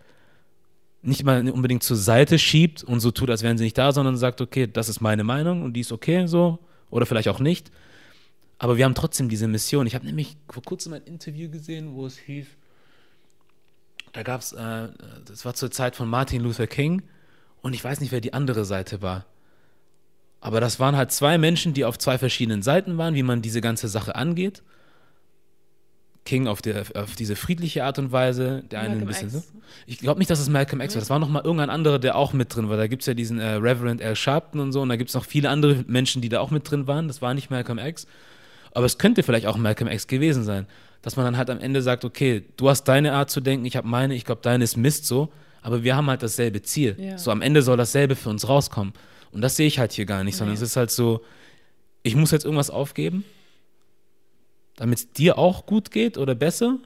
nicht 1.03 1.25
mal 1.25 1.51
unbedingt 1.51 1.83
zur 1.83 1.97
Seite 1.97 2.39
schiebt 2.39 2.85
und 2.85 3.01
so 3.01 3.11
tut, 3.11 3.31
als 3.31 3.43
wären 3.43 3.59
sie 3.59 3.65
nicht 3.65 3.79
da, 3.79 3.91
sondern 3.91 4.17
sagt, 4.17 4.41
okay, 4.41 4.69
das 4.73 4.89
ist 4.89 5.01
meine 5.01 5.25
Meinung 5.25 5.63
und 5.63 5.73
die 5.73 5.81
ist 5.81 5.91
okay 5.91 6.29
so 6.29 6.61
oder 6.95 7.07
vielleicht 7.07 7.29
auch 7.29 7.41
nicht. 7.41 7.73
Aber 8.57 8.77
wir 8.77 8.85
haben 8.85 8.95
trotzdem 8.95 9.29
diese 9.29 9.49
Mission. 9.49 9.87
Ich 9.87 9.97
habe 9.97 10.07
nämlich 10.07 10.37
vor 10.49 10.63
kurzem 10.63 10.93
ein 10.93 11.03
Interview 11.03 11.51
gesehen, 11.51 11.95
wo 11.95 12.07
es 12.07 12.17
hieß, 12.17 12.47
da 14.13 14.23
gab 14.23 14.41
es, 14.41 14.53
äh, 14.53 14.89
das 15.27 15.45
war 15.45 15.55
zur 15.55 15.73
Zeit 15.73 15.97
von 15.97 16.09
Martin 16.09 16.41
Luther 16.41 16.69
King 16.69 17.03
und 17.63 17.75
ich 17.75 17.83
weiß 17.83 18.01
nicht, 18.01 18.13
wer 18.13 18.21
die 18.21 18.33
andere 18.33 18.65
Seite 18.65 19.03
war. 19.03 19.27
Aber 20.41 20.61
das 20.61 20.79
waren 20.79 20.95
halt 20.95 21.11
zwei 21.11 21.37
Menschen, 21.37 21.75
die 21.75 21.85
auf 21.85 21.99
zwei 21.99 22.17
verschiedenen 22.17 22.63
Seiten 22.63 22.97
waren, 22.97 23.17
wie 23.17 23.25
man 23.25 23.43
diese 23.43 23.61
ganze 23.61 23.89
Sache 23.89 24.15
angeht. 24.15 24.63
King 26.25 26.47
auf, 26.47 26.63
der, 26.63 26.85
auf 26.95 27.17
diese 27.17 27.37
friedliche 27.37 27.85
Art 27.85 27.99
und 27.99 28.11
Weise, 28.11 28.65
der 28.71 28.81
eine 28.81 28.95
ein 28.95 29.07
bisschen 29.07 29.29
X. 29.29 29.35
so. 29.35 29.43
Ich 29.87 29.99
glaube 29.99 30.19
nicht, 30.19 30.31
dass 30.31 30.41
es 30.41 30.49
Malcolm 30.49 30.81
X 30.81 30.95
war. 30.95 31.01
Das 31.01 31.11
war 31.11 31.19
noch 31.19 31.29
mal 31.29 31.43
irgendein 31.45 31.71
anderer, 31.71 31.99
der 31.99 32.17
auch 32.17 32.33
mit 32.33 32.55
drin 32.55 32.69
war. 32.71 32.77
Da 32.77 32.87
gibt 32.87 33.03
es 33.03 33.07
ja 33.07 33.15
diesen 33.15 33.39
äh, 33.41 33.55
Reverend 33.55 34.03
Al 34.03 34.17
Sharpton 34.17 34.61
und 34.61 34.73
so, 34.73 34.81
und 34.81 34.89
da 34.89 34.97
gibt 34.97 35.11
es 35.11 35.15
noch 35.15 35.27
viele 35.27 35.51
andere 35.51 35.85
Menschen, 35.87 36.23
die 36.23 36.31
da 36.31 36.41
auch 36.41 36.51
mit 36.51 36.71
drin 36.71 36.87
waren. 36.87 37.09
Das 37.09 37.21
war 37.21 37.35
nicht 37.35 37.51
Malcolm 37.51 37.79
X. 37.79 38.07
Aber 38.73 38.87
es 38.87 38.97
könnte 38.99 39.23
vielleicht 39.23 39.47
auch 39.47 39.57
Malcolm 39.57 39.91
X 39.91 40.07
gewesen 40.07 40.45
sein. 40.45 40.67
Dass 41.03 41.17
man 41.17 41.27
dann 41.27 41.37
halt 41.37 41.51
am 41.51 41.59
Ende 41.59 41.83
sagt, 41.83 42.07
okay, 42.07 42.45
du 42.57 42.71
hast 42.71 42.85
deine 42.85 43.13
Art 43.13 43.31
zu 43.31 43.43
denken, 43.43 43.67
ich 43.67 43.77
habe 43.77 43.87
meine, 43.87 44.15
ich 44.15 44.25
glaube, 44.25 44.41
deine 44.43 44.65
ist 44.65 44.79
Mist 44.79 45.07
so, 45.07 45.31
aber 45.61 45.85
wir 45.85 45.95
haben 45.95 46.09
halt 46.09 46.23
dasselbe 46.23 46.63
Ziel. 46.63 46.97
Ja. 46.99 47.19
So 47.19 47.31
am 47.31 47.43
Ende 47.43 47.61
soll 47.61 47.77
dasselbe 47.77 48.17
für 48.17 48.31
uns 48.31 48.49
rauskommen. 48.49 48.95
Und 49.31 49.43
das 49.43 49.57
sehe 49.57 49.67
ich 49.67 49.79
halt 49.79 49.93
hier 49.93 50.07
gar 50.07 50.25
nicht, 50.25 50.37
sondern 50.37 50.55
nee. 50.55 50.63
es 50.63 50.63
ist 50.63 50.77
halt 50.77 50.91
so, 50.91 51.21
ich 52.03 52.17
muss 52.17 52.31
jetzt 52.31 52.45
irgendwas 52.45 52.71
aufgeben 52.71 53.25
damit 54.77 54.99
es 54.99 55.13
dir 55.13 55.39
auch 55.39 55.67
gut 55.67 55.91
geht 55.91 56.19
oder 56.19 56.35
besser, 56.35 56.79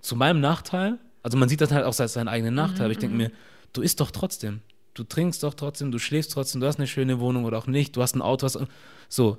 zu 0.00 0.16
meinem 0.16 0.40
Nachteil. 0.40 0.98
Also 1.22 1.38
man 1.38 1.48
sieht 1.48 1.60
das 1.60 1.72
halt 1.72 1.84
auch 1.84 1.98
als 1.98 2.12
seinen 2.12 2.28
eigenen 2.28 2.54
Nachteil. 2.54 2.88
Mhm, 2.88 2.92
ich 2.92 2.98
denke 2.98 3.14
mhm. 3.14 3.22
mir, 3.22 3.30
du 3.72 3.82
isst 3.82 4.00
doch 4.00 4.10
trotzdem. 4.10 4.60
Du 4.94 5.04
trinkst 5.04 5.42
doch 5.42 5.54
trotzdem, 5.54 5.90
du 5.90 5.98
schläfst 5.98 6.32
trotzdem, 6.32 6.60
du 6.60 6.66
hast 6.66 6.78
eine 6.78 6.86
schöne 6.86 7.18
Wohnung 7.18 7.44
oder 7.44 7.58
auch 7.58 7.66
nicht, 7.66 7.96
du 7.96 8.02
hast 8.02 8.14
ein 8.14 8.20
Auto, 8.20 8.44
hast, 8.44 8.58
so, 9.08 9.38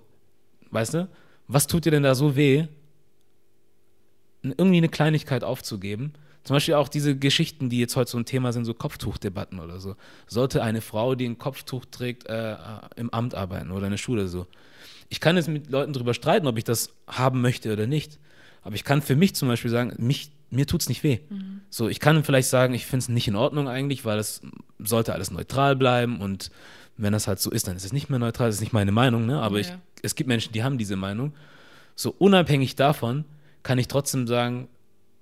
weißt 0.71 0.95
du? 0.95 1.09
Was 1.47 1.67
tut 1.67 1.85
dir 1.85 1.91
denn 1.91 2.03
da 2.03 2.15
so 2.15 2.35
weh, 2.35 2.65
irgendwie 4.41 4.77
eine 4.77 4.89
Kleinigkeit 4.89 5.43
aufzugeben? 5.43 6.13
Zum 6.43 6.55
Beispiel 6.55 6.73
auch 6.73 6.89
diese 6.89 7.17
Geschichten, 7.17 7.69
die 7.69 7.79
jetzt 7.79 7.95
heute 7.95 8.11
so 8.11 8.17
ein 8.17 8.25
Thema 8.25 8.51
sind, 8.51 8.65
so 8.65 8.73
Kopftuchdebatten 8.73 9.59
oder 9.59 9.79
so. 9.79 9.95
Sollte 10.27 10.63
eine 10.63 10.81
Frau, 10.81 11.15
die 11.15 11.25
ein 11.25 11.37
Kopftuch 11.37 11.85
trägt, 11.85 12.27
äh, 12.27 12.57
im 12.95 13.11
Amt 13.11 13.35
arbeiten 13.35 13.71
oder 13.71 13.85
in 13.85 13.91
der 13.91 13.97
Schule 13.97 14.27
so? 14.27 14.47
Ich 15.13 15.19
kann 15.19 15.35
jetzt 15.35 15.47
mit 15.47 15.69
Leuten 15.69 15.93
darüber 15.93 16.15
streiten, 16.15 16.47
ob 16.47 16.57
ich 16.57 16.63
das 16.63 16.89
haben 17.05 17.39
möchte 17.41 17.71
oder 17.71 17.85
nicht. 17.85 18.17
Aber 18.63 18.73
ich 18.73 18.83
kann 18.83 19.03
für 19.03 19.15
mich 19.15 19.35
zum 19.35 19.47
Beispiel 19.47 19.69
sagen, 19.69 19.93
mich, 19.99 20.31
mir 20.49 20.65
tut 20.65 20.81
es 20.81 20.89
nicht 20.89 21.03
weh. 21.03 21.19
Mhm. 21.29 21.61
So, 21.69 21.87
ich 21.87 21.99
kann 21.99 22.23
vielleicht 22.23 22.49
sagen, 22.49 22.73
ich 22.73 22.87
finde 22.87 23.03
es 23.03 23.09
nicht 23.09 23.27
in 23.27 23.35
Ordnung 23.35 23.69
eigentlich, 23.69 24.05
weil 24.05 24.17
es 24.17 24.41
sollte 24.79 25.13
alles 25.13 25.29
neutral 25.29 25.75
bleiben 25.75 26.19
und 26.19 26.49
wenn 26.97 27.13
das 27.13 27.27
halt 27.27 27.39
so 27.39 27.51
ist, 27.51 27.67
dann 27.67 27.75
ist 27.75 27.85
es 27.85 27.93
nicht 27.93 28.09
mehr 28.09 28.17
neutral, 28.17 28.47
das 28.47 28.55
ist 28.55 28.61
nicht 28.61 28.73
meine 28.73 28.91
Meinung, 28.91 29.27
ne? 29.27 29.39
aber 29.39 29.59
ja. 29.59 29.67
ich, 29.67 29.73
es 30.01 30.15
gibt 30.15 30.27
Menschen, 30.27 30.51
die 30.51 30.63
haben 30.63 30.79
diese 30.79 30.95
Meinung. 30.95 31.33
So 31.95 32.15
unabhängig 32.17 32.75
davon 32.75 33.23
kann 33.61 33.77
ich 33.77 33.87
trotzdem 33.87 34.25
sagen, 34.25 34.67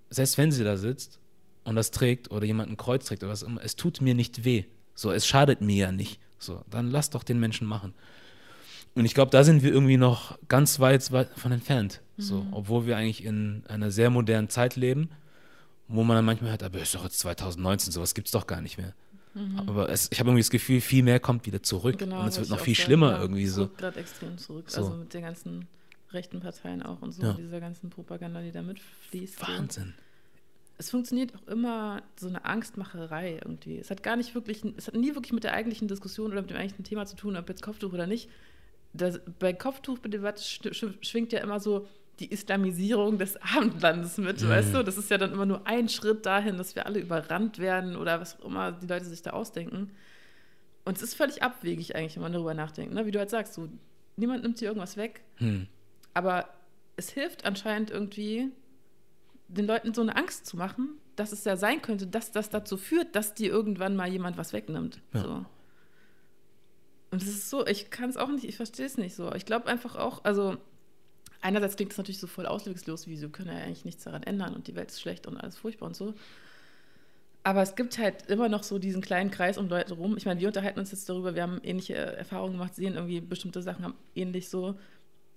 selbst 0.10 0.38
wenn 0.38 0.54
sie 0.54 0.64
da 0.64 0.78
sitzt 0.78 1.20
und 1.66 1.76
das 1.76 1.92
trägt 1.92 2.32
oder 2.32 2.46
jemand 2.46 2.72
ein 2.72 2.78
Kreuz 2.78 3.08
trägt 3.08 3.24
oder 3.24 3.34
was 3.34 3.44
immer, 3.44 3.62
es 3.62 3.76
tut 3.76 4.00
mir 4.00 4.16
nicht 4.16 4.46
weh. 4.46 4.64
So, 4.96 5.12
es 5.12 5.28
schadet 5.28 5.60
mir 5.60 5.76
ja 5.76 5.92
nicht. 5.92 6.22
So, 6.40 6.64
dann 6.70 6.90
lass 6.92 7.10
doch 7.10 7.24
den 7.24 7.42
Menschen 7.42 7.68
machen. 7.68 7.94
Und 8.94 9.06
ich 9.06 9.14
glaube, 9.14 9.32
da 9.32 9.44
sind 9.44 9.64
wir 9.64 9.72
irgendwie 9.72 9.98
noch 9.98 10.38
ganz 10.48 10.80
weit, 10.80 11.12
weit 11.12 11.30
von 11.38 11.52
entfernt. 11.52 12.02
Mhm. 12.18 12.22
So, 12.22 12.46
obwohl 12.52 12.86
wir 12.86 12.98
eigentlich 12.98 13.24
in 13.24 13.64
einer 13.68 13.92
sehr 13.92 14.10
modernen 14.10 14.50
Zeit 14.50 14.76
leben, 14.76 15.10
wo 15.88 16.04
man 16.04 16.16
dann 16.16 16.26
manchmal 16.26 16.52
hört, 16.52 16.64
aber 16.64 16.80
ist 16.80 16.94
doch 16.96 17.04
jetzt 17.04 17.20
2019, 17.20 17.92
sowas 17.92 18.14
gibt 18.14 18.28
es 18.28 18.32
doch 18.32 18.48
gar 18.48 18.62
nicht 18.62 18.78
mehr. 18.78 18.94
Mhm. 19.34 19.60
Aber 19.60 19.90
es, 19.90 20.10
ich 20.12 20.20
habe 20.20 20.30
irgendwie 20.30 20.42
das 20.42 20.50
Gefühl, 20.50 20.82
viel 20.82 21.04
mehr 21.04 21.20
kommt 21.20 21.46
wieder 21.46 21.64
zurück. 21.64 21.98
Genau, 21.98 22.22
und 22.22 22.28
es 22.28 22.38
wird 22.38 22.50
noch 22.50 22.60
viel 22.60 22.76
schlimmer 22.76 23.12
ja, 23.12 23.22
irgendwie 23.22 23.48
so. 23.48 23.70
gerade 23.70 24.00
extrem 24.00 24.38
zurück. 24.38 24.70
So. 24.70 24.82
Also 24.82 24.98
mit 24.98 25.14
den 25.14 25.22
ganzen 25.22 25.68
rechten 26.12 26.42
Parteien 26.42 26.84
auch 26.84 27.02
und 27.02 27.14
so, 27.14 27.24
ja. 27.24 27.34
dieser 27.34 27.62
ganzen 27.62 27.90
Propaganda, 27.90 28.42
die 28.42 28.52
da 28.52 28.62
mitfließt. 28.62 29.42
Wahnsinn. 29.42 29.94
So. 29.96 30.04
Es 30.78 30.90
funktioniert 30.90 31.34
auch 31.36 31.48
immer 31.48 32.02
so 32.18 32.28
eine 32.28 32.44
Angstmacherei 32.44 33.40
irgendwie. 33.44 33.78
Es 33.78 33.92
hat 33.92 34.04
gar 34.04 34.16
nicht 34.16 34.34
wirklich, 34.36 34.64
es 34.78 34.88
hat 34.88 34.96
nie 34.96 35.14
wirklich 35.14 35.32
mit 35.32 35.44
der 35.44 35.54
eigentlichen 35.54 35.88
Diskussion 35.88 36.32
oder 36.32 36.42
mit 36.42 36.50
dem 36.50 36.58
eigentlichen 36.58 36.84
Thema 36.84 37.06
zu 37.06 37.16
tun, 37.16 37.38
ob 37.38 37.48
jetzt 37.48 37.62
Kopftuch 37.62 37.94
oder 37.94 38.08
nicht 38.08 38.30
das, 38.94 39.20
bei 39.40 39.54
Kopftuchdebatte 39.54 40.42
schwingt 40.42 41.32
ja 41.32 41.40
immer 41.40 41.60
so 41.60 41.88
die 42.20 42.32
Islamisierung 42.32 43.18
des 43.18 43.38
Abendlandes 43.42 44.18
mit, 44.18 44.42
mhm. 44.42 44.50
weißt 44.50 44.76
du? 44.76 44.84
Das 44.84 44.98
ist 44.98 45.10
ja 45.10 45.18
dann 45.18 45.32
immer 45.32 45.46
nur 45.46 45.66
ein 45.66 45.90
Schritt 45.90 46.26
dahin, 46.26 46.58
dass 46.58 46.76
wir 46.76 46.86
alle 46.86 47.00
überrannt 47.00 47.58
werden 47.58 47.96
oder 47.96 48.20
was 48.20 48.40
auch 48.40 48.46
immer 48.46 48.72
die 48.72 48.88
Leute 48.88 49.06
sich 49.06 49.22
da 49.22 49.32
ausdenken. 49.32 49.92
Und 50.86 50.98
es 50.98 51.04
ist 51.04 51.14
völlig 51.16 51.42
abwegig 51.44 51.96
eigentlich, 51.96 52.16
wenn 52.16 52.24
man 52.24 52.34
darüber 52.34 52.54
nachdenkt. 52.54 52.94
Ne? 52.94 53.06
Wie 53.06 53.12
du 53.12 53.20
halt 53.20 53.30
sagst, 53.30 53.54
so, 53.54 53.70
niemand 54.18 54.44
nimmt 54.44 54.60
dir 54.60 54.68
irgendwas 54.68 54.98
weg. 54.98 55.24
Mhm. 55.40 55.68
Aber 56.14 56.50
es 56.96 57.10
hilft 57.10 57.46
anscheinend 57.46 57.90
irgendwie, 57.92 58.50
den 59.48 59.68
Leuten 59.68 59.94
so 59.94 60.02
eine 60.02 60.16
Angst 60.16 60.46
zu 60.46 60.58
machen, 60.58 60.98
dass 61.16 61.32
es 61.32 61.44
ja 61.44 61.58
sein 61.58 61.82
könnte, 61.82 62.08
dass 62.08 62.32
das 62.32 62.50
dazu 62.50 62.78
führt, 62.78 63.16
dass 63.16 63.34
dir 63.34 63.52
irgendwann 63.52 63.96
mal 63.96 64.08
jemand 64.08 64.38
was 64.38 64.54
wegnimmt. 64.54 65.02
Ja. 65.14 65.22
So. 65.22 65.46
Und 67.12 67.22
es 67.22 67.28
ist 67.28 67.50
so, 67.50 67.66
ich 67.68 67.90
kann 67.90 68.10
es 68.10 68.18
auch 68.18 68.30
nicht, 68.30 68.46
ich 68.46 68.56
verstehe 68.56 68.86
es 68.86 68.98
nicht 68.98 69.16
so. 69.16 69.34
Ich 69.34 69.46
glaube 69.46 69.68
einfach 69.68 69.96
auch, 69.98 70.24
also 70.24 70.58
einerseits 71.42 71.76
klingt 71.76 71.92
das 71.92 71.98
natürlich 71.98 72.20
so 72.20 72.28
voll 72.28 72.46
auswegslos, 72.46 73.08
wie 73.08 73.18
sie 73.18 73.30
können 73.30 73.50
ja 73.50 73.64
eigentlich 73.64 73.86
nichts 73.86 74.04
daran 74.04 74.24
ändern 74.24 74.54
und 74.56 74.68
die 74.68 74.76
Welt 74.76 74.92
ist 74.92 75.02
schlecht 75.02 75.28
und 75.28 75.38
alles 75.38 75.58
furchtbar 75.58 75.88
und 75.88 75.96
so. 75.96 76.14
Aber 77.44 77.62
es 77.64 77.76
gibt 77.76 77.98
halt 77.98 78.28
immer 78.28 78.50
noch 78.50 78.64
so 78.64 78.78
diesen 78.78 79.02
kleinen 79.02 79.32
Kreis 79.32 79.58
um 79.58 79.68
Leute 79.68 79.96
rum. 79.96 80.16
Ich 80.16 80.26
meine, 80.26 80.40
wir 80.40 80.48
unterhalten 80.48 80.80
uns 80.80 80.92
jetzt 80.92 81.10
darüber, 81.10 81.34
wir 81.34 81.42
haben 81.42 81.60
ähnliche 81.64 81.96
Erfahrungen 81.96 82.54
gemacht, 82.54 82.76
sehen 82.76 82.94
irgendwie 82.94 83.20
bestimmte 83.20 83.62
Sachen 83.62 83.84
haben 83.84 83.96
ähnlich 84.16 84.48
so. 84.50 84.78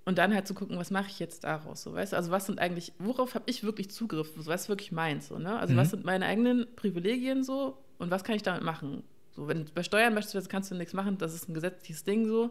Und 0.04 0.18
dann 0.18 0.34
halt 0.34 0.46
zu 0.46 0.52
gucken, 0.52 0.76
was 0.76 0.90
mache 0.90 1.08
ich 1.08 1.18
jetzt 1.18 1.44
daraus, 1.44 1.82
so, 1.82 1.94
weißt 1.94 2.12
du? 2.12 2.16
Also 2.16 2.30
was 2.30 2.44
sind 2.44 2.58
eigentlich, 2.58 2.92
worauf 2.98 3.34
habe 3.34 3.44
ich 3.46 3.64
wirklich 3.64 3.90
Zugriff, 3.90 4.32
was 4.36 4.62
ist 4.62 4.68
wirklich 4.68 4.92
meins, 4.92 5.28
so, 5.28 5.38
ne? 5.38 5.58
Also 5.58 5.72
Mhm. 5.72 5.78
was 5.78 5.90
sind 5.90 6.04
meine 6.04 6.26
eigenen 6.26 6.66
Privilegien 6.76 7.42
so 7.42 7.78
und 7.96 8.10
was 8.10 8.22
kann 8.22 8.36
ich 8.36 8.42
damit 8.42 8.62
machen? 8.62 9.02
So, 9.36 9.48
wenn 9.48 9.64
bei 9.74 9.82
Steuern 9.82 10.14
beispielsweise 10.14 10.48
kannst 10.48 10.70
du 10.70 10.74
nichts 10.74 10.92
machen, 10.94 11.18
das 11.18 11.34
ist 11.34 11.48
ein 11.48 11.54
gesetzliches 11.54 12.04
Ding 12.04 12.26
so. 12.26 12.50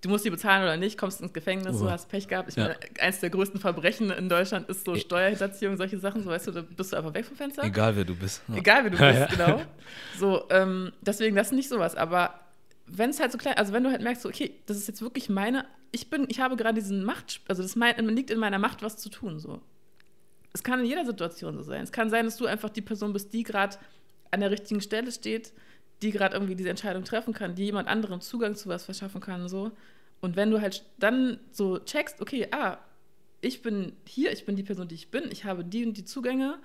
Du 0.00 0.08
musst 0.08 0.24
die 0.24 0.30
bezahlen 0.30 0.62
oder 0.62 0.76
nicht, 0.76 0.96
kommst 0.96 1.20
ins 1.20 1.32
Gefängnis, 1.32 1.74
Oh. 1.74 1.78
so 1.78 1.90
hast 1.90 2.08
Pech 2.08 2.28
gehabt. 2.28 2.50
Ich 2.50 2.54
Ja. 2.56 2.64
meine, 2.68 2.76
eins 3.00 3.18
der 3.18 3.30
größten 3.30 3.58
Verbrechen 3.58 4.10
in 4.12 4.28
Deutschland 4.28 4.68
ist 4.68 4.84
so 4.84 4.94
E- 4.94 5.00
Steuerhinterziehung, 5.00 5.76
solche 5.76 5.98
Sachen, 5.98 6.22
so 6.22 6.30
weißt 6.30 6.46
du, 6.46 6.50
da 6.52 6.62
bist 6.62 6.92
du 6.92 6.96
einfach 6.96 7.14
weg 7.14 7.24
vom 7.24 7.36
Fenster. 7.36 7.64
Egal, 7.64 7.96
wer 7.96 8.04
du 8.04 8.14
bist. 8.14 8.42
Ja. 8.46 8.54
Egal 8.56 8.84
wie 8.84 8.90
du 8.90 8.96
Ja, 8.96 9.26
bist, 9.26 9.30
genau. 9.38 9.60
So, 10.16 10.44
ähm, 10.50 10.92
deswegen, 11.00 11.34
das 11.34 11.48
ist 11.48 11.52
nicht 11.54 11.68
sowas. 11.68 11.96
Aber 11.96 12.38
wenn 12.86 13.10
es 13.10 13.18
halt 13.18 13.32
so 13.32 13.38
klein, 13.38 13.54
also 13.56 13.72
wenn 13.72 13.82
du 13.82 13.90
halt 13.90 14.00
merkst, 14.02 14.22
so, 14.22 14.28
okay, 14.28 14.54
das 14.66 14.76
ist 14.76 14.86
jetzt 14.86 15.02
wirklich 15.02 15.28
meine, 15.28 15.64
ich 15.90 16.08
bin, 16.10 16.26
ich 16.28 16.38
habe 16.38 16.54
gerade 16.54 16.74
diesen 16.80 17.02
Macht, 17.02 17.40
also 17.48 17.62
das 17.64 17.74
mein, 17.74 17.96
liegt 18.08 18.30
in 18.30 18.38
meiner 18.38 18.58
Macht, 18.60 18.82
was 18.82 18.98
zu 18.98 19.08
tun. 19.08 19.40
So. 19.40 19.60
Es 20.52 20.62
kann 20.62 20.78
in 20.78 20.86
jeder 20.86 21.04
Situation 21.06 21.56
so 21.56 21.64
sein. 21.64 21.82
Es 21.82 21.90
kann 21.90 22.08
sein, 22.08 22.24
dass 22.26 22.36
du 22.36 22.46
einfach 22.46 22.70
die 22.70 22.82
Person 22.82 23.12
bist, 23.12 23.32
die 23.34 23.42
gerade 23.42 23.76
an 24.30 24.38
der 24.40 24.52
richtigen 24.52 24.80
Stelle 24.80 25.10
steht, 25.10 25.52
die 26.02 26.10
gerade 26.10 26.34
irgendwie 26.34 26.54
diese 26.54 26.70
Entscheidung 26.70 27.04
treffen 27.04 27.32
kann, 27.34 27.54
die 27.54 27.64
jemand 27.64 27.88
anderem 27.88 28.20
Zugang 28.20 28.54
zu 28.54 28.68
was 28.68 28.84
verschaffen 28.84 29.20
kann. 29.20 29.48
So. 29.48 29.72
Und 30.20 30.36
wenn 30.36 30.50
du 30.50 30.60
halt 30.60 30.84
dann 30.98 31.38
so 31.50 31.78
checkst, 31.78 32.20
okay, 32.20 32.48
ah, 32.52 32.78
ich 33.40 33.62
bin 33.62 33.92
hier, 34.04 34.32
ich 34.32 34.44
bin 34.46 34.56
die 34.56 34.62
Person, 34.62 34.88
die 34.88 34.94
ich 34.96 35.10
bin, 35.10 35.24
ich 35.30 35.44
habe 35.44 35.64
die 35.64 35.84
und 35.86 35.96
die 35.96 36.04
Zugänge 36.04 36.58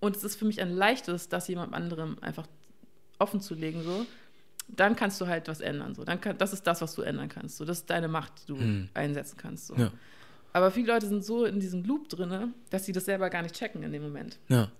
und 0.00 0.16
es 0.16 0.24
ist 0.24 0.36
für 0.36 0.44
mich 0.44 0.60
ein 0.60 0.70
leichtes, 0.70 1.28
das 1.28 1.48
jemand 1.48 1.72
anderem 1.74 2.16
einfach 2.20 2.46
offen 3.18 3.40
zu 3.40 3.54
legen, 3.54 3.82
so, 3.82 4.06
dann 4.68 4.96
kannst 4.96 5.20
du 5.20 5.26
halt 5.28 5.46
was 5.48 5.60
ändern. 5.60 5.94
So. 5.94 6.04
Dann 6.04 6.20
kann, 6.20 6.36
das 6.38 6.52
ist 6.52 6.66
das, 6.66 6.80
was 6.80 6.94
du 6.94 7.02
ändern 7.02 7.28
kannst. 7.28 7.56
So. 7.56 7.64
Das 7.64 7.78
ist 7.78 7.90
deine 7.90 8.08
Macht, 8.08 8.32
die 8.42 8.46
du 8.52 8.56
Mhm. 8.56 8.88
einsetzen 8.94 9.36
kannst. 9.36 9.68
So. 9.68 9.74
Ja. 9.76 9.92
Aber 10.52 10.70
viele 10.70 10.92
Leute 10.92 11.06
sind 11.06 11.24
so 11.24 11.44
in 11.44 11.60
diesem 11.60 11.84
Loop 11.84 12.08
drin, 12.08 12.54
dass 12.70 12.86
sie 12.86 12.92
das 12.92 13.04
selber 13.04 13.30
gar 13.30 13.42
nicht 13.42 13.54
checken 13.54 13.82
in 13.82 13.92
dem 13.92 14.02
Moment. 14.02 14.38
Ja, 14.48 14.70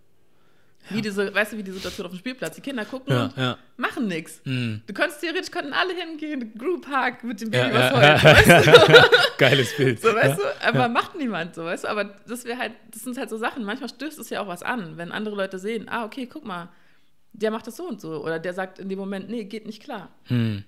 Wie 0.91 1.03
diese, 1.03 1.35
weißt 1.35 1.53
du, 1.53 1.57
wie 1.57 1.63
die 1.63 1.73
Situation 1.73 2.07
auf 2.07 2.13
dem 2.13 2.19
Spielplatz. 2.19 2.55
Die 2.55 2.61
Kinder 2.61 2.85
gucken 2.85 3.13
ja, 3.13 3.25
und 3.25 3.37
ja. 3.37 3.59
machen 3.77 4.07
nichts. 4.07 4.41
Mhm. 4.45 4.83
Du 4.87 4.95
könntest 4.95 5.21
theoretisch 5.21 5.51
könnten 5.51 5.73
alle 5.73 5.95
hingehen, 5.95 6.53
Group 6.57 6.87
Hug 6.87 7.25
mit 7.25 7.41
dem 7.41 7.51
Baby, 7.51 7.75
was 7.75 7.93
heult. 7.93 8.25
Weißt 8.25 8.67
du? 8.67 9.11
Geiles 9.39 9.77
Bild. 9.77 10.01
So, 10.01 10.15
weißt 10.15 10.39
du? 10.39 10.67
Aber 10.67 10.89
macht 10.89 11.17
niemand 11.17 11.55
so, 11.55 11.65
weißt 11.65 11.85
du? 11.85 11.89
Aber 11.89 12.05
das 12.05 12.45
wäre 12.45 12.59
halt, 12.59 12.73
das 12.93 13.03
sind 13.03 13.19
halt 13.19 13.31
so 13.31 13.37
Sachen. 13.37 13.65
Manchmal 13.65 13.89
stößt 13.89 14.19
es 14.19 14.31
ja 14.31 14.41
auch 14.41 14.49
was 14.49 14.63
an, 14.63 14.97
wenn 14.97 15.13
andere 15.13 15.35
Leute 15.35 15.59
sehen, 15.59 15.89
ah, 15.89 16.05
okay, 16.05 16.27
guck 16.27 16.45
mal, 16.45 16.69
der 17.33 17.51
macht 17.51 17.67
das 17.67 17.77
so 17.77 17.89
und 17.89 18.01
so. 18.01 18.23
Oder 18.23 18.39
der 18.39 18.55
sagt 18.55 18.79
in 18.79 18.89
dem 18.89 18.99
Moment, 18.99 19.29
nee, 19.29 19.45
geht 19.45 19.67
nicht 19.67 19.83
klar. 19.83 20.11
Hm. 20.25 20.65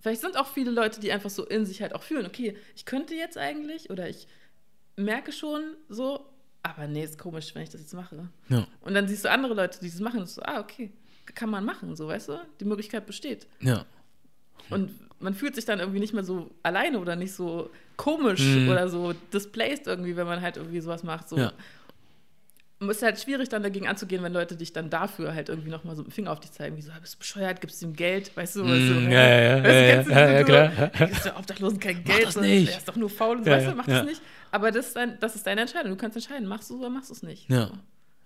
Vielleicht 0.00 0.20
sind 0.20 0.36
auch 0.36 0.46
viele 0.46 0.70
Leute, 0.70 1.00
die 1.00 1.12
einfach 1.12 1.30
so 1.30 1.44
in 1.44 1.66
sich 1.66 1.82
halt 1.82 1.94
auch 1.94 2.02
fühlen, 2.02 2.26
okay, 2.26 2.56
ich 2.76 2.84
könnte 2.84 3.14
jetzt 3.14 3.36
eigentlich 3.36 3.90
oder 3.90 4.08
ich 4.08 4.28
merke 4.96 5.32
schon 5.32 5.76
so, 5.88 6.24
aber 6.76 6.86
nee, 6.86 7.04
ist 7.04 7.18
komisch, 7.18 7.54
wenn 7.54 7.62
ich 7.62 7.70
das 7.70 7.80
jetzt 7.80 7.94
mache. 7.94 8.28
Ja, 8.48 8.66
Und 8.80 8.94
dann 8.94 9.06
siehst 9.08 9.24
du 9.24 9.30
andere 9.30 9.54
Leute, 9.54 9.78
die 9.80 9.90
das 9.90 10.00
machen 10.00 10.20
und 10.20 10.28
so, 10.28 10.42
ah, 10.42 10.60
okay, 10.60 10.90
kann 11.34 11.50
man 11.50 11.64
machen, 11.64 11.94
so, 11.96 12.08
weißt 12.08 12.28
du? 12.30 12.40
Die 12.60 12.64
Möglichkeit 12.64 13.06
besteht. 13.06 13.46
ja. 13.60 13.84
Und 14.70 14.90
man 15.20 15.34
fühlt 15.34 15.54
sich 15.54 15.64
dann 15.64 15.80
irgendwie 15.80 15.98
nicht 15.98 16.12
mehr 16.12 16.22
so 16.24 16.50
alleine 16.62 16.98
oder 17.00 17.16
nicht 17.16 17.32
so 17.32 17.70
komisch 17.96 18.40
Mhm. 18.40 18.68
oder 18.68 18.88
so 18.88 19.14
displaced 19.32 19.86
irgendwie, 19.86 20.14
wenn 20.14 20.26
man 20.26 20.42
halt 20.42 20.58
irgendwie 20.58 20.80
sowas 20.80 21.02
macht. 21.02 21.28
So. 21.28 21.38
Ja. 21.38 21.52
Es 22.80 22.88
ist 22.98 23.02
halt 23.02 23.18
schwierig, 23.18 23.48
dann 23.48 23.62
dagegen 23.64 23.88
anzugehen, 23.88 24.22
wenn 24.22 24.32
Leute 24.32 24.54
dich 24.56 24.72
dann 24.72 24.88
dafür 24.90 25.34
halt 25.34 25.48
irgendwie 25.48 25.70
nochmal 25.70 25.96
so 25.96 26.02
mit 26.02 26.12
dem 26.12 26.14
Finger 26.14 26.30
auf 26.32 26.38
dich 26.40 26.52
zeigen, 26.52 26.76
wie 26.76 26.82
so, 26.82 26.92
ah, 26.92 26.98
bist 27.00 27.14
du 27.14 27.18
bescheuert, 27.18 27.60
gibst 27.60 27.82
du 27.82 27.86
ihm 27.86 27.94
Geld, 27.94 28.36
weißt 28.36 28.56
du? 28.56 28.60
weißt 28.62 28.70
du 28.70 28.94
Mm, 29.00 29.10
ja, 29.10 29.28
ja, 29.28 29.56
ja, 29.56 29.64
weißt 29.64 29.66
du, 29.66 29.72
ja, 29.72 30.02
du 30.02 30.10
ja, 30.12 30.30
ja, 30.30 30.44
Kultur? 30.44 30.88
klar. 30.88 31.08
Gibst 31.08 31.26
du 31.26 31.36
Obdachlosen 31.36 31.80
kein 31.80 31.96
Mach 31.96 32.04
Geld, 32.04 32.26
das 32.26 32.34
so, 32.34 32.40
nicht. 32.40 32.68
der 32.70 32.78
ist 32.78 32.88
doch 32.88 32.96
nur 32.96 33.10
faul 33.10 33.38
und 33.38 33.44
so, 33.44 33.50
Ja, 33.50 33.56
weißt 33.56 33.66
du, 33.66 33.70
ja, 33.70 33.76
mach 33.76 33.88
ja. 33.88 33.94
das 33.98 34.06
nicht. 34.06 34.22
Aber 34.50 34.70
das 34.70 34.88
ist, 34.88 34.96
dein, 34.96 35.18
das 35.20 35.36
ist 35.36 35.46
deine 35.46 35.62
Entscheidung, 35.62 35.92
du 35.92 35.96
kannst 35.96 36.16
entscheiden, 36.16 36.48
machst 36.48 36.70
du 36.70 36.74
es 36.74 36.80
oder 36.80 36.90
machst 36.90 37.10
du 37.10 37.14
es 37.14 37.22
nicht. 37.22 37.48
Ja. 37.50 37.70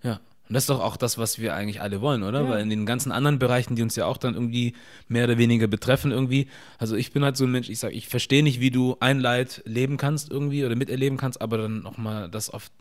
Ja. 0.03 0.19
Und 0.49 0.55
das 0.55 0.63
ist 0.63 0.69
doch 0.69 0.81
auch 0.81 0.97
das, 0.97 1.17
was 1.17 1.39
wir 1.39 1.55
eigentlich 1.55 1.81
alle 1.81 2.01
wollen, 2.01 2.21
oder? 2.21 2.41
Ja. 2.41 2.49
Weil 2.49 2.61
in 2.61 2.69
den 2.69 2.85
ganzen 2.85 3.11
anderen 3.11 3.39
Bereichen, 3.39 3.75
die 3.75 3.81
uns 3.81 3.95
ja 3.95 4.05
auch 4.05 4.17
dann 4.17 4.33
irgendwie 4.33 4.75
mehr 5.07 5.23
oder 5.23 5.37
weniger 5.37 5.67
betreffen, 5.67 6.11
irgendwie. 6.11 6.49
Also 6.77 6.95
ich 6.97 7.13
bin 7.13 7.23
halt 7.23 7.37
so 7.37 7.45
ein 7.45 7.51
Mensch, 7.51 7.69
ich 7.69 7.79
sage, 7.79 7.93
ich 7.93 8.09
verstehe 8.09 8.43
nicht, 8.43 8.59
wie 8.59 8.71
du 8.71 8.97
ein 8.99 9.19
Leid 9.19 9.61
leben 9.65 9.95
kannst 9.97 10.29
irgendwie 10.29 10.65
oder 10.65 10.75
miterleben 10.75 11.17
kannst, 11.17 11.41
aber 11.41 11.57
dann 11.57 11.81
nochmal 11.81 12.29
das 12.29 12.49
auf 12.49 12.71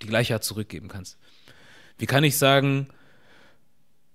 die 0.00 0.06
gleiche 0.06 0.34
Art 0.34 0.44
zurückgeben 0.44 0.88
kannst. 0.88 1.18
Wie 1.98 2.06
kann 2.06 2.24
ich 2.24 2.38
sagen, 2.38 2.88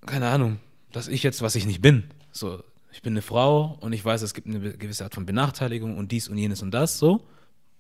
keine 0.06 0.28
Ahnung, 0.28 0.60
dass 0.92 1.08
ich 1.08 1.22
jetzt, 1.22 1.42
was 1.44 1.56
ich 1.56 1.66
nicht 1.66 1.82
bin, 1.82 2.06
so, 2.32 2.64
ich 2.92 3.04
bin 3.04 3.14
eine 3.14 3.22
Frau 3.22 3.78
und 3.82 3.94
ich 3.94 4.04
weiß, 4.04 4.24
es 4.24 4.34
gibt 4.34 4.48
eine 4.48 4.60
gewisse 4.60 5.04
Art 5.04 5.14
von 5.14 5.28
Benachteiligung 5.28 5.98
und 5.98 6.12
dies 6.12 6.28
und 6.28 6.38
jenes 6.38 6.64
und 6.64 6.72
das, 6.72 6.98
so, 6.98 7.28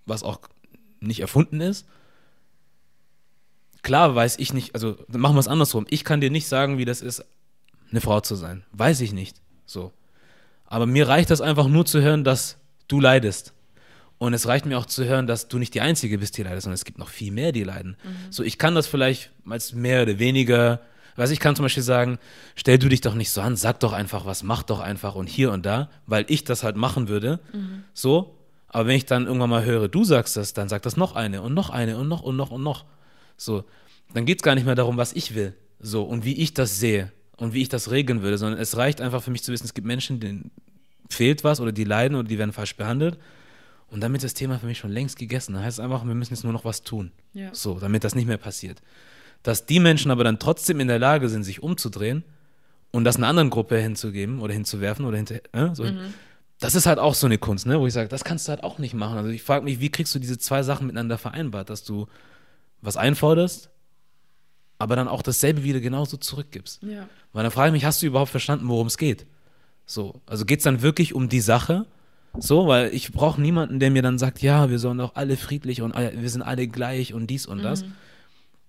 was 0.08 0.24
auch 0.24 0.40
nicht 1.00 1.20
erfunden 1.20 1.62
ist 1.62 1.86
klar 3.88 4.16
weiß 4.16 4.38
ich 4.40 4.52
nicht, 4.52 4.76
also 4.76 4.98
machen 5.08 5.38
wir 5.38 5.40
es 5.40 5.48
andersrum. 5.48 5.88
Ich 5.90 6.04
kann 6.04 6.20
dir 6.20 6.30
nicht 6.30 6.50
sagen, 6.50 6.78
wie 6.78 6.84
das 6.84 7.02
ist, 7.02 7.24
eine 7.90 8.02
Frau 8.02 8.20
zu 8.20 8.36
sein. 8.36 8.66
Weiß 8.74 9.00
ich 9.00 9.14
nicht. 9.14 9.38
So. 9.66 9.94
Aber 10.66 10.86
mir 10.86 11.08
reicht 11.08 11.30
das 11.30 11.40
einfach 11.40 11.70
nur 11.70 11.86
zu 11.86 12.02
hören, 12.02 12.26
dass 12.26 12.58
du 12.90 13.00
leidest. 13.00 13.54
Und 14.18 14.34
es 14.34 14.46
reicht 14.46 14.66
mir 14.66 14.78
auch 14.78 14.88
zu 14.88 15.06
hören, 15.06 15.26
dass 15.26 15.48
du 15.48 15.58
nicht 15.58 15.74
die 15.74 15.80
Einzige 15.80 16.18
bist, 16.18 16.38
die 16.38 16.44
leidet, 16.44 16.64
sondern 16.64 16.74
es 16.74 16.84
gibt 16.84 16.98
noch 16.98 17.08
viel 17.08 17.32
mehr, 17.32 17.54
die 17.54 17.64
leiden. 17.64 17.96
So, 18.30 18.44
ich 18.44 18.58
kann 18.58 18.76
das 18.76 18.88
vielleicht 18.88 19.32
als 19.48 19.74
mehr 19.74 20.02
oder 20.02 20.20
weniger, 20.20 20.82
weiß 21.16 21.30
ich 21.30 21.40
kann 21.40 21.56
zum 21.56 21.64
Beispiel 21.64 21.84
sagen, 21.84 22.20
stell 22.56 22.80
du 22.80 22.90
dich 22.90 23.00
doch 23.00 23.14
nicht 23.14 23.32
so 23.32 23.40
an, 23.40 23.56
sag 23.56 23.80
doch 23.80 23.94
einfach 23.94 24.26
was, 24.26 24.44
mach 24.44 24.64
doch 24.64 24.82
einfach 24.82 25.16
und 25.16 25.28
hier 25.30 25.54
und 25.54 25.66
da, 25.66 25.90
weil 26.08 26.26
ich 26.28 26.44
das 26.44 26.64
halt 26.64 26.76
machen 26.76 27.08
würde. 27.08 27.40
So. 27.94 28.37
Aber 28.68 28.88
wenn 28.88 28.96
ich 28.96 29.06
dann 29.06 29.26
irgendwann 29.26 29.50
mal 29.50 29.64
höre, 29.64 29.88
du 29.88 30.04
sagst 30.04 30.36
das, 30.38 30.54
dann 30.54 30.70
sagt 30.70 30.86
das 30.86 30.98
noch 30.98 31.16
eine 31.16 31.42
und 31.42 31.54
noch 31.54 31.70
eine 31.70 31.98
und 31.98 32.08
noch 32.08 32.22
und 32.22 32.36
noch 32.36 32.52
und 32.52 32.64
noch. 32.64 32.86
So, 33.38 33.64
dann 34.14 34.26
geht 34.26 34.40
es 34.40 34.44
gar 34.44 34.56
nicht 34.56 34.66
mehr 34.66 34.76
darum, 34.76 34.98
was 34.98 35.14
ich 35.14 35.36
will. 35.36 35.54
So, 35.80 36.04
und 36.04 36.26
wie 36.26 36.36
ich 36.36 36.54
das 36.54 36.80
sehe 36.80 37.12
und 37.38 37.54
wie 37.54 37.62
ich 37.62 37.70
das 37.70 37.92
regeln 37.92 38.22
würde, 38.22 38.38
sondern 38.38 38.60
es 38.60 38.76
reicht 38.78 39.00
einfach 39.00 39.24
für 39.24 39.32
mich 39.32 39.44
zu 39.44 39.52
wissen, 39.52 39.66
es 39.66 39.74
gibt 39.74 39.88
Menschen, 39.88 40.20
denen 40.20 40.52
fehlt 41.10 41.44
was 41.44 41.62
oder 41.62 41.72
die 41.72 41.84
leiden 41.84 42.16
oder 42.16 42.28
die 42.28 42.38
werden 42.38 42.52
falsch 42.52 42.76
behandelt. 42.76 43.18
Und 43.90 44.02
damit 44.02 44.20
ist 44.20 44.26
das 44.26 44.34
Thema 44.34 44.60
für 44.60 44.66
mich 44.66 44.80
schon 44.80 44.92
längst 44.92 45.18
gegessen. 45.18 45.54
Da 45.54 45.62
heißt 45.62 45.80
es 45.80 45.84
einfach, 45.84 46.06
wir 46.06 46.14
müssen 46.14 46.34
jetzt 46.34 46.44
nur 46.44 46.52
noch 46.52 46.66
was 46.66 46.84
tun. 46.84 47.12
Ja. 47.34 47.54
So, 47.54 47.80
damit 47.80 48.04
das 48.04 48.16
nicht 48.16 48.28
mehr 48.28 48.38
passiert. 48.38 48.82
Dass 49.44 49.66
die 49.66 49.80
Menschen 49.80 50.12
aber 50.12 50.26
dann 50.26 50.40
trotzdem 50.40 50.82
in 50.82 50.90
der 50.90 51.00
Lage 51.00 51.30
sind, 51.30 51.44
sich 51.44 51.64
umzudrehen 51.64 52.24
und 52.92 53.06
das 53.06 53.16
einer 53.16 53.28
anderen 53.28 53.50
Gruppe 53.50 53.78
hinzugeben 53.78 54.42
oder 54.42 54.54
hinzuwerfen 54.54 55.06
oder 55.06 55.16
hinter, 55.16 55.36
äh, 55.54 55.74
so. 55.74 55.86
Das 56.60 56.74
ist 56.74 56.86
halt 56.88 56.98
auch 57.00 57.14
so 57.14 57.28
eine 57.28 57.38
Kunst, 57.38 57.66
ne, 57.68 57.80
wo 57.80 57.86
ich 57.86 57.94
sage, 57.94 58.10
das 58.10 58.24
kannst 58.24 58.48
du 58.48 58.50
halt 58.52 58.64
auch 58.64 58.80
nicht 58.80 58.94
machen. 58.96 59.18
Also 59.18 59.30
ich 59.30 59.44
frage 59.44 59.64
mich, 59.64 59.80
wie 59.80 59.90
kriegst 59.90 60.14
du 60.16 60.20
diese 60.20 60.38
zwei 60.40 60.64
Sachen 60.64 60.88
miteinander 60.88 61.18
vereinbart, 61.18 61.70
dass 61.70 61.84
du 61.84 62.08
was 62.82 62.98
einforderst, 62.98 63.70
aber 64.80 64.96
dann 64.96 65.08
auch 65.08 65.22
dasselbe 65.22 65.64
wieder 65.64 65.80
genauso 65.80 66.18
zurückgibst. 66.18 66.82
Ja. 66.84 67.08
Weil 67.34 67.44
dann 67.44 67.52
frage 67.52 67.70
ich 67.70 67.74
mich, 67.74 67.86
hast 67.86 68.02
du 68.02 68.08
überhaupt 68.08 68.32
verstanden, 68.32 68.68
worum 68.68 68.88
es 68.88 68.98
geht? 68.98 69.26
So, 69.86 70.20
also 70.26 70.46
geht 70.46 70.60
es 70.60 70.64
dann 70.64 70.82
wirklich 70.82 71.14
um 71.14 71.30
die 71.30 71.42
Sache? 71.42 71.86
So, 72.40 72.68
weil 72.68 72.94
ich 72.94 73.12
brauche 73.14 73.42
niemanden, 73.42 73.80
der 73.80 73.90
mir 73.90 74.02
dann 74.02 74.18
sagt, 74.20 74.42
ja, 74.42 74.70
wir 74.70 74.80
sollen 74.80 74.98
doch 75.00 75.16
alle 75.16 75.38
friedlich 75.38 75.82
und 75.82 75.94
alle- 75.94 76.22
wir 76.22 76.30
sind 76.30 76.42
alle 76.42 76.68
gleich 76.68 77.14
und 77.14 77.28
dies 77.28 77.46
und 77.46 77.64
das. 77.64 77.84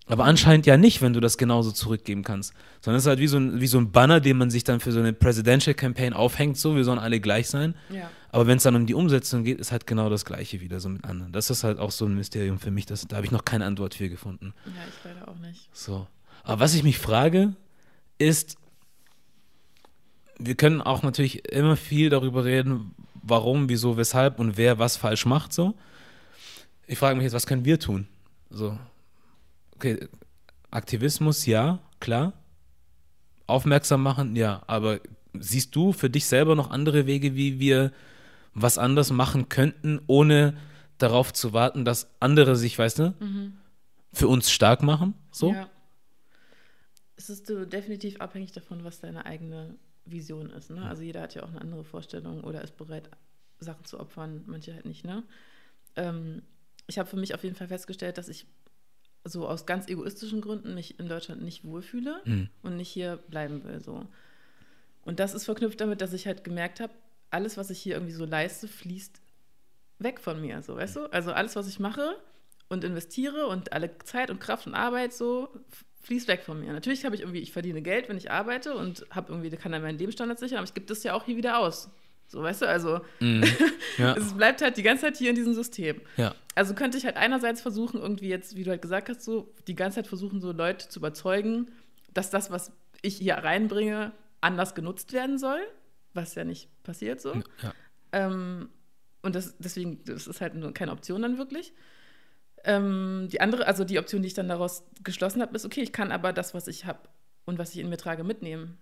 Aber 0.08 0.24
anscheinend 0.24 0.66
ja 0.66 0.76
nicht, 0.76 1.02
wenn 1.02 1.12
du 1.12 1.20
das 1.20 1.36
genauso 1.36 1.70
zurückgeben 1.70 2.22
kannst. 2.22 2.54
Sondern 2.80 2.98
es 2.98 3.04
ist 3.04 3.08
halt 3.08 3.18
wie 3.20 3.26
so, 3.26 3.36
ein, 3.36 3.60
wie 3.60 3.66
so 3.66 3.78
ein 3.78 3.92
Banner, 3.92 4.20
den 4.20 4.38
man 4.38 4.50
sich 4.50 4.64
dann 4.64 4.80
für 4.80 4.92
so 4.92 4.98
eine 4.98 5.12
Presidential 5.12 5.74
Campaign 5.74 6.14
aufhängt, 6.14 6.56
so, 6.56 6.76
wir 6.76 6.84
sollen 6.84 6.98
alle 6.98 7.20
gleich 7.20 7.48
sein. 7.48 7.74
Ja. 7.90 8.10
Aber 8.30 8.46
wenn 8.46 8.56
es 8.56 8.62
dann 8.62 8.74
um 8.74 8.86
die 8.86 8.94
Umsetzung 8.94 9.44
geht, 9.44 9.58
ist 9.58 9.72
halt 9.72 9.86
genau 9.86 10.08
das 10.10 10.24
Gleiche 10.24 10.60
wieder 10.60 10.80
so 10.80 10.88
mit 10.88 11.04
anderen. 11.04 11.32
Das 11.32 11.50
ist 11.50 11.64
halt 11.64 11.78
auch 11.78 11.90
so 11.90 12.06
ein 12.06 12.14
Mysterium 12.14 12.58
für 12.58 12.70
mich, 12.70 12.86
das, 12.86 13.06
da 13.06 13.16
habe 13.16 13.26
ich 13.26 13.32
noch 13.32 13.44
keine 13.44 13.64
Antwort 13.64 13.94
für 13.94 14.08
gefunden. 14.08 14.54
ja, 14.66 14.72
ich 14.88 15.04
leider 15.04 15.28
auch 15.28 15.38
nicht. 15.38 15.68
So. 15.72 16.06
Aber 16.42 16.60
was 16.60 16.74
ich 16.74 16.82
mich 16.82 16.98
frage, 16.98 17.54
ist, 18.18 18.56
wir 20.38 20.54
können 20.54 20.80
auch 20.80 21.02
natürlich 21.02 21.52
immer 21.52 21.76
viel 21.76 22.10
darüber 22.10 22.44
reden, 22.44 22.94
warum, 23.22 23.68
wieso, 23.68 23.96
weshalb 23.96 24.38
und 24.38 24.56
wer 24.56 24.78
was 24.78 24.96
falsch 24.96 25.26
macht, 25.26 25.52
so. 25.52 25.74
Ich 26.86 26.98
frage 26.98 27.16
mich 27.16 27.24
jetzt, 27.24 27.34
was 27.34 27.46
können 27.46 27.64
wir 27.64 27.78
tun? 27.78 28.08
So. 28.48 28.78
Okay, 29.78 30.08
Aktivismus, 30.72 31.46
ja, 31.46 31.78
klar. 32.00 32.32
Aufmerksam 33.46 34.02
machen, 34.02 34.34
ja, 34.34 34.60
aber 34.66 34.98
siehst 35.38 35.76
du 35.76 35.92
für 35.92 36.10
dich 36.10 36.26
selber 36.26 36.56
noch 36.56 36.72
andere 36.72 37.06
Wege, 37.06 37.36
wie 37.36 37.60
wir 37.60 37.92
was 38.54 38.76
anders 38.76 39.12
machen 39.12 39.48
könnten, 39.48 40.00
ohne 40.08 40.58
darauf 40.98 41.32
zu 41.32 41.52
warten, 41.52 41.84
dass 41.84 42.10
andere 42.18 42.56
sich, 42.56 42.76
weißt 42.76 42.98
du, 42.98 43.14
für 44.12 44.26
uns 44.26 44.50
stark 44.50 44.82
machen. 44.82 45.14
So. 45.30 45.52
Ja. 45.52 45.70
Es 47.14 47.30
ist 47.30 47.46
so 47.46 47.64
definitiv 47.64 48.20
abhängig 48.20 48.50
davon, 48.50 48.82
was 48.82 48.98
deine 48.98 49.26
eigene 49.26 49.76
Vision 50.06 50.50
ist. 50.50 50.70
Ne? 50.70 50.82
Also 50.82 51.04
jeder 51.04 51.22
hat 51.22 51.36
ja 51.36 51.44
auch 51.44 51.50
eine 51.50 51.60
andere 51.60 51.84
Vorstellung 51.84 52.42
oder 52.42 52.62
ist 52.62 52.76
bereit, 52.76 53.10
Sachen 53.60 53.84
zu 53.84 54.00
opfern, 54.00 54.42
manche 54.46 54.74
halt 54.74 54.86
nicht. 54.86 55.04
Ne? 55.04 55.22
Ähm, 55.94 56.42
ich 56.88 56.98
habe 56.98 57.08
für 57.08 57.16
mich 57.16 57.34
auf 57.34 57.44
jeden 57.44 57.54
Fall 57.54 57.68
festgestellt, 57.68 58.18
dass 58.18 58.28
ich 58.28 58.46
so 59.24 59.46
aus 59.48 59.66
ganz 59.66 59.88
egoistischen 59.88 60.40
Gründen 60.40 60.74
mich 60.74 60.98
in 60.98 61.08
Deutschland 61.08 61.42
nicht 61.42 61.64
wohlfühle 61.64 62.20
Mhm. 62.24 62.48
und 62.62 62.76
nicht 62.76 62.88
hier 62.88 63.16
bleiben 63.28 63.64
will. 63.64 63.80
So. 63.82 64.06
Und 65.04 65.20
das 65.20 65.34
ist 65.34 65.44
verknüpft 65.44 65.80
damit, 65.80 66.00
dass 66.00 66.12
ich 66.12 66.26
halt 66.26 66.44
gemerkt 66.44 66.80
habe, 66.80 66.92
alles, 67.30 67.56
was 67.56 67.70
ich 67.70 67.78
hier 67.78 67.94
irgendwie 67.94 68.14
so 68.14 68.24
leiste, 68.24 68.68
fließt 68.68 69.20
weg 69.98 70.20
von 70.20 70.40
mir. 70.40 70.62
So, 70.62 70.76
weißt 70.76 70.96
du? 70.96 71.06
Also 71.12 71.32
alles, 71.32 71.56
was 71.56 71.68
ich 71.68 71.78
mache 71.78 72.16
und 72.68 72.84
investiere 72.84 73.46
und 73.48 73.72
alle 73.72 73.98
Zeit 73.98 74.30
und 74.30 74.40
Kraft 74.40 74.66
und 74.66 74.74
Arbeit 74.74 75.12
so 75.12 75.48
fließt 76.02 76.28
weg 76.28 76.42
von 76.42 76.60
mir. 76.60 76.72
Natürlich 76.72 77.04
habe 77.04 77.14
ich 77.14 77.22
irgendwie, 77.22 77.40
ich 77.40 77.52
verdiene 77.52 77.82
Geld, 77.82 78.08
wenn 78.08 78.16
ich 78.16 78.30
arbeite 78.30 78.74
und 78.74 79.04
habe 79.10 79.32
irgendwie, 79.32 79.50
kann 79.56 79.72
dann 79.72 79.82
meinen 79.82 79.98
Lebensstandard 79.98 80.38
sichern, 80.38 80.58
aber 80.58 80.66
ich 80.66 80.74
gebe 80.74 80.86
das 80.86 81.02
ja 81.02 81.12
auch 81.14 81.24
hier 81.24 81.36
wieder 81.36 81.58
aus. 81.58 81.90
So, 82.28 82.42
weißt 82.42 82.62
du, 82.62 82.66
also 82.68 83.00
Mhm. 83.20 83.44
Ja. 83.98 84.14
es 84.16 84.32
bleibt 84.34 84.62
halt 84.62 84.76
die 84.76 84.82
ganze 84.82 85.06
Zeit 85.06 85.16
hier 85.16 85.30
in 85.30 85.36
diesem 85.36 85.54
System. 85.54 86.00
ja. 86.16 86.34
Also 86.54 86.74
könnte 86.74 86.98
ich 86.98 87.04
halt 87.04 87.16
einerseits 87.16 87.60
versuchen, 87.60 88.00
irgendwie 88.00 88.28
jetzt, 88.28 88.56
wie 88.56 88.64
du 88.64 88.70
halt 88.70 88.82
gesagt 88.82 89.08
hast, 89.08 89.22
so 89.22 89.52
die 89.68 89.74
ganze 89.76 89.96
Zeit 89.96 90.06
versuchen, 90.08 90.40
so 90.40 90.50
Leute 90.52 90.88
zu 90.88 90.98
überzeugen, 90.98 91.70
dass 92.12 92.30
das, 92.30 92.50
was 92.50 92.72
ich 93.00 93.16
hier 93.16 93.34
reinbringe, 93.34 94.12
anders 94.40 94.74
genutzt 94.74 95.12
werden 95.12 95.38
soll, 95.38 95.60
was 96.14 96.34
ja 96.34 96.44
nicht 96.44 96.68
passiert 96.82 97.20
so. 97.20 97.32
ja. 97.62 97.72
Ähm, 98.12 98.70
und 99.22 99.34
das, 99.36 99.56
deswegen, 99.58 100.02
das 100.04 100.26
ist 100.26 100.40
halt 100.40 100.54
keine 100.74 100.92
Option 100.92 101.22
dann 101.22 101.38
wirklich. 101.38 101.72
Ähm, 102.64 103.28
die 103.30 103.40
andere, 103.40 103.66
also 103.66 103.84
die 103.84 103.98
Option, 103.98 104.22
die 104.22 104.28
ich 104.28 104.34
dann 104.34 104.48
daraus 104.48 104.84
geschlossen 105.04 105.40
habe, 105.42 105.54
ist, 105.54 105.64
okay, 105.64 105.80
ich 105.82 105.92
kann 105.92 106.10
aber 106.12 106.32
das, 106.32 106.54
was 106.54 106.66
ich 106.68 106.84
habe 106.86 107.00
und 107.44 107.58
was 107.58 107.70
ich 107.74 107.78
in 107.78 107.88
mir 107.88 107.96
trage, 107.98 108.24
mitnehmen. 108.24 108.78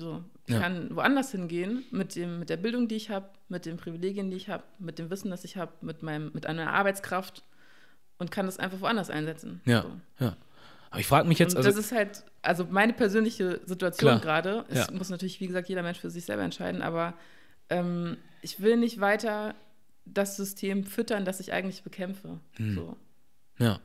So, 0.00 0.22
ich 0.46 0.54
Ja. 0.54 0.60
kann 0.60 0.94
woanders 0.94 1.32
hingehen 1.32 1.84
mit, 1.90 2.14
dem, 2.14 2.38
mit 2.38 2.50
der 2.50 2.56
Bildung, 2.56 2.86
die 2.86 2.94
ich 2.94 3.10
habe, 3.10 3.28
mit 3.48 3.66
den 3.66 3.76
Privilegien, 3.76 4.30
die 4.30 4.36
ich 4.36 4.48
habe, 4.48 4.62
mit 4.78 4.98
dem 5.00 5.10
Wissen, 5.10 5.28
das 5.30 5.42
ich 5.42 5.56
habe, 5.56 5.72
mit, 5.80 6.04
meinem, 6.04 6.30
mit 6.32 6.46
einer 6.46 6.72
Arbeitskraft 6.72 7.42
und 8.18 8.30
kann 8.30 8.46
das 8.46 8.58
einfach 8.60 8.80
woanders 8.80 9.10
einsetzen. 9.10 9.60
Ja. 9.64 9.82
So. 9.82 9.90
ja. 10.24 10.36
Aber 10.90 11.00
ich 11.00 11.06
frage 11.08 11.26
mich 11.28 11.40
jetzt, 11.40 11.54
und 11.54 11.58
also 11.58 11.68
das 11.68 11.78
ist 11.78 11.90
halt, 11.92 12.22
also 12.42 12.64
meine 12.70 12.92
persönliche 12.92 13.60
Situation 13.66 14.20
gerade. 14.20 14.64
Es 14.68 14.86
Ja. 14.86 14.92
muss 14.92 15.10
natürlich, 15.10 15.40
wie 15.40 15.48
gesagt, 15.48 15.68
jeder 15.68 15.82
Mensch 15.82 15.98
für 15.98 16.10
sich 16.10 16.24
selber 16.24 16.42
entscheiden, 16.44 16.80
aber 16.80 17.14
ähm, 17.68 18.16
ich 18.40 18.60
will 18.60 18.76
nicht 18.76 19.00
weiter 19.00 19.54
das 20.04 20.36
System 20.36 20.84
füttern, 20.84 21.24
das 21.24 21.40
ich 21.40 21.52
eigentlich 21.52 21.82
bekämpfe. 21.82 22.38
Hm. 22.56 22.74
So. 22.76 22.96
Ja, 23.58 23.80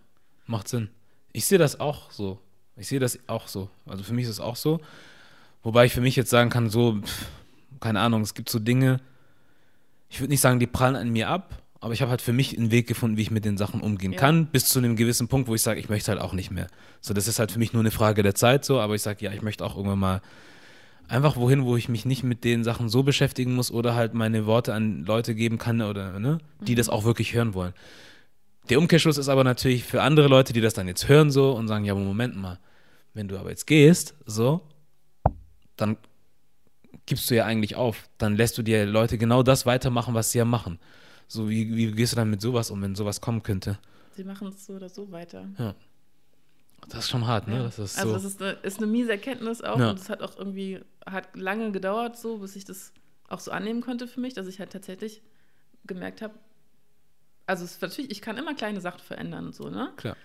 macht 0.46 0.68
Sinn. 0.68 0.90
Ich 1.34 1.46
sehe 1.48 1.58
das 1.58 1.80
auch 1.80 2.12
so. 2.12 2.40
Ich 2.78 2.88
sehe 2.88 3.00
das 3.00 3.18
auch 3.28 3.48
so. 3.48 3.70
Also 3.88 4.04
für 4.04 4.14
mich 4.14 4.26
ist 4.26 4.30
es 4.30 4.40
auch 4.40 4.56
so. 4.56 4.80
Wobei 5.64 5.86
ich 5.86 5.94
für 5.94 6.02
mich 6.02 6.16
jetzt 6.16 6.30
sagen 6.30 6.50
kann, 6.50 6.70
so, 6.70 7.00
pff, 7.02 7.26
keine 7.80 8.00
Ahnung, 8.02 8.22
es 8.22 8.34
gibt 8.34 8.50
so 8.50 8.60
Dinge, 8.60 9.00
ich 10.10 10.20
würde 10.20 10.32
nicht 10.32 10.42
sagen, 10.42 10.60
die 10.60 10.68
prallen 10.68 10.96
an 10.96 11.10
mir 11.10 11.30
ab, 11.30 11.62
aber 11.80 11.94
ich 11.94 12.02
habe 12.02 12.12
halt 12.12 12.22
für 12.22 12.34
mich 12.34 12.58
einen 12.58 12.72
Weg 12.72 12.88
gefunden, 12.88 13.18
wie 13.18 13.24
ich 13.24 13.32
mit 13.32 13.46
den 13.46 13.58
Sachen 13.58 13.82
umgehen 13.82 14.14
Ja. 14.14 14.20
kann, 14.20 14.46
bis 14.48 14.66
zu 14.66 14.80
einem 14.80 14.96
gewissen 14.96 15.28
Punkt, 15.28 15.48
wo 15.48 15.56
ich 15.56 15.62
sage, 15.62 15.80
ich 15.80 15.90
möchte 15.90 16.12
halt 16.12 16.22
auch 16.22 16.34
nicht 16.34 16.52
mehr. 16.52 16.68
So, 17.02 17.14
das 17.14 17.28
ist 17.28 17.40
halt 17.40 17.52
für 17.52 17.60
mich 17.60 17.74
nur 17.74 17.82
eine 17.82 17.92
Frage 17.92 18.24
der 18.24 18.36
Zeit 18.36 18.64
so, 18.64 18.80
aber 18.80 18.96
ich 18.96 19.02
sage, 19.02 19.26
ja, 19.26 19.32
ich 19.34 19.42
möchte 19.42 19.66
auch 19.66 19.76
irgendwann 19.76 20.00
mal 20.00 20.22
einfach 21.08 21.36
wohin, 21.36 21.66
wo 21.66 21.76
ich 21.76 21.90
mich 21.90 22.06
nicht 22.06 22.24
mit 22.24 22.44
den 22.44 22.64
Sachen 22.64 22.88
so 22.90 23.04
beschäftigen 23.04 23.54
muss 23.56 23.72
oder 23.72 23.96
halt 23.96 24.14
meine 24.14 24.46
Worte 24.46 24.74
an 24.74 25.04
Leute 25.06 25.36
geben 25.36 25.58
kann 25.58 25.82
oder, 25.82 26.20
ne, 26.20 26.38
die 26.62 26.76
das 26.76 26.90
auch 26.90 27.04
wirklich 27.04 27.34
hören 27.34 27.54
wollen. 27.54 27.74
Der 28.70 28.80
Umkehrschluss 28.80 29.18
ist 29.18 29.28
aber 29.28 29.44
natürlich 29.44 29.84
für 29.84 30.02
andere 30.02 30.28
Leute, 30.30 30.54
die 30.54 30.62
das 30.62 30.74
dann 30.74 30.88
jetzt 30.88 31.10
hören 31.10 31.32
so 31.32 31.52
und 31.52 31.68
sagen, 31.68 31.84
ja, 31.84 31.92
aber 31.94 32.02
Moment 32.02 32.38
mal, 32.38 32.60
wenn 33.14 33.28
du 33.28 33.38
aber 33.38 33.50
jetzt 33.50 33.68
gehst, 33.68 34.14
so, 34.26 34.62
dann 35.78 35.98
gibst 37.06 37.30
du 37.30 37.36
ja 37.36 37.46
eigentlich 37.46 37.76
auf. 37.76 38.10
Dann 38.18 38.36
lässt 38.36 38.58
du 38.58 38.64
dir 38.64 38.86
Leute 38.86 39.18
genau 39.18 39.44
das 39.44 39.66
weitermachen, 39.66 40.14
was 40.14 40.32
sie 40.32 40.38
ja 40.38 40.46
machen. 40.46 40.80
So, 41.28 41.50
wie, 41.50 41.76
wie 41.76 41.92
gehst 41.92 42.14
du 42.14 42.16
dann 42.16 42.30
mit 42.30 42.42
sowas 42.42 42.70
um, 42.72 42.82
wenn 42.82 42.96
sowas 42.96 43.22
kommen 43.22 43.44
könnte? 43.44 43.80
Sie 44.16 44.24
machen 44.24 44.50
es 44.50 44.66
so 44.66 44.74
oder 44.74 44.90
so 44.90 45.12
weiter. 45.12 45.48
Das 46.90 47.00
ist 47.06 47.10
schon 47.10 47.26
hart, 47.26 47.48
ne? 47.48 47.56
Ja. 47.58 47.64
Das 47.64 47.80
ist 47.80 47.98
also 47.98 48.10
so. 48.10 48.16
das 48.16 48.26
ist 48.26 48.42
eine, 48.42 48.52
ist 48.52 48.78
eine 48.78 48.88
miese 48.88 49.12
Erkenntnis 49.12 49.62
auch 49.62 49.80
Ja. 49.80 49.90
und 49.92 50.00
es 50.00 50.10
hat 50.10 50.22
auch 50.22 50.38
irgendwie, 50.38 50.82
hat 51.06 51.36
lange 51.36 51.72
gedauert 51.72 52.18
so, 52.18 52.38
bis 52.40 52.56
ich 52.56 52.66
das 52.66 52.92
auch 53.30 53.40
so 53.40 53.52
annehmen 53.52 53.82
konnte 53.82 54.08
für 54.08 54.20
mich, 54.20 54.34
dass 54.34 54.48
ich 54.48 54.60
halt 54.60 54.72
tatsächlich 54.72 55.22
gemerkt 55.86 56.22
habe, 56.22 56.34
also 57.46 57.64
es 57.64 57.72
ist 57.72 57.82
natürlich, 57.82 58.12
ich 58.12 58.22
kann 58.22 58.38
immer 58.38 58.54
kleine 58.54 58.82
Sachen 58.82 59.00
verändern 59.00 59.48
und 59.48 59.56
so, 59.56 59.70
ne? 59.70 59.92
Klar. 59.98 60.16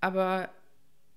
aber 0.00 0.48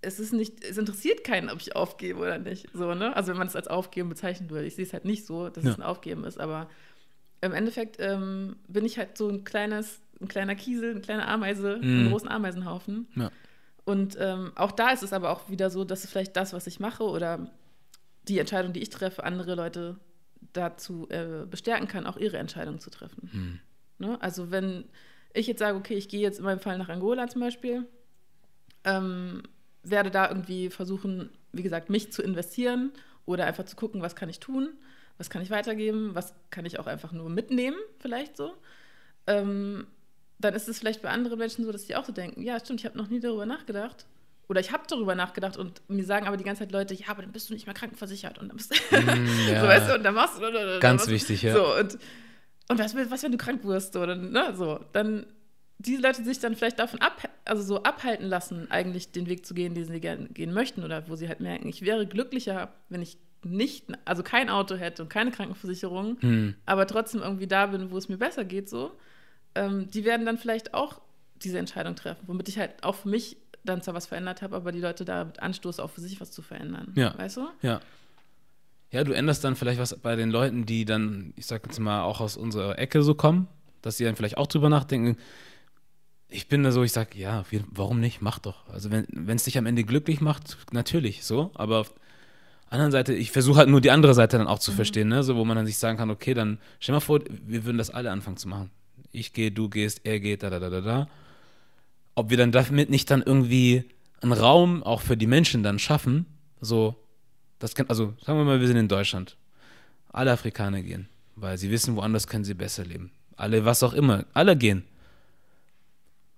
es 0.03 0.19
ist 0.19 0.33
nicht, 0.33 0.63
es 0.63 0.77
interessiert 0.77 1.23
keinen, 1.23 1.49
ob 1.49 1.59
ich 1.61 1.75
aufgebe 1.75 2.19
oder 2.19 2.37
nicht. 2.37 2.67
So, 2.73 2.93
ne? 2.93 3.15
Also 3.15 3.31
wenn 3.31 3.37
man 3.37 3.47
es 3.47 3.55
als 3.55 3.67
Aufgeben 3.67 4.09
bezeichnen 4.09 4.49
würde. 4.49 4.65
Ich 4.67 4.75
sehe 4.75 4.85
es 4.85 4.93
halt 4.93 5.05
nicht 5.05 5.25
so, 5.25 5.49
dass 5.49 5.63
Ja. 5.63 5.71
es 5.71 5.77
ein 5.77 5.83
Aufgeben 5.83 6.23
ist, 6.25 6.39
aber 6.39 6.69
im 7.41 7.53
Endeffekt 7.53 7.97
ähm, 7.99 8.55
bin 8.67 8.85
ich 8.85 8.97
halt 8.97 9.17
so 9.17 9.27
ein 9.29 9.43
kleines, 9.43 9.99
ein 10.21 10.27
kleiner 10.27 10.55
Kiesel, 10.55 10.91
eine 10.91 11.01
kleine 11.01 11.27
Ameise, 11.27 11.77
Mhm. 11.81 11.83
einen 11.99 12.09
großen 12.09 12.29
Ameisenhaufen. 12.29 13.07
Ja. 13.15 13.31
Und 13.85 14.15
ähm, 14.19 14.51
auch 14.55 14.71
da 14.71 14.91
ist 14.91 15.03
es 15.03 15.11
aber 15.11 15.29
auch 15.31 15.49
wieder 15.49 15.69
so, 15.69 15.83
dass 15.83 16.03
es 16.05 16.09
vielleicht 16.09 16.35
das, 16.37 16.53
was 16.53 16.67
ich 16.67 16.79
mache 16.79 17.03
oder 17.03 17.51
die 18.29 18.39
Entscheidung, 18.39 18.71
die 18.71 18.81
ich 18.81 18.89
treffe, 18.89 19.23
andere 19.25 19.55
Leute 19.55 19.97
dazu 20.53 21.07
äh, 21.09 21.45
bestärken 21.49 21.87
kann, 21.87 22.05
auch 22.05 22.15
ihre 22.17 22.37
Entscheidung 22.37 22.79
zu 22.79 22.89
treffen. 22.89 23.29
Hm. 23.31 23.59
Ne? 23.97 24.21
Also 24.21 24.51
wenn 24.51 24.85
ich 25.33 25.47
jetzt 25.47 25.59
sage, 25.59 25.77
okay, 25.77 25.95
ich 25.95 26.07
gehe 26.09 26.21
jetzt 26.21 26.37
in 26.39 26.45
meinem 26.45 26.59
Fall 26.59 26.77
nach 26.77 26.89
Angola 26.89 27.27
zum 27.27 27.41
Beispiel, 27.41 27.85
ähm, 28.85 29.43
werde 29.83 30.11
da 30.11 30.29
irgendwie 30.29 30.69
versuchen, 30.69 31.29
wie 31.51 31.63
gesagt, 31.63 31.89
mich 31.89 32.11
zu 32.11 32.21
investieren 32.23 32.91
oder 33.25 33.45
einfach 33.45 33.65
zu 33.65 33.75
gucken, 33.75 34.01
was 34.01 34.15
kann 34.15 34.29
ich 34.29 34.39
tun, 34.39 34.69
was 35.17 35.29
kann 35.29 35.41
ich 35.41 35.49
weitergeben, 35.49 36.15
was 36.15 36.33
kann 36.49 36.65
ich 36.65 36.79
auch 36.79 36.87
einfach 36.87 37.11
nur 37.11 37.29
mitnehmen, 37.29 37.77
vielleicht 37.99 38.37
so. 38.37 38.53
Ähm, 39.27 39.87
dann 40.39 40.53
ist 40.55 40.67
es 40.67 40.79
vielleicht 40.79 41.01
bei 41.01 41.09
anderen 41.09 41.39
Menschen 41.39 41.63
so, 41.63 41.71
dass 41.71 41.85
die 41.85 41.95
auch 41.95 42.05
so 42.05 42.11
denken, 42.11 42.41
ja, 42.41 42.59
stimmt, 42.59 42.81
ich 42.81 42.85
habe 42.85 42.97
noch 42.97 43.09
nie 43.09 43.19
darüber 43.19 43.45
nachgedacht. 43.45 44.05
Oder 44.49 44.59
ich 44.59 44.73
habe 44.73 44.83
darüber 44.89 45.15
nachgedacht 45.15 45.55
und 45.55 45.81
mir 45.87 46.03
sagen 46.03 46.27
aber 46.27 46.35
die 46.35 46.43
ganze 46.43 46.63
Zeit 46.63 46.73
Leute, 46.73 46.93
ja, 46.93 47.07
aber 47.07 47.21
dann 47.21 47.31
bist 47.31 47.49
du 47.49 47.53
nicht 47.53 47.65
mehr 47.65 47.73
krankenversichert 47.73 48.39
und 48.39 48.49
dann 48.49 48.57
bist 48.57 48.73
Mm, 48.91 49.49
ja. 49.49 49.61
so, 49.61 49.67
weißt 49.67 49.89
du, 49.89 49.95
und 49.95 50.03
dann 50.03 50.13
machst 50.13 50.37
du, 50.37 50.79
Ganz 50.79 51.01
machst 51.01 51.09
wichtig, 51.09 51.43
ja. 51.43 51.53
So, 51.53 51.75
und, 51.75 51.97
und 52.69 52.79
was, 52.79 52.95
was, 52.95 53.23
wenn 53.23 53.31
du 53.31 53.37
krank 53.37 53.63
wirst, 53.63 53.95
oder, 53.95 54.15
ne, 54.15 54.53
so, 54.55 54.81
dann 54.91 55.25
diese 55.85 56.01
Leute 56.01 56.23
sich 56.23 56.39
dann 56.39 56.55
vielleicht 56.55 56.79
davon 56.79 57.01
ab, 57.01 57.29
also 57.45 57.61
so 57.63 57.83
abhalten 57.83 58.27
lassen, 58.27 58.69
eigentlich 58.71 59.11
den 59.11 59.27
Weg 59.27 59.45
zu 59.45 59.53
gehen, 59.53 59.73
den 59.75 59.85
sie 59.85 59.99
gerne 59.99 60.27
gehen 60.29 60.53
möchten, 60.53 60.83
oder 60.83 61.07
wo 61.09 61.15
sie 61.15 61.27
halt 61.27 61.39
merken, 61.39 61.67
ich 61.67 61.81
wäre 61.81 62.05
glücklicher, 62.07 62.73
wenn 62.89 63.01
ich 63.01 63.17
nicht, 63.43 63.85
also 64.05 64.23
kein 64.23 64.49
Auto 64.49 64.75
hätte 64.75 65.03
und 65.03 65.09
keine 65.09 65.31
Krankenversicherung, 65.31 66.17
Hm. 66.21 66.55
aber 66.65 66.87
trotzdem 66.87 67.21
irgendwie 67.21 67.47
da 67.47 67.65
bin, 67.67 67.91
wo 67.91 67.97
es 67.97 68.07
mir 68.07 68.17
besser 68.17 68.45
geht, 68.45 68.69
so, 68.69 68.91
ähm, 69.55 69.89
die 69.91 70.05
werden 70.05 70.25
dann 70.25 70.37
vielleicht 70.37 70.73
auch 70.73 71.01
diese 71.43 71.59
Entscheidung 71.59 71.95
treffen, 71.95 72.23
womit 72.27 72.47
ich 72.47 72.57
halt 72.57 72.83
auch 72.83 72.95
für 72.95 73.09
mich 73.09 73.35
dann 73.65 73.81
zwar 73.81 73.93
was 73.93 74.07
verändert 74.07 74.41
habe, 74.41 74.55
aber 74.55 74.71
die 74.71 74.79
Leute 74.79 75.03
damit 75.05 75.41
anstoße, 75.41 75.83
auch 75.83 75.89
für 75.89 76.01
sich 76.01 76.19
was 76.21 76.31
zu 76.31 76.41
verändern. 76.41 76.91
Ja. 76.95 77.17
Weißt 77.17 77.37
du? 77.37 77.47
Ja. 77.61 77.81
Ja, 78.91 79.03
du 79.03 79.11
änderst 79.11 79.43
dann 79.43 79.55
vielleicht 79.55 79.79
was 79.79 79.97
bei 79.97 80.15
den 80.15 80.29
Leuten, 80.29 80.65
die 80.65 80.85
dann, 80.85 81.33
ich 81.35 81.47
sag 81.47 81.65
jetzt 81.65 81.79
mal, 81.79 82.03
auch 82.03 82.21
aus 82.21 82.37
unserer 82.37 82.77
Ecke 82.77 83.01
so 83.01 83.15
kommen, 83.15 83.47
dass 83.81 83.97
sie 83.97 84.05
dann 84.05 84.15
vielleicht 84.15 84.37
auch 84.37 84.47
drüber 84.47 84.69
nachdenken. 84.69 85.17
Ich 86.33 86.47
bin 86.47 86.63
da 86.63 86.71
so, 86.71 86.81
ich 86.81 86.91
sag, 86.91 87.15
ja, 87.15 87.45
warum 87.69 87.99
nicht? 87.99 88.23
Mach 88.23 88.39
doch. 88.39 88.67
Also 88.67 88.89
wenn 88.89 89.35
es 89.35 89.43
dich 89.43 89.59
am 89.59 89.67
Ende 89.67 89.83
glücklich 89.83 90.19
macht, 90.19 90.57
natürlich 90.71 91.23
so, 91.23 91.51
aber 91.53 91.81
auf 91.81 91.93
der 91.93 92.73
anderen 92.73 92.91
Seite, 92.91 93.13
ich 93.13 93.29
versuche 93.29 93.59
halt 93.59 93.69
nur 93.69 93.81
die 93.81 93.91
andere 93.91 94.15
Seite 94.15 94.39
dann 94.39 94.47
auch 94.47 94.57
zu 94.57 94.71
verstehen, 94.71 95.09
ne? 95.09 95.21
So, 95.21 95.35
wo 95.35 95.45
man 95.45 95.55
dann 95.57 95.67
sich 95.67 95.77
sagen 95.77 95.95
kann, 95.95 96.09
okay, 96.09 96.33
dann 96.33 96.57
stell 96.79 96.93
mal 96.93 97.01
vor, 97.01 97.19
wir 97.29 97.65
würden 97.65 97.77
das 97.77 97.91
alle 97.91 98.09
anfangen 98.09 98.37
zu 98.37 98.47
machen. 98.47 98.71
Ich 99.11 99.33
gehe, 99.33 99.51
du 99.51 99.69
gehst, 99.69 100.01
er 100.05 100.19
geht, 100.19 100.41
da, 100.41 100.49
da, 100.49 100.57
da, 100.57 100.71
da, 100.71 100.81
da. 100.81 101.07
Ob 102.15 102.31
wir 102.31 102.37
dann 102.37 102.51
damit 102.51 102.89
nicht 102.89 103.11
dann 103.11 103.21
irgendwie 103.21 103.83
einen 104.21 104.31
Raum 104.31 104.81
auch 104.81 105.01
für 105.01 105.15
die 105.15 105.27
Menschen 105.27 105.61
dann 105.61 105.77
schaffen, 105.77 106.25
so, 106.61 106.95
das 107.59 107.75
kann, 107.75 107.85
also 107.89 108.15
sagen 108.25 108.39
wir 108.39 108.45
mal, 108.45 108.59
wir 108.59 108.67
sind 108.67 108.77
in 108.77 108.87
Deutschland. 108.87 109.37
Alle 110.11 110.31
Afrikaner 110.31 110.81
gehen, 110.81 111.07
weil 111.35 111.59
sie 111.59 111.69
wissen, 111.69 111.95
woanders 111.95 112.25
können 112.25 112.43
sie 112.43 112.55
besser 112.55 112.85
leben. 112.85 113.11
Alle, 113.35 113.65
was 113.65 113.83
auch 113.83 113.93
immer, 113.93 114.25
alle 114.33 114.57
gehen. 114.57 114.83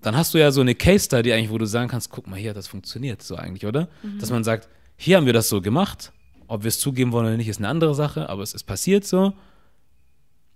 Dann 0.06 0.16
hast 0.16 0.36
du 0.36 0.38
ja 0.38 0.52
so 0.52 0.62
eine 0.62 0.76
Case 0.76 1.06
Study 1.06 1.34
eigentlich, 1.34 1.50
wo 1.50 1.58
du 1.58 1.66
sagen 1.66 1.90
kannst, 1.90 2.12
guck 2.12 2.28
mal 2.28 2.36
hier, 2.36 2.54
das 2.54 2.68
funktioniert 2.68 3.24
so 3.24 3.38
eigentlich, 3.38 3.66
oder? 3.66 3.88
Dass 4.20 4.30
man 4.30 4.44
sagt, 4.44 4.70
hier 4.98 5.18
haben 5.18 5.26
wir 5.26 5.34
das 5.34 5.50
so 5.50 5.62
gemacht. 5.62 6.12
Ob 6.46 6.62
wir 6.62 6.68
es 6.68 6.78
zugeben 6.78 7.12
wollen 7.12 7.26
oder 7.26 7.38
nicht, 7.38 7.48
ist 7.48 7.58
eine 7.58 7.70
andere 7.70 7.96
Sache, 7.96 8.30
aber 8.30 8.44
es 8.44 8.54
ist 8.54 8.66
passiert 8.66 9.04
so. 9.04 9.34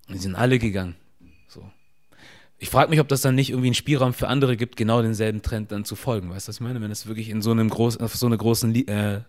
Und 0.08 0.14
die 0.14 0.20
sind 0.20 0.36
alle 0.36 0.60
gegangen. 0.60 0.96
So. 1.48 1.64
Ich 2.60 2.70
frage 2.70 2.92
mich, 2.92 3.00
ob 3.00 3.08
das 3.08 3.22
dann 3.22 3.34
nicht 3.34 3.50
irgendwie 3.50 3.70
einen 3.70 3.74
Spielraum 3.74 4.14
für 4.14 4.28
andere 4.28 4.56
gibt, 4.56 4.76
genau 4.76 5.02
denselben 5.02 5.42
Trend 5.42 5.72
dann 5.72 5.84
zu 5.84 5.96
folgen. 5.96 6.30
Weißt 6.30 6.48
du, 6.48 6.50
was 6.50 6.58
ich 6.58 6.62
meine? 6.62 6.80
Wenn 6.80 6.92
es 6.92 7.08
wirklich 7.08 7.30
in 7.30 7.42
so 7.42 7.50
einem 7.50 7.72
großen, 7.72 8.02
auf 8.02 8.16
so 8.16 8.28
einer 8.28 8.38
großen 8.38 8.76
äh, 8.88 9.22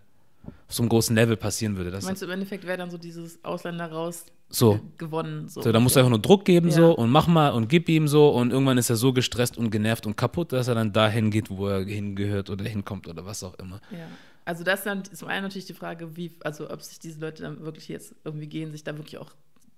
auf 0.45 0.73
so 0.75 0.83
einem 0.83 0.89
großen 0.89 1.15
Level 1.15 1.37
passieren 1.37 1.75
würde. 1.77 1.91
Das 1.91 2.05
Meinst 2.05 2.21
du, 2.21 2.25
im 2.25 2.31
Endeffekt 2.31 2.65
wäre 2.65 2.77
dann 2.77 2.89
so 2.89 2.97
dieses 2.97 3.43
Ausländer 3.43 3.91
raus 3.91 4.25
so. 4.49 4.79
gewonnen? 4.97 5.47
So, 5.49 5.61
So, 5.61 5.71
da 5.71 5.79
musst 5.79 5.95
du 5.95 5.99
einfach 5.99 6.09
nur 6.09 6.21
Druck 6.21 6.45
geben 6.45 6.69
Ja. 6.69 6.75
so 6.75 6.95
und 6.95 7.09
mach 7.11 7.27
mal 7.27 7.49
und 7.49 7.67
gib 7.67 7.89
ihm 7.89 8.07
so 8.07 8.29
und 8.29 8.51
irgendwann 8.51 8.77
ist 8.77 8.89
er 8.89 8.95
so 8.95 9.13
gestresst 9.13 9.57
und 9.57 9.69
genervt 9.69 10.05
und 10.05 10.15
kaputt, 10.17 10.51
dass 10.53 10.67
er 10.67 10.75
dann 10.75 10.93
dahin 10.93 11.29
geht, 11.31 11.49
wo 11.49 11.67
er 11.67 11.83
hingehört 11.85 12.49
oder 12.49 12.65
hinkommt 12.65 13.07
oder 13.07 13.25
was 13.25 13.43
auch 13.43 13.53
immer. 13.59 13.81
Ja. 13.91 14.07
Also 14.45 14.63
das 14.63 14.79
ist 14.79 14.85
dann 14.85 15.03
zum 15.05 15.27
einen 15.27 15.43
natürlich 15.43 15.65
die 15.65 15.73
Frage, 15.73 16.15
wie, 16.17 16.31
also 16.43 16.69
ob 16.69 16.81
sich 16.81 16.99
diese 16.99 17.19
Leute 17.19 17.43
dann 17.43 17.59
wirklich 17.63 17.87
jetzt 17.87 18.15
irgendwie 18.23 18.47
gehen, 18.47 18.71
sich 18.71 18.83
da 18.83 18.97
wirklich 18.97 19.17
auch 19.19 19.33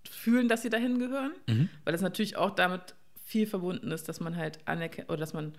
fühlen, 0.09 0.47
dass 0.47 0.61
sie 0.61 0.69
dahin 0.69 0.99
gehören. 0.99 1.33
Mhm. 1.47 1.69
Weil 1.83 1.91
das 1.91 2.01
natürlich 2.01 2.37
auch 2.37 2.51
damit 2.51 2.95
viel 3.25 3.45
verbunden 3.47 3.91
ist, 3.91 4.07
dass 4.07 4.19
man 4.19 4.37
halt 4.37 4.59
anerkennt 4.65 5.09
oder 5.09 5.17
dass 5.17 5.33
man 5.33 5.53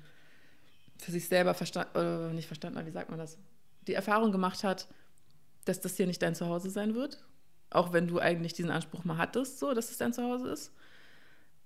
für 0.99 1.11
sich 1.13 1.29
selber 1.29 1.55
verstanden, 1.55 1.91
äh, 1.97 2.33
nicht 2.35 2.47
verstanden 2.47 2.79
hat, 2.79 2.87
wie 2.87 2.91
sagt 2.93 3.11
man 3.11 3.19
das, 3.19 3.37
die 3.87 3.95
Erfahrung 3.95 4.33
gemacht 4.33 4.65
hat, 4.65 4.89
dass 5.65 5.81
das 5.81 5.97
hier 5.97 6.07
nicht 6.07 6.23
dein 6.23 6.35
Zuhause 6.35 6.71
sein 6.71 6.95
wird. 6.95 7.25
Auch 7.71 7.93
wenn 7.93 8.07
du 8.07 8.19
eigentlich 8.19 8.53
diesen 8.53 8.71
Anspruch 8.71 9.05
mal 9.05 9.17
hattest, 9.19 9.59
so, 9.59 9.75
dass 9.75 9.91
es 9.91 9.99
dein 9.99 10.13
Zuhause 10.13 10.49
ist. 10.51 10.73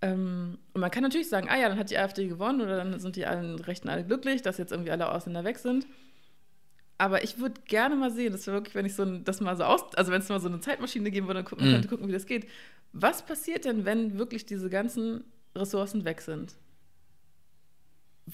Ähm, 0.00 0.58
und 0.72 0.80
man 0.80 0.90
kann 0.90 1.02
natürlich 1.02 1.28
sagen, 1.28 1.48
ah 1.50 1.56
ja, 1.58 1.68
dann 1.68 1.78
hat 1.78 1.90
die 1.90 1.98
AfD 1.98 2.28
gewonnen 2.28 2.60
oder 2.60 2.76
dann 2.76 3.00
sind 3.00 3.16
die 3.16 3.26
allen 3.26 3.58
Rechten 3.58 3.88
alle 3.88 4.04
glücklich, 4.04 4.42
dass 4.42 4.58
jetzt 4.58 4.70
irgendwie 4.72 4.92
alle 4.92 5.10
Ausländer 5.10 5.44
weg 5.44 5.58
sind. 5.58 5.86
Aber 6.98 7.22
ich 7.22 7.38
würde 7.38 7.60
gerne 7.66 7.94
mal 7.96 8.10
sehen, 8.10 8.32
das 8.32 8.46
wäre 8.46 8.56
wirklich, 8.56 8.74
wenn 8.74 8.86
ich 8.86 8.94
so 8.94 9.02
ein, 9.04 9.24
das 9.24 9.40
mal 9.40 9.56
so 9.56 9.64
aus, 9.64 9.94
also 9.94 10.10
wenn 10.12 10.20
es 10.20 10.28
mal 10.28 10.40
so 10.40 10.48
eine 10.48 10.60
Zeitmaschine 10.60 11.10
geben 11.10 11.26
würde, 11.26 11.38
dann 11.40 11.44
gucken, 11.48 11.66
Mhm. 11.68 11.72
könnte 11.72 11.88
gucken, 11.88 12.08
wie 12.08 12.12
das 12.12 12.26
geht. 12.26 12.48
Was 12.92 13.22
passiert 13.24 13.64
denn, 13.64 13.84
wenn 13.84 14.18
wirklich 14.18 14.46
diese 14.46 14.68
ganzen 14.70 15.24
Ressourcen 15.54 16.04
weg 16.04 16.20
sind? 16.20 16.54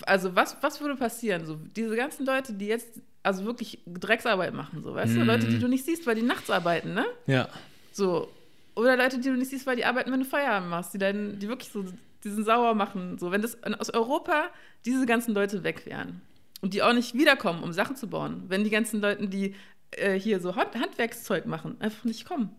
Also 0.07 0.35
was, 0.35 0.57
was 0.63 0.81
würde 0.81 0.97
passieren? 0.97 1.47
So, 1.47 1.57
diese 1.57 1.95
ganzen 1.97 2.27
Leute, 2.27 2.53
die 2.53 2.67
jetzt 2.67 3.01
also 3.23 3.45
wirklich 3.45 3.81
Drecksarbeit 3.87 4.53
machen, 4.53 4.83
so, 4.83 4.95
weißt 4.95 5.15
du? 5.15 5.21
Mhm. 5.21 5.27
Leute, 5.27 5.47
die 5.47 5.59
du 5.59 5.69
nicht 5.69 5.85
siehst, 5.85 6.07
weil 6.07 6.15
die 6.15 6.23
nachts 6.23 6.51
arbeiten, 6.51 6.95
ne? 6.95 7.07
Ja. 7.27 7.49
So. 7.93 8.29
Oder 8.77 8.97
Leute, 8.97 9.19
die 9.19 9.29
du 9.29 9.37
nicht 9.37 9.51
siehst, 9.51 9.67
weil 9.67 9.77
die 9.77 9.85
arbeiten, 9.85 10.11
wenn 10.13 10.21
du 10.21 10.27
Feierabend 10.27 10.69
machst, 10.69 10.93
die, 10.95 10.99
dann, 10.99 11.39
die 11.39 11.49
wirklich 11.49 11.71
so 11.71 11.85
diesen 12.25 12.45
sauer 12.45 12.75
machen. 12.75 13.19
So, 13.19 13.31
wenn 13.31 13.41
das 13.43 13.57
aus 13.79 13.91
Europa 13.91 14.47
diese 14.85 15.07
ganzen 15.07 15.35
Leute 15.35 15.63
weg 15.63 15.87
wären 15.87 16.21
und 16.61 16.75
die 16.75 16.83
auch 16.83 16.93
nicht 16.93 17.15
wiederkommen, 17.15 17.63
um 17.63 17.73
Sachen 17.73 17.97
zu 17.97 18.09
bauen, 18.09 18.45
wenn 18.49 18.65
die 18.65 18.71
ganzen 18.71 19.01
Leute, 19.01 19.29
die 19.29 19.55
äh, 19.93 20.19
hier 20.19 20.41
so 20.41 20.57
Hand 20.57 20.75
Handwerkszeug 20.75 21.47
machen, 21.47 21.77
einfach 21.81 22.05
nicht 22.05 22.27
kommen, 22.27 22.51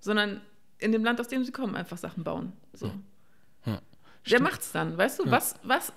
sondern 0.00 0.40
in 0.78 0.90
dem 0.92 1.04
Land, 1.04 1.20
aus 1.20 1.28
dem 1.28 1.44
sie 1.44 1.52
kommen, 1.52 1.76
einfach 1.76 1.98
Sachen 1.98 2.24
bauen. 2.24 2.52
So. 2.72 2.90
Ja. 3.66 3.80
Wer 4.24 4.40
macht's 4.40 4.72
dann? 4.72 4.96
Weißt 4.96 5.18
du, 5.20 5.24
Ja. 5.26 5.30
was, 5.32 5.54
was 5.62 5.92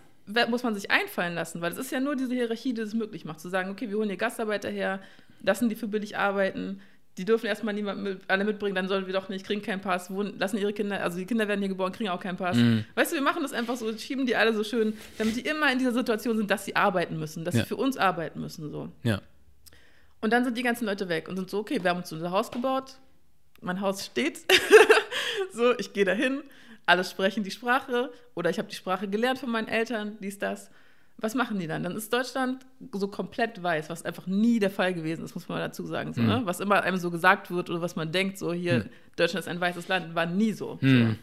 muss 0.50 0.64
man 0.64 0.74
sich 0.76 0.92
einfallen 0.92 1.36
lassen? 1.36 1.62
Weil 1.62 1.72
es 1.72 1.78
ist 1.78 1.92
ja 1.92 2.00
nur 2.00 2.16
diese 2.16 2.34
Hierarchie, 2.34 2.74
die 2.74 2.82
es 2.82 2.94
möglich 2.94 3.26
macht, 3.26 3.40
zu 3.40 3.50
sagen, 3.50 3.70
okay, 3.70 3.90
wir 3.90 3.98
holen 3.98 4.10
hier 4.10 4.18
Gastarbeiter 4.18 4.70
her, 4.70 5.00
lassen 5.42 5.70
die 5.70 5.76
für 5.76 5.88
billig 5.88 6.18
arbeiten, 6.18 6.82
die 7.18 7.24
dürfen 7.24 7.46
erstmal 7.46 7.74
niemand 7.74 8.02
mit, 8.04 8.22
alle 8.28 8.44
mitbringen, 8.44 8.76
dann 8.76 8.88
sollen 8.90 9.06
wir 9.06 9.14
doch 9.14 9.30
nicht, 9.30 9.46
kriegen 9.46 9.62
keinen 9.62 9.80
Pass, 9.82 10.12
wohnen, 10.12 10.38
lassen 10.38 10.58
ihre 10.58 10.74
Kinder, 10.74 11.02
also 11.02 11.18
die 11.18 11.26
Kinder 11.26 11.48
werden 11.48 11.62
hier 11.62 11.70
geboren, 11.70 11.94
kriegen 11.94 12.10
auch 12.10 12.20
keinen 12.20 12.36
Pass. 12.38 12.58
Mhm. 12.58 12.84
Weißt 12.96 13.12
du, 13.12 13.16
wir 13.16 13.22
machen 13.24 13.42
das 13.42 13.54
einfach 13.54 13.78
so, 13.78 13.96
schieben 13.98 14.26
die 14.26 14.36
alle 14.36 14.54
so 14.54 14.64
schön, 14.66 14.98
damit 15.18 15.36
die 15.38 15.42
immer 15.42 15.72
in 15.72 15.80
dieser 15.80 15.94
Situation 15.94 16.36
sind, 16.36 16.52
dass 16.52 16.66
sie 16.66 16.76
arbeiten 16.76 17.18
müssen, 17.18 17.46
dass 17.46 17.56
Ja. 17.56 17.62
sie 17.62 17.68
für 17.68 17.78
uns 17.78 17.96
arbeiten 17.96 18.42
müssen, 18.42 18.70
so. 18.70 18.90
Ja. 19.04 19.22
Und 20.22 20.34
dann 20.34 20.44
sind 20.44 20.58
die 20.58 20.64
ganzen 20.64 20.86
Leute 20.86 21.08
weg 21.08 21.30
und 21.30 21.38
sind 21.38 21.50
so, 21.50 21.60
okay, 21.60 21.82
wir 21.82 21.90
haben 21.92 22.00
uns 22.00 22.12
unser 22.12 22.32
Haus 22.32 22.52
gebaut, 22.52 22.96
mein 23.62 23.80
Haus 23.80 24.06
steht, 24.06 24.40
so, 25.54 25.78
ich 25.78 25.94
gehe 25.94 26.04
dahin, 26.06 26.42
alle 26.86 27.04
sprechen 27.04 27.44
die 27.44 27.52
Sprache 27.52 28.12
oder 28.36 28.50
ich 28.50 28.58
habe 28.60 28.68
die 28.70 28.76
Sprache 28.76 29.08
gelernt 29.08 29.40
von 29.40 29.50
meinen 29.50 29.68
Eltern, 29.68 30.18
dies, 30.22 30.38
das. 30.40 30.70
Was 31.18 31.34
machen 31.34 31.58
die 31.60 31.68
dann? 31.68 31.82
Dann 31.84 31.96
ist 31.96 32.12
Deutschland 32.12 32.66
so 32.92 33.08
komplett 33.08 33.64
weiß, 33.64 33.90
was 33.90 34.04
einfach 34.04 34.28
nie 34.28 34.60
der 34.60 34.70
Fall 34.70 34.94
gewesen 34.94 35.24
ist, 35.24 35.34
muss 35.34 35.48
man 35.48 35.60
dazu 35.60 35.86
sagen. 35.86 36.14
So, 36.14 36.22
Mhm. 36.22 36.28
ne? 36.28 36.42
Was 36.44 36.60
immer 36.60 36.84
einem 36.84 36.98
so 36.98 37.10
gesagt 37.10 37.50
wird 37.50 37.70
oder 37.70 37.82
was 37.82 37.96
man 37.96 38.12
denkt, 38.12 38.38
so 38.38 38.52
hier, 38.52 38.80
Mhm. 38.80 38.90
Deutschland 39.16 39.46
ist 39.46 39.48
ein 39.48 39.62
weißes 39.62 39.88
Land, 39.88 40.14
war 40.14 40.26
nie 40.26 40.52
so. 40.52 40.78
Mhm. 40.82 41.18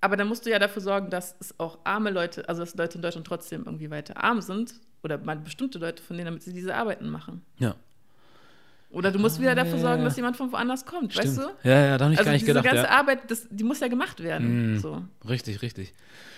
Aber 0.00 0.16
dann 0.16 0.28
musst 0.28 0.46
du 0.46 0.50
ja 0.50 0.60
dafür 0.60 0.80
sorgen, 0.80 1.10
dass 1.10 1.34
es 1.40 1.58
auch 1.58 1.78
arme 1.82 2.10
Leute, 2.10 2.48
also 2.48 2.62
dass 2.62 2.76
Leute 2.76 2.98
in 2.98 3.02
Deutschland 3.02 3.26
trotzdem 3.26 3.64
irgendwie 3.66 3.90
weiter 3.90 4.22
arm 4.22 4.40
sind 4.40 4.74
oder 5.02 5.18
bestimmte 5.18 5.80
Leute 5.80 6.00
von 6.02 6.16
denen, 6.16 6.26
damit 6.26 6.42
sie 6.44 6.52
diese 6.52 6.74
Arbeiten 6.76 7.08
machen. 7.08 7.44
Ja. 7.58 7.74
Oder 8.90 9.10
du 9.12 9.18
musst 9.18 9.38
wieder 9.38 9.54
dafür 9.54 9.74
ja, 9.74 9.80
sorgen, 9.80 9.98
ja. 9.98 10.04
dass 10.04 10.16
jemand 10.16 10.36
von 10.38 10.50
woanders 10.50 10.86
kommt, 10.86 11.12
Stimmt. 11.12 11.26
weißt 11.36 11.38
du? 11.38 11.68
Ja, 11.68 11.80
ja, 11.86 11.98
da 11.98 12.04
habe 12.06 12.14
ich 12.14 12.18
Also 12.20 12.28
gar 12.28 12.32
nicht 12.32 12.42
diese 12.46 12.54
gedacht. 12.54 12.64
ganze 12.64 12.82
Ja. 12.84 12.98
Arbeit, 12.98 13.30
das, 13.30 13.46
die 13.50 13.64
muss 13.64 13.80
ja 13.80 13.88
gemacht 13.88 14.22
werden. 14.22 14.72
Mhm. 14.74 14.78
So. 14.78 15.02
Richtig, 15.28 15.60
richtig. 15.60 15.92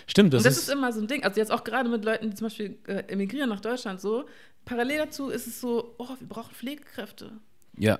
Stimmt, 0.05 0.33
das, 0.33 0.39
und 0.39 0.45
das 0.47 0.57
ist, 0.57 0.63
ist, 0.63 0.69
immer 0.73 0.91
so 0.91 0.99
ein 0.99 1.07
Ding. 1.07 1.23
Also 1.23 1.39
jetzt 1.39 1.51
auch 1.51 1.63
gerade 1.63 1.87
mit 1.87 2.03
Leuten, 2.03 2.29
die 2.29 2.35
zum 2.35 2.47
Beispiel 2.47 2.77
äh, 2.87 3.03
emigrieren 3.07 3.47
nach 3.49 3.61
Deutschland 3.61 4.01
so. 4.01 4.25
Parallel 4.65 4.97
dazu 4.99 5.29
ist 5.29 5.47
es 5.47 5.61
so, 5.61 5.95
oh, 5.97 6.09
wir 6.19 6.27
brauchen 6.27 6.53
Pflegekräfte. 6.53 7.31
ja. 7.77 7.99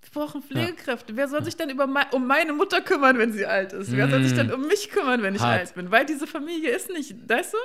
Wir 0.00 0.22
brauchen 0.22 0.42
Pflegekräfte. 0.42 1.16
Wer 1.16 1.28
soll 1.28 1.44
sich 1.44 1.56
denn 1.56 1.68
über 1.68 1.86
mei 1.86 2.06
um 2.12 2.26
meine 2.26 2.52
Mutter 2.54 2.80
kümmern, 2.80 3.18
wenn 3.18 3.32
sie 3.32 3.44
alt 3.44 3.72
ist? 3.74 3.94
Wer 3.94 4.08
soll 4.08 4.22
sich 4.22 4.32
Mm. 4.32 4.36
denn 4.36 4.52
um 4.54 4.66
mich 4.66 4.88
kümmern, 4.90 5.22
wenn 5.22 5.34
ich 5.34 5.42
Hart. 5.42 5.58
alt 5.60 5.74
bin? 5.74 5.90
Weil 5.90 6.06
diese 6.06 6.26
Familie 6.26 6.70
ist 6.70 6.88
nicht, 6.90 7.28
weißt 7.28 7.52
du? 7.52 7.58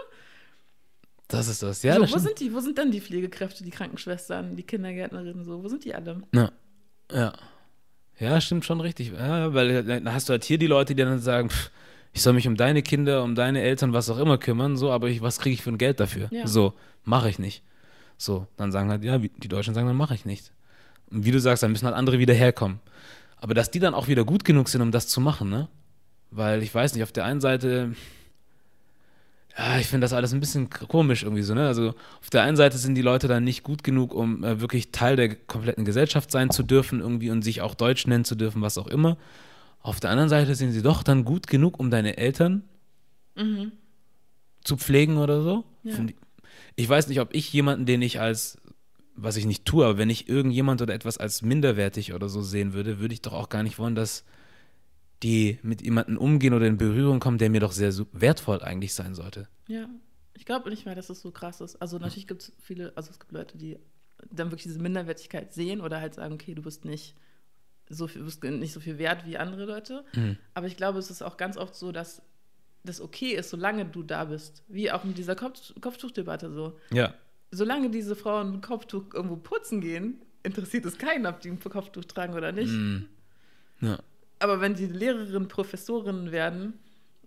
Das 1.28 1.48
ist 1.48 1.64
das. 1.64 1.84
Ja, 1.84 1.96
so, 1.96 2.02
das 2.02 2.10
wo 2.10 2.20
stimmt. 2.20 2.28
sind 2.28 2.40
die? 2.40 2.54
Wo 2.54 2.60
sind 2.60 2.78
denn 2.78 2.92
die 2.92 3.02
Pflegekräfte, 3.02 3.64
die 3.64 3.72
Krankenschwestern, 3.72 4.56
die 4.56 4.64
Kindergärtnerinnen 4.64 5.44
so? 5.44 5.64
Wo 5.64 5.68
sind 5.68 5.84
die 5.86 5.96
alle? 5.96 6.22
Ja. 6.34 6.52
Ja. 7.12 7.34
Ja, 8.20 8.40
stimmt 8.40 8.66
schon 8.66 8.82
richtig. 8.82 9.12
Ja, 9.12 9.54
weil 9.54 9.70
äh, 9.70 9.84
dann 9.84 10.14
hast 10.14 10.30
du 10.30 10.32
halt 10.32 10.44
hier 10.44 10.58
die 10.58 10.68
Leute, 10.68 10.96
die 10.96 11.04
dann 11.04 11.20
sagen, 11.20 11.50
pff, 11.50 11.72
ich 12.14 12.22
soll 12.22 12.34
mich 12.34 12.48
um 12.48 12.56
deine 12.56 12.84
Kinder, 12.84 13.24
um 13.24 13.36
deine 13.36 13.62
Eltern, 13.62 13.94
was 13.94 14.10
auch 14.10 14.20
immer 14.20 14.38
kümmern, 14.38 14.78
so, 14.78 14.92
aber 14.92 15.10
ich, 15.10 15.22
was 15.22 15.40
kriege 15.40 15.56
ich 15.56 15.64
für 15.64 15.72
ein 15.72 15.80
Geld 15.80 16.00
dafür? 16.00 16.28
Ja. 16.32 16.46
So, 16.46 16.74
mache 17.04 17.30
ich 17.30 17.40
nicht. 17.40 17.64
So, 18.18 18.48
dann 18.56 18.72
sagen 18.72 18.90
halt, 18.90 19.04
ja, 19.04 19.18
die 19.18 19.48
Deutschen 19.48 19.74
sagen, 19.74 19.88
dann 19.88 19.98
mache 19.98 20.14
ich 20.14 20.24
nicht. 20.24 20.52
Und 21.10 21.26
wie 21.26 21.32
du 21.32 21.40
sagst, 21.40 21.64
dann 21.64 21.72
müssen 21.72 21.86
halt 21.86 21.96
andere 21.96 22.20
wieder 22.20 22.34
herkommen. 22.34 22.80
Aber 23.38 23.54
dass 23.54 23.72
die 23.72 23.80
dann 23.80 23.94
auch 23.94 24.08
wieder 24.08 24.24
gut 24.24 24.46
genug 24.46 24.70
sind, 24.70 24.82
um 24.82 24.92
das 24.92 25.08
zu 25.08 25.20
machen, 25.20 25.50
ne? 25.50 25.68
Weil 26.32 26.64
ich 26.64 26.74
weiß 26.74 26.94
nicht, 26.94 27.04
auf 27.04 27.12
der 27.12 27.26
einen 27.26 27.42
Seite, 27.42 27.94
ja, 29.58 29.78
ich 29.80 29.88
finde 29.88 30.06
das 30.06 30.14
alles 30.14 30.34
ein 30.34 30.40
bisschen 30.40 30.70
komisch 30.70 31.24
irgendwie 31.24 31.44
so, 31.44 31.54
ne? 31.54 31.68
Also 31.68 31.90
auf 32.22 32.30
der 32.32 32.42
einen 32.44 32.58
Seite 32.58 32.78
sind 32.78 32.96
die 32.96 33.02
Leute 33.04 33.28
dann 33.28 33.44
nicht 33.44 33.64
gut 33.64 33.84
genug, 33.84 34.14
um 34.14 34.44
äh, 34.44 34.60
wirklich 34.62 34.92
Teil 34.92 35.16
der 35.16 35.36
kompletten 35.36 35.86
Gesellschaft 35.86 36.32
sein 36.32 36.50
zu 36.50 36.64
dürfen, 36.64 37.00
irgendwie 37.02 37.30
und 37.30 37.44
sich 37.44 37.62
auch 37.62 37.76
Deutsch 37.76 38.08
nennen 38.08 38.26
zu 38.26 38.36
dürfen, 38.36 38.62
was 38.62 38.78
auch 38.78 38.88
immer. 38.88 39.18
Auf 39.82 40.00
der 40.00 40.10
anderen 40.10 40.30
Seite 40.30 40.56
sind 40.56 40.72
sie 40.72 40.82
doch 40.82 41.04
dann 41.04 41.24
gut 41.26 41.48
genug, 41.48 41.80
um 41.80 41.92
deine 41.92 42.18
Eltern 42.18 42.64
Mhm. 43.36 43.72
zu 44.64 44.78
pflegen 44.78 45.18
oder 45.18 45.42
so. 45.42 45.64
Ja. 45.84 45.94
Ich 46.76 46.88
weiß 46.88 47.08
nicht, 47.08 47.20
ob 47.20 47.34
ich 47.34 47.52
jemanden, 47.52 47.86
den 47.86 48.02
ich 48.02 48.20
als, 48.20 48.58
was 49.16 49.36
ich 49.38 49.46
nicht 49.46 49.66
tue, 49.66 49.86
aber 49.86 49.98
wenn 49.98 50.10
ich 50.10 50.30
irgendjemand 50.30 50.82
oder 50.82 50.94
etwas 50.94 51.18
als 51.18 51.42
minderwertig 51.42 52.14
oder 52.14 52.30
so 52.30 52.42
sehen 52.42 52.74
würde, 52.74 53.00
würde 53.00 53.14
ich 53.14 53.22
doch 53.22 53.34
auch 53.34 53.50
gar 53.50 53.62
nicht 53.64 53.78
wollen, 53.80 53.96
dass 53.96 54.24
die 55.24 55.60
mit 55.64 55.82
jemandem 55.82 56.18
umgehen 56.18 56.54
oder 56.54 56.68
in 56.68 56.78
Berührung 56.78 57.20
kommen, 57.20 57.38
der 57.38 57.50
mir 57.50 57.62
doch 57.62 57.72
sehr 57.72 57.94
wertvoll 58.12 58.62
eigentlich 58.62 58.94
sein 58.94 59.16
sollte. 59.16 59.48
Ja, 59.68 59.90
ich 60.34 60.46
glaube 60.46 60.70
nicht 60.70 60.86
mehr, 60.86 60.96
dass 60.96 61.10
es 61.10 61.22
so 61.22 61.32
krass 61.32 61.62
ist. 61.62 61.82
Also 61.82 61.98
natürlich 61.98 62.28
gibt 62.28 62.44
es 62.44 62.54
viele, 62.62 62.92
also 62.96 63.12
es 63.12 63.20
gibt 63.20 63.32
Leute, 63.32 63.58
die 63.58 63.80
dann 64.32 64.52
wirklich 64.52 64.64
diese 64.64 64.80
Minderwertigkeit 64.80 65.54
sehen 65.54 65.82
oder 65.82 66.00
halt 66.00 66.14
sagen, 66.14 66.34
okay, 66.34 66.56
du 66.56 66.62
bist 66.62 66.86
nicht 66.86 67.16
so 67.90 68.08
viel, 68.08 68.24
bist 68.24 68.44
nicht 68.44 68.74
so 68.74 68.80
viel 68.80 68.98
wert 68.98 69.26
wie 69.26 69.38
andere 69.38 69.66
Leute. 69.66 70.06
Mhm. 70.16 70.38
Aber 70.54 70.68
ich 70.68 70.78
glaube, 70.78 71.00
es 71.00 71.10
ist 71.10 71.22
auch 71.22 71.38
ganz 71.38 71.58
oft 71.58 71.76
so, 71.76 71.92
dass 71.92 72.22
das 72.84 73.00
okay 73.00 73.34
ist, 73.34 73.50
solange 73.50 73.86
du 73.86 74.04
da 74.04 74.26
bist. 74.26 74.64
Wie 74.68 74.92
auch 74.92 75.04
mit 75.04 75.18
dieser 75.18 75.36
Kopf 75.36 75.74
Kopftuchdebatte 75.80 76.52
so. 76.52 76.78
Ja. 76.92 77.14
Solange 77.52 77.90
diese 77.90 78.16
Frauen 78.16 78.52
mit 78.52 78.62
Kopftuch 78.62 79.14
irgendwo 79.14 79.38
putzen 79.38 79.80
gehen, 79.80 80.22
interessiert 80.44 80.86
es 80.86 80.98
keinen, 80.98 81.26
ob 81.26 81.40
die 81.40 81.50
ein 81.50 81.60
Kopftuch 81.60 82.06
tragen 82.06 82.34
oder 82.34 82.52
nicht. 82.52 82.72
Mhm. 82.72 83.08
Ja. 83.82 84.00
Aber 84.44 84.60
wenn 84.60 84.74
die 84.74 84.88
Lehrerinnen, 84.88 85.48
Professorinnen 85.48 86.32
werden, 86.34 86.78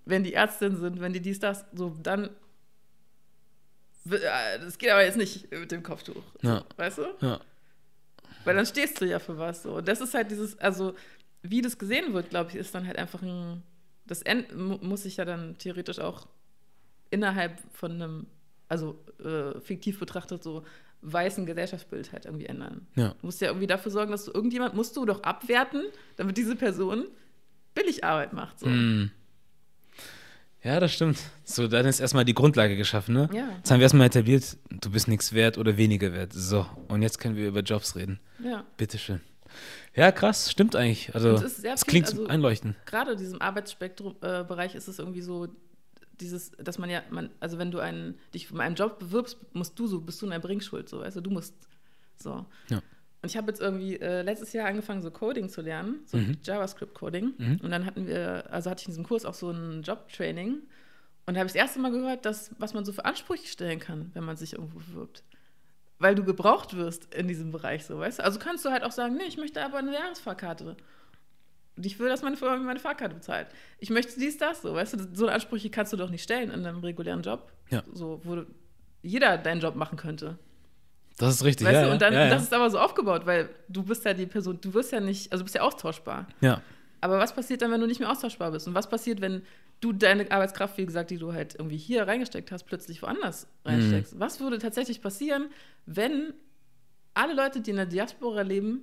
wenn 0.05 0.23
die 0.23 0.35
Ärztin 0.35 0.77
sind, 0.77 1.01
wenn 1.01 1.15
die 1.15 1.21
dies, 1.21 1.39
das, 1.39 1.65
so, 1.75 1.97
dann. 2.03 2.25
äh, 4.11 4.59
Das 4.61 4.77
geht 4.79 4.91
aber 4.91 5.05
jetzt 5.05 5.17
nicht 5.17 5.51
mit 5.51 5.71
dem 5.73 5.83
Kopftuch. 5.83 6.23
Ja. 6.43 6.65
Weißt 6.77 6.99
du? 6.99 7.07
Ja. 7.21 7.41
Weil 8.45 8.55
dann 8.55 8.67
stehst 8.67 9.01
du 9.01 9.07
ja 9.07 9.19
für 9.19 9.39
was. 9.39 9.63
So. 9.63 9.77
Und 9.77 9.89
das 9.89 10.01
ist 10.01 10.15
halt 10.15 10.31
dieses, 10.31 10.59
also, 10.59 10.95
wie 11.43 11.63
das 11.63 11.79
gesehen 11.79 12.13
wird, 12.13 12.31
glaube 12.31 12.51
ich, 12.51 12.57
ist 12.57 12.75
dann 12.75 12.87
halt 12.87 12.99
einfach 12.99 13.23
ein. 13.23 13.63
Das 14.05 14.23
End 14.23 14.55
mu- 14.55 14.79
muss 14.83 15.03
sich 15.03 15.17
ja 15.17 15.25
dann 15.25 15.59
theoretisch 15.59 15.99
auch 15.99 16.29
innerhalb 17.11 17.59
von 17.73 17.93
einem, 17.93 18.27
also 18.69 19.03
äh, 19.25 19.59
fiktiv 19.61 19.99
betrachtet, 19.99 20.43
so 20.45 20.65
weißen 21.13 21.47
Gesellschaftsbild 21.47 22.13
halt 22.13 22.25
irgendwie 22.27 22.47
ändern. 22.47 22.87
Ja. 22.97 23.11
Du 23.21 23.27
musst 23.27 23.41
ja 23.41 23.49
irgendwie 23.49 23.67
dafür 23.67 23.93
sorgen, 23.93 24.11
dass 24.11 24.25
du 24.25 24.33
irgendjemand 24.33 24.75
musst 24.75 24.97
du 24.97 25.05
doch 25.05 25.23
abwerten, 25.23 25.83
damit 26.17 26.37
diese 26.37 26.57
Person 26.57 27.07
billig 27.75 28.05
Arbeit 28.05 28.33
macht. 28.33 28.59
So. 28.61 28.67
Mhm. 28.67 29.11
Ja, 30.63 30.81
das 30.81 30.93
stimmt. 30.93 31.19
So, 31.45 31.69
dann 31.69 31.87
ist 31.87 32.01
erstmal 32.01 32.25
die 32.25 32.35
Grundlage 32.35 32.77
geschaffen, 32.77 33.15
ne? 33.15 33.29
Ja. 33.33 33.49
Jetzt 33.57 33.71
haben 33.71 33.79
wir 33.79 33.85
erstmal 33.85 34.09
etabliert, 34.09 34.57
du 34.69 34.91
bist 34.91 35.07
nichts 35.07 35.33
wert 35.33 35.59
oder 35.59 35.77
weniger 35.77 36.13
wert. 36.13 36.33
So, 36.33 36.67
und 36.89 37.03
jetzt 37.03 37.21
können 37.21 37.37
wir 37.37 37.47
über 37.47 37.61
Jobs 37.61 37.95
reden. 37.95 38.19
Ja. 38.43 38.65
Bitteschön. 38.77 39.21
Ja, 39.95 40.11
krass, 40.11 40.51
stimmt 40.51 40.75
eigentlich. 40.75 41.15
Also, 41.15 41.31
es 41.35 41.63
es 41.63 41.87
klingt 41.87 42.09
also- 42.09 42.27
einleuchtend. 42.27 42.75
Gerade 42.85 43.13
in 43.13 43.19
diesem 43.19 43.41
Arbeitsspektrum-Bereich 43.41 44.75
ist 44.75 44.89
es 44.89 44.99
irgendwie 44.99 45.23
so, 45.23 45.47
dieses, 46.21 46.53
dass 46.53 46.79
man 46.79 46.91
ja, 46.91 47.03
man, 47.11 47.31
also 47.41 47.59
wenn 47.59 47.71
du 47.71 47.79
einen, 47.79 48.19
dich 48.35 48.51
um 48.51 48.61
einen 48.61 48.75
Job 48.75 48.99
bewirbst, 48.99 49.39
musst 49.53 49.79
du 49.79 49.87
so, 49.87 50.01
bist 50.01 50.21
du 50.23 50.27
in 50.27 50.31
der 50.31 50.39
Bringschuld, 50.39 50.89
so, 50.89 51.01
weißt 51.01 51.17
du, 51.17 51.21
du 51.21 51.31
musst 51.31 51.55
so. 52.17 52.47
Ja. 52.69 52.83
Und 53.23 53.31
ich 53.31 53.37
habe 53.37 53.49
jetzt 53.49 53.61
irgendwie 53.61 53.99
äh, 53.99 54.23
letztes 54.23 54.53
Jahr 54.53 54.69
angefangen, 54.69 55.03
so 55.03 55.11
Coding 55.11 55.49
zu 55.49 55.61
lernen, 55.61 56.01
so 56.05 56.17
Mhm. 56.17 56.39
JavaScript-Coding. 56.45 57.35
Mhm. 57.37 57.61
Und 57.63 57.71
dann 57.71 57.85
hatten 57.85 58.07
wir, 58.07 58.45
also 58.53 58.71
hatte 58.71 58.83
ich 58.83 58.87
in 58.87 58.93
diesem 58.93 59.05
Kurs 59.05 59.25
auch 59.25 59.35
so 59.35 59.51
ein 59.51 59.83
Job-Training. 59.83 60.63
Und 61.27 61.35
da 61.35 61.41
habe 61.41 61.47
ich 61.47 61.55
das 61.55 61.61
erste 61.61 61.81
Mal 61.81 61.91
gehört, 61.91 62.25
dass, 62.25 62.53
was 62.59 62.73
man 62.73 62.85
so 62.85 62.93
für 62.93 63.05
Ansprüche 63.05 63.49
stellen 63.49 63.81
kann, 63.81 64.11
wenn 64.15 64.23
man 64.23 64.37
sich 64.37 64.53
irgendwo 64.53 64.79
bewirbt. 64.79 65.25
Weil 65.99 66.15
du 66.15 66.23
gebraucht 66.23 66.77
wirst 66.77 67.13
in 67.15 67.27
diesem 67.27 67.51
Bereich, 67.51 67.85
so, 67.85 67.99
weißt 67.99 68.21
du? 68.21 68.25
Also 68.25 68.39
kannst 68.39 68.65
du 68.65 68.71
halt 68.71 68.85
auch 68.85 68.93
sagen, 68.93 69.17
nee, 69.17 69.25
ich 69.27 69.39
möchte 69.39 69.65
aber 69.65 69.79
eine 69.79 69.95
Jahresfahrkarte. 69.95 70.77
Und 71.77 71.85
ich 71.85 71.99
will, 71.99 72.09
dass 72.09 72.23
meine 72.23 72.37
Firma 72.37 72.57
mir 72.57 72.65
meine 72.65 72.81
Fahrkarte 72.81 73.15
bezahlt. 73.15 73.49
Ich 73.79 73.91
möchte 73.91 74.19
dies, 74.19 74.39
das, 74.39 74.63
so, 74.63 74.75
weißt 74.75 74.95
du? 74.95 75.09
So 75.13 75.29
Ansprüche 75.29 75.71
kannst 75.71 75.93
du 75.93 75.97
doch 75.97 76.11
nicht 76.11 76.23
stellen 76.23 76.51
in 76.51 76.65
einem 76.65 76.81
regulären 76.81 77.23
Job. 77.23 77.53
Ja. 77.71 77.83
So, 77.93 78.21
wo 78.25 78.43
jeder 79.03 79.37
deinen 79.39 79.61
Job 79.61 79.77
machen 79.77 79.99
könnte. 79.99 80.39
Das 81.19 81.35
ist 81.35 81.45
richtig, 81.45 81.67
Weißt 81.67 81.75
ja, 81.77 81.87
du? 81.87 81.93
Und 81.93 82.03
dann, 82.03 82.13
ja, 82.13 82.25
ja. 82.25 82.31
das 82.31 82.43
ist 82.43 82.53
aber 82.53 82.71
so 82.71 82.79
aufgebaut, 82.79 83.25
weil 83.25 83.49
du 83.69 83.83
bist 83.83 84.05
ja 84.05 84.13
die 84.13 84.27
Person, 84.27 84.59
du 84.61 84.75
wirst 84.75 84.93
ja 84.93 85.01
nicht, 85.01 85.33
also 85.33 85.43
du 85.43 85.45
bist 85.45 85.55
ja 85.55 85.63
austauschbar. 85.63 86.27
ja. 86.41 86.63
Aber 87.03 87.19
was 87.19 87.35
passiert 87.35 87.61
dann, 87.61 87.71
wenn 87.71 87.81
du 87.81 87.87
nicht 87.87 88.01
mehr 88.01 88.11
austauschbar 88.11 88.51
bist? 88.51 88.67
Und 88.67 88.75
was 88.75 88.89
passiert, 88.89 89.21
wenn 89.21 89.43
du 89.81 89.93
deine 89.93 90.29
Arbeitskraft, 90.31 90.79
wie 90.79 90.87
gesagt, 90.87 91.11
die 91.11 91.19
du 91.19 91.35
halt 91.35 91.55
irgendwie 91.55 91.77
hier 91.77 92.09
reingesteckt 92.09 92.51
hast, 92.51 92.65
plötzlich 92.65 93.03
woanders 93.03 93.47
reinsteckst? 93.67 94.15
Mhm. 94.15 94.21
Was 94.21 94.41
würde 94.41 94.59
tatsächlich 94.59 95.03
passieren, 95.03 95.51
wenn 95.85 96.33
alle 97.13 97.35
Leute, 97.35 97.61
die 97.61 97.71
in 97.71 97.77
der 97.77 97.87
Diaspora 97.87 98.41
leben, 98.41 98.83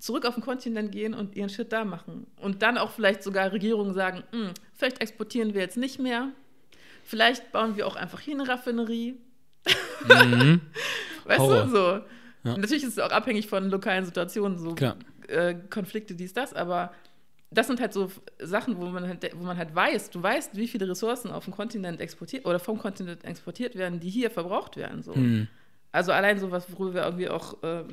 zurück 0.00 0.26
auf 0.26 0.34
den 0.34 0.42
Kontinent 0.42 0.92
gehen 0.92 1.14
und 1.14 1.36
ihren 1.36 1.48
Shit 1.48 1.72
da 1.72 1.84
machen? 1.84 2.26
Und 2.40 2.62
dann 2.62 2.78
auch 2.78 2.90
vielleicht 2.90 3.22
sogar 3.22 3.52
Regierungen 3.52 3.94
sagen, 3.94 4.24
"Hm, 4.32 4.50
vielleicht 4.74 5.00
exportieren 5.00 5.54
wir 5.54 5.60
jetzt 5.60 5.76
nicht 5.76 5.98
mehr. 5.98 6.30
Vielleicht 7.04 7.52
bauen 7.52 7.76
wir 7.76 7.86
auch 7.86 7.96
einfach 7.96 8.20
hier 8.20 8.34
eine 8.34 8.48
Raffinerie. 8.48 9.16
Mhm. 10.08 10.60
Weißt 11.24 11.40
Horror. 11.40 11.64
du, 11.64 11.70
so. 11.70 12.00
Ja. 12.48 12.56
Natürlich 12.56 12.84
ist 12.84 12.92
es 12.92 12.98
auch 12.98 13.10
abhängig 13.10 13.46
von 13.46 13.70
lokalen 13.70 14.04
Situationen, 14.04 14.58
so 14.58 14.74
äh, 15.28 15.54
Konflikte, 15.68 16.14
dies, 16.14 16.32
das, 16.32 16.54
aber 16.54 16.92
das 17.50 17.66
sind 17.66 17.80
halt 17.80 17.92
so 17.92 18.10
Sachen, 18.40 18.76
wo 18.78 18.86
man 18.86 19.06
halt, 19.06 19.28
wo 19.36 19.44
man 19.44 19.56
halt 19.56 19.74
weiß, 19.74 20.10
du 20.10 20.22
weißt, 20.22 20.56
wie 20.56 20.68
viele 20.68 20.88
Ressourcen 20.88 21.30
auf 21.30 21.44
dem 21.44 21.54
Kontinent 21.54 22.00
exportiert 22.00 22.46
oder 22.46 22.58
vom 22.60 22.78
Kontinent 22.78 23.24
exportiert 23.24 23.74
werden, 23.74 24.00
die 24.00 24.08
hier 24.08 24.30
verbraucht 24.30 24.76
werden. 24.76 25.02
So. 25.02 25.14
Mhm. 25.14 25.48
Also 25.92 26.12
allein 26.12 26.38
so 26.38 26.50
was, 26.50 26.70
worüber 26.72 26.94
wir 26.94 27.02
irgendwie 27.02 27.28
auch 27.28 27.62
äh, 27.62 27.84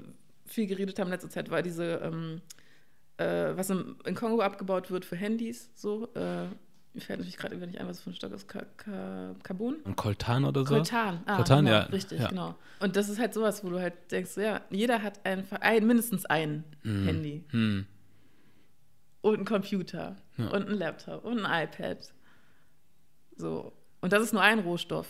viel 0.48 0.68
geredet 0.68 0.98
haben 1.00 1.08
in 1.08 1.12
letzter 1.14 1.30
Zeit, 1.30 1.50
war 1.52 1.62
diese, 1.62 1.95
ähm, 2.04 2.41
äh, 3.18 3.56
was 3.56 3.70
im, 3.70 3.98
in 4.06 4.16
Kongo 4.16 4.41
abgebaut 4.41 4.89
wird 4.91 5.06
für 5.06 5.16
Handys, 5.16 5.70
so. 5.76 6.08
Äh, 6.16 6.48
mir 6.93 7.02
fällt 7.02 7.20
natürlich 7.20 7.38
gerade 7.38 7.56
nicht 7.58 7.80
ein, 7.80 7.88
was 7.88 8.02
für 8.02 8.10
ein 8.10 8.16
Stock 8.16 8.32
ist. 8.32 8.48
Ka 8.48 8.64
Ka 8.76 9.36
Carbon? 9.43 9.76
Und 9.84 9.95
Coltan 9.98 10.45
oder 10.45 10.62
so? 10.66 10.74
Coltan. 10.76 11.22
Ah, 11.28 11.36
Coltan, 11.36 11.66
genau, 11.66 11.78
ja, 11.78 11.84
Richtig, 11.84 12.20
ja. 12.20 12.30
genau. 12.30 12.56
Und 12.80 12.95
das 12.95 13.08
ist 13.10 13.20
halt 13.20 13.36
sowas, 13.36 13.64
wo 13.64 13.70
du 13.70 13.80
halt 13.80 13.93
denkst, 14.12 14.36
ja, 14.38 14.62
jeder 14.72 15.04
hat 15.04 15.24
einfach 15.24 15.62
ein, 15.62 15.86
mindestens 15.86 16.26
ein 16.26 16.64
Handy 16.84 17.43
Hm. 17.50 17.86
und 19.22 19.36
einen 19.36 19.45
Computer 19.45 20.16
Ja. 20.38 20.48
und 20.48 20.68
einen 20.68 20.78
Laptop 20.78 21.24
und 21.24 21.45
ein 21.45 21.68
iPad. 21.68 22.12
So. 23.36 23.74
Und 24.02 24.12
das 24.14 24.24
ist 24.24 24.34
nur 24.34 24.41
ein 24.41 24.60
Rohstoff. 24.60 25.08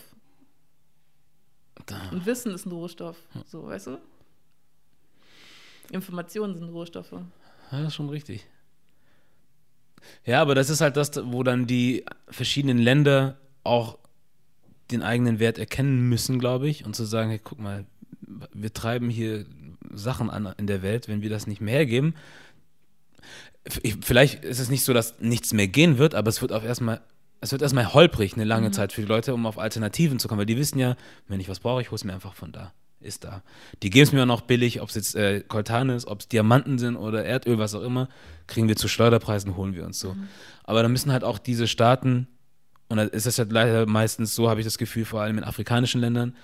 Da. 1.86 2.10
Und 2.10 2.26
Wissen 2.26 2.52
ist 2.52 2.66
ein 2.66 2.72
Rohstoff. 2.72 3.16
So, 3.46 3.66
weißt 3.66 3.86
du? 3.86 3.98
Informationen 5.90 6.56
sind 6.56 6.68
Rohstoffe. 6.68 7.12
Ja, 7.12 7.22
das 7.70 7.88
ist 7.88 7.94
schon 7.94 8.08
richtig. 8.08 8.46
Ja, 10.24 10.40
aber 10.40 10.54
das 10.54 10.70
ist 10.70 10.80
halt 10.80 10.96
das, 10.96 11.10
wo 11.24 11.42
dann 11.42 11.66
die 11.66 12.04
verschiedenen 12.28 12.78
Länder 12.78 13.38
auch 13.64 13.98
den 14.90 15.02
eigenen 15.02 15.38
Wert 15.38 15.58
erkennen 15.58 16.08
müssen, 16.08 16.38
glaube 16.38 16.68
ich, 16.68 16.84
und 16.84 16.96
zu 16.96 17.04
sagen, 17.04 17.30
hey, 17.30 17.40
guck 17.42 17.58
mal, 17.58 17.84
wir 18.52 18.72
treiben 18.72 19.10
hier 19.10 19.44
Sachen 19.92 20.30
an 20.30 20.54
in 20.58 20.66
der 20.66 20.82
Welt, 20.82 21.08
wenn 21.08 21.22
wir 21.22 21.30
das 21.30 21.46
nicht 21.46 21.60
mehr 21.60 21.74
hergeben. 21.74 22.14
Ich, 23.82 23.96
vielleicht 24.02 24.44
ist 24.44 24.60
es 24.60 24.70
nicht 24.70 24.84
so, 24.84 24.94
dass 24.94 25.18
nichts 25.20 25.52
mehr 25.52 25.68
gehen 25.68 25.98
wird, 25.98 26.14
aber 26.14 26.28
es 26.28 26.40
wird 26.40 26.52
auch 26.52 26.64
erstmal, 26.64 27.02
es 27.40 27.52
wird 27.52 27.60
erstmal 27.60 27.92
holprig 27.92 28.34
eine 28.34 28.44
lange 28.44 28.70
Zeit 28.70 28.92
für 28.92 29.02
die 29.02 29.06
Leute, 29.06 29.34
um 29.34 29.46
auf 29.46 29.58
Alternativen 29.58 30.18
zu 30.18 30.28
kommen, 30.28 30.38
weil 30.38 30.46
die 30.46 30.56
wissen 30.56 30.78
ja, 30.78 30.96
wenn 31.26 31.40
ich 31.40 31.48
was 31.48 31.60
brauche, 31.60 31.82
ich 31.82 31.90
hole 31.90 31.96
es 31.96 32.04
mir 32.04 32.14
einfach 32.14 32.34
von 32.34 32.52
da. 32.52 32.72
Ist 33.00 33.22
da. 33.22 33.42
Die 33.82 33.90
geben 33.90 34.04
es 34.04 34.12
mir 34.12 34.22
auch 34.22 34.26
noch 34.26 34.40
billig, 34.40 34.80
ob 34.80 34.88
es 34.88 34.96
jetzt 34.96 35.14
äh, 35.14 35.40
Coltan 35.46 35.88
ist, 35.88 36.06
ob 36.06 36.20
es 36.20 36.28
Diamanten 36.28 36.78
sind 36.78 36.96
oder 36.96 37.24
Erdöl, 37.24 37.58
was 37.58 37.74
auch 37.74 37.82
immer, 37.82 38.08
kriegen 38.48 38.66
wir 38.66 38.74
zu 38.74 38.88
Schleuderpreisen, 38.88 39.56
holen 39.56 39.74
wir 39.74 39.84
uns 39.84 40.00
so. 40.00 40.16
Aber 40.64 40.82
da 40.82 40.88
müssen 40.88 41.12
halt 41.12 41.22
auch 41.22 41.38
diese 41.38 41.68
Staaten, 41.68 42.26
und 42.88 42.96
da 42.96 43.04
ist 43.04 43.26
es 43.26 43.38
halt 43.38 43.52
leider 43.52 43.86
meistens 43.86 44.34
so, 44.34 44.50
habe 44.50 44.60
ich 44.60 44.66
das 44.66 44.78
Gefühl, 44.78 45.04
vor 45.04 45.20
allem 45.20 45.38
in 45.38 45.44
afrikanischen 45.44 46.00
Ländern, 46.00 46.34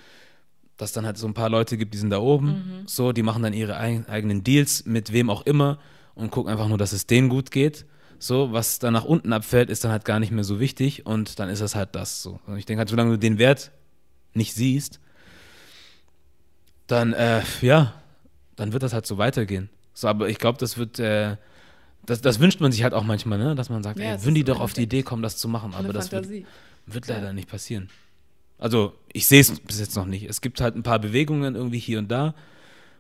dass 0.77 0.93
dann 0.93 1.07
halt 1.07 1.19
so 1.19 1.27
ein 1.27 1.35
paar 1.35 1.51
Leute 1.51 1.77
gibt, 1.77 1.93
die 1.95 1.99
sind 1.99 2.11
da 2.11 2.19
oben, 2.19 2.85
so, 2.87 3.13
die 3.13 3.23
machen 3.23 3.43
dann 3.43 3.53
ihre 3.53 3.77
eig 3.77 4.09
eigenen 4.09 4.45
Deals 4.45 4.85
mit 4.87 5.13
wem 5.13 5.31
auch 5.31 5.47
immer 5.47 5.79
und 6.15 6.31
gucken 6.31 6.53
einfach 6.53 6.69
nur, 6.69 6.79
dass 6.79 6.93
es 6.93 7.07
denen 7.07 7.29
gut 7.29 7.51
geht. 7.51 7.87
So, 8.19 8.53
was 8.53 8.79
dann 8.79 8.93
nach 8.93 9.05
unten 9.05 9.33
abfällt, 9.33 9.71
ist 9.71 9.85
dann 9.85 9.91
halt 9.91 10.05
gar 10.05 10.21
nicht 10.21 10.33
mehr 10.33 10.45
so 10.45 10.61
wichtig 10.61 11.05
und 11.05 11.39
dann 11.39 11.49
ist 11.49 11.61
das 11.61 11.75
halt 11.75 11.95
das 11.95 12.23
so. 12.23 12.41
Und 12.47 12.57
ich 12.57 12.65
denke 12.65 12.79
halt, 12.79 12.89
solange 12.89 13.11
du 13.11 13.19
den 13.19 13.39
Wert 13.39 13.73
nicht 14.35 14.55
siehst, 14.55 15.01
dann, 16.87 17.13
äh, 17.13 17.43
ja, 17.61 17.95
dann 18.57 18.73
wird 18.73 18.83
das 18.83 18.93
halt 18.93 19.07
so 19.07 19.19
weitergehen. 19.19 19.71
So, 19.95 20.09
aber 20.09 20.29
ich 20.29 20.39
glaube, 20.39 20.59
das 20.59 20.77
wird, 20.77 20.99
äh, 20.99 21.37
das, 22.07 22.21
das 22.21 22.41
wünscht 22.41 22.61
man 22.61 22.73
sich 22.73 22.83
halt 22.83 22.95
auch 22.95 23.05
manchmal, 23.05 23.39
ne? 23.39 23.55
Dass 23.55 23.71
man 23.71 23.83
sagt, 23.83 23.99
Ja, 23.99 24.13
ey, 24.15 24.23
würden 24.25 24.35
die 24.35 24.45
doch 24.45 24.61
auf 24.61 24.73
die. 24.73 24.83
Idee 24.83 25.03
kommen, 25.03 25.23
das 25.23 25.37
zu 25.37 25.49
machen. 25.49 25.73
Aber 25.75 25.93
das 25.93 26.13
wird, 26.13 26.29
wird 26.87 27.07
Ja. 27.07 27.15
leider 27.17 27.33
nicht 27.33 27.49
passieren. 27.49 27.89
Also, 28.59 28.95
ich 29.13 29.27
sehe 29.27 29.41
es 29.41 29.59
bis 29.61 29.81
jetzt 29.81 29.97
noch 29.97 30.07
nicht. 30.07 30.25
Es 30.29 30.41
gibt 30.41 30.61
halt 30.61 30.77
ein 30.77 30.83
paar 30.83 30.99
Bewegungen 30.99 31.55
irgendwie 31.55 31.79
hier 31.79 31.99
und 31.99 32.09
da, 32.11 32.35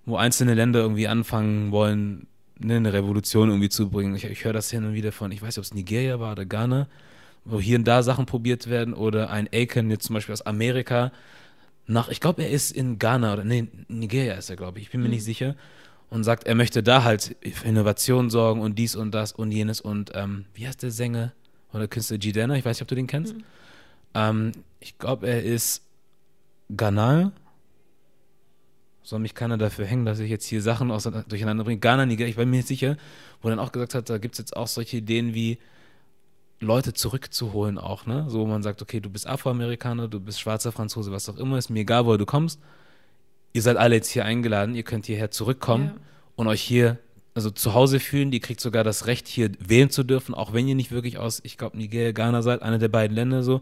wo 0.04 0.16
einzelne 0.16 0.54
Länder 0.54 0.80
irgendwie 0.80 1.06
anfangen 1.08 1.70
wollen, 1.70 2.26
ne, 2.58 2.76
eine 2.76 2.92
Revolution 2.92 3.48
irgendwie 3.48 3.68
zu 3.68 3.88
bringen. 3.90 4.14
Ich, 4.16 4.24
ich 4.24 4.44
höre 4.44 4.52
das 4.52 4.70
hin 4.70 4.84
und 4.84 4.94
wieder 4.94 5.12
von, 5.12 5.30
ich 5.32 5.42
weiß 5.42 5.48
nicht, 5.48 5.58
ob 5.58 5.64
es 5.64 5.74
Nigeria 5.74 6.18
war 6.20 6.32
oder 6.32 6.44
Ghana, 6.44 6.88
wo 7.44 7.60
hier 7.60 7.78
und 7.78 7.84
da 7.84 8.02
Sachen 8.02 8.26
probiert 8.26 8.68
werden 8.68 8.94
oder 8.94 9.30
ein 9.30 9.48
Aiken 9.52 9.90
jetzt 9.90 10.06
zum 10.06 10.14
Beispiel 10.14 10.32
aus 10.32 10.42
Amerika 10.42 11.12
nach, 11.86 12.08
ich 12.08 12.20
glaube, 12.20 12.42
er 12.42 12.50
ist 12.50 12.70
in 12.70 12.98
Ghana 12.98 13.34
oder 13.34 13.44
nee, 13.44 13.68
Nigeria 13.88 14.34
ist 14.34 14.50
er, 14.50 14.56
glaube 14.56 14.78
ich, 14.78 14.86
ich 14.86 14.90
bin 14.90 15.02
mir 15.02 15.08
nicht 15.08 15.24
sicher 15.24 15.54
und 16.10 16.24
sagt, 16.24 16.46
er 16.46 16.54
möchte 16.54 16.82
da 16.82 17.04
halt 17.04 17.36
für 17.52 17.66
Innovation 17.66 18.30
sorgen 18.30 18.60
und 18.60 18.78
dies 18.78 18.96
und 18.96 19.12
das 19.12 19.32
und 19.32 19.50
jenes 19.50 19.80
und 19.80 20.12
ähm, 20.14 20.46
wie 20.54 20.66
heißt 20.66 20.82
der 20.82 20.90
Sänger 20.90 21.32
oder 21.72 21.88
Künstler 21.88 22.18
Jidana, 22.18 22.56
ich 22.56 22.64
weiß 22.64 22.76
nicht, 22.76 22.82
ob 22.82 22.88
du 22.88 22.94
den 22.94 23.06
kennst. 23.06 23.34
Ähm, 24.14 24.52
ich 24.80 24.96
glaube, 24.98 25.26
er 25.26 25.42
ist 25.42 25.82
Ghana. 26.74 27.32
Soll 29.02 29.18
mich 29.18 29.34
keiner 29.34 29.58
dafür 29.58 29.84
hängen, 29.84 30.06
dass 30.06 30.18
ich 30.18 30.30
jetzt 30.30 30.46
hier 30.46 30.62
Sachen 30.62 30.88
durcheinander 31.28 31.64
bringe. 31.64 31.80
Ghana, 31.80 32.06
Nigeria, 32.06 32.30
ich 32.30 32.36
bin 32.36 32.48
mir 32.48 32.58
nicht 32.58 32.68
sicher, 32.68 32.96
wo 33.42 33.50
dann 33.50 33.58
auch 33.58 33.72
gesagt 33.72 33.94
hat, 33.94 34.08
da 34.08 34.16
gibt 34.18 34.34
es 34.34 34.38
jetzt 34.38 34.56
auch 34.56 34.68
solche 34.68 34.98
Ideen 34.98 35.34
wie 35.34 35.58
Leute 36.64 36.92
zurückzuholen 36.94 37.78
auch, 37.78 38.06
ne? 38.06 38.24
So, 38.28 38.40
wo 38.40 38.46
man 38.46 38.62
sagt, 38.62 38.82
okay, 38.82 39.00
du 39.00 39.10
bist 39.10 39.26
Afroamerikaner, 39.26 40.08
du 40.08 40.20
bist 40.20 40.40
schwarzer 40.40 40.72
Franzose, 40.72 41.12
was 41.12 41.28
auch 41.28 41.36
immer, 41.36 41.58
ist 41.58 41.70
mir 41.70 41.80
egal, 41.80 42.06
woher 42.06 42.18
du 42.18 42.26
kommst. 42.26 42.60
Ihr 43.52 43.62
seid 43.62 43.76
alle 43.76 43.94
jetzt 43.94 44.08
hier 44.08 44.24
eingeladen, 44.24 44.74
ihr 44.74 44.82
könnt 44.82 45.06
hierher 45.06 45.30
zurückkommen 45.30 45.86
Ja. 45.86 46.00
und 46.36 46.48
euch 46.48 46.62
hier 46.62 46.98
also 47.34 47.50
zu 47.50 47.74
Hause 47.74 48.00
fühlen. 48.00 48.30
Die 48.30 48.40
kriegt 48.40 48.60
sogar 48.60 48.84
das 48.84 49.06
Recht, 49.06 49.26
hier 49.28 49.50
wählen 49.58 49.90
zu 49.90 50.04
dürfen, 50.04 50.34
auch 50.34 50.52
wenn 50.52 50.66
ihr 50.68 50.74
nicht 50.74 50.90
wirklich 50.92 51.18
aus, 51.18 51.40
ich 51.44 51.58
glaube, 51.58 51.76
Nigeria, 51.76 52.12
Ghana 52.12 52.42
seid, 52.42 52.62
einer 52.62 52.78
der 52.78 52.88
beiden 52.88 53.14
Länder 53.14 53.42
so. 53.42 53.60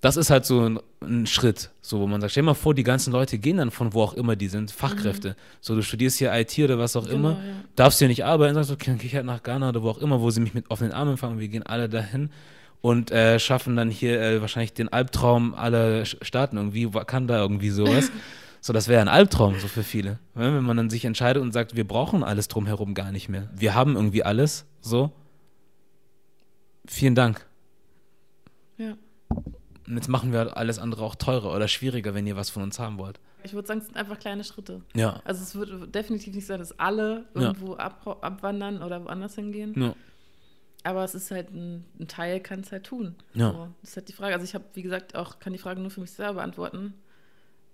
Das 0.00 0.16
ist 0.16 0.30
halt 0.30 0.46
so 0.46 0.66
ein, 0.66 0.78
ein 1.02 1.26
Schritt, 1.26 1.70
so 1.82 2.00
wo 2.00 2.06
man 2.06 2.20
sagt, 2.22 2.30
stell 2.30 2.42
dir 2.42 2.46
mal 2.46 2.54
vor, 2.54 2.72
die 2.74 2.84
ganzen 2.84 3.12
Leute 3.12 3.38
gehen 3.38 3.58
dann 3.58 3.70
von 3.70 3.92
wo 3.92 4.02
auch 4.02 4.14
immer 4.14 4.34
die 4.34 4.48
sind, 4.48 4.70
Fachkräfte. 4.70 5.36
So, 5.60 5.74
du 5.74 5.82
studierst 5.82 6.16
hier 6.18 6.32
IT 6.34 6.58
oder 6.58 6.78
was 6.78 6.96
auch 6.96 7.04
Genau, 7.04 7.14
immer, 7.16 7.30
ja. 7.32 7.52
darfst 7.76 7.98
hier 7.98 8.08
nicht 8.08 8.24
arbeiten, 8.24 8.54
sagst, 8.54 8.70
okay, 8.70 8.86
dann 8.90 8.98
gehe 8.98 9.08
ich 9.08 9.14
halt 9.14 9.26
nach 9.26 9.42
Ghana 9.42 9.68
oder 9.68 9.82
wo 9.82 9.90
auch 9.90 9.98
immer, 9.98 10.20
wo 10.22 10.30
sie 10.30 10.40
mich 10.40 10.54
mit 10.54 10.70
offenen 10.70 10.92
Armen 10.92 11.12
empfangen. 11.12 11.38
Wir 11.38 11.48
gehen 11.48 11.64
alle 11.64 11.90
dahin 11.90 12.30
und 12.80 13.10
äh, 13.10 13.38
schaffen 13.38 13.76
dann 13.76 13.90
hier 13.90 14.20
äh, 14.22 14.40
wahrscheinlich 14.40 14.72
den 14.72 14.88
Albtraum 14.88 15.52
aller 15.54 16.06
Staaten 16.06 16.56
irgendwie, 16.56 16.94
Wakanda 16.94 17.38
irgendwie 17.38 17.68
sowas. 17.68 18.10
so, 18.62 18.72
das 18.72 18.88
wäre 18.88 19.02
ein 19.02 19.08
Albtraum 19.08 19.58
so 19.58 19.68
für 19.68 19.82
viele. 19.82 20.18
Ja, 20.34 20.54
Wenn 20.54 20.64
man 20.64 20.78
dann 20.78 20.88
sich 20.88 21.04
entscheidet 21.04 21.42
und 21.42 21.52
sagt, 21.52 21.76
wir 21.76 21.86
brauchen 21.86 22.24
alles 22.24 22.48
drumherum 22.48 22.94
gar 22.94 23.12
nicht 23.12 23.28
mehr. 23.28 23.50
Wir 23.54 23.74
haben 23.74 23.96
irgendwie 23.96 24.22
alles, 24.24 24.64
so. 24.80 25.12
Vielen 26.86 27.14
Dank. 27.14 27.44
Ja. 28.78 28.94
Und 29.90 29.96
jetzt 29.96 30.08
machen 30.08 30.32
wir 30.32 30.56
alles 30.56 30.78
andere 30.78 31.02
auch 31.02 31.16
teurer 31.16 31.52
oder 31.54 31.66
schwieriger, 31.66 32.14
wenn 32.14 32.26
ihr 32.26 32.36
was 32.36 32.48
von 32.48 32.62
uns 32.62 32.78
haben 32.78 32.96
wollt. 32.98 33.18
Ich 33.42 33.54
würde 33.54 33.66
sagen, 33.66 33.80
es 33.80 33.86
sind 33.86 33.96
einfach 33.96 34.18
kleine 34.20 34.44
Schritte. 34.44 34.82
Ja. 34.94 35.20
Also 35.24 35.42
es 35.42 35.54
wird 35.56 35.92
definitiv 35.94 36.34
nicht 36.34 36.46
sein, 36.46 36.60
dass 36.60 36.78
alle 36.78 37.26
Ja. 37.34 37.40
irgendwo 37.42 37.74
ab, 37.74 38.06
abwandern 38.22 38.82
oder 38.82 39.04
woanders 39.04 39.34
hingehen. 39.34 39.74
Ja. 39.76 39.94
Aber 40.84 41.02
es 41.04 41.14
ist 41.14 41.30
halt 41.32 41.50
ein, 41.52 41.84
ein 41.98 42.06
Teil, 42.06 42.38
kann 42.40 42.60
es 42.60 42.70
halt 42.70 42.84
tun. 42.84 43.16
Ja. 43.34 43.50
So, 43.52 43.68
das 43.80 43.90
ist 43.90 43.96
halt 43.96 44.08
die 44.08 44.12
Frage. 44.12 44.34
Also 44.34 44.44
ich 44.44 44.54
habe, 44.54 44.64
wie 44.74 44.82
gesagt, 44.82 45.16
auch 45.16 45.40
kann 45.40 45.52
die 45.52 45.58
Frage 45.58 45.80
nur 45.80 45.90
für 45.90 46.00
mich 46.00 46.12
selber 46.12 46.34
beantworten. 46.34 46.94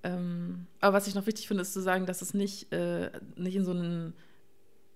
Ähm, 0.02 0.66
aber 0.80 0.96
was 0.96 1.06
ich 1.06 1.14
noch 1.14 1.26
wichtig 1.26 1.46
finde, 1.48 1.62
ist 1.62 1.72
zu 1.72 1.82
sagen, 1.82 2.06
dass 2.06 2.22
es 2.22 2.32
nicht, 2.32 2.72
äh, 2.72 3.10
nicht 3.36 3.56
in 3.56 3.64
so 3.64 3.72
einen 3.72 4.14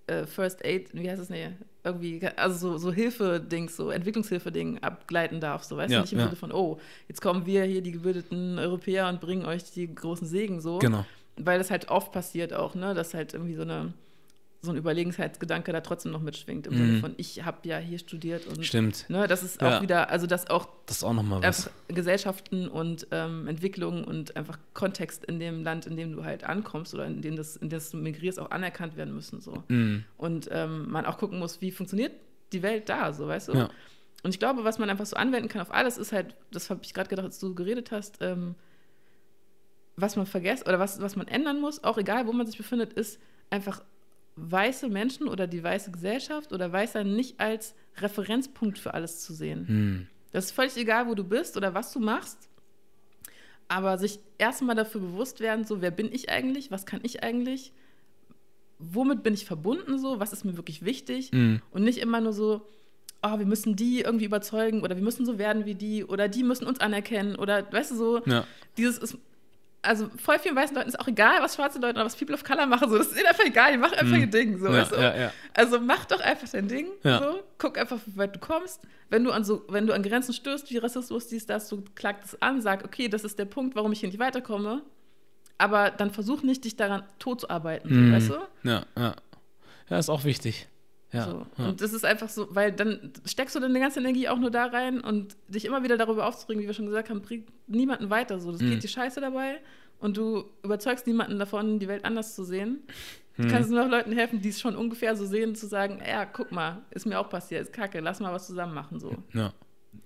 äh, 0.07 0.25
First 0.25 0.63
Aid, 0.65 0.93
wie 0.93 1.09
heißt 1.09 1.21
es, 1.21 1.29
nee, 1.29 1.51
irgendwie, 1.83 2.21
also 2.35 2.73
so, 2.73 2.77
so 2.77 2.93
Hilfe-Dings, 2.93 3.75
so 3.75 3.89
Entwicklungshilfe-Ding 3.89 4.79
abgleiten 4.83 5.39
darf. 5.39 5.63
So, 5.63 5.77
weißt 5.77 5.91
Ja, 5.91 5.99
du, 5.99 6.01
nicht 6.03 6.13
im 6.13 6.19
ja. 6.19 6.25
Sinne 6.25 6.35
von, 6.35 6.51
oh, 6.51 6.79
jetzt 7.07 7.21
kommen 7.21 7.45
wir 7.45 7.63
hier, 7.63 7.81
die 7.81 7.91
gebildeten 7.91 8.59
Europäer, 8.59 9.09
und 9.09 9.19
bringen 9.19 9.45
euch 9.45 9.63
die 9.71 9.93
großen 9.93 10.27
Segen 10.27 10.61
so. 10.61 10.79
Genau. 10.79 11.05
weil 11.37 11.57
das 11.57 11.71
halt 11.71 11.89
oft 11.89 12.11
passiert 12.11 12.53
auch, 12.53 12.75
ne, 12.75 12.93
dass 12.93 13.13
halt 13.13 13.33
irgendwie 13.33 13.55
so 13.55 13.63
eine 13.63 13.93
so 14.63 14.69
ein 14.71 14.77
Überlegenheitsgedanke 14.77 15.71
da 15.73 15.81
trotzdem 15.81 16.11
noch 16.11 16.21
mitschwingt 16.21 16.67
im 16.67 16.73
Mhm. 16.73 16.77
Sinne 16.77 16.99
von 16.99 17.13
ich 17.17 17.43
habe 17.43 17.67
ja 17.67 17.79
hier 17.79 17.97
studiert 17.97 18.45
und 18.45 18.63
Stimmt. 18.63 19.09
ne, 19.09 19.27
das 19.27 19.41
ist 19.41 19.59
Ja. 19.59 19.77
auch 19.77 19.81
wieder, 19.81 20.09
also 20.11 20.27
dass 20.27 20.49
auch 20.51 20.67
Das 20.85 20.97
ist 20.97 21.03
auch 21.03 21.13
nochmal 21.13 21.41
was. 21.41 21.69
Gesellschaften 21.87 22.67
und 22.67 23.07
ähm, 23.09 23.47
Entwicklungen 23.47 24.03
und 24.03 24.35
einfach 24.37 24.59
Kontext 24.75 25.25
in 25.25 25.39
dem 25.39 25.63
Land, 25.63 25.87
in 25.87 25.95
dem 25.97 26.11
du 26.11 26.23
halt 26.23 26.43
ankommst 26.43 26.93
oder 26.93 27.07
in 27.07 27.21
dem 27.23 27.35
das, 27.35 27.55
in 27.55 27.69
das 27.69 27.89
du 27.89 27.97
migrierst, 27.97 28.39
auch 28.39 28.51
anerkannt 28.51 28.95
werden 28.97 29.15
müssen 29.15 29.41
so 29.41 29.63
Mhm. 29.67 30.03
und 30.17 30.47
ähm, 30.51 30.91
man 30.91 31.05
auch 31.07 31.17
gucken 31.17 31.39
muss, 31.39 31.59
wie 31.61 31.71
funktioniert 31.71 32.11
die 32.53 32.61
Welt 32.61 32.87
da, 32.87 33.13
so 33.13 33.27
weißt 33.27 33.47
du. 33.49 33.53
Ja. 33.53 33.69
Und 34.23 34.29
ich 34.29 34.37
glaube, 34.39 34.63
was 34.63 34.77
man 34.77 34.87
einfach 34.91 35.07
so 35.07 35.15
anwenden 35.15 35.49
kann 35.49 35.61
auf 35.61 35.73
alles, 35.73 35.97
ist 35.97 36.11
halt, 36.11 36.35
das 36.51 36.69
habe 36.69 36.81
ich 36.83 36.93
gerade 36.93 37.09
gedacht, 37.09 37.25
als 37.25 37.39
du 37.39 37.55
geredet 37.55 37.89
hast, 37.91 38.19
ähm, 38.21 38.53
was 39.95 40.15
man 40.15 40.27
vergisst 40.27 40.67
oder 40.67 40.77
was, 40.79 41.01
was 41.01 41.15
man 41.15 41.27
ändern 41.27 41.59
muss, 41.59 41.83
auch 41.83 41.97
egal, 41.97 42.27
wo 42.27 42.31
man 42.33 42.45
sich 42.45 42.57
befindet, 42.57 42.93
ist 42.93 43.19
einfach 43.49 43.81
weiße 44.41 44.89
Menschen 44.89 45.27
oder 45.27 45.45
die 45.47 45.63
weiße 45.63 45.91
Gesellschaft 45.91 46.51
oder 46.51 46.71
Weißer 46.71 47.03
nicht 47.03 47.39
als 47.39 47.75
Referenzpunkt 47.97 48.79
für 48.79 48.93
alles 48.93 49.19
zu 49.21 49.33
sehen. 49.33 49.65
Mhm. 49.67 50.07
Das 50.31 50.45
ist 50.45 50.51
völlig 50.51 50.75
egal, 50.77 51.07
wo 51.07 51.13
du 51.15 51.23
bist 51.23 51.57
oder 51.57 51.73
was 51.73 51.91
du 51.93 51.99
machst. 51.99 52.49
Aber 53.67 53.97
sich 53.97 54.19
erstmal 54.37 54.75
dafür 54.75 55.01
bewusst 55.01 55.39
werden, 55.39 55.65
so, 55.65 55.81
wer 55.81 55.91
bin 55.91 56.11
ich 56.11 56.29
eigentlich? 56.29 56.71
Was 56.71 56.85
kann 56.85 57.01
ich 57.03 57.23
eigentlich? 57.23 57.71
Womit 58.79 59.23
bin 59.23 59.33
ich 59.33 59.45
verbunden 59.45 59.99
so? 59.99 60.19
Was 60.19 60.33
ist 60.33 60.43
mir 60.43 60.57
wirklich 60.57 60.83
wichtig? 60.83 61.31
Mhm. 61.31 61.61
Und 61.71 61.83
nicht 61.83 61.99
immer 61.99 62.19
nur 62.19 62.33
so, 62.33 62.67
oh, 63.21 63.37
wir 63.37 63.45
müssen 63.45 63.75
die 63.75 64.01
irgendwie 64.01 64.25
überzeugen 64.25 64.81
oder 64.81 64.95
wir 64.95 65.03
müssen 65.03 65.25
so 65.25 65.37
werden 65.37 65.65
wie 65.65 65.75
die 65.75 66.03
oder 66.03 66.27
die 66.27 66.43
müssen 66.43 66.65
uns 66.65 66.79
anerkennen 66.79 67.35
oder, 67.35 67.71
weißt 67.71 67.91
du, 67.91 67.95
so, 67.95 68.21
Ja. 68.25 68.45
dieses 68.77 68.97
ist, 68.97 69.17
also 69.83 70.09
voll 70.17 70.37
vielen 70.39 70.55
weißen 70.55 70.75
Leuten 70.75 70.89
ist 70.89 70.99
auch 70.99 71.07
egal, 71.07 71.41
was 71.41 71.55
schwarze 71.55 71.79
Leute 71.79 71.95
oder 71.95 72.05
was 72.05 72.15
People 72.15 72.35
of 72.35 72.43
Color 72.43 72.65
machen, 72.67 72.89
so, 72.89 72.97
das 72.97 73.07
ist 73.07 73.17
ihnen 73.17 73.25
einfach 73.27 73.45
egal, 73.45 73.71
die 73.71 73.77
machen 73.77 73.95
einfach 73.95 74.15
Mhm. 74.15 74.21
ihr 74.21 74.27
Ding, 74.27 74.57
so, 74.59 74.67
Ja, 74.71 74.83
du? 74.85 74.95
ja, 74.95 75.17
ja. 75.17 75.33
Also 75.55 75.79
mach 75.79 76.05
doch 76.05 76.19
einfach 76.21 76.47
dein 76.49 76.67
Ding. 76.67 76.87
So. 77.03 77.41
Guck 77.57 77.77
einfach, 77.77 77.97
wie 78.05 78.17
weit 78.17 78.35
du 78.35 78.39
kommst. 78.39 78.81
Wenn 79.09 79.23
du 79.23 79.31
an 79.31 79.43
so, 79.43 79.65
wenn 79.69 79.87
du 79.87 79.93
an 79.93 80.03
Grenzen 80.03 80.33
stößt, 80.33 80.69
wie 80.69 80.77
Rassismus, 80.77 81.27
dies, 81.27 81.45
das, 81.45 81.67
du 81.69 81.83
klagt 81.95 82.25
es 82.25 82.41
an, 82.41 82.61
sag, 82.61 82.85
okay, 82.85 83.07
das 83.09 83.23
ist 83.23 83.39
der 83.39 83.45
Punkt, 83.45 83.75
warum 83.75 83.91
ich 83.91 83.99
hier 84.01 84.09
nicht 84.09 84.19
weiterkomme. 84.19 84.83
Aber 85.57 85.91
dann 85.91 86.11
versuch 86.11 86.43
nicht, 86.43 86.63
dich 86.63 86.75
daran 86.75 87.03
tot 87.19 87.41
zu 87.41 87.49
arbeiten, 87.49 87.89
Mhm. 87.89 88.07
so, 88.07 88.13
weißt 88.13 88.29
du? 88.29 88.69
Ja, 88.69 88.85
ja. 88.97 89.15
Ja, 89.89 89.97
ist 89.99 90.09
auch 90.09 90.23
wichtig. 90.23 90.67
Ja. 91.13 91.25
so. 91.25 91.45
ja. 91.57 91.69
Und 91.69 91.81
das 91.81 91.91
ist 91.93 92.05
einfach 92.05 92.29
so, 92.29 92.47
weil 92.51 92.71
dann 92.71 93.11
steckst 93.25 93.55
du 93.55 93.59
deine 93.59 93.79
ganze 93.79 93.99
Energie 93.99 94.29
auch 94.29 94.37
nur 94.39 94.51
da 94.51 94.65
rein 94.67 95.01
und 95.01 95.35
dich 95.47 95.65
immer 95.65 95.83
wieder 95.83 95.97
darüber 95.97 96.25
aufzuregen, 96.27 96.63
wie 96.63 96.67
wir 96.67 96.73
schon 96.73 96.85
gesagt 96.85 97.09
haben, 97.09 97.21
bringt 97.21 97.49
niemanden 97.67 98.09
weiter. 98.09 98.39
So, 98.39 98.51
das 98.51 98.61
Mhm. 98.61 98.69
geht 98.71 98.83
die 98.83 98.87
Scheiße 98.87 99.19
dabei 99.19 99.59
und 99.99 100.15
du 100.17 100.45
überzeugst 100.63 101.07
niemanden 101.07 101.37
davon, 101.37 101.79
die 101.79 101.87
Welt 101.87 102.05
anders 102.05 102.35
zu 102.35 102.43
sehen. 102.43 102.79
Du 103.37 103.43
Mhm. 103.43 103.47
kannst 103.49 103.69
nur 103.71 103.83
noch 103.83 103.89
Leuten 103.91 104.11
helfen, 104.13 104.41
die 104.41 104.49
es 104.49 104.59
schon 104.61 104.75
ungefähr 104.75 105.15
so 105.15 105.25
sehen, 105.25 105.55
zu 105.55 105.67
sagen, 105.67 106.01
ja, 106.05 106.25
guck 106.25 106.51
mal, 106.51 106.81
ist 106.91 107.05
mir 107.05 107.19
auch 107.19 107.29
passiert, 107.29 107.61
ist 107.63 107.73
kacke, 107.73 107.99
lass 107.99 108.19
mal 108.19 108.33
was 108.33 108.47
zusammen 108.47 108.73
machen. 108.73 108.99
So. 108.99 109.15
Ja. 109.33 109.53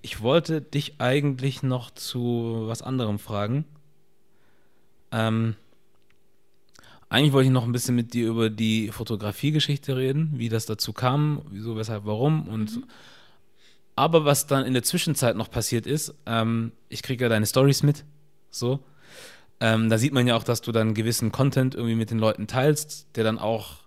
Ich 0.02 0.22
wollte 0.22 0.62
dich 0.62 0.96
eigentlich 1.00 1.62
noch 1.62 1.92
zu 1.92 2.64
was 2.68 2.82
anderem 2.82 3.20
fragen. 3.20 3.66
Ähm, 5.12 5.56
eigentlich 7.16 7.34
wollte 7.34 7.48
ich 7.48 7.54
noch 7.54 7.64
ein 7.64 7.72
bisschen 7.72 7.96
mit 7.96 8.14
dir 8.14 8.28
über 8.28 8.50
die 8.50 8.90
Fotografiegeschichte 8.90 9.96
reden, 9.96 10.34
wie 10.36 10.50
das 10.50 10.66
dazu 10.66 10.94
kam, 10.94 11.42
wieso, 11.50 11.78
weshalb, 11.78 12.06
warum 12.06 12.48
und 12.48 12.82
aber 13.98 14.26
was 14.26 14.46
dann 14.46 14.66
in 14.66 14.74
der 14.74 14.84
Zwischenzeit 14.84 15.38
noch 15.38 15.50
passiert 15.50 15.88
ist, 15.88 16.14
ähm, 16.26 16.74
ich 16.90 17.02
kriege 17.02 17.24
ja 17.24 17.30
deine 17.30 17.46
Stories 17.46 17.82
mit, 17.82 18.04
so. 18.50 18.82
Ähm, 19.62 19.90
da 19.90 19.98
sieht 19.98 20.12
man 20.12 20.28
ja 20.28 20.36
auch, 20.36 20.44
dass 20.44 20.60
du 20.60 20.74
dann 20.74 20.94
gewissen 20.94 21.32
Content 21.32 21.76
irgendwie 21.76 21.96
mit 21.96 22.12
den 22.12 22.20
Leuten 22.20 22.48
teilst, 22.48 23.08
der 23.16 23.24
dann 23.24 23.40
auch 23.40 23.86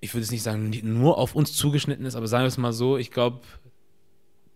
ich 0.00 0.14
würde 0.14 0.22
es 0.22 0.30
nicht 0.30 0.42
sagen, 0.42 0.70
nur 0.82 1.18
auf 1.18 1.34
uns 1.34 1.54
zugeschnitten 1.54 2.06
ist, 2.06 2.14
aber 2.14 2.28
sagen 2.28 2.44
wir 2.44 2.48
es 2.48 2.58
mal 2.58 2.72
so, 2.72 2.96
ich 2.96 3.10
glaube, 3.10 3.40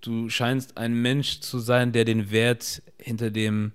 du 0.00 0.28
scheinst 0.28 0.76
ein 0.76 0.94
Mensch 0.94 1.40
zu 1.40 1.58
sein, 1.58 1.92
der 1.92 2.04
den 2.04 2.30
Wert 2.30 2.82
hinter 2.98 3.30
dem 3.30 3.72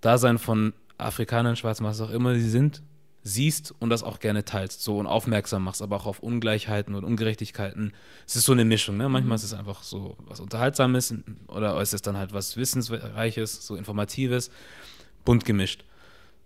Dasein 0.00 0.38
von 0.38 0.72
Afrikanern, 1.02 1.56
Schwarzen, 1.56 1.84
was 1.84 2.00
auch 2.00 2.10
immer 2.10 2.34
sie 2.34 2.48
sind, 2.48 2.82
siehst 3.22 3.74
und 3.80 3.90
das 3.90 4.02
auch 4.02 4.18
gerne 4.18 4.44
teilst, 4.46 4.82
so 4.82 4.98
und 4.98 5.06
aufmerksam 5.06 5.62
machst, 5.64 5.82
aber 5.82 5.96
auch 5.96 6.06
auf 6.06 6.20
Ungleichheiten 6.20 6.94
und 6.94 7.04
Ungerechtigkeiten. 7.04 7.92
Es 8.26 8.34
ist 8.36 8.44
so 8.46 8.52
eine 8.52 8.64
Mischung, 8.64 8.96
ne? 8.96 9.08
Manchmal 9.10 9.36
ist 9.36 9.44
es 9.44 9.52
einfach 9.52 9.82
so 9.82 10.16
was 10.20 10.40
Unterhaltsames 10.40 11.14
oder 11.48 11.78
ist 11.82 11.92
es 11.92 12.00
dann 12.02 12.16
halt 12.16 12.32
was 12.32 12.56
Wissensreiches, 12.56 13.66
so 13.66 13.76
Informatives, 13.76 14.50
bunt 15.24 15.44
gemischt. 15.44 15.84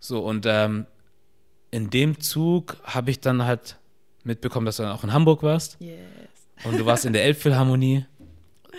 So, 0.01 0.21
und 0.25 0.47
ähm, 0.47 0.87
in 1.71 1.91
dem 1.91 2.21
Zug 2.21 2.77
habe 2.83 3.11
ich 3.11 3.21
dann 3.21 3.45
halt 3.45 3.77
mitbekommen, 4.25 4.67
dass 4.67 4.77
du 4.79 4.83
dann 4.83 4.93
auch 4.93 5.05
in 5.05 5.13
Hamburg 5.13 5.43
warst 5.45 5.77
Yes. 5.81 5.99
und 6.65 6.79
du 6.79 6.87
warst 6.87 7.05
in 7.05 7.13
der 7.13 7.25
Elbphilharmonie. 7.25 8.05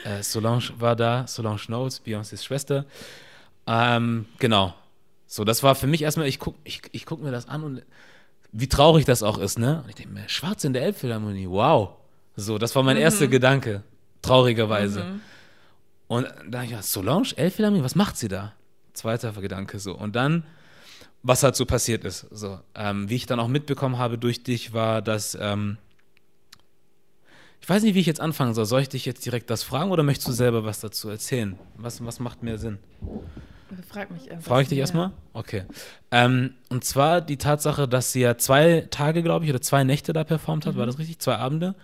Äh, 0.03 0.21
Solange 0.21 0.63
war 0.79 0.95
da, 0.97 1.25
Solange 1.27 1.57
Knowles, 1.59 2.03
Beyoncés 2.05 2.43
Schwester. 2.43 2.85
Ähm, 3.65 4.25
genau. 4.37 4.73
So, 5.35 5.43
das 5.43 5.63
war 5.63 5.75
für 5.75 5.85
mich 5.85 6.01
erstmal, 6.01 6.27
ich 6.27 6.39
guck, 6.39 6.55
ich, 6.63 6.81
ich 6.93 7.05
guck 7.05 7.21
mir 7.21 7.29
das 7.29 7.49
an 7.49 7.61
und 7.65 7.81
wie 8.53 8.69
traurig 8.69 9.03
das 9.03 9.21
auch 9.21 9.37
ist, 9.37 9.59
ne? 9.59 9.81
Und 9.83 9.89
ich 9.89 9.95
denke 9.95 10.13
mir, 10.13 10.29
schwarz 10.29 10.63
in 10.63 10.71
der 10.71 10.83
Elbphilharmonie, 10.83 11.49
wow. 11.49 11.89
So, 12.37 12.57
das 12.57 12.73
war 12.73 12.83
mein 12.83 12.95
erster 12.95 13.27
Gedanke, 13.27 13.83
traurigerweise. 14.21 15.03
Mhm. 15.03 15.21
Und 16.07 16.23
dann 16.23 16.51
dachte 16.51 16.65
ich, 16.67 16.71
ja, 16.71 16.81
Solange, 16.81 17.35
Elbphilharmonie, 17.35 17.83
was 17.83 17.95
macht 17.95 18.15
sie 18.15 18.29
da? 18.29 18.53
Zweiter 18.93 19.33
Gedanke 19.33 19.77
so. 19.77 19.93
Und 19.93 20.15
dann, 20.15 20.45
was 21.21 21.43
halt 21.43 21.57
so 21.57 21.65
passiert 21.65 22.05
ist. 22.05 22.27
So, 22.31 22.57
ähm, 22.73 23.09
wie 23.09 23.15
ich 23.15 23.25
dann 23.25 23.41
auch 23.41 23.49
mitbekommen 23.49 23.97
habe 23.97 24.17
durch 24.17 24.41
dich, 24.41 24.71
war, 24.71 25.01
dass, 25.01 25.37
ähm, 25.37 25.77
ich 27.59 27.67
weiß 27.67 27.83
nicht, 27.83 27.95
wie 27.95 27.99
ich 27.99 28.07
jetzt 28.07 28.21
anfangen 28.21 28.53
soll. 28.53 28.65
Soll 28.65 28.83
ich 28.83 28.89
dich 28.89 29.03
jetzt 29.03 29.25
direkt 29.25 29.49
das 29.49 29.63
fragen 29.63 29.91
oder 29.91 30.03
möchtest 30.03 30.29
du 30.29 30.31
selber 30.31 30.63
was 30.63 30.79
dazu 30.79 31.09
erzählen? 31.09 31.59
Was, 31.75 32.05
was 32.05 32.21
macht 32.21 32.41
mehr 32.41 32.57
Sinn? 32.57 32.77
Frag 33.83 34.11
mich 34.11 34.31
einfach. 34.31 34.47
Frage 34.47 34.63
ich 34.63 34.69
dich 34.69 34.77
Ja. 34.77 34.83
erstmal? 34.83 35.11
Okay. 35.33 35.63
Ähm, 36.11 36.53
und 36.69 36.83
zwar 36.83 37.21
die 37.21 37.37
Tatsache, 37.37 37.87
dass 37.87 38.11
sie 38.11 38.21
ja 38.21 38.37
zwei 38.37 38.87
Tage, 38.91 39.23
glaube 39.23 39.45
ich, 39.45 39.51
oder 39.51 39.61
zwei 39.61 39.83
Nächte 39.83 40.13
da 40.13 40.23
performt 40.23 40.65
hat, 40.65 40.75
war 40.77 40.85
das 40.85 40.97
richtig? 40.99 41.19
Zwei 41.19 41.35
Abende. 41.37 41.75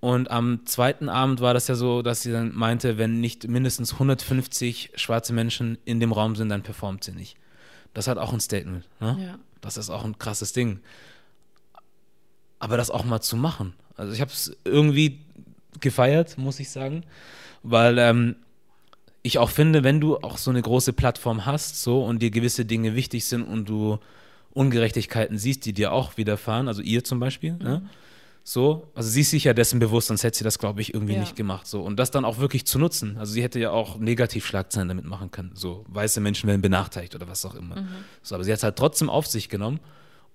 Und 0.00 0.30
am 0.30 0.66
zweiten 0.66 1.08
Abend 1.08 1.40
war 1.40 1.54
das 1.54 1.68
ja 1.68 1.74
so, 1.74 2.02
dass 2.02 2.22
sie 2.22 2.30
dann 2.30 2.54
meinte, 2.54 2.98
wenn 2.98 3.20
nicht 3.20 3.48
mindestens 3.48 3.94
150 3.94 4.92
schwarze 4.94 5.32
Menschen 5.32 5.78
in 5.84 6.00
dem 6.00 6.12
Raum 6.12 6.36
sind, 6.36 6.48
dann 6.50 6.62
performt 6.62 7.02
sie 7.04 7.12
nicht. 7.12 7.36
Das 7.94 8.06
hat 8.06 8.18
auch 8.18 8.32
ein 8.32 8.40
Statement. 8.40 8.86
Ne? 9.00 9.16
Ja. 9.20 9.38
Das 9.62 9.76
ist 9.78 9.88
auch 9.90 10.04
ein 10.04 10.18
krasses 10.18 10.52
Ding. 10.52 10.80
Aber 12.58 12.76
das 12.76 12.90
auch 12.90 13.04
mal 13.04 13.20
zu 13.20 13.36
machen. 13.36 13.74
Also 13.96 14.12
ich 14.12 14.20
habe 14.20 14.30
es 14.30 14.56
irgendwie 14.64 15.20
gefeiert, 15.80 16.38
muss 16.38 16.60
ich 16.60 16.70
sagen, 16.70 17.04
weil 17.62 17.98
ähm, 17.98 18.36
ich 19.26 19.38
auch 19.38 19.50
finde, 19.50 19.84
wenn 19.84 20.00
du 20.00 20.16
auch 20.18 20.38
so 20.38 20.50
eine 20.50 20.62
große 20.62 20.92
Plattform 20.92 21.44
hast, 21.46 21.82
so 21.82 22.02
und 22.04 22.20
dir 22.22 22.30
gewisse 22.30 22.64
Dinge 22.64 22.94
wichtig 22.94 23.24
sind 23.26 23.42
und 23.42 23.68
du 23.68 23.98
Ungerechtigkeiten 24.54 25.36
siehst, 25.38 25.66
die 25.66 25.72
dir 25.72 25.92
auch 25.92 26.16
widerfahren, 26.16 26.68
also 26.68 26.80
ihr 26.82 27.04
zum 27.04 27.20
Beispiel, 27.20 27.54
ne? 27.54 27.82
So, 28.48 28.86
also 28.94 29.10
sie 29.10 29.22
ist 29.22 29.30
sich 29.30 29.42
ja 29.42 29.54
dessen 29.54 29.80
bewusst, 29.80 30.06
sonst 30.06 30.22
hätte 30.22 30.38
sie 30.38 30.44
das, 30.44 30.60
glaube 30.60 30.80
ich, 30.80 30.94
irgendwie 30.94 31.14
Ja. 31.14 31.18
nicht 31.20 31.34
gemacht. 31.34 31.66
So. 31.66 31.82
Und 31.82 31.96
das 31.98 32.12
dann 32.12 32.24
auch 32.24 32.38
wirklich 32.38 32.64
zu 32.64 32.78
nutzen. 32.78 33.16
Also 33.18 33.32
sie 33.32 33.42
hätte 33.42 33.58
ja 33.58 33.72
auch 33.72 33.98
Negativschlagzeilen 33.98 34.86
damit 34.88 35.04
machen 35.04 35.32
können. 35.32 35.50
So, 35.54 35.84
weiße 35.88 36.20
Menschen 36.20 36.46
werden 36.46 36.62
benachteiligt 36.62 37.16
oder 37.16 37.26
was 37.26 37.44
auch 37.44 37.56
immer. 37.56 37.88
So, 38.22 38.36
aber 38.36 38.44
sie 38.44 38.52
hat 38.52 38.58
es 38.58 38.62
halt 38.62 38.76
trotzdem 38.76 39.10
auf 39.10 39.26
sich 39.26 39.48
genommen 39.48 39.80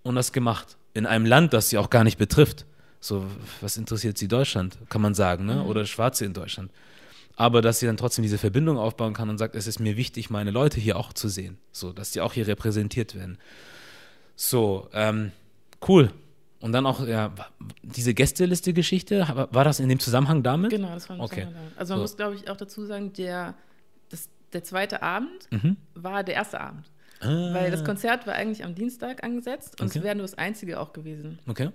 und 0.03 0.15
das 0.15 0.34
gemacht. 0.34 0.76
In 0.93 1.05
einem 1.05 1.26
Land, 1.26 1.53
das 1.53 1.69
sie 1.69 1.77
auch 1.77 1.89
gar 1.89 2.03
nicht 2.03 2.18
betrifft. 2.18 2.65
So, 2.99 3.23
was 3.61 3.77
interessiert 3.77 4.18
sie 4.18 4.27
Deutschland, 4.27 4.77
kann 4.89 5.01
man 5.01 5.13
sagen, 5.13 5.45
ne? 5.45 5.63
Oder 5.63 5.85
Schwarze 5.85 6.26
in 6.26 6.34
Deutschland. 6.34 6.69
Aber 7.41 7.63
dass 7.63 7.80
sie 7.80 7.88
dann 7.88 7.97
trotzdem 7.97 8.22
diese 8.22 8.38
Verbindung 8.38 8.77
aufbauen 8.77 9.13
kann 9.15 9.27
und 9.30 9.39
sagt, 9.39 9.55
es 9.55 9.65
ist 9.65 9.80
mir 9.80 9.97
wichtig, 9.97 10.30
meine 10.30 10.51
Leute 10.51 10.80
hier 10.80 10.95
auch 10.95 11.11
zu 11.11 11.27
sehen. 11.27 11.57
So, 11.72 11.91
dass 11.91 12.11
die 12.11 12.22
auch 12.22 12.34
hier 12.34 12.45
repräsentiert 12.47 13.15
werden. 13.15 13.39
So, 14.35 14.88
ähm, 14.93 15.31
cool. 15.88 16.11
Und 16.59 16.72
dann 16.73 16.85
auch, 16.85 17.03
ja, 17.07 17.34
diese 17.81 18.13
Gästeliste-Geschichte, 18.13 19.47
war 19.51 19.63
das 19.63 19.80
in 19.80 19.89
dem 19.89 19.99
Zusammenhang 19.99 20.43
damit? 20.43 20.69
Genau, 20.69 20.93
das 20.93 21.09
war 21.09 21.15
ein 21.15 21.22
Okay. 21.22 21.41
Zusammenhang. 21.47 21.72
Also 21.77 21.93
man 21.93 21.97
So. 21.99 22.01
muss, 22.03 22.18
glaube 22.18 22.35
ich, 22.35 22.47
auch 22.47 22.57
dazu 22.57 22.85
sagen, 22.85 23.11
der, 23.13 23.55
das, 24.09 24.30
der 24.53 24.63
zweite 24.63 25.01
Abend 25.01 25.47
Mhm. 25.49 25.77
war 25.95 26.23
der 26.23 26.35
erste 26.35 26.61
Abend. 26.61 26.85
Ah, 27.22 27.53
Weil 27.55 27.72
das 27.72 27.84
Konzert 27.84 28.27
war 28.27 28.35
eigentlich 28.35 28.63
am 28.63 28.76
Dienstag 28.76 29.23
angesetzt 29.23 29.81
und 29.81 29.88
Okay. 29.88 29.97
es 29.97 30.03
wäre 30.03 30.15
nur 30.15 30.26
das 30.26 30.35
einzige 30.38 30.80
auch 30.80 30.93
gewesen. 30.93 31.39
Okay. 31.47 31.69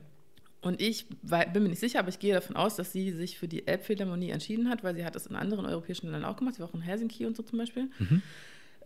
Und 0.62 0.80
ich 0.80 1.06
bin 1.08 1.62
mir 1.62 1.68
nicht 1.68 1.78
sicher, 1.78 2.00
aber 2.00 2.08
ich 2.08 2.18
gehe 2.18 2.34
davon 2.34 2.56
aus, 2.56 2.76
dass 2.76 2.92
sie 2.92 3.12
sich 3.12 3.38
für 3.38 3.46
die 3.46 3.66
Elbphilharmonie 3.66 4.30
entschieden 4.30 4.68
hat, 4.68 4.82
weil 4.82 4.94
sie 4.94 5.04
hat 5.04 5.14
das 5.14 5.26
in 5.26 5.36
anderen 5.36 5.66
europäischen 5.66 6.06
Ländern 6.06 6.24
auch 6.24 6.36
gemacht. 6.36 6.54
Sie 6.56 6.60
war 6.60 6.68
auch 6.68 6.74
in 6.74 6.80
Helsinki 6.80 7.26
und 7.26 7.36
so 7.36 7.42
zum 7.42 7.58
Beispiel. 7.58 7.88
Mhm. 7.98 8.22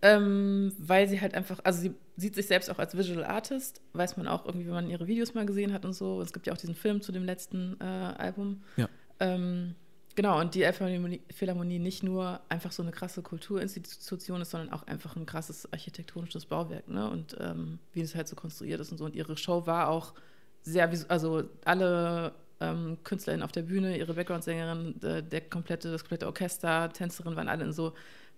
Ähm, 0.02 0.72
weil 0.78 1.08
sie 1.08 1.20
halt 1.20 1.34
einfach, 1.34 1.60
also 1.62 1.80
sie 1.80 1.94
sieht 2.16 2.34
sich 2.34 2.46
selbst 2.46 2.70
auch 2.70 2.78
als 2.78 2.96
Visual 2.96 3.24
Artist, 3.24 3.82
weiß 3.92 4.16
man 4.16 4.28
auch 4.28 4.46
irgendwie, 4.46 4.66
wenn 4.66 4.74
man 4.74 4.90
ihre 4.90 5.06
Videos 5.06 5.34
mal 5.34 5.44
gesehen 5.46 5.72
hat 5.72 5.84
und 5.84 5.92
so. 5.92 6.20
Es 6.22 6.32
gibt 6.32 6.46
ja 6.46 6.52
auch 6.52 6.58
diesen 6.58 6.74
Film 6.74 7.02
zu 7.02 7.12
dem 7.12 7.24
letzten 7.24 7.76
äh, 7.80 7.84
Album. 7.84 8.62
Ja. 8.76 8.88
Ähm, 9.20 9.74
Genau, 10.16 10.40
und 10.40 10.54
die 10.54 10.64
Elbphilharmonie 10.64 11.22
Philharmonie 11.32 11.78
nicht 11.78 12.02
nur 12.02 12.40
einfach 12.48 12.72
so 12.72 12.82
eine 12.82 12.90
krasse 12.90 13.22
Kulturinstitution 13.22 14.40
ist, 14.40 14.50
sondern 14.50 14.72
auch 14.72 14.82
einfach 14.82 15.16
ein 15.16 15.24
krasses 15.24 15.72
architektonisches 15.72 16.46
Bauwerk, 16.46 16.88
ne? 16.88 17.08
Und 17.08 17.36
ähm, 17.40 17.78
wie 17.92 18.00
es 18.00 18.14
halt 18.14 18.26
so 18.26 18.34
konstruiert 18.34 18.80
ist 18.80 18.90
und 18.90 18.98
so. 18.98 19.04
Und 19.04 19.14
ihre 19.14 19.36
Show 19.36 19.66
war 19.66 19.88
auch 19.88 20.14
sehr, 20.62 20.90
also 21.08 21.44
alle 21.64 22.32
ähm, 22.60 22.98
KünstlerInnen 23.04 23.44
auf 23.44 23.52
der 23.52 23.62
Bühne, 23.62 23.96
ihre 23.96 24.14
Background-Sängerin, 24.14 25.00
der, 25.00 25.22
der 25.22 25.40
komplette, 25.42 25.90
das 25.90 26.02
komplette 26.02 26.26
Orchester, 26.26 26.90
Tänzerinnen 26.92 27.36
waren 27.36 27.48
alle 27.48 27.64
in 27.64 27.72
so 27.72 27.94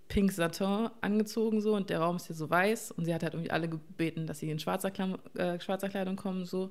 Pink 0.09 0.31
Satin 0.33 0.89
angezogen 1.01 1.61
so 1.61 1.75
und 1.75 1.89
der 1.91 2.01
Raum 2.01 2.17
ist 2.17 2.27
hier 2.27 2.37
so 2.37 2.51
weiß 2.51 2.93
und 2.93 3.05
sie 3.05 3.15
hat 3.15 3.23
halt 3.23 3.35
irgendwie 3.35 3.51
alle 3.51 3.69
gebeten, 3.69 4.27
dass 4.27 4.41
sie 4.41 4.51
in 4.51 4.59
schwarzer, 4.59 4.91
Klam 4.91 5.19
äh, 5.35 5.59
schwarzer 5.61 5.89
Kleidung 5.89 6.17
kommen 6.17 6.45
so. 6.45 6.71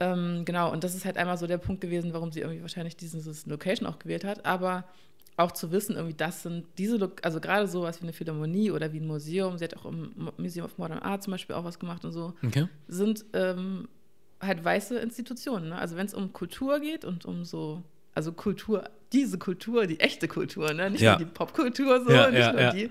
Ähm, 0.00 0.44
genau, 0.46 0.72
und 0.72 0.82
das 0.82 0.94
ist 0.94 1.04
halt 1.04 1.18
einmal 1.18 1.36
so 1.36 1.46
der 1.46 1.58
Punkt 1.58 1.80
gewesen, 1.80 2.12
warum 2.12 2.32
sie 2.32 2.40
irgendwie 2.40 2.62
wahrscheinlich 2.62 2.96
dieses 2.96 3.46
Location 3.46 3.86
auch 3.86 3.98
gewählt 3.98 4.24
hat. 4.24 4.46
Aber 4.46 4.84
auch 5.36 5.52
zu 5.52 5.70
wissen, 5.72 5.96
irgendwie, 5.96 6.16
das 6.16 6.42
sind 6.42 6.66
diese, 6.78 6.96
Lo 6.96 7.10
also 7.22 7.40
gerade 7.40 7.68
sowas 7.68 8.00
wie 8.00 8.04
eine 8.04 8.12
Philharmonie 8.12 8.70
oder 8.70 8.92
wie 8.92 9.00
ein 9.00 9.06
Museum, 9.06 9.58
sie 9.58 9.64
hat 9.64 9.76
auch 9.76 9.86
im 9.86 10.30
Museum 10.38 10.66
of 10.66 10.76
Modern 10.78 10.98
Art 10.98 11.22
zum 11.22 11.32
Beispiel 11.32 11.54
auch 11.54 11.64
was 11.64 11.78
gemacht 11.78 12.04
und 12.04 12.12
so, 12.12 12.34
Okay. 12.44 12.66
sind 12.88 13.24
ähm, 13.32 13.88
halt 14.40 14.64
weiße 14.64 14.98
Institutionen. 14.98 15.68
Ne? 15.70 15.76
Also 15.78 15.96
wenn 15.96 16.06
es 16.06 16.14
um 16.14 16.32
Kultur 16.32 16.80
geht 16.80 17.04
und 17.04 17.24
um 17.26 17.44
so, 17.44 17.82
also 18.14 18.32
Kultur, 18.32 18.88
diese 19.12 19.38
Kultur, 19.38 19.86
die 19.86 20.00
echte 20.00 20.28
Kultur, 20.28 20.72
ne? 20.72 20.90
nicht 20.90 21.02
Ja. 21.02 21.12
nur 21.12 21.18
die 21.26 21.32
Popkultur 21.32 22.02
so, 22.04 22.10
Ja, 22.10 22.30
nicht 22.30 22.40
ja, 22.40 22.52
nur 22.52 22.70
die, 22.72 22.90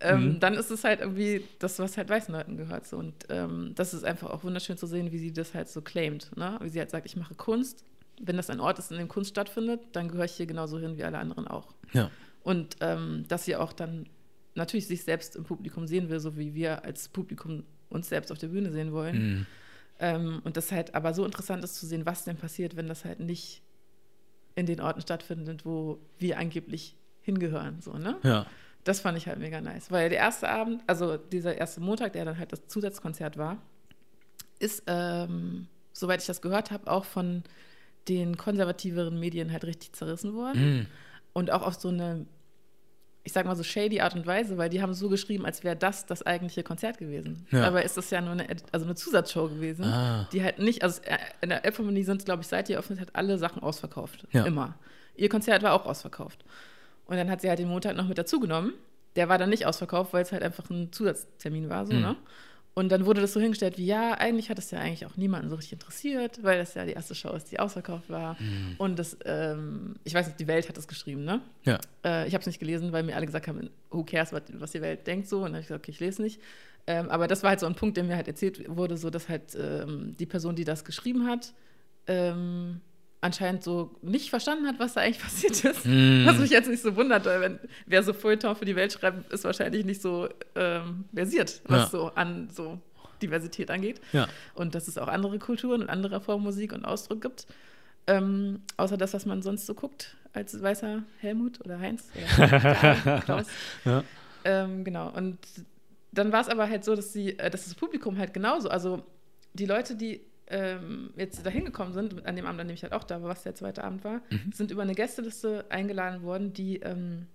ähm, 0.00 0.24
Mhm. 0.34 0.40
dann 0.40 0.54
ist 0.54 0.70
es 0.70 0.84
halt 0.84 1.00
irgendwie 1.00 1.44
das, 1.58 1.78
was 1.78 1.96
halt 1.96 2.08
weißen 2.08 2.34
Leuten 2.34 2.56
gehört. 2.56 2.86
So. 2.86 2.96
Und 2.96 3.14
ähm, 3.28 3.72
das 3.74 3.94
ist 3.94 4.04
einfach 4.04 4.30
auch 4.30 4.44
wunderschön 4.44 4.76
zu 4.76 4.86
sehen, 4.86 5.12
wie 5.12 5.18
sie 5.18 5.32
das 5.32 5.54
halt 5.54 5.68
so 5.68 5.80
claimt. 5.82 6.36
Ne? 6.36 6.58
Wie 6.62 6.68
sie 6.68 6.78
halt 6.78 6.90
sagt, 6.90 7.06
ich 7.06 7.16
mache 7.16 7.34
Kunst. 7.34 7.84
Wenn 8.20 8.36
das 8.36 8.50
ein 8.50 8.58
Ort 8.60 8.78
ist, 8.80 8.90
in 8.90 8.98
dem 8.98 9.06
Kunst 9.08 9.30
stattfindet, 9.30 9.80
dann 9.92 10.08
gehöre 10.08 10.24
ich 10.24 10.32
hier 10.32 10.46
genauso 10.46 10.78
hin 10.80 10.96
wie 10.96 11.04
alle 11.04 11.18
anderen 11.18 11.46
auch. 11.46 11.68
Und 12.42 12.76
ähm, 12.80 13.24
dass 13.28 13.44
sie 13.44 13.54
auch 13.56 13.72
dann 13.72 14.06
natürlich 14.56 14.88
sich 14.88 15.04
selbst 15.04 15.36
im 15.36 15.44
Publikum 15.44 15.86
sehen 15.86 16.08
will, 16.08 16.18
so 16.18 16.36
wie 16.36 16.54
wir 16.54 16.84
als 16.84 17.08
Publikum 17.08 17.62
uns 17.90 18.08
selbst 18.08 18.32
auf 18.32 18.38
der 18.38 18.48
Bühne 18.48 18.72
sehen 18.72 18.92
wollen. 18.92 19.16
Mhm. 19.38 19.46
Ähm, 19.98 20.40
und 20.44 20.56
das 20.56 20.70
halt 20.70 20.94
aber 20.94 21.14
so 21.14 21.24
interessant 21.24 21.64
ist 21.64 21.76
zu 21.76 21.86
sehen, 21.86 22.06
was 22.06 22.24
denn 22.24 22.36
passiert, 22.36 22.76
wenn 22.76 22.86
das 22.86 23.04
halt 23.04 23.20
nicht 23.20 23.62
in 24.54 24.66
den 24.66 24.80
Orten 24.80 25.00
stattfindet, 25.00 25.64
wo 25.64 25.98
wir 26.18 26.38
angeblich 26.38 26.96
hingehören. 27.22 27.80
So, 27.80 27.92
ne? 27.94 28.16
Ja. 28.22 28.46
Das 28.84 29.00
fand 29.00 29.18
ich 29.18 29.26
halt 29.26 29.38
mega 29.38 29.60
nice. 29.60 29.90
Weil 29.90 30.08
der 30.08 30.18
erste 30.18 30.48
Abend, 30.48 30.82
also 30.86 31.16
dieser 31.16 31.56
erste 31.56 31.80
Montag, 31.80 32.12
der 32.12 32.24
dann 32.24 32.38
halt 32.38 32.52
das 32.52 32.66
Zusatzkonzert 32.68 33.36
war, 33.36 33.58
ist, 34.58 34.84
ähm, 34.86 35.68
soweit 35.92 36.20
ich 36.20 36.26
das 36.26 36.40
gehört 36.40 36.70
habe, 36.70 36.90
auch 36.90 37.04
von 37.04 37.42
den 38.08 38.36
konservativeren 38.36 39.18
Medien 39.18 39.52
halt 39.52 39.64
richtig 39.64 39.92
zerrissen 39.92 40.34
worden. 40.34 40.78
Mhm. 40.78 40.86
Und 41.32 41.50
auch 41.50 41.62
auf 41.62 41.74
so 41.74 41.88
eine, 41.88 42.26
ich 43.28 43.34
sag 43.34 43.44
mal 43.44 43.54
so 43.56 43.62
shady 43.62 44.00
Art 44.00 44.14
und 44.14 44.26
Weise, 44.26 44.56
weil 44.56 44.70
die 44.70 44.80
haben 44.80 44.94
so 44.94 45.10
geschrieben, 45.10 45.44
als 45.44 45.62
wäre 45.62 45.76
das 45.76 46.06
das 46.06 46.22
eigentliche 46.24 46.62
Konzert 46.62 46.96
gewesen. 46.96 47.46
Ja. 47.50 47.60
Dabei 47.60 47.82
ist 47.82 47.98
das 47.98 48.08
ja 48.08 48.22
nur 48.22 48.32
eine, 48.32 48.46
also 48.72 48.86
eine 48.86 48.94
Zusatzshow 48.94 49.48
gewesen, 49.50 49.84
Ah. 49.84 50.26
die 50.32 50.42
halt 50.42 50.58
nicht, 50.58 50.82
also 50.82 51.02
äh, 51.02 51.18
in 51.42 51.50
der 51.50 51.62
Elbphilharmonie 51.62 52.04
sind, 52.04 52.24
glaube 52.24 52.40
ich, 52.40 52.48
seit 52.48 52.68
die 52.68 52.72
eröffnet 52.72 53.00
hat, 53.00 53.08
alle 53.12 53.36
Sachen 53.36 53.62
ausverkauft. 53.62 54.26
Ja. 54.32 54.46
Immer. 54.46 54.76
Ihr 55.14 55.28
Konzert 55.28 55.62
war 55.62 55.74
auch 55.74 55.84
ausverkauft. 55.84 56.42
Und 57.04 57.18
dann 57.18 57.28
hat 57.30 57.42
sie 57.42 57.50
halt 57.50 57.58
den 57.58 57.68
Montag 57.68 57.96
noch 57.96 58.08
mit 58.08 58.16
dazugenommen. 58.16 58.72
Der 59.16 59.28
war 59.28 59.36
dann 59.36 59.50
nicht 59.50 59.66
ausverkauft, 59.66 60.14
weil 60.14 60.22
es 60.22 60.32
halt 60.32 60.42
einfach 60.42 60.70
ein 60.70 60.90
Zusatztermin 60.90 61.68
war, 61.68 61.84
so, 61.86 61.92
Mhm. 61.92 62.00
ne? 62.00 62.16
Und 62.78 62.90
dann 62.90 63.06
wurde 63.06 63.20
das 63.20 63.32
so 63.32 63.40
hingestellt, 63.40 63.76
wie 63.76 63.86
ja, 63.86 64.12
eigentlich 64.12 64.50
hat 64.50 64.58
es 64.60 64.70
ja 64.70 64.78
eigentlich 64.78 65.04
auch 65.04 65.16
niemanden 65.16 65.50
so 65.50 65.56
richtig 65.56 65.72
interessiert, 65.72 66.44
weil 66.44 66.58
das 66.58 66.74
ja 66.74 66.84
die 66.84 66.92
erste 66.92 67.16
Show 67.16 67.30
ist, 67.30 67.50
die 67.50 67.58
ausverkauft 67.58 68.08
war. 68.08 68.40
Mhm. 68.40 68.76
Und 68.78 69.00
das, 69.00 69.16
ähm, 69.24 69.96
ich 70.04 70.14
weiß 70.14 70.28
nicht, 70.28 70.38
die 70.38 70.46
Welt 70.46 70.68
hat 70.68 70.76
das 70.76 70.86
geschrieben, 70.86 71.24
ne? 71.24 71.40
Ja. 71.64 71.80
Äh, 72.04 72.28
ich 72.28 72.34
habe 72.34 72.42
es 72.42 72.46
nicht 72.46 72.60
gelesen, 72.60 72.92
weil 72.92 73.02
mir 73.02 73.16
alle 73.16 73.26
gesagt 73.26 73.48
haben, 73.48 73.68
who 73.90 74.04
cares, 74.04 74.32
was, 74.32 74.70
die 74.70 74.80
Welt 74.80 75.08
denkt 75.08 75.26
so. 75.28 75.38
Und 75.38 75.46
dann 75.46 75.54
habe 75.54 75.62
ich 75.62 75.66
gesagt, 75.66 75.82
okay, 75.82 75.90
ich 75.90 75.98
lese 75.98 76.22
nicht. 76.22 76.40
Ähm, 76.86 77.10
aber 77.10 77.26
das 77.26 77.42
war 77.42 77.50
halt 77.50 77.58
so 77.58 77.66
ein 77.66 77.74
Punkt, 77.74 77.96
der 77.96 78.04
mir 78.04 78.14
halt 78.14 78.28
erzählt 78.28 78.64
wurde, 78.68 78.96
so 78.96 79.10
dass 79.10 79.28
halt 79.28 79.56
ähm, 79.60 80.14
die 80.16 80.26
Person, 80.26 80.54
die 80.54 80.64
das 80.64 80.84
geschrieben 80.84 81.26
hat, 81.26 81.54
ähm, 82.06 82.80
anscheinend 83.20 83.64
so 83.64 83.96
nicht 84.02 84.30
verstanden 84.30 84.66
hat, 84.66 84.78
was 84.78 84.94
da 84.94 85.00
eigentlich 85.00 85.20
passiert 85.22 85.64
ist. 85.64 85.84
Mm. 85.84 86.26
Was 86.26 86.38
mich 86.38 86.50
jetzt 86.50 86.68
nicht 86.68 86.82
so 86.82 86.94
wundert, 86.96 87.24
weil 87.26 87.40
wenn, 87.40 87.58
wer 87.86 88.02
so 88.02 88.12
Feuilleton 88.12 88.54
für 88.56 88.64
die 88.64 88.76
Welt 88.76 88.92
schreibt, 88.92 89.32
ist 89.32 89.44
wahrscheinlich 89.44 89.84
nicht 89.84 90.00
so 90.00 90.28
ähm, 90.54 91.04
versiert, 91.14 91.60
was 91.64 91.80
Ja. 91.84 91.86
so 91.88 92.06
an 92.14 92.48
so 92.54 92.78
Diversität 93.20 93.70
angeht. 93.70 94.00
Ja. 94.12 94.28
Und 94.54 94.74
dass 94.74 94.86
es 94.86 94.96
auch 94.98 95.08
andere 95.08 95.38
Kulturen 95.38 95.82
und 95.82 95.88
andere 95.90 96.20
Formen 96.20 96.44
Musik 96.44 96.72
und 96.72 96.84
Ausdruck 96.84 97.20
gibt. 97.20 97.46
Ähm, 98.06 98.62
außer 98.76 98.96
das, 98.96 99.12
was 99.14 99.26
man 99.26 99.42
sonst 99.42 99.66
so 99.66 99.74
guckt, 99.74 100.16
als 100.32 100.60
weißer 100.62 101.02
Helmut 101.18 101.60
oder 101.64 101.78
Heinz 101.80 102.04
oder 102.38 103.20
Klaus. 103.24 103.46
Ja. 103.84 104.04
Ähm, 104.44 104.84
genau. 104.84 105.10
Und 105.10 105.38
dann 106.12 106.30
war 106.32 106.40
es 106.40 106.48
aber 106.48 106.68
halt 106.70 106.84
so, 106.84 106.94
dass, 106.94 107.12
sie, 107.12 107.38
äh, 107.38 107.50
dass 107.50 107.64
das 107.64 107.74
Publikum 107.74 108.16
halt 108.16 108.32
genauso, 108.32 108.68
also 108.70 109.02
die 109.52 109.66
Leute, 109.66 109.96
die 109.96 110.20
ähm, 110.50 111.10
jetzt 111.16 111.44
da 111.44 111.50
hingekommen 111.50 111.92
sind, 111.92 112.26
an 112.26 112.36
dem 112.36 112.46
Abend, 112.46 112.60
an 112.60 112.68
dem 112.68 112.74
ich 112.74 112.82
halt 112.82 112.92
auch 112.92 113.04
da 113.04 113.22
war, 113.22 113.28
was 113.28 113.42
der 113.42 113.54
zweite 113.54 113.84
Abend 113.84 114.04
war, 114.04 114.22
sind 114.52 114.70
über 114.70 114.82
eine 114.82 114.94
Gästeliste 114.94 115.66
eingeladen 115.68 116.22
worden, 116.22 116.52
die 116.52 116.76
ähm, 116.80 117.26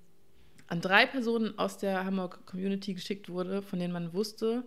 an 0.67 0.81
drei 0.81 1.05
Personen 1.05 1.57
aus 1.59 1.77
der 1.77 2.05
Hamburg 2.05 2.45
Community 2.45 2.93
geschickt 2.93 3.29
wurde, 3.29 3.61
von 3.61 3.79
denen 3.79 3.93
man 3.93 4.13
wusste, 4.13 4.63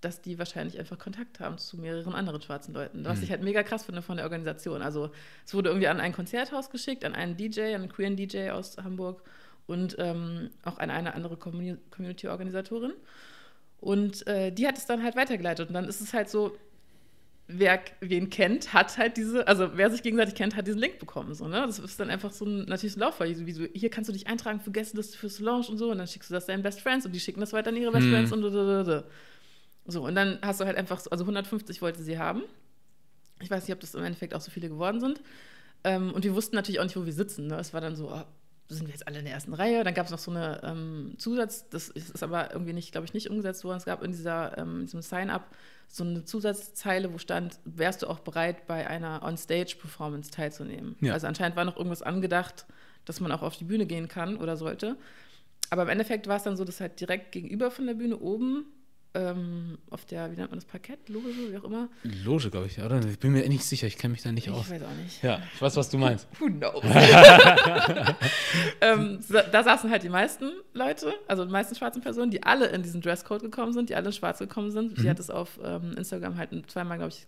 dass 0.00 0.20
die 0.20 0.38
wahrscheinlich 0.38 0.78
einfach 0.80 0.98
Kontakt 0.98 1.38
haben 1.38 1.58
zu 1.58 1.76
mehreren 1.78 2.14
anderen 2.14 2.40
schwarzen 2.42 2.74
Leuten. 2.74 3.04
Was 3.04 3.22
ich 3.22 3.30
halt 3.30 3.42
mega 3.42 3.62
krass 3.62 3.84
finde 3.84 4.02
von 4.02 4.16
der 4.16 4.24
Organisation. 4.26 4.82
Also 4.82 5.10
es 5.46 5.54
wurde 5.54 5.68
irgendwie 5.70 5.86
an 5.86 6.00
ein 6.00 6.12
Konzerthaus 6.12 6.70
geschickt, 6.70 7.04
an 7.04 7.14
einen 7.14 7.36
DJ, 7.36 7.60
an 7.74 7.82
einen 7.82 7.88
queeren 7.88 8.16
DJ 8.16 8.50
aus 8.50 8.76
Hamburg 8.78 9.22
und 9.66 9.94
ähm, 10.00 10.50
auch 10.64 10.78
an 10.78 10.90
eine 10.90 11.14
andere 11.14 11.36
Commu- 11.36 11.78
Community-Organisatorin. 11.90 12.94
Und 13.80 14.26
äh, 14.26 14.50
die 14.50 14.66
hat 14.66 14.76
es 14.78 14.86
dann 14.86 15.02
halt 15.04 15.14
weitergeleitet. 15.16 15.68
Und 15.68 15.74
dann 15.74 15.84
ist 15.84 16.00
es 16.00 16.12
halt 16.14 16.28
so, 16.28 16.56
wer 17.58 17.80
wen 18.00 18.30
kennt, 18.30 18.72
hat 18.72 18.98
halt 18.98 19.16
diese, 19.16 19.46
also 19.46 19.70
wer 19.74 19.90
sich 19.90 20.02
gegenseitig 20.02 20.34
kennt, 20.34 20.56
hat 20.56 20.66
diesen 20.66 20.80
Link 20.80 20.98
bekommen. 20.98 21.34
So, 21.34 21.48
ne? 21.48 21.64
Das 21.66 21.78
ist 21.78 21.98
dann 21.98 22.10
einfach 22.10 22.32
so 22.32 22.44
ein 22.44 22.64
natürlich 22.66 22.96
ein 22.96 23.00
Lauffall. 23.00 23.28
Wie 23.46 23.52
so, 23.52 23.64
hier 23.72 23.90
kannst 23.90 24.08
du 24.08 24.12
dich 24.12 24.26
eintragen 24.26 24.60
für 24.60 24.70
Gästeliste 24.70 25.16
fürs 25.16 25.40
Lounge 25.40 25.66
und 25.68 25.78
so. 25.78 25.90
Und 25.90 25.98
dann 25.98 26.06
schickst 26.06 26.30
du 26.30 26.34
das 26.34 26.46
deinen 26.46 26.62
Best 26.62 26.80
Friends 26.80 27.06
und 27.06 27.12
die 27.12 27.20
schicken 27.20 27.40
das 27.40 27.52
weiter 27.52 27.70
an 27.70 27.76
ihre 27.76 27.92
Best 27.92 28.06
Mhm. 28.06 28.10
Friends 28.10 28.32
und 28.32 28.42
so. 28.42 29.02
So, 29.84 30.06
und 30.06 30.14
dann 30.14 30.38
hast 30.42 30.60
du 30.60 30.64
halt 30.64 30.76
einfach, 30.76 31.00
so, 31.00 31.10
also 31.10 31.24
150 31.24 31.82
wollte 31.82 32.02
sie 32.02 32.18
haben. 32.18 32.42
Ich 33.40 33.50
weiß 33.50 33.66
nicht, 33.66 33.74
ob 33.74 33.80
das 33.80 33.94
im 33.94 34.04
Endeffekt 34.04 34.34
auch 34.34 34.40
so 34.40 34.50
viele 34.50 34.68
geworden 34.68 35.00
sind. 35.00 35.20
Ähm, 35.84 36.12
und 36.12 36.24
wir 36.24 36.34
wussten 36.34 36.54
natürlich 36.54 36.78
auch 36.78 36.84
nicht, 36.84 36.96
wo 36.96 37.04
wir 37.04 37.12
sitzen. 37.12 37.48
Ne? 37.48 37.56
Es 37.58 37.74
war 37.74 37.80
dann 37.80 37.96
so, 37.96 38.12
oh, 38.12 38.22
sind 38.68 38.86
wir 38.86 38.92
jetzt 38.92 39.06
alle 39.06 39.18
in 39.18 39.24
der 39.24 39.34
ersten 39.34 39.54
Reihe? 39.54 39.84
Dann 39.84 39.94
gab 39.94 40.06
es 40.06 40.12
noch 40.12 40.18
so 40.18 40.30
eine 40.30 40.60
ähm, 40.62 41.14
Zusatz, 41.18 41.68
das 41.68 41.88
ist 41.88 42.10
ist 42.10 42.22
aber 42.22 42.52
irgendwie 42.52 42.72
nicht, 42.72 42.92
glaube 42.92 43.04
ich, 43.06 43.14
nicht 43.14 43.28
umgesetzt 43.28 43.64
worden. 43.64 43.78
Es 43.78 43.84
gab 43.84 44.02
in, 44.02 44.12
dieser, 44.12 44.56
ähm, 44.58 44.80
in 44.80 44.86
diesem 44.86 45.02
Sign-up 45.02 45.50
so 45.92 46.04
eine 46.04 46.24
Zusatzzeile, 46.24 47.12
wo 47.12 47.18
stand, 47.18 47.58
wärst 47.66 48.02
du 48.02 48.06
auch 48.06 48.20
bereit, 48.20 48.66
bei 48.66 48.86
einer 48.86 49.22
On-Stage-Performance 49.22 50.30
teilzunehmen? 50.30 50.96
Ja. 51.00 51.12
Also 51.12 51.26
anscheinend 51.26 51.54
war 51.54 51.66
noch 51.66 51.76
irgendwas 51.76 52.00
angedacht, 52.00 52.64
dass 53.04 53.20
man 53.20 53.30
auch 53.30 53.42
auf 53.42 53.58
die 53.58 53.64
Bühne 53.64 53.84
gehen 53.84 54.08
kann 54.08 54.38
oder 54.38 54.56
sollte. 54.56 54.96
Aber 55.68 55.82
im 55.82 55.90
Endeffekt 55.90 56.28
war 56.28 56.38
es 56.38 56.44
dann 56.44 56.56
so, 56.56 56.64
dass 56.64 56.80
halt 56.80 56.98
direkt 56.98 57.30
gegenüber 57.32 57.70
von 57.70 57.86
der 57.86 57.92
Bühne 57.92 58.18
oben 58.18 58.64
ähm, 59.14 59.78
auf 59.90 60.04
der, 60.06 60.30
wie 60.32 60.36
nennt 60.36 60.50
man 60.50 60.58
das, 60.58 60.64
Parkett, 60.64 61.08
Loge, 61.08 61.28
wie 61.50 61.56
auch 61.56 61.64
immer. 61.64 61.88
Loge, 62.24 62.50
glaube 62.50 62.66
ich, 62.66 62.78
oder? 62.80 62.98
Ich 63.06 63.18
bin 63.18 63.32
mir 63.32 63.46
nicht 63.48 63.64
sicher, 63.64 63.86
ich 63.86 63.98
kenne 63.98 64.12
mich 64.12 64.22
da 64.22 64.32
nicht 64.32 64.46
Ich 64.46 64.52
aus. 64.52 64.70
weiß 64.70 64.82
auch 64.82 65.02
nicht. 65.02 65.22
Ja, 65.22 65.40
ich 65.54 65.60
weiß, 65.60 65.76
was 65.76 65.90
du 65.90 65.98
meinst. 65.98 66.26
Who 66.40 66.46
knows? 66.46 66.82
ähm, 68.80 69.18
da 69.52 69.62
saßen 69.62 69.90
halt 69.90 70.02
die 70.02 70.08
meisten 70.08 70.50
Leute, 70.72 71.12
also 71.28 71.44
die 71.44 71.52
meisten 71.52 71.74
schwarzen 71.74 72.02
Personen, 72.02 72.30
die 72.30 72.42
alle 72.42 72.66
in 72.68 72.82
diesen 72.82 73.00
Dresscode 73.00 73.42
gekommen 73.42 73.72
sind, 73.72 73.90
die 73.90 73.94
alle 73.96 74.06
in 74.06 74.12
schwarz 74.12 74.38
gekommen 74.38 74.70
sind. 74.70 74.98
Sie 74.98 75.08
hat 75.10 75.18
es 75.18 75.30
auf 75.30 75.58
ähm, 75.62 75.92
Instagram 75.96 76.36
halt 76.36 76.50
zweimal, 76.70 76.98
glaube 76.98 77.12
ich, 77.12 77.26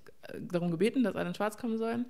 darum 0.50 0.70
gebeten, 0.70 1.02
dass 1.02 1.16
alle 1.16 1.28
in 1.28 1.34
schwarz 1.34 1.56
kommen 1.58 1.76
sollen. 1.78 2.06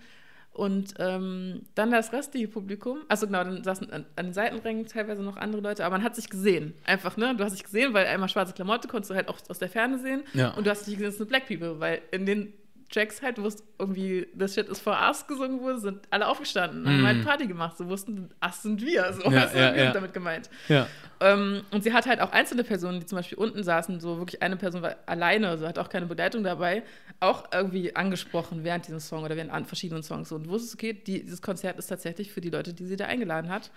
Und 0.55 0.95
ähm, 1.01 1.63
dann 1.75 1.91
das 1.91 2.13
restliche 2.13 2.47
Publikum, 2.47 3.01
also 3.09 3.27
genau, 3.27 3.43
dann 3.43 3.65
saßen 3.65 3.91
an, 3.91 4.07
an 4.15 4.27
den 4.27 4.33
Seitenrängen 4.33 4.87
teilweise 4.87 5.21
noch 5.21 5.37
andere 5.37 5.61
Leute, 5.61 5.85
aber 5.85 5.97
man 5.97 6.05
hat 6.05 6.15
sich 6.15 6.31
gesehen. 6.31 6.75
Einfach, 6.85 7.17
ne? 7.17 7.35
Du 7.37 7.43
hast 7.43 7.55
dich 7.55 7.65
gesehen, 7.65 7.93
weil 7.93 8.07
einmal 8.07 8.29
schwarze 8.29 8.55
Klamotte 8.55 8.87
konntest 8.87 9.11
du 9.11 9.17
halt 9.17 9.29
auch 9.29 9.39
aus 9.49 9.59
der 9.59 9.69
Ferne 9.69 9.99
sehen. 9.99 10.23
Ja. 10.33 10.55
Und 10.55 10.65
du 10.65 10.71
hast 10.71 10.87
dich 10.87 10.95
gesehen, 10.95 11.09
es 11.09 11.19
sind 11.19 11.29
Black 11.29 11.49
People, 11.49 11.81
weil 11.81 12.03
in 12.13 12.25
den 12.25 12.53
Tracks 12.95 13.21
halt, 13.23 13.43
wo 13.43 13.47
es 13.49 13.57
irgendwie 13.79 14.29
das 14.35 14.55
Shit 14.55 14.69
is 14.69 14.79
for 14.81 14.97
us 15.09 15.27
gesungen 15.27 15.61
wurde, 15.61 15.79
sind 15.81 16.01
alle 16.11 16.29
aufgestanden, 16.29 16.87
haben 16.87 17.01
Mhm. 17.01 17.07
halt 17.07 17.25
Party 17.25 17.47
gemacht, 17.49 17.77
so 17.77 17.89
wussten, 17.89 18.31
das 18.41 18.63
sind 18.63 18.81
wir, 18.81 19.13
so, 19.13 19.23
Ja, 19.31 19.47
du, 19.47 19.59
ja, 19.59 19.75
ja. 19.75 19.91
damit 19.93 20.15
gemeint. 20.15 20.49
Ja. 20.69 20.87
Ähm, 21.21 21.63
und 21.73 21.83
sie 21.83 21.93
hat 21.93 22.07
halt 22.07 22.21
auch 22.21 22.31
einzelne 22.33 22.63
Personen, 22.65 23.01
die 23.01 23.07
zum 23.07 23.17
Beispiel 23.17 23.37
unten 23.39 23.63
saßen, 23.65 23.99
so 24.01 24.19
wirklich 24.19 24.43
eine 24.43 24.57
Person 24.57 24.83
war 24.83 24.97
alleine, 25.07 25.49
also 25.49 25.67
hat 25.67 25.79
auch 25.79 25.89
keine 25.89 26.07
Begleitung 26.07 26.45
dabei, 26.45 26.83
auch 27.21 27.45
irgendwie 27.53 27.97
angesprochen 27.97 28.63
während 28.65 28.87
diesem 28.87 29.01
Song 29.01 29.25
oder 29.25 29.35
während 29.37 29.67
verschiedenen 29.67 30.03
Songs. 30.03 30.29
So. 30.29 30.37
Und 30.37 30.49
wusstest, 30.49 30.75
okay, 30.75 30.93
die, 30.93 31.23
dieses 31.23 31.43
Konzert 31.43 31.79
ist 31.79 31.89
tatsächlich 31.89 32.33
für 32.33 32.41
die 32.41 32.51
Leute, 32.51 32.75
die 32.75 32.87
sie 32.87 32.97
da 32.97 33.07
eingeladen 33.07 33.51
hat. 33.51 33.71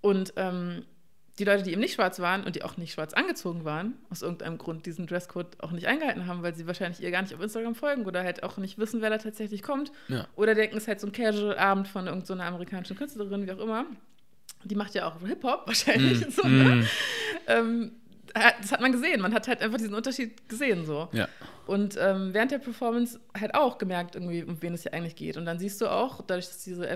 Und 0.00 0.32
ähm, 0.36 0.84
die 1.40 1.44
Leute, 1.44 1.62
die 1.62 1.72
eben 1.72 1.80
nicht 1.80 1.94
schwarz 1.94 2.20
waren 2.20 2.44
und 2.44 2.54
die 2.54 2.62
auch 2.62 2.76
nicht 2.76 2.92
schwarz 2.92 3.14
angezogen 3.14 3.64
waren, 3.64 3.94
aus 4.10 4.22
irgendeinem 4.22 4.58
Grund 4.58 4.84
diesen 4.86 5.06
Dresscode 5.06 5.46
auch 5.60 5.70
nicht 5.72 5.86
eingehalten 5.86 6.26
haben, 6.26 6.42
weil 6.42 6.54
sie 6.54 6.66
wahrscheinlich 6.66 7.00
ihr 7.02 7.10
gar 7.10 7.22
nicht 7.22 7.34
auf 7.34 7.40
Instagram 7.40 7.74
folgen 7.74 8.04
oder 8.04 8.22
halt 8.22 8.42
auch 8.42 8.58
nicht 8.58 8.78
wissen, 8.78 9.00
wer 9.00 9.10
da 9.10 9.18
tatsächlich 9.18 9.62
kommt. 9.62 9.90
Ja. 10.08 10.26
Oder 10.36 10.54
denken, 10.54 10.76
es 10.76 10.84
ist 10.84 10.88
halt 10.88 11.00
so 11.00 11.06
ein 11.06 11.12
Casual-Abend 11.12 11.88
von 11.88 12.06
irgendeiner 12.06 12.44
amerikanischen 12.44 12.96
Künstlerin, 12.96 13.46
wie 13.46 13.52
auch 13.52 13.58
immer. 13.58 13.86
Die 14.64 14.74
macht 14.74 14.94
ja 14.94 15.08
auch 15.08 15.18
Hip-Hop 15.26 15.66
wahrscheinlich. 15.66 16.20
Mm, 16.26 16.30
So, 16.30 16.46
ne? 16.46 16.86
ähm, 17.46 17.92
das 18.60 18.70
hat 18.70 18.80
man 18.80 18.92
gesehen. 18.92 19.20
Man 19.20 19.34
hat 19.34 19.48
halt 19.48 19.60
einfach 19.62 19.78
diesen 19.78 19.94
Unterschied 19.94 20.48
gesehen. 20.48 20.84
So. 20.86 21.08
Ja. 21.12 21.26
Und 21.66 21.96
ähm, 21.98 22.32
während 22.34 22.50
der 22.52 22.58
Performance 22.58 23.18
halt 23.38 23.54
auch 23.54 23.78
gemerkt, 23.78 24.14
irgendwie, 24.14 24.44
um 24.44 24.60
wen 24.62 24.74
es 24.74 24.82
hier 24.82 24.92
eigentlich 24.94 25.16
geht. 25.16 25.36
Und 25.36 25.46
dann 25.46 25.58
siehst 25.58 25.80
du 25.80 25.88
auch, 25.90 26.20
dadurch, 26.26 26.46
dass 26.46 26.62
diese 26.62 26.86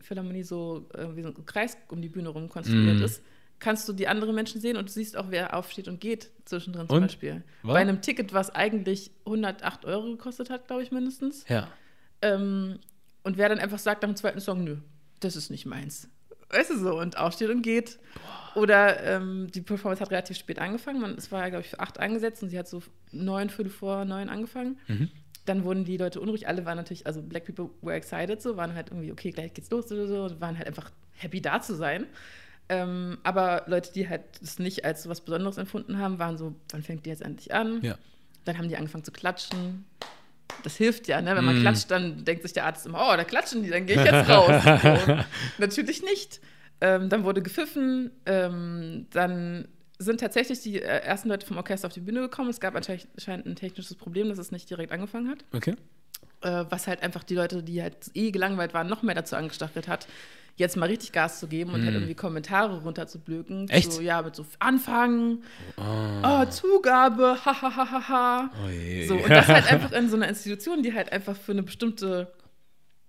Philharmonie 0.00 0.42
so 0.42 0.88
äh, 0.94 1.14
wie 1.14 1.22
so 1.22 1.28
ein 1.28 1.46
Kreis 1.46 1.76
um 1.88 2.00
die 2.00 2.08
Bühne 2.08 2.30
rum 2.30 2.48
konstruiert 2.48 2.98
Mm. 2.98 3.02
ist, 3.04 3.22
kannst 3.60 3.88
du 3.88 3.92
die 3.92 4.08
anderen 4.08 4.34
Menschen 4.34 4.60
sehen 4.60 4.76
und 4.76 4.88
du 4.88 4.92
siehst 4.92 5.16
auch, 5.16 5.26
wer 5.28 5.54
aufsteht 5.54 5.86
und 5.86 6.00
geht 6.00 6.30
zwischendrin 6.46 6.88
zum 6.88 6.96
Und? 6.96 7.02
Beispiel. 7.02 7.44
War? 7.62 7.74
Bei 7.74 7.80
einem 7.80 8.00
Ticket, 8.00 8.32
was 8.32 8.50
eigentlich 8.50 9.12
108 9.26 9.84
Euro 9.84 10.10
gekostet 10.10 10.50
hat, 10.50 10.66
glaube 10.66 10.82
ich 10.82 10.90
mindestens. 10.90 11.44
Ja. 11.48 11.68
Ähm, 12.22 12.80
und 13.22 13.36
wer 13.36 13.48
dann 13.48 13.58
einfach 13.58 13.78
sagt 13.78 14.02
nach 14.02 14.08
dem 14.08 14.16
zweiten 14.16 14.40
Song, 14.40 14.64
nö, 14.64 14.78
das 15.20 15.36
ist 15.36 15.50
nicht 15.50 15.66
meins. 15.66 16.08
Weißt 16.48 16.70
du 16.70 16.78
so, 16.78 16.98
und 16.98 17.16
aufsteht 17.16 17.50
und 17.50 17.62
geht. 17.62 17.98
Oder 18.56 19.02
ähm, 19.04 19.48
die 19.54 19.60
Performance 19.60 20.02
hat 20.02 20.10
relativ 20.10 20.36
spät 20.36 20.58
angefangen. 20.58 21.00
Man, 21.00 21.14
es 21.14 21.30
war, 21.30 21.48
glaube 21.48 21.62
ich, 21.62 21.70
für 21.70 21.78
acht 21.78 22.00
angesetzt 22.00 22.42
und 22.42 22.48
sie 22.48 22.58
hat 22.58 22.66
so 22.66 22.82
neun, 23.12 23.50
viertel 23.50 23.70
vor 23.70 24.04
neun 24.04 24.28
angefangen. 24.28 24.78
Mhm. 24.88 25.10
Dann 25.44 25.64
wurden 25.64 25.84
die 25.84 25.96
Leute 25.96 26.20
unruhig. 26.20 26.48
Alle 26.48 26.64
waren 26.64 26.76
natürlich, 26.76 27.06
also 27.06 27.22
Black 27.22 27.44
People 27.44 27.70
were 27.82 27.94
excited, 27.94 28.42
so 28.42 28.56
waren 28.56 28.74
halt 28.74 28.88
irgendwie, 28.88 29.12
okay, 29.12 29.30
gleich 29.30 29.54
geht's 29.54 29.70
los 29.70 29.92
oder 29.92 30.08
so, 30.08 30.24
und 30.24 30.40
waren 30.40 30.58
halt 30.58 30.66
einfach 30.66 30.90
happy 31.12 31.40
da 31.40 31.60
zu 31.60 31.76
sein. 31.76 32.06
Ähm, 32.70 33.18
aber 33.24 33.64
Leute, 33.66 33.92
die 33.92 34.08
halt 34.08 34.22
es 34.40 34.60
nicht 34.60 34.84
als 34.84 35.02
so 35.02 35.10
was 35.10 35.20
Besonderes 35.22 35.58
empfunden 35.58 35.98
haben, 35.98 36.20
waren 36.20 36.38
so, 36.38 36.54
wann 36.70 36.84
fängt 36.84 37.04
die 37.04 37.10
jetzt 37.10 37.22
endlich 37.22 37.52
an? 37.52 37.80
Ja. 37.82 37.96
Dann 38.44 38.56
haben 38.58 38.68
die 38.68 38.76
angefangen 38.76 39.02
zu 39.02 39.10
klatschen. 39.10 39.84
Das 40.62 40.76
hilft 40.76 41.08
ja, 41.08 41.20
ne? 41.20 41.34
Wenn 41.34 41.44
man 41.44 41.58
Mm. 41.58 41.62
klatscht, 41.62 41.90
dann 41.90 42.24
denkt 42.24 42.42
sich 42.44 42.52
der 42.52 42.66
Arzt 42.66 42.86
immer, 42.86 42.98
oh, 43.00 43.16
da 43.16 43.24
klatschen 43.24 43.64
die, 43.64 43.70
dann 43.70 43.86
gehe 43.86 43.96
ich 43.96 44.04
jetzt 44.04 44.28
raus. 44.28 44.62
so. 45.06 45.18
Natürlich 45.58 46.02
nicht. 46.04 46.40
Ähm, 46.80 47.08
dann 47.08 47.24
wurde 47.24 47.42
gepfiffen. 47.42 48.12
Ähm, 48.24 49.06
dann 49.10 49.66
sind 49.98 50.20
tatsächlich 50.20 50.60
die 50.60 50.80
äh, 50.80 51.02
ersten 51.02 51.28
Leute 51.28 51.46
vom 51.46 51.56
Orchester 51.56 51.88
auf 51.88 51.92
die 51.92 52.00
Bühne 52.00 52.20
gekommen. 52.20 52.50
Es 52.50 52.60
gab 52.60 52.76
anscheinend 52.76 53.08
anscheinend 53.16 53.46
ein 53.46 53.56
technisches 53.56 53.96
Problem, 53.96 54.28
dass 54.28 54.38
es 54.38 54.52
nicht 54.52 54.70
direkt 54.70 54.92
angefangen 54.92 55.28
hat. 55.28 55.44
Okay. 55.52 55.74
Äh, 56.42 56.64
was 56.70 56.86
halt 56.86 57.02
einfach 57.02 57.24
die 57.24 57.34
Leute, 57.34 57.62
die 57.64 57.82
halt 57.82 57.96
eh 58.14 58.30
gelangweilt 58.30 58.72
waren, 58.74 58.86
noch 58.88 59.02
mehr 59.02 59.14
dazu 59.16 59.36
angestachelt 59.36 59.88
hat, 59.88 60.06
jetzt 60.60 60.76
mal 60.76 60.86
richtig 60.86 61.12
Gas 61.12 61.40
zu 61.40 61.48
geben 61.48 61.72
und 61.72 61.84
halt 61.84 61.94
irgendwie 61.94 62.14
Kommentare 62.14 62.80
runterzublöken. 62.80 63.64
Mm. 63.64 63.70
Echt? 63.70 63.92
So, 63.92 64.00
ja, 64.00 64.22
mit 64.22 64.36
so 64.36 64.46
Anfangen, 64.58 65.42
oh, 65.76 66.44
Zugabe, 66.46 67.38
ha, 67.44 67.62
ha, 67.62 67.76
ha, 67.76 67.90
ha, 67.90 68.08
ha. 68.08 68.50
Oh 68.64 68.68
je. 68.68 69.06
So, 69.06 69.14
und 69.14 69.28
das 69.28 69.48
halt 69.48 69.66
einfach 69.72 69.92
in 69.92 70.08
so 70.08 70.16
einer 70.16 70.28
Institution, 70.28 70.82
die 70.82 70.94
halt 70.94 71.10
einfach 71.12 71.36
für 71.36 71.52
eine 71.52 71.62
bestimmte, 71.62 72.30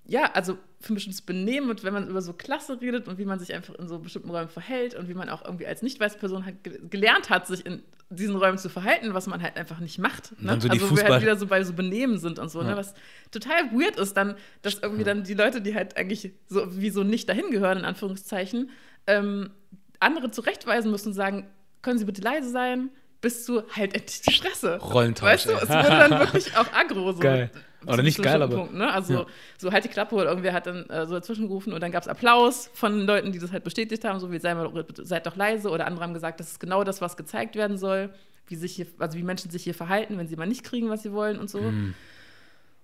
ja, 0.06 0.32
also 0.34 0.58
für 0.80 0.94
ein 0.94 0.96
bestimmtes 0.96 1.22
Benehmen 1.22 1.70
und 1.70 1.84
wenn 1.84 1.94
man 1.94 2.08
über 2.08 2.22
so 2.22 2.34
Klasse 2.34 2.82
redet 2.82 3.08
und 3.08 3.18
wie 3.18 3.26
man 3.26 3.40
sich 3.40 3.54
einfach 3.54 3.76
in 3.76 3.88
so 3.88 4.00
bestimmten 4.00 4.30
Räumen 4.30 4.50
verhält 4.50 4.96
und 4.96 5.08
wie 5.08 5.14
man 5.14 5.30
auch 5.30 5.46
irgendwie 5.46 5.68
als 5.68 5.82
nicht 5.84 6.00
weiße 6.00 6.18
Person 6.18 6.44
ge 6.64 6.80
gelernt 6.90 7.30
hat, 7.30 7.48
sich 7.48 7.66
in 7.66 7.84
diesen 8.10 8.36
Räumen 8.36 8.58
zu 8.58 8.68
verhalten, 8.68 9.14
was 9.14 9.28
man 9.28 9.42
halt 9.42 9.56
einfach 9.56 9.80
nicht 9.80 10.00
macht. 10.00 10.34
Ne? 10.42 10.60
so 10.60 10.68
also 10.68 10.82
wir 10.82 10.82
Fußball- 10.98 11.10
halt 11.14 11.22
wieder 11.22 11.38
so 11.38 11.48
bei 11.48 11.64
so 11.64 11.72
Benehmen 11.74 12.18
sind 12.18 12.40
und 12.40 12.50
so, 12.50 12.62
Ja. 12.62 12.70
ne? 12.72 12.78
was 12.78 12.94
total 13.32 13.72
weird 13.72 13.96
ist 13.98 14.18
dann, 14.18 14.36
dass 14.64 14.80
irgendwie 14.80 15.04
dann 15.06 15.24
die 15.24 15.34
Leute, 15.34 15.62
die 15.62 15.76
halt 15.76 15.96
eigentlich 15.96 16.32
so 16.48 16.66
wie 16.82 16.90
so 16.90 17.04
nicht 17.04 17.30
dahin 17.30 17.52
gehören, 17.52 17.78
in 17.78 17.86
Anführungszeichen, 17.86 18.70
ähm, 19.08 19.52
andere 20.00 20.32
zurechtweisen 20.32 20.92
müssen 20.92 21.10
und 21.10 21.14
sagen, 21.14 21.48
können 21.84 22.00
Sie 22.00 22.06
bitte 22.06 22.22
leise 22.22 22.50
sein, 22.50 22.90
bis 23.22 23.46
zu 23.46 23.64
halt 23.76 23.94
endlich 23.94 24.22
die 24.22 24.34
Fresse. 24.34 24.78
Rollentausch, 24.80 25.30
Weißt 25.30 25.46
du, 25.46 25.52
es 25.54 25.70
wurde 25.70 25.88
dann 25.88 26.12
wirklich 26.20 26.58
auch 26.58 26.74
aggro. 26.74 27.12
So, 27.14 27.20
Geil. 27.20 27.50
Oder 27.86 28.04
nicht 28.04 28.22
geil, 28.22 28.42
aber- 28.42 28.56
Punkt, 28.56 28.74
ne? 28.74 28.92
Also 28.92 29.14
Ja. 29.14 29.26
so 29.58 29.72
halt 29.72 29.84
die 29.84 29.90
Klappe 29.90 30.16
oder 30.16 30.26
irgendwer 30.30 30.54
hat 30.54 30.68
dann 30.68 30.90
äh, 30.90 31.06
so 31.08 31.14
dazwischen 31.16 31.48
gerufen 31.48 31.74
und 31.74 31.82
dann 31.82 31.92
gab 31.92 32.04
es 32.04 32.08
Applaus 32.08 32.70
von 32.74 33.02
Leuten, 33.08 33.32
die 33.32 33.40
das 33.40 33.52
halt 33.52 33.64
bestätigt 33.64 34.04
haben, 34.04 34.20
so 34.20 34.32
wie 34.32 34.40
sei 34.40 34.54
mal, 34.54 34.70
seid 34.98 35.26
doch 35.26 35.36
leise 35.36 35.70
oder 35.70 35.88
andere 35.88 36.04
haben 36.04 36.14
gesagt, 36.14 36.40
das 36.40 36.52
ist 36.52 36.60
genau 36.60 36.84
das, 36.84 37.02
was 37.02 37.18
gezeigt 37.18 37.56
werden 37.56 37.78
soll, 37.78 38.14
wie 38.48 38.56
sich 38.56 38.74
hier, 38.74 38.86
also 39.00 39.18
wie 39.18 39.24
Menschen 39.24 39.50
sich 39.50 39.64
hier 39.64 39.74
verhalten, 39.74 40.18
wenn 40.18 40.28
sie 40.28 40.36
mal 40.36 40.46
nicht 40.48 40.64
kriegen, 40.64 40.90
was 40.90 41.02
sie 41.04 41.12
wollen 41.12 41.40
und 41.40 41.50
so. 41.50 41.60
Mhm. 41.62 41.94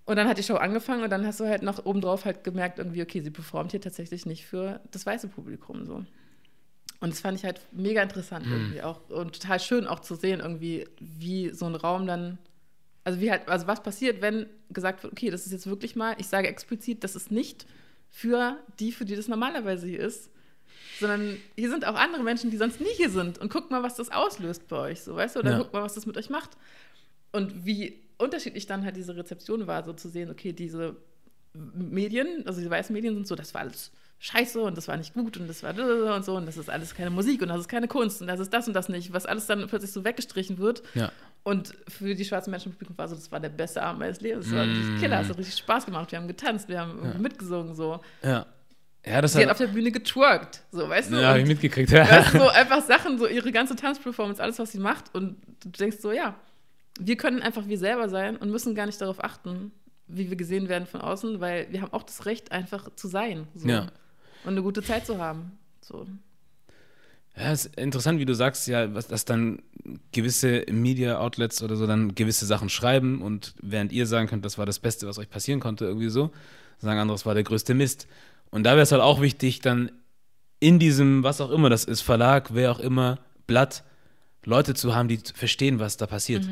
Und 0.06 0.16
dann 0.16 0.28
hat 0.30 0.38
die 0.38 0.44
Show 0.44 0.56
angefangen 0.56 1.04
und 1.04 1.10
dann 1.10 1.28
hast 1.28 1.40
du 1.42 1.46
halt 1.46 1.64
noch 1.64 1.86
obendrauf 1.86 2.24
halt 2.26 2.44
gemerkt, 2.46 2.80
irgendwie, 2.80 3.02
okay, 3.02 3.20
sie 3.22 3.30
performt 3.30 3.72
hier 3.72 3.82
tatsächlich 3.82 4.26
nicht 4.26 4.46
für 4.46 4.80
das 4.92 5.06
weiße 5.06 5.28
Publikum 5.28 5.86
so. 5.86 5.96
Und 7.00 7.12
das 7.14 7.20
fand 7.20 7.38
ich 7.38 7.44
halt 7.44 7.60
mega 7.74 8.02
interessant 8.02 8.46
Mhm. 8.48 8.52
irgendwie 8.54 8.82
auch 8.82 9.02
und 9.10 9.34
total 9.40 9.60
schön 9.60 9.86
auch 9.86 10.00
zu 10.00 10.16
sehen, 10.16 10.40
irgendwie, 10.40 10.88
wie 11.00 11.50
so 11.50 11.66
ein 11.66 11.76
Raum 11.76 12.08
dann, 12.08 12.38
also 13.08 13.22
wie 13.22 13.32
halt, 13.32 13.48
also 13.48 13.68
was 13.68 13.82
passiert, 13.82 14.22
wenn 14.22 14.48
gesagt 14.70 15.02
wird, 15.02 15.14
okay, 15.14 15.30
das 15.30 15.46
ist 15.46 15.54
jetzt 15.54 15.66
wirklich 15.66 15.96
mal, 15.96 16.14
ich 16.18 16.28
sage 16.28 16.50
explizit, 16.50 17.06
das 17.06 17.16
ist 17.16 17.32
nicht 17.32 17.66
für 18.10 18.58
die, 18.82 18.92
für 18.92 19.06
die 19.06 19.16
das 19.16 19.30
normalerweise 19.30 19.88
hier 19.88 20.02
ist, 20.02 20.30
sondern 21.00 21.38
hier 21.56 21.70
sind 21.70 21.88
auch 21.88 21.96
andere 21.96 22.22
Menschen, 22.24 22.52
die 22.52 22.58
sonst 22.58 22.82
nie 22.82 22.94
hier 22.98 23.10
sind 23.10 23.38
und 23.38 23.50
guckt 23.50 23.72
mal, 23.72 23.82
was 23.82 23.96
das 23.96 24.12
auslöst 24.12 24.68
bei 24.68 24.92
euch, 24.92 25.00
so, 25.04 25.16
weißt 25.16 25.38
du, 25.38 25.40
oder 25.40 25.52
Ja. 25.52 25.58
guckt 25.58 25.72
mal, 25.72 25.84
was 25.84 25.94
das 25.94 26.06
mit 26.06 26.18
euch 26.18 26.30
macht. 26.30 26.50
Und 27.32 27.66
wie 27.66 28.04
unterschiedlich 28.18 28.66
dann 28.66 28.84
halt 28.84 28.98
diese 28.98 29.16
Rezeption 29.16 29.68
war, 29.68 29.86
so 29.86 29.94
zu 29.94 30.10
sehen, 30.10 30.30
okay, 30.30 30.52
diese 30.52 30.98
Medien, 31.54 32.46
also 32.46 32.60
die 32.60 32.70
weißen 32.70 32.94
Medien 32.94 33.14
sind 33.16 33.26
so, 33.26 33.36
das 33.36 33.54
war 33.54 33.62
alles 33.62 33.92
scheiße 34.20 34.60
und 34.60 34.76
das 34.78 34.88
war 34.90 34.98
nicht 34.98 35.14
gut 35.14 35.38
und 35.38 35.48
das 35.48 35.64
war 35.64 35.74
und 36.14 36.26
so 36.26 36.36
und 36.36 36.46
das 36.46 36.58
ist 36.58 36.70
alles 36.70 36.94
keine 36.96 37.12
Musik 37.12 37.42
und 37.42 37.50
das 37.50 37.60
ist 37.62 37.68
keine 37.70 37.88
Kunst 37.88 38.20
und 38.22 38.28
das 38.28 38.40
ist 38.40 38.52
das 38.52 38.68
und 38.68 38.74
das 38.74 38.90
nicht, 38.90 39.14
was 39.14 39.26
alles 39.26 39.46
dann 39.46 39.66
plötzlich 39.68 39.92
so 39.92 40.04
weggestrichen 40.04 40.58
wird. 40.58 40.82
Ja. 40.96 41.12
Und 41.48 41.74
für 41.88 42.14
die 42.14 42.26
schwarzen 42.26 42.52
Menschen 42.52 42.68
im 42.68 42.72
Publikum 42.74 42.98
war 42.98 43.08
so, 43.08 43.16
das 43.16 43.32
war 43.32 43.40
der 43.40 43.48
beste 43.48 43.82
Abend 43.82 44.02
meines 44.02 44.20
Lebens. 44.20 44.48
Das 44.48 44.54
war 44.54 44.66
Mm. 44.66 44.98
Killer, 45.00 45.22
es 45.22 45.30
hat 45.30 45.38
richtig 45.38 45.56
Spaß 45.56 45.86
gemacht. 45.86 46.12
Wir 46.12 46.20
haben 46.20 46.28
getanzt, 46.28 46.68
wir 46.68 46.82
haben 46.82 46.98
irgendwie 46.98 47.20
mitgesungen, 47.20 47.74
so. 47.74 48.02
Ja. 48.22 48.46
Ja, 49.06 49.22
das 49.22 49.32
Sie 49.32 49.44
hat 49.44 49.52
auf 49.52 49.58
der 49.58 49.68
Bühne 49.68 49.94
getwerkt, 49.94 50.64
so, 50.74 50.90
weißt 50.90 51.10
du? 51.10 51.22
Ja, 51.22 51.30
hab 51.30 51.38
ich 51.38 51.46
mitgekriegt. 51.46 51.90
weißt 51.90 52.34
du, 52.34 52.40
so 52.40 52.50
einfach 52.50 52.82
Sachen, 52.82 53.18
so 53.18 53.28
ihre 53.28 53.54
ganze 53.54 53.78
Tanzperformance, 53.78 54.44
alles, 54.44 54.60
was 54.60 54.74
sie 54.74 54.80
macht. 54.80 55.16
Und 55.16 55.38
du 55.62 55.70
denkst 55.70 56.00
so, 56.02 56.12
ja, 56.12 56.36
wir 57.00 57.16
können 57.16 57.42
einfach 57.42 57.66
wir 57.66 57.78
selber 57.78 58.10
sein 58.10 58.36
und 58.36 58.52
müssen 58.52 58.76
gar 58.76 58.86
nicht 58.86 59.00
darauf 59.00 59.24
achten, 59.24 59.72
wie 60.08 60.30
wir 60.30 60.36
gesehen 60.36 60.68
werden 60.68 60.86
von 60.86 61.00
außen, 61.00 61.40
weil 61.40 61.72
wir 61.72 61.82
haben 61.82 61.94
auch 61.94 62.04
das 62.04 62.26
Recht, 62.26 62.52
einfach 62.52 62.94
zu 62.96 63.08
sein. 63.08 63.48
So. 63.56 63.70
Ja. 63.70 63.88
Und 64.44 64.52
eine 64.52 64.64
gute 64.64 64.84
Zeit 64.84 65.06
zu 65.06 65.18
haben. 65.18 65.58
So. 65.80 66.08
Ja, 67.38 67.52
es 67.52 67.66
ist 67.66 67.76
interessant, 67.78 68.20
wie 68.20 68.26
du 68.26 68.34
sagst, 68.34 68.68
ja, 68.68 68.88
dass 68.88 69.26
dann 69.26 69.62
gewisse 70.12 70.66
Media-Outlets 70.72 71.62
oder 71.62 71.76
so 71.76 71.86
dann 71.86 72.16
gewisse 72.16 72.46
Sachen 72.46 72.70
schreiben 72.70 73.22
und 73.22 73.54
während 73.62 73.92
ihr 73.92 74.08
sagen 74.08 74.28
könnt, 74.28 74.44
das 74.44 74.58
war 74.58 74.66
das 74.66 74.80
Beste, 74.80 75.08
was 75.08 75.20
euch 75.20 75.30
passieren 75.30 75.60
konnte, 75.60 75.86
irgendwie 75.86 76.10
so, 76.10 76.32
sagen 76.80 77.00
andere, 77.00 77.16
das 77.16 77.26
war 77.26 77.36
der 77.36 77.44
größte 77.44 77.76
Mist. 77.76 78.08
Und 78.50 78.64
da 78.64 78.72
wäre 78.72 78.82
es 78.82 78.92
halt 78.92 79.02
auch 79.02 79.22
wichtig, 79.22 79.60
dann 79.60 79.92
in 80.60 80.80
diesem, 80.80 81.24
was 81.24 81.40
auch 81.40 81.52
immer 81.52 81.70
das 81.70 81.84
ist, 81.84 82.02
Verlag, 82.02 82.54
wer 82.54 82.72
auch 82.72 82.80
immer, 82.80 83.20
Blatt, 83.46 83.84
Leute 84.44 84.74
zu 84.74 84.96
haben, 84.96 85.08
die 85.08 85.20
verstehen, 85.34 85.80
was 85.80 85.98
da 85.98 86.08
passiert. 86.08 86.48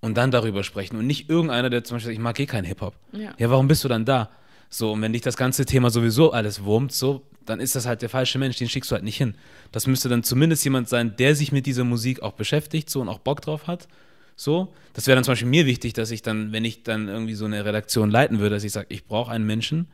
Und 0.00 0.16
dann 0.16 0.30
darüber 0.30 0.62
sprechen. 0.62 0.96
Und 0.96 1.06
nicht 1.06 1.28
irgendeiner, 1.28 1.70
der 1.70 1.84
zum 1.84 1.96
Beispiel 1.96 2.12
sagt, 2.12 2.18
ich 2.18 2.22
mag 2.22 2.38
eh 2.38 2.46
keinen 2.46 2.64
Hip-Hop. 2.64 2.94
Ja. 3.12 3.34
ja, 3.36 3.50
warum 3.50 3.66
bist 3.66 3.82
du 3.82 3.88
dann 3.88 4.04
da? 4.04 4.30
So, 4.68 4.92
und 4.92 5.02
wenn 5.02 5.12
dich 5.12 5.22
das 5.22 5.36
ganze 5.36 5.66
Thema 5.66 5.90
sowieso 5.90 6.32
alles 6.32 6.62
wurmt, 6.62 6.92
so, 6.92 7.26
dann 7.50 7.60
ist 7.60 7.76
das 7.76 7.86
halt 7.86 8.02
der 8.02 8.08
falsche 8.08 8.38
Mensch, 8.38 8.56
den 8.56 8.68
schickst 8.68 8.90
du 8.90 8.94
halt 8.94 9.04
nicht 9.04 9.16
hin. 9.16 9.34
Das 9.72 9.86
müsste 9.86 10.08
dann 10.08 10.22
zumindest 10.22 10.64
jemand 10.64 10.88
sein, 10.88 11.16
der 11.16 11.34
sich 11.34 11.52
mit 11.52 11.66
dieser 11.66 11.84
Musik 11.84 12.22
auch 12.22 12.32
beschäftigt, 12.32 12.88
so 12.88 13.00
und 13.00 13.08
auch 13.08 13.18
Bock 13.18 13.42
drauf 13.42 13.66
hat. 13.66 13.88
So, 14.36 14.72
das 14.94 15.06
wäre 15.06 15.16
dann 15.16 15.24
zum 15.24 15.32
Beispiel 15.32 15.48
mir 15.48 15.66
wichtig, 15.66 15.92
dass 15.92 16.10
ich 16.10 16.22
dann, 16.22 16.52
wenn 16.52 16.64
ich 16.64 16.82
dann 16.82 17.08
irgendwie 17.08 17.34
so 17.34 17.44
eine 17.44 17.64
Redaktion 17.64 18.10
leiten 18.10 18.38
würde, 18.38 18.54
dass 18.54 18.64
ich 18.64 18.72
sage, 18.72 18.86
ich 18.88 19.04
brauche 19.04 19.30
einen 19.30 19.44
Menschen, 19.44 19.88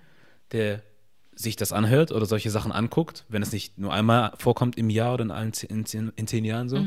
der 0.52 0.82
sich 1.34 1.56
das 1.56 1.72
anhört 1.72 2.12
oder 2.12 2.26
solche 2.26 2.50
Sachen 2.50 2.70
anguckt, 2.70 3.24
wenn 3.28 3.42
es 3.42 3.52
nicht 3.52 3.76
nur 3.76 3.92
einmal 3.92 4.32
vorkommt 4.38 4.78
im 4.78 4.88
Jahr 4.88 5.14
oder 5.14 5.24
in, 5.24 5.30
allen 5.32 5.52
zehn, 5.52 5.70
in, 5.70 5.84
zehn, 5.84 6.12
in 6.14 6.26
zehn 6.26 6.44
Jahren 6.44 6.68
so. 6.68 6.78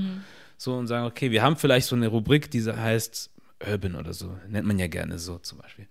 So 0.58 0.76
und 0.76 0.88
sagen, 0.88 1.06
okay, 1.06 1.32
wir 1.32 1.41
haben 1.41 1.56
vielleicht 1.56 1.88
so 1.88 1.96
eine 1.96 2.08
Rubrik, 2.08 2.52
die 2.52 2.62
heißt 2.64 3.30
Urban 3.66 3.96
oder 3.96 4.14
so, 4.14 4.38
nennt 4.48 4.68
man 4.68 4.80
ja 4.80 4.88
gerne 4.88 5.20
so 5.20 5.38
zum 5.38 5.58
Beispiel 5.60 5.88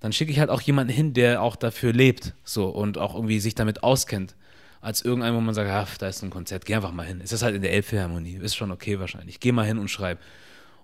dann 0.00 0.12
schicke 0.12 0.30
ich 0.32 0.38
halt 0.38 0.50
auch 0.50 0.60
jemanden 0.60 0.92
hin, 0.92 1.14
der 1.14 1.42
auch 1.42 1.56
dafür 1.56 1.92
lebt, 1.92 2.34
so 2.44 2.68
und 2.68 2.98
auch 2.98 3.14
irgendwie 3.14 3.40
sich 3.40 3.54
damit 3.54 3.82
auskennt, 3.82 4.34
als 4.80 5.02
irgendein, 5.02 5.34
wo 5.34 5.40
man 5.40 5.54
sagt, 5.54 5.70
ach, 5.70 5.96
da 5.98 6.08
ist 6.08 6.22
ein 6.22 6.30
Konzert, 6.30 6.64
geh 6.66 6.74
einfach 6.74 6.92
mal 6.92 7.06
hin. 7.06 7.20
Es 7.22 7.32
ist 7.32 7.42
halt 7.42 7.56
in 7.56 7.62
der 7.62 7.72
Elbphilharmonie, 7.72 8.36
ist 8.36 8.54
schon 8.56 8.70
okay 8.70 9.00
wahrscheinlich. 9.00 9.40
Geh 9.40 9.52
mal 9.52 9.64
hin 9.66 9.78
und 9.78 9.88
schreib. 9.88 10.18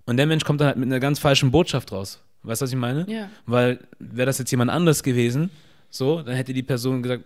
Und 0.07 0.17
der 0.17 0.27
Mensch 0.27 0.45
kommt 0.45 0.61
dann 0.61 0.69
halt 0.69 0.77
mit 0.77 0.87
einer 0.89 0.99
ganz 0.99 1.19
falschen 1.19 1.51
Botschaft 1.51 1.93
raus. 1.93 2.21
Weißt 2.43 2.61
du, 2.61 2.65
was 2.65 2.71
ich 2.73 2.79
meine? 2.79 3.07
Ja. 3.09 3.29
Weil 3.47 3.79
wäre 4.01 4.27
das 4.27 4.39
jetzt 4.39 4.51
jemand 4.51 4.71
anders 4.71 5.03
gewesen, 5.03 5.51
so, 5.91 6.23
dann 6.23 6.35
hätte 6.35 6.53
die 6.53 6.63
Person 6.65 7.03
gesagt, 7.03 7.25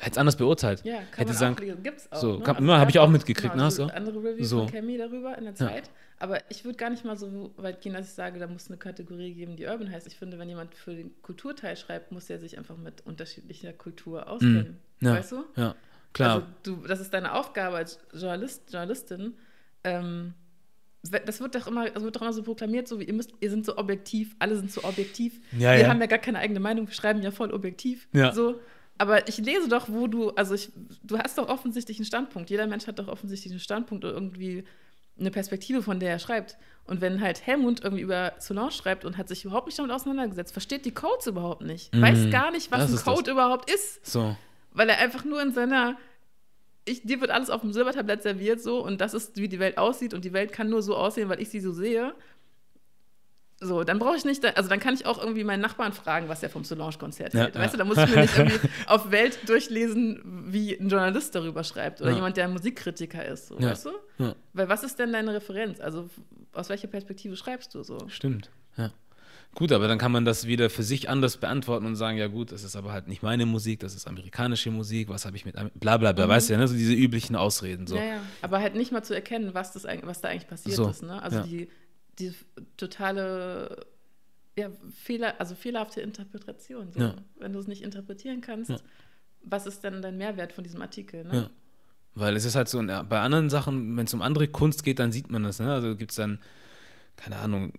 hätte 0.00 0.10
es 0.12 0.18
anders 0.18 0.36
beurteilt. 0.36 0.84
Ja, 0.84 0.96
kann 0.96 1.04
hätte 1.16 1.28
man 1.30 1.36
sagen, 1.36 1.56
auch, 1.56 1.82
gibt's 1.82 2.12
auch. 2.12 2.20
so, 2.20 2.38
ne? 2.38 2.46
Also 2.46 2.64
ja, 2.66 2.74
es 2.74 2.80
hab 2.80 2.88
ich 2.90 2.98
auch 2.98 3.08
mitgekriegt, 3.08 3.52
genau, 3.52 3.64
ne, 3.64 3.70
so. 3.70 3.84
andere 3.84 4.18
Reviews 4.22 4.48
So. 4.48 4.58
von 4.64 4.72
Cammy 4.72 4.98
darüber 4.98 5.38
in 5.38 5.44
der 5.44 5.54
Ja. 5.54 5.72
Aber 6.20 6.50
ich 6.50 6.64
würde 6.64 6.76
gar 6.76 6.90
nicht 6.90 7.04
mal 7.04 7.16
so 7.16 7.52
weit 7.56 7.80
gehen, 7.80 7.92
dass 7.92 8.08
ich 8.08 8.14
sage, 8.14 8.40
da 8.40 8.46
muss 8.46 8.68
eine 8.68 8.76
Kategorie 8.76 9.34
geben, 9.34 9.56
die 9.56 9.66
Urban 9.66 9.90
heißt. 9.90 10.06
Ich 10.06 10.16
finde, 10.16 10.38
wenn 10.38 10.48
jemand 10.48 10.74
für 10.74 10.94
den 10.94 11.20
Kulturteil 11.22 11.76
schreibt, 11.76 12.10
muss 12.10 12.28
er 12.28 12.38
sich 12.38 12.58
einfach 12.58 12.76
mit 12.76 13.06
unterschiedlicher 13.06 13.72
Kultur 13.72 14.28
auskennen. 14.28 14.78
Mm. 15.00 15.04
ja, 15.06 15.14
Weißt 15.14 15.32
du? 15.32 15.44
Ja, 15.56 15.76
Klar. 16.12 16.34
Also 16.34 16.46
du, 16.64 16.86
das 16.86 17.00
ist 17.00 17.12
deine 17.14 17.34
Aufgabe 17.34 17.76
als 17.76 18.00
Journalist, 18.12 18.72
Journalistin. 18.72 19.34
Ähm, 19.84 20.34
das 21.02 21.40
wird 21.40 21.54
doch 21.54 21.66
immer, 21.66 21.88
das 21.88 22.02
wird 22.02 22.16
doch 22.16 22.22
immer 22.22 22.32
so 22.32 22.42
proklamiert, 22.42 22.88
so 22.88 22.98
wie 22.98 23.04
ihr 23.04 23.12
müsst, 23.12 23.32
ihr 23.40 23.50
sind 23.50 23.64
so 23.64 23.76
objektiv, 23.76 24.34
alle 24.40 24.56
sind 24.56 24.70
so 24.72 24.82
objektiv. 24.82 25.40
Ja, 25.52 25.72
wir 25.72 25.80
ja. 25.80 25.88
haben 25.88 26.00
ja 26.00 26.06
gar 26.06 26.18
keine 26.18 26.38
eigene 26.38 26.60
Meinung, 26.60 26.88
wir 26.88 26.94
schreiben 26.94 27.22
ja 27.22 27.30
voll 27.30 27.52
objektiv. 27.52 28.08
Ja. 28.12 28.32
So. 28.32 28.60
Aber 28.98 29.28
ich 29.28 29.38
lese 29.38 29.68
doch, 29.68 29.88
wo 29.88 30.08
du, 30.08 30.30
also 30.30 30.54
ich, 30.54 30.72
du 31.04 31.18
hast 31.18 31.38
doch 31.38 31.48
offensichtlich 31.48 31.98
einen 31.98 32.04
Standpunkt. 32.04 32.50
Jeder 32.50 32.66
Mensch 32.66 32.88
hat 32.88 32.98
doch 32.98 33.06
offensichtlich 33.06 33.52
einen 33.52 33.60
Standpunkt 33.60 34.04
oder 34.04 34.14
irgendwie 34.14 34.64
eine 35.18 35.30
Perspektive, 35.30 35.82
von 35.82 36.00
der 36.00 36.10
er 36.10 36.18
schreibt. 36.18 36.56
Und 36.84 37.00
wenn 37.00 37.20
halt 37.20 37.46
Helmut 37.46 37.82
irgendwie 37.84 38.02
über 38.02 38.32
Solange 38.38 38.70
schreibt 38.70 39.04
und 39.04 39.18
hat 39.18 39.28
sich 39.28 39.44
überhaupt 39.44 39.66
nicht 39.66 39.78
damit 39.78 39.92
auseinandergesetzt, 39.92 40.52
versteht 40.52 40.84
die 40.86 40.94
Codes 40.94 41.26
überhaupt 41.26 41.62
nicht, 41.62 41.92
weiß 41.98 42.30
gar 42.30 42.50
nicht, 42.50 42.70
was 42.70 42.78
Mhm. 42.78 42.82
Das 42.82 42.90
ein 42.90 42.94
ist 42.94 43.06
das. 43.06 43.14
Code 43.14 43.30
überhaupt 43.30 43.70
ist, 43.70 44.06
So. 44.06 44.36
weil 44.72 44.88
er 44.88 44.98
einfach 44.98 45.24
nur 45.24 45.42
in 45.42 45.52
seiner 45.52 45.96
ich, 46.86 47.02
dir 47.02 47.20
wird 47.20 47.30
alles 47.30 47.50
auf 47.50 47.60
dem 47.60 47.74
Silbertablett 47.74 48.22
serviert 48.22 48.62
so 48.62 48.82
und 48.82 49.00
das 49.02 49.12
ist, 49.12 49.36
wie 49.36 49.48
die 49.48 49.58
Welt 49.58 49.76
aussieht 49.76 50.14
und 50.14 50.24
die 50.24 50.32
Welt 50.32 50.52
kann 50.52 50.70
nur 50.70 50.80
so 50.80 50.96
aussehen, 50.96 51.28
weil 51.28 51.38
ich 51.42 51.50
sie 51.50 51.60
so 51.60 51.70
sehe. 51.72 52.14
So, 53.60 53.82
dann 53.82 53.98
brauche 53.98 54.16
ich 54.16 54.24
nicht, 54.24 54.44
also 54.56 54.68
dann 54.68 54.78
kann 54.78 54.94
ich 54.94 55.04
auch 55.04 55.18
irgendwie 55.18 55.42
meinen 55.42 55.60
Nachbarn 55.60 55.92
fragen, 55.92 56.28
was 56.28 56.42
er 56.44 56.48
vom 56.50 56.62
Solange-Konzert 56.62 57.34
Ja, 57.34 57.40
hält. 57.44 57.56
Weißt 57.56 57.64
ja. 57.64 57.70
du, 57.72 57.76
da 57.78 57.84
muss 57.84 57.98
ich 57.98 58.14
mir 58.14 58.22
nicht 58.22 58.38
irgendwie 58.38 58.68
auf 58.86 59.10
Welt 59.10 59.36
durchlesen, 59.48 60.22
wie 60.46 60.74
ein 60.78 60.88
Journalist 60.88 61.34
darüber 61.34 61.64
schreibt 61.64 62.00
oder 62.00 62.10
Ja. 62.10 62.16
jemand, 62.16 62.36
der 62.36 62.44
ein 62.44 62.52
Musikkritiker 62.52 63.24
ist. 63.24 63.48
So. 63.48 63.60
Weißt 63.60 63.86
du? 63.86 64.34
Weil 64.52 64.68
was 64.68 64.84
ist 64.84 64.98
denn 65.00 65.12
deine 65.12 65.34
Referenz? 65.34 65.80
Also 65.80 66.08
aus 66.52 66.68
welcher 66.68 66.86
Perspektive 66.86 67.36
schreibst 67.36 67.74
du 67.74 67.82
so? 67.82 67.98
Stimmt, 68.08 68.50
ja. 68.76 68.92
Gut, 69.54 69.72
aber 69.72 69.88
dann 69.88 69.98
kann 69.98 70.12
man 70.12 70.24
das 70.24 70.46
wieder 70.46 70.68
für 70.70 70.82
sich 70.82 71.08
anders 71.08 71.38
beantworten 71.38 71.86
und 71.86 71.96
sagen, 71.96 72.18
ja 72.18 72.26
gut, 72.28 72.52
das 72.52 72.62
ist 72.62 72.76
aber 72.76 72.92
halt 72.92 73.08
nicht 73.08 73.22
meine 73.22 73.46
Musik, 73.46 73.80
das 73.80 73.94
ist 73.94 74.06
amerikanische 74.06 74.70
Musik, 74.70 75.08
was 75.08 75.24
habe 75.24 75.36
ich 75.36 75.44
mit, 75.46 75.56
bla 75.80 75.96
bla 75.96 76.12
bla, 76.12 76.28
weißt 76.28 76.50
du 76.50 76.52
ja, 76.52 76.58
ne? 76.60 76.68
so 76.68 76.74
diese 76.74 76.92
üblichen 76.92 77.34
Ausreden. 77.34 77.86
So. 77.86 77.96
Ja, 77.96 78.02
ja. 78.04 78.20
Aber 78.42 78.60
halt 78.60 78.74
nicht 78.76 78.92
mal 78.92 79.02
zu 79.02 79.14
erkennen, 79.14 79.54
was, 79.54 79.72
das, 79.72 79.84
eigentlich- 79.86 80.06
was 80.06 80.20
da 80.20 80.28
eigentlich 80.28 80.46
passiert 80.48 80.76
So, 80.76 80.88
ist. 80.88 81.02
Ne? 81.02 81.20
Also 81.20 81.38
ja. 81.38 81.42
die, 81.44 81.68
die 82.18 82.32
totale 82.76 83.86
ja, 84.56 84.70
Fehler, 84.92 85.40
also 85.40 85.54
fehlerhafte 85.54 86.00
Interpretation. 86.00 86.92
So. 86.92 87.00
Ja. 87.00 87.14
Wenn 87.38 87.52
du 87.52 87.58
es 87.60 87.68
nicht 87.68 87.82
interpretieren 87.82 88.40
kannst, 88.40 88.70
Ja. 88.70 88.78
was 89.42 89.66
ist 89.66 89.84
denn 89.84 90.02
dein 90.02 90.18
Mehrwert 90.18 90.52
von 90.52 90.64
diesem 90.64 90.82
Artikel? 90.82 91.24
Ne? 91.24 91.34
Ja. 91.34 91.50
Weil 92.14 92.34
es 92.34 92.44
ist 92.44 92.56
halt 92.56 92.68
so, 92.68 92.82
bei 92.82 93.20
anderen 93.20 93.50
Sachen, 93.50 93.96
wenn 93.96 94.06
es 94.06 94.14
um 94.14 94.22
andere 94.22 94.48
Kunst 94.48 94.82
geht, 94.82 94.98
dann 94.98 95.12
sieht 95.12 95.30
man 95.30 95.44
das. 95.44 95.60
Ne? 95.60 95.72
Also 95.72 95.94
gibt 95.94 96.10
es 96.10 96.16
dann, 96.16 96.40
keine 97.16 97.36
Ahnung, 97.36 97.72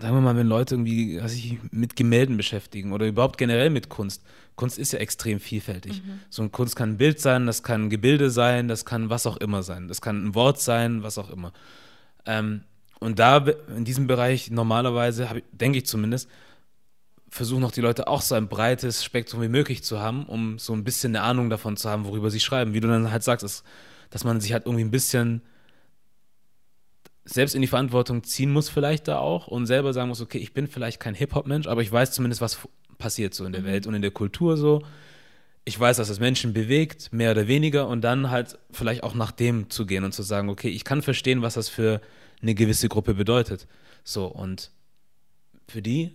sagen 0.00 0.14
wir 0.14 0.20
mal, 0.20 0.36
wenn 0.36 0.46
Leute 0.46 0.76
irgendwie 0.76 1.20
was 1.20 1.32
sich 1.32 1.58
mit 1.72 1.96
Gemälden 1.96 2.36
beschäftigen 2.36 2.92
oder 2.92 3.06
überhaupt 3.06 3.36
generell 3.38 3.70
mit 3.70 3.88
Kunst. 3.88 4.22
Kunst 4.54 4.78
ist 4.78 4.92
ja 4.92 5.00
extrem 5.00 5.40
vielfältig. 5.40 6.02
So 6.28 6.42
ein 6.42 6.52
Kunst 6.52 6.76
kann 6.76 6.90
ein 6.90 6.98
Bild 6.98 7.18
sein, 7.18 7.46
das 7.46 7.62
kann 7.64 7.86
ein 7.86 7.90
Gebilde 7.90 8.30
sein, 8.30 8.68
das 8.68 8.84
kann 8.84 9.10
was 9.10 9.26
auch 9.26 9.38
immer 9.38 9.62
sein. 9.64 9.88
Das 9.88 10.00
kann 10.00 10.24
ein 10.24 10.34
Wort 10.36 10.60
sein, 10.60 11.02
was 11.02 11.18
auch 11.18 11.30
immer. 11.30 11.52
Ähm, 12.26 12.62
und 12.98 13.18
da 13.18 13.38
in 13.76 13.84
diesem 13.84 14.06
Bereich 14.06 14.50
normalerweise, 14.50 15.28
ich- 15.34 15.44
denke 15.52 15.78
ich 15.78 15.86
zumindest, 15.86 16.28
versuchen 17.28 17.64
auch 17.64 17.72
die 17.72 17.80
Leute 17.80 18.08
auch 18.08 18.22
so 18.22 18.34
ein 18.34 18.48
breites 18.48 19.04
Spektrum 19.04 19.40
wie 19.40 19.48
möglich 19.48 19.82
zu 19.84 20.00
haben, 20.00 20.26
um 20.26 20.58
so 20.58 20.72
ein 20.72 20.84
bisschen 20.84 21.14
eine 21.14 21.24
Ahnung 21.24 21.48
davon 21.48 21.76
zu 21.76 21.88
haben, 21.88 22.04
worüber 22.04 22.30
sie 22.30 22.40
schreiben. 22.40 22.74
Wie 22.74 22.80
du 22.80 22.88
dann 22.88 23.10
halt 23.12 23.22
sagst, 23.22 23.44
ist, 23.44 23.64
dass 24.10 24.24
man 24.24 24.40
sich 24.40 24.52
halt 24.52 24.66
irgendwie 24.66 24.84
ein 24.84 24.90
bisschen 24.90 25.42
selbst 27.24 27.54
in 27.54 27.60
die 27.60 27.68
Verantwortung 27.68 28.24
ziehen 28.24 28.52
muss 28.52 28.68
vielleicht 28.68 29.06
da 29.06 29.18
auch 29.18 29.46
und 29.46 29.66
selber 29.66 29.92
sagen 29.92 30.08
muss, 30.08 30.20
okay, 30.20 30.38
ich 30.38 30.52
bin 30.52 30.66
vielleicht 30.66 30.98
kein 30.98 31.14
Hip-Hop-Mensch, 31.14 31.68
aber 31.68 31.82
ich 31.82 31.92
weiß 31.92 32.10
zumindest, 32.12 32.40
was 32.40 32.58
passiert 32.98 33.34
so 33.34 33.44
in 33.44 33.52
der 33.52 33.64
Welt 33.64 33.86
und 33.86 33.94
in 33.94 34.02
der 34.02 34.10
Kultur 34.10 34.56
so. 34.56 34.82
Ich 35.64 35.78
weiß, 35.78 35.98
dass 35.98 36.08
es 36.08 36.18
Menschen 36.20 36.52
bewegt, 36.52 37.12
mehr 37.12 37.32
oder 37.32 37.46
weniger, 37.46 37.86
und 37.86 38.00
dann 38.02 38.30
halt 38.30 38.58
vielleicht 38.70 39.02
auch 39.02 39.14
nach 39.14 39.30
dem 39.30 39.70
zu 39.70 39.86
gehen 39.86 40.04
und 40.04 40.12
zu 40.12 40.22
sagen, 40.22 40.48
okay, 40.48 40.68
ich 40.68 40.84
kann 40.84 41.02
verstehen, 41.02 41.42
was 41.42 41.54
das 41.54 41.68
für 41.68 42.00
eine 42.42 42.54
gewisse 42.54 42.88
Gruppe 42.88 43.14
bedeutet. 43.14 43.66
So, 44.02 44.26
und 44.26 44.70
für 45.68 45.82
die 45.82 46.12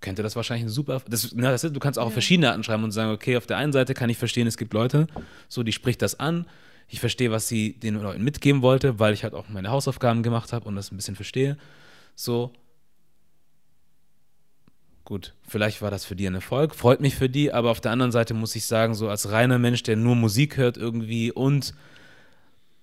könnte 0.00 0.22
das 0.22 0.36
wahrscheinlich 0.36 0.66
ein 0.66 0.68
super. 0.68 1.00
Das, 1.08 1.32
na, 1.34 1.50
das 1.50 1.64
ist, 1.64 1.74
du 1.74 1.80
kannst 1.80 1.98
auch 1.98 2.04
auf 2.06 2.10
Ja. 2.10 2.14
verschiedene 2.14 2.50
Arten 2.50 2.64
schreiben 2.64 2.84
und 2.84 2.90
sagen, 2.90 3.10
okay, 3.12 3.36
auf 3.36 3.46
der 3.46 3.56
einen 3.56 3.72
Seite 3.72 3.94
kann 3.94 4.10
ich 4.10 4.18
verstehen, 4.18 4.46
es 4.46 4.56
gibt 4.56 4.74
Leute, 4.74 5.06
so, 5.48 5.62
die 5.62 5.72
spricht 5.72 6.02
das 6.02 6.18
an. 6.18 6.46
Ich 6.88 7.00
verstehe, 7.00 7.30
was 7.30 7.48
sie 7.48 7.72
den 7.78 8.00
Leuten 8.00 8.22
mitgeben 8.22 8.62
wollte, 8.62 8.98
weil 8.98 9.14
ich 9.14 9.24
halt 9.24 9.34
auch 9.34 9.48
meine 9.48 9.70
Hausaufgaben 9.70 10.22
gemacht 10.22 10.52
habe 10.52 10.66
und 10.68 10.76
das 10.76 10.92
ein 10.92 10.96
bisschen 10.96 11.16
verstehe. 11.16 11.56
So. 12.14 12.52
Gut, 15.06 15.34
vielleicht 15.46 15.82
war 15.82 15.90
das 15.92 16.04
für 16.04 16.16
die 16.16 16.26
ein 16.26 16.34
Erfolg, 16.34 16.74
freut 16.74 17.00
mich 17.00 17.14
für 17.14 17.28
die, 17.28 17.52
aber 17.52 17.70
auf 17.70 17.80
der 17.80 17.92
anderen 17.92 18.10
Seite 18.10 18.34
muss 18.34 18.56
ich 18.56 18.66
sagen, 18.66 18.92
so 18.96 19.08
als 19.08 19.30
reiner 19.30 19.56
Mensch, 19.56 19.84
der 19.84 19.94
nur 19.94 20.16
Musik 20.16 20.56
hört 20.56 20.76
irgendwie 20.76 21.30
und 21.30 21.74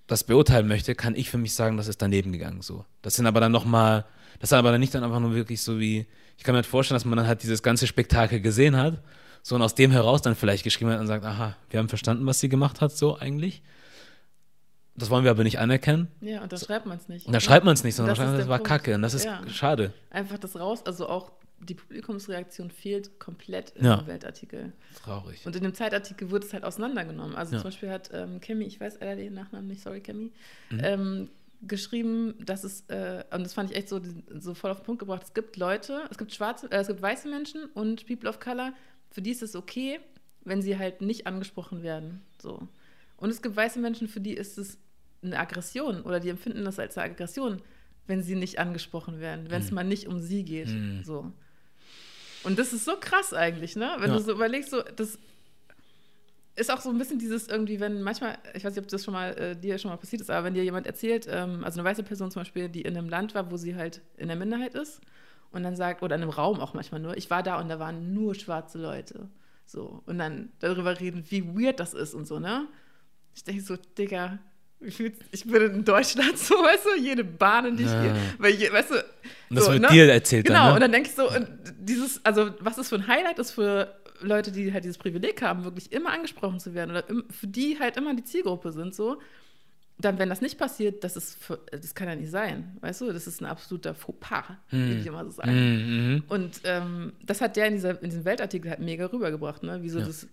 das 0.07 0.23
beurteilen 0.23 0.69
möchte, 0.69 0.95
kann 0.95 1.15
ich 1.17 1.29
für 1.29 1.37
mich 1.37 1.53
sagen, 1.53 1.75
das 1.75 1.89
ist 1.89 2.01
daneben 2.01 2.31
gegangen 2.31 2.61
so. 2.61 2.85
Das 3.01 3.15
sind 3.15 3.25
aber 3.27 3.41
dann 3.41 3.51
nochmal, 3.51 4.05
das 4.39 4.49
ist 4.51 4.53
aber 4.53 4.71
dann 4.71 4.79
nicht 4.79 4.95
dann 4.95 5.03
einfach 5.03 5.19
nur 5.19 5.35
wirklich 5.35 5.61
so 5.61 5.81
wie, 5.81 6.05
ich 6.37 6.45
kann 6.45 6.53
mir 6.53 6.59
halt 6.59 6.65
vorstellen, 6.65 6.95
dass 6.95 7.03
man 7.03 7.17
dann 7.17 7.27
halt 7.27 7.43
dieses 7.43 7.61
ganze 7.61 7.87
Spektakel 7.87 8.39
gesehen 8.39 8.77
hat, 8.77 9.01
so 9.41 9.55
und 9.55 9.61
aus 9.61 9.75
dem 9.75 9.91
heraus 9.91 10.21
dann 10.21 10.35
vielleicht 10.35 10.63
geschrieben 10.63 10.91
hat 10.91 11.01
und 11.01 11.07
sagt, 11.07 11.25
aha, 11.25 11.57
wir 11.71 11.79
haben 11.79 11.89
verstanden, 11.89 12.25
was 12.25 12.39
sie 12.39 12.47
gemacht 12.47 12.79
hat, 12.79 12.93
so 12.95 13.19
eigentlich. 13.19 13.61
Das 14.95 15.09
wollen 15.09 15.25
wir 15.25 15.31
aber 15.31 15.43
nicht 15.43 15.59
anerkennen. 15.59 16.07
Ja, 16.21 16.41
und 16.41 16.53
da 16.53 16.57
schreibt 16.57 16.85
man 16.85 16.97
es 16.97 17.09
nicht. 17.09 17.25
Und 17.25 17.33
da 17.33 17.41
schreibt 17.41 17.65
man 17.65 17.73
es 17.73 17.83
nicht, 17.83 17.95
sondern 17.95 18.15
Das 18.15 18.37
das 18.37 18.47
war 18.47 18.59
Punkt. 18.59 18.69
kacke 18.69 18.95
und 18.95 19.01
das 19.01 19.13
ist 19.13 19.25
Ja. 19.25 19.41
schade. 19.49 19.91
Einfach 20.11 20.37
das 20.37 20.57
raus, 20.57 20.85
also 20.85 21.09
auch 21.09 21.31
die 21.59 21.75
Publikumsreaktion 21.75 22.69
fehlt 22.71 23.19
komplett 23.19 23.71
in 23.71 23.85
Ja. 23.85 23.97
dem 23.97 24.07
Weltartikel. 24.07 24.73
Traurig. 25.03 25.45
Und 25.45 25.55
in 25.55 25.63
dem 25.63 25.73
Zeitartikel 25.73 26.29
wurde 26.29 26.45
es 26.45 26.53
halt 26.53 26.63
auseinandergenommen. 26.63 27.35
Also 27.35 27.53
Ja. 27.53 27.61
zum 27.61 27.69
Beispiel 27.69 27.89
hat 27.89 28.09
ähm, 28.13 28.39
Kemi, 28.41 28.65
ich 28.65 28.79
weiß 28.79 28.99
leider 28.99 29.15
den 29.15 29.33
Nachnamen 29.33 29.67
nicht, 29.67 29.81
sorry 29.81 30.01
Kemi, 30.01 30.31
Mhm. 30.71 30.79
ähm, 30.83 31.29
geschrieben, 31.65 32.35
dass 32.45 32.65
es, 32.65 32.81
äh, 32.89 33.23
und 33.31 33.43
das 33.43 33.53
fand 33.53 33.71
ich 33.71 33.77
echt 33.77 33.87
so, 33.87 34.01
so 34.37 34.53
voll 34.53 34.71
auf 34.71 34.79
den 34.81 34.85
Punkt 34.85 34.99
gebracht, 34.99 35.23
es 35.23 35.33
gibt 35.33 35.55
Leute, 35.55 36.01
es 36.11 36.17
gibt 36.17 36.33
schwarze, 36.33 36.69
äh, 36.69 36.77
es 36.81 36.87
gibt 36.87 37.01
weiße 37.01 37.29
Menschen 37.29 37.65
und 37.73 38.05
People 38.05 38.29
of 38.29 38.39
Color, 38.41 38.73
für 39.11 39.21
die 39.21 39.31
ist 39.31 39.41
es 39.41 39.55
okay, 39.55 39.99
wenn 40.43 40.61
sie 40.61 40.77
halt 40.77 41.01
nicht 41.01 41.25
angesprochen 41.25 41.81
werden. 41.81 42.21
So. 42.41 42.67
Und 43.15 43.29
es 43.29 43.41
gibt 43.41 43.55
weiße 43.55 43.79
Menschen, 43.79 44.09
für 44.09 44.19
die 44.19 44.33
ist 44.33 44.57
es 44.57 44.77
eine 45.23 45.39
Aggression 45.39 46.01
oder 46.01 46.19
die 46.19 46.27
empfinden 46.27 46.65
das 46.65 46.79
als 46.79 46.97
eine 46.97 47.13
Aggression, 47.13 47.61
wenn 48.07 48.21
sie 48.21 48.35
nicht 48.35 48.59
angesprochen 48.59 49.21
werden, 49.21 49.49
wenn 49.49 49.61
es 49.61 49.69
Mhm. 49.71 49.75
mal 49.75 49.83
nicht 49.85 50.07
um 50.09 50.19
sie 50.19 50.43
geht. 50.43 50.67
So. 51.03 51.31
Und 52.43 52.59
das 52.59 52.73
ist 52.73 52.85
so 52.85 52.93
krass 52.99 53.33
eigentlich, 53.33 53.75
ne? 53.75 53.95
Wenn 53.99 54.11
Ja. 54.11 54.17
du 54.17 54.23
so 54.23 54.31
überlegst, 54.31 54.71
so, 54.71 54.81
das 54.95 55.17
ist 56.55 56.71
auch 56.71 56.81
so 56.81 56.89
ein 56.89 56.97
bisschen 56.97 57.17
dieses 57.19 57.47
irgendwie, 57.47 57.79
wenn 57.79 58.01
manchmal, 58.03 58.37
ich 58.53 58.63
weiß 58.63 58.75
nicht, 58.75 58.83
ob 58.83 58.89
das 58.89 59.03
schon 59.03 59.13
mal 59.13 59.35
äh, 59.37 59.55
dir 59.55 59.77
schon 59.79 59.89
mal 59.89 59.97
passiert 59.97 60.21
ist, 60.21 60.29
aber 60.29 60.45
wenn 60.45 60.53
dir 60.53 60.63
jemand 60.63 60.85
erzählt, 60.85 61.27
ähm, 61.29 61.63
also 61.63 61.79
eine 61.79 61.89
weiße 61.89 62.03
Person 62.03 62.29
zum 62.29 62.41
Beispiel, 62.41 62.69
die 62.69 62.81
in 62.81 62.95
einem 62.95 63.09
Land 63.09 63.33
war, 63.33 63.49
wo 63.51 63.57
sie 63.57 63.75
halt 63.75 64.01
in 64.17 64.27
der 64.27 64.37
Minderheit 64.37 64.75
ist 64.75 65.01
und 65.51 65.63
dann 65.63 65.75
sagt, 65.75 66.03
oder 66.03 66.15
in 66.15 66.21
einem 66.21 66.29
Raum 66.29 66.59
auch 66.59 66.73
manchmal 66.73 67.01
nur, 67.01 67.17
ich 67.17 67.29
war 67.29 67.41
da 67.41 67.59
und 67.59 67.69
da 67.69 67.79
waren 67.79 68.13
nur 68.13 68.35
schwarze 68.35 68.77
Leute. 68.77 69.29
So. 69.65 70.03
Und 70.05 70.19
dann 70.19 70.51
darüber 70.59 70.99
reden, 70.99 71.23
wie 71.29 71.43
weird 71.47 71.79
das 71.79 71.93
ist 71.93 72.13
und 72.13 72.25
so, 72.25 72.39
ne? 72.39 72.67
Ich 73.35 73.43
denke 73.43 73.63
so, 73.63 73.75
Digga, 73.75 74.37
ich 74.85 75.45
bin 75.45 75.61
in 75.61 75.85
Deutschland 75.85 76.37
so, 76.37 76.55
weißt 76.55 76.85
du, 76.85 77.01
jede 77.01 77.23
Bahn, 77.23 77.65
in 77.65 77.77
die 77.77 77.83
ich 77.83 77.91
Ja. 77.91 78.01
gehe, 78.01 78.15
weil, 78.37 78.53
je, 78.53 78.71
weißt 78.71 78.91
du, 78.91 78.95
Und 78.95 79.03
das 79.57 79.65
so, 79.65 79.71
wird 79.71 79.81
ne? 79.81 79.87
dir 79.89 80.11
erzählt 80.11 80.45
Genau, 80.45 80.59
dann, 80.59 80.67
ne? 80.69 80.73
und 80.75 80.81
dann 80.81 80.91
denke 80.91 81.09
ich 81.09 81.15
so, 81.15 81.29
und 81.29 81.47
dieses, 81.79 82.23
also 82.25 82.51
was 82.59 82.77
ist 82.77 82.89
für 82.89 82.95
ein 82.95 83.07
Highlight 83.07 83.39
ist 83.39 83.51
für 83.51 83.95
Leute, 84.21 84.51
die 84.51 84.71
halt 84.71 84.83
dieses 84.83 84.97
Privileg 84.97 85.41
haben, 85.41 85.63
wirklich 85.63 85.91
immer 85.91 86.11
angesprochen 86.11 86.59
zu 86.59 86.73
werden 86.73 86.91
oder 86.91 87.09
im, 87.09 87.25
für 87.29 87.47
die 87.47 87.77
halt 87.79 87.97
immer 87.97 88.13
die 88.15 88.23
Zielgruppe 88.23 88.71
sind, 88.71 88.95
so, 88.95 89.19
dann, 89.99 90.17
wenn 90.17 90.27
das 90.29 90.41
nicht 90.41 90.57
passiert, 90.57 91.03
das 91.03 91.15
ist 91.15 91.37
für, 91.43 91.59
das 91.71 91.93
kann 91.93 92.07
ja 92.07 92.15
nicht 92.15 92.31
sein, 92.31 92.77
weißt 92.81 93.01
du, 93.01 93.13
das 93.13 93.27
ist 93.27 93.41
ein 93.41 93.45
absoluter 93.45 93.93
Fauxpas, 93.93 94.43
würde 94.71 94.95
ich 94.99 95.05
immer 95.05 95.23
so 95.25 95.31
sagen. 95.31 95.51
Mhm, 95.51 96.13
mhm. 96.15 96.23
Und 96.29 96.61
ähm, 96.63 97.13
das 97.23 97.41
hat 97.41 97.55
der 97.57 97.67
in, 97.67 97.73
dieser, 97.75 98.01
in 98.01 98.09
diesem 98.09 98.25
Weltartikel 98.25 98.71
halt 98.71 98.79
mega 98.79 99.05
rübergebracht, 99.05 99.61
ne? 99.63 99.79
Wieso 99.81 99.99
Ja. 99.99 100.05
das. 100.05 100.27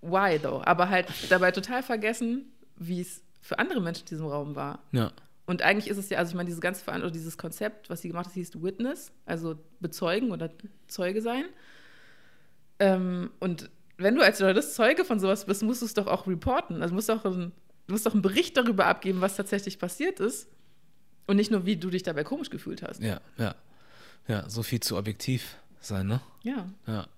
Why 0.00 0.38
though? 0.38 0.62
Aber 0.64 0.88
halt 0.88 1.06
dabei 1.28 1.50
total 1.50 1.82
vergessen, 1.82 2.52
wie 2.76 3.00
es 3.00 3.22
für 3.40 3.58
andere 3.58 3.80
Menschen 3.80 4.02
in 4.02 4.08
diesem 4.08 4.26
Raum 4.26 4.54
war. 4.54 4.80
Ja. 4.92 5.12
Und 5.46 5.62
eigentlich 5.62 5.88
ist 5.88 5.96
es 5.96 6.10
ja, 6.10 6.18
also 6.18 6.30
ich 6.30 6.36
meine, 6.36 6.46
dieses 6.46 6.60
ganze 6.60 6.84
Veran 6.84 7.00
oder 7.00 7.10
dieses 7.10 7.38
Konzept, 7.38 7.88
was 7.88 8.02
sie 8.02 8.08
gemacht 8.08 8.26
hat, 8.26 8.34
hieß 8.34 8.62
Witness, 8.62 9.12
also 9.24 9.58
bezeugen 9.80 10.30
oder 10.30 10.50
Zeuge 10.88 11.22
sein. 11.22 11.44
Ähm, 12.78 13.30
und 13.40 13.70
wenn 13.96 14.14
du 14.14 14.22
als 14.22 14.38
Journalist 14.38 14.74
Zeuge 14.74 15.04
von 15.04 15.18
sowas 15.18 15.46
bist, 15.46 15.62
musst 15.62 15.80
du 15.80 15.86
es 15.86 15.94
doch 15.94 16.06
auch 16.06 16.26
reporten. 16.26 16.82
Also 16.82 16.94
musst 16.94 17.08
du, 17.08 17.14
auch 17.14 17.24
ein, 17.24 17.52
du 17.86 17.92
musst 17.92 18.06
doch 18.06 18.12
einen 18.12 18.22
Bericht 18.22 18.56
darüber 18.56 18.86
abgeben, 18.86 19.20
was 19.20 19.36
tatsächlich 19.36 19.78
passiert 19.78 20.20
ist. 20.20 20.48
Und 21.26 21.36
nicht 21.36 21.50
nur, 21.50 21.66
wie 21.66 21.76
du 21.76 21.90
dich 21.90 22.02
dabei 22.02 22.24
komisch 22.24 22.50
gefühlt 22.50 22.82
hast. 22.82 23.02
Ja, 23.02 23.20
ja. 23.38 23.54
Ja, 24.28 24.48
so 24.48 24.62
viel 24.62 24.80
zu 24.80 24.96
objektiv 24.96 25.56
sein, 25.80 26.06
ne? 26.06 26.20
Ja. 26.42 26.68
Ja. 26.86 27.08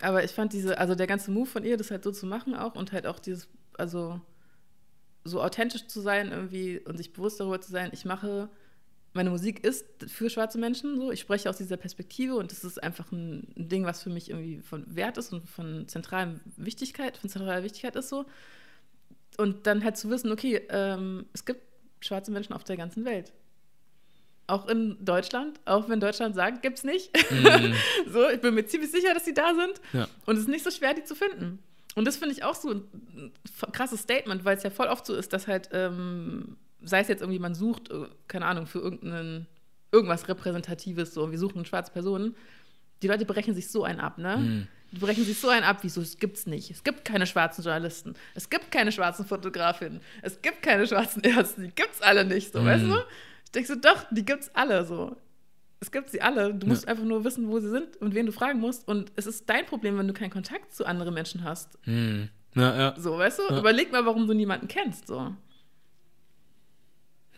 Aber 0.00 0.22
ich 0.24 0.30
fand 0.30 0.52
diese, 0.52 0.78
also 0.78 0.94
der 0.94 1.06
ganze 1.06 1.30
Move 1.30 1.46
von 1.46 1.64
ihr, 1.64 1.76
das 1.76 1.90
halt 1.90 2.04
so 2.04 2.12
zu 2.12 2.26
machen 2.26 2.54
auch 2.54 2.74
und 2.74 2.92
halt 2.92 3.06
auch 3.06 3.18
dieses, 3.18 3.48
also 3.76 4.20
so 5.24 5.42
authentisch 5.42 5.86
zu 5.88 6.00
sein 6.00 6.30
irgendwie 6.30 6.78
und 6.78 6.96
sich 6.96 7.12
bewusst 7.12 7.40
darüber 7.40 7.60
zu 7.60 7.70
sein, 7.70 7.90
ich 7.92 8.04
mache 8.04 8.48
meine 9.14 9.30
Musik 9.30 9.64
ist 9.64 9.84
für 10.06 10.30
schwarze 10.30 10.58
Menschen 10.58 10.96
so. 10.96 11.10
Ich 11.10 11.20
spreche 11.20 11.48
aus 11.48 11.56
dieser 11.56 11.76
Perspektive 11.76 12.36
und 12.36 12.52
das 12.52 12.64
ist 12.64 12.82
einfach 12.82 13.10
ein, 13.10 13.52
Ding, 13.56 13.84
was 13.84 14.02
für 14.02 14.10
mich 14.10 14.30
irgendwie 14.30 14.60
von 14.60 14.84
Wert 14.94 15.18
ist 15.18 15.32
und 15.32 15.48
von 15.48 15.88
zentraler 15.88 16.38
Wichtigkeit, 16.56 17.16
von 17.16 17.30
zentraler 17.30 17.62
Wichtigkeit 17.64 17.96
ist 17.96 18.10
so. 18.10 18.26
Und 19.36 19.66
dann 19.66 19.82
halt 19.82 19.96
zu 19.96 20.10
wissen, 20.10 20.30
okay, 20.30 20.62
ähm, 20.68 21.26
es 21.32 21.44
gibt 21.44 21.62
schwarze 22.00 22.30
Menschen 22.30 22.52
auf 22.52 22.64
der 22.64 22.76
ganzen 22.76 23.04
Welt. 23.04 23.32
Auch 24.48 24.66
in 24.66 24.96
Deutschland, 25.04 25.60
auch 25.66 25.90
wenn 25.90 26.00
Deutschland 26.00 26.34
sagt, 26.34 26.62
gibt 26.62 26.78
es 26.78 26.84
nicht. 26.84 27.10
Mhm. 27.30 27.74
so, 28.10 28.30
ich 28.30 28.40
bin 28.40 28.54
mir 28.54 28.64
ziemlich 28.64 28.90
sicher, 28.90 29.12
dass 29.12 29.26
sie 29.26 29.34
da 29.34 29.54
sind. 29.54 29.80
Ja. 29.92 30.08
Und 30.24 30.36
es 30.36 30.42
ist 30.42 30.48
nicht 30.48 30.64
so 30.64 30.70
schwer, 30.70 30.94
die 30.94 31.04
zu 31.04 31.14
finden. 31.14 31.58
Und 31.94 32.06
das 32.06 32.16
finde 32.16 32.34
ich 32.34 32.44
auch 32.44 32.54
so 32.54 32.70
ein 32.70 33.32
krasses 33.72 34.00
Statement, 34.00 34.46
weil 34.46 34.56
es 34.56 34.62
ja 34.62 34.70
voll 34.70 34.86
oft 34.86 35.04
so 35.04 35.14
ist, 35.14 35.34
dass 35.34 35.46
halt, 35.46 35.68
ähm, 35.72 36.56
sei 36.80 37.00
es 37.00 37.08
jetzt 37.08 37.20
irgendwie, 37.20 37.38
man 37.38 37.54
sucht, 37.54 37.90
äh, 37.90 38.06
keine 38.26 38.46
Ahnung, 38.46 38.66
für 38.66 38.78
irgendeinen, 38.78 39.46
irgendwas 39.92 40.28
Repräsentatives, 40.28 41.12
so, 41.12 41.30
wir 41.30 41.38
suchen 41.38 41.66
schwarze 41.66 41.92
Person. 41.92 42.34
Die 43.02 43.08
Leute 43.08 43.26
brechen 43.26 43.54
sich 43.54 43.68
so 43.68 43.84
einen 43.84 44.00
ab, 44.00 44.16
ne? 44.16 44.38
Mhm. 44.38 44.68
Die 44.92 44.98
brechen 44.98 45.24
sich 45.24 45.38
so 45.38 45.50
einen 45.50 45.64
ab, 45.64 45.78
wieso, 45.82 46.00
es 46.00 46.18
gibt's 46.18 46.46
nicht. 46.46 46.70
Es 46.70 46.82
gibt 46.82 47.04
keine 47.04 47.26
schwarzen 47.26 47.62
Journalisten. 47.62 48.14
Es 48.34 48.48
gibt 48.48 48.70
keine 48.70 48.92
schwarzen 48.92 49.26
Fotografinnen. 49.26 50.00
Es 50.22 50.40
gibt 50.40 50.62
keine 50.62 50.86
schwarzen 50.86 51.22
Ärzte. 51.22 51.60
Die 51.60 51.74
gibt's 51.74 52.00
alle 52.00 52.24
nicht, 52.24 52.54
so, 52.54 52.62
mhm. 52.62 52.66
weißt 52.66 52.84
du? 52.84 53.04
Ich 53.48 53.52
denke 53.52 53.68
so, 53.68 53.76
doch, 53.76 54.04
die 54.10 54.26
gibt's 54.26 54.50
alle, 54.52 54.84
so. 54.84 55.16
Es 55.80 55.90
gibt 55.90 56.10
sie 56.10 56.20
alle. 56.20 56.52
Du 56.52 56.66
musst 56.66 56.84
ja. 56.84 56.90
einfach 56.90 57.04
nur 57.04 57.24
wissen, 57.24 57.48
wo 57.48 57.60
sie 57.60 57.70
sind 57.70 57.96
und 57.96 58.14
wen 58.14 58.26
du 58.26 58.32
fragen 58.32 58.60
musst. 58.60 58.86
Und 58.86 59.10
es 59.16 59.26
ist 59.26 59.48
dein 59.48 59.64
Problem, 59.64 59.96
wenn 59.96 60.06
du 60.06 60.12
keinen 60.12 60.28
Kontakt 60.28 60.74
zu 60.74 60.84
anderen 60.84 61.14
Menschen 61.14 61.44
hast. 61.44 61.78
Mhm. 61.86 62.28
Ja, 62.54 62.76
ja. 62.76 62.94
So, 62.98 63.16
weißt 63.16 63.38
du? 63.38 63.56
Überleg 63.56 63.90
mal, 63.90 64.04
warum 64.04 64.26
du 64.26 64.34
niemanden 64.34 64.68
kennst, 64.68 65.06
so. 65.06 65.34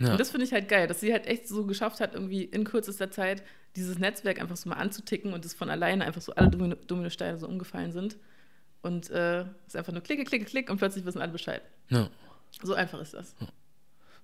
Und 0.00 0.18
das 0.18 0.30
finde 0.30 0.46
ich 0.46 0.52
halt 0.52 0.68
geil, 0.68 0.88
dass 0.88 0.98
sie 0.98 1.12
halt 1.12 1.26
echt 1.26 1.46
so 1.46 1.64
geschafft 1.64 2.00
hat, 2.00 2.14
irgendwie 2.14 2.42
in 2.42 2.64
kürzester 2.64 3.10
Zeit 3.10 3.44
dieses 3.76 3.98
Netzwerk 3.98 4.40
einfach 4.40 4.56
so 4.56 4.68
mal 4.68 4.76
anzuticken 4.76 5.32
und 5.32 5.44
es 5.44 5.54
von 5.54 5.70
alleine 5.70 6.06
einfach 6.06 6.22
so 6.22 6.34
alle 6.34 6.48
Dominosteine 6.48 7.38
so 7.38 7.46
umgefallen 7.46 7.92
sind. 7.92 8.16
Und 8.82 9.10
äh, 9.10 9.42
es 9.42 9.46
ist 9.68 9.76
einfach 9.76 9.92
nur 9.92 10.02
klicke, 10.02 10.24
klicke, 10.24 10.46
klick 10.46 10.70
und 10.70 10.78
plötzlich 10.78 11.04
wissen 11.04 11.20
alle 11.20 11.30
Bescheid. 11.32 11.62
So 12.62 12.74
einfach 12.74 13.00
ist 13.00 13.14
das. 13.14 13.36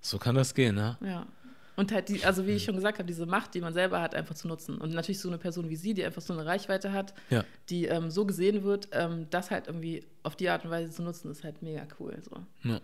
So 0.01 0.17
kann 0.17 0.35
das 0.35 0.53
gehen, 0.53 0.75
ne? 0.75 0.97
Ja. 1.01 1.27
Und 1.77 1.91
halt, 1.91 2.09
die, 2.09 2.25
also 2.25 2.47
wie 2.47 2.53
ich 2.53 2.63
schon 2.63 2.75
gesagt 2.75 2.97
habe, 2.97 3.05
diese 3.05 3.27
Macht, 3.27 3.53
die 3.53 3.61
man 3.61 3.71
selber 3.71 4.01
hat, 4.01 4.15
einfach 4.15 4.33
zu 4.33 4.47
nutzen. 4.47 4.79
Und 4.79 4.93
natürlich 4.93 5.19
so 5.19 5.29
eine 5.29 5.37
Person 5.37 5.69
wie 5.69 5.75
sie, 5.75 5.93
die 5.93 6.03
einfach 6.03 6.23
so 6.23 6.33
eine 6.33 6.43
Reichweite 6.43 6.91
hat, 6.91 7.13
ja. 7.29 7.45
die 7.69 7.85
ähm, 7.85 8.09
so 8.09 8.25
gesehen 8.25 8.63
wird, 8.63 8.87
ähm, 8.93 9.27
das 9.29 9.51
halt 9.51 9.67
irgendwie 9.67 10.03
auf 10.23 10.35
die 10.35 10.49
Art 10.49 10.65
und 10.65 10.71
Weise 10.71 10.91
zu 10.91 11.03
nutzen, 11.03 11.29
ist 11.29 11.43
halt 11.43 11.61
mega 11.61 11.85
cool. 11.99 12.17
So. 12.27 12.37
Ja. 12.67 12.81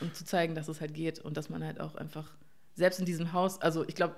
Und 0.00 0.14
zu 0.14 0.26
zeigen, 0.26 0.54
dass 0.54 0.68
es 0.68 0.82
halt 0.82 0.92
geht 0.92 1.20
und 1.20 1.38
dass 1.38 1.48
man 1.48 1.64
halt 1.64 1.80
auch 1.80 1.94
einfach 1.94 2.30
selbst 2.74 3.00
in 3.00 3.06
diesem 3.06 3.32
Haus, 3.32 3.58
also 3.62 3.88
ich 3.88 3.94
glaube, 3.94 4.14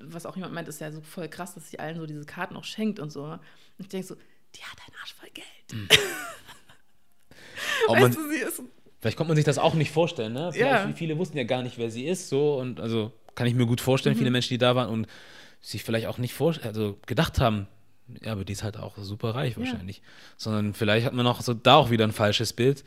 was 0.00 0.26
auch 0.26 0.34
jemand 0.34 0.52
meint, 0.52 0.66
ist 0.66 0.80
ja 0.80 0.90
so 0.90 1.00
voll 1.00 1.28
krass, 1.28 1.54
dass 1.54 1.70
sie 1.70 1.78
allen 1.78 1.98
so 1.98 2.06
diese 2.06 2.24
Karten 2.24 2.56
auch 2.56 2.64
schenkt 2.64 2.98
und 2.98 3.12
so. 3.12 3.22
Und 3.24 3.40
ich 3.78 3.88
denke 3.88 4.08
so, 4.08 4.16
die 4.56 4.62
hat 4.62 4.78
einen 4.84 4.96
Arsch 5.00 5.14
voll 5.14 5.30
Geld. 5.32 5.46
Mhm. 5.72 5.88
weißt 7.88 8.00
man, 8.00 8.12
du, 8.12 8.28
sie 8.28 8.42
ist. 8.42 8.60
Vielleicht 9.00 9.16
konnte 9.16 9.28
man 9.28 9.36
sich 9.36 9.44
das 9.44 9.58
auch 9.58 9.74
nicht 9.74 9.92
vorstellen, 9.92 10.32
ne? 10.32 10.52
Vielleicht, 10.52 10.86
ja. 10.86 10.92
Viele 10.94 11.16
wussten 11.16 11.38
ja 11.38 11.44
gar 11.44 11.62
nicht, 11.62 11.78
wer 11.78 11.92
sie 11.92 12.06
ist, 12.06 12.28
so 12.28 12.58
und 12.58 12.80
also 12.80 13.12
kann 13.36 13.46
ich 13.46 13.54
mir 13.54 13.66
gut 13.66 13.80
vorstellen, 13.80 14.16
mhm. 14.16 14.18
viele 14.18 14.30
Menschen, 14.32 14.50
die 14.50 14.58
da 14.58 14.74
waren 14.74 14.88
und 14.88 15.06
sich 15.60 15.84
vielleicht 15.84 16.08
auch 16.08 16.18
nicht 16.18 16.34
vor, 16.34 16.54
also 16.64 16.98
gedacht 17.06 17.38
haben, 17.38 17.68
ja, 18.22 18.32
aber 18.32 18.44
die 18.44 18.52
ist 18.52 18.64
halt 18.64 18.76
auch 18.76 18.96
super 18.98 19.34
reich 19.34 19.56
wahrscheinlich. 19.56 19.98
Ja. 19.98 20.02
Sondern 20.36 20.74
vielleicht 20.74 21.06
hat 21.06 21.12
man 21.12 21.24
noch 21.24 21.40
so 21.40 21.54
da 21.54 21.76
auch 21.76 21.90
wieder 21.90 22.04
ein 22.04 22.12
falsches 22.12 22.52
Bild 22.52 22.84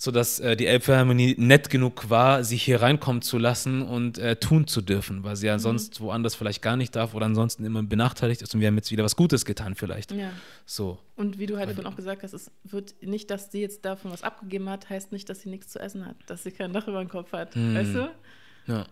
sodass 0.00 0.40
äh, 0.40 0.56
die 0.56 0.64
Elbphilharmonie 0.64 1.34
nett 1.36 1.68
genug 1.68 2.08
war, 2.08 2.42
sich 2.42 2.62
hier 2.62 2.80
reinkommen 2.80 3.20
zu 3.20 3.36
lassen 3.36 3.82
und 3.82 4.16
äh, 4.16 4.36
tun 4.36 4.66
zu 4.66 4.80
dürfen, 4.80 5.24
weil 5.24 5.36
sie 5.36 5.46
ja 5.46 5.56
mhm. 5.56 5.60
sonst 5.60 6.00
woanders 6.00 6.34
vielleicht 6.34 6.62
gar 6.62 6.78
nicht 6.78 6.96
darf 6.96 7.12
oder 7.12 7.26
ansonsten 7.26 7.66
immer 7.66 7.82
benachteiligt 7.82 8.40
ist 8.40 8.54
und 8.54 8.62
wir 8.62 8.68
haben 8.68 8.76
jetzt 8.76 8.90
wieder 8.90 9.04
was 9.04 9.14
Gutes 9.14 9.44
getan 9.44 9.74
vielleicht. 9.74 10.12
Ja. 10.12 10.30
So. 10.64 10.98
Und 11.16 11.38
wie 11.38 11.44
du 11.44 11.58
halt 11.58 11.68
vorhin 11.68 11.84
auch 11.84 11.96
gesagt 11.96 12.22
hast, 12.22 12.32
es 12.32 12.50
wird 12.64 12.94
nicht, 13.02 13.30
dass 13.30 13.52
sie 13.52 13.60
jetzt 13.60 13.84
davon 13.84 14.10
was 14.10 14.22
abgegeben 14.22 14.70
hat, 14.70 14.88
heißt 14.88 15.12
nicht, 15.12 15.28
dass 15.28 15.40
sie 15.40 15.50
nichts 15.50 15.70
zu 15.70 15.78
essen 15.78 16.06
hat, 16.06 16.16
dass 16.28 16.44
sie 16.44 16.50
kein 16.50 16.72
Dach 16.72 16.88
über 16.88 17.04
den 17.04 17.10
Kopf 17.10 17.32
hat, 17.32 17.54
mhm. 17.54 17.74
weißt 17.74 17.94
du? 17.94 18.10
Ja. 18.68 18.86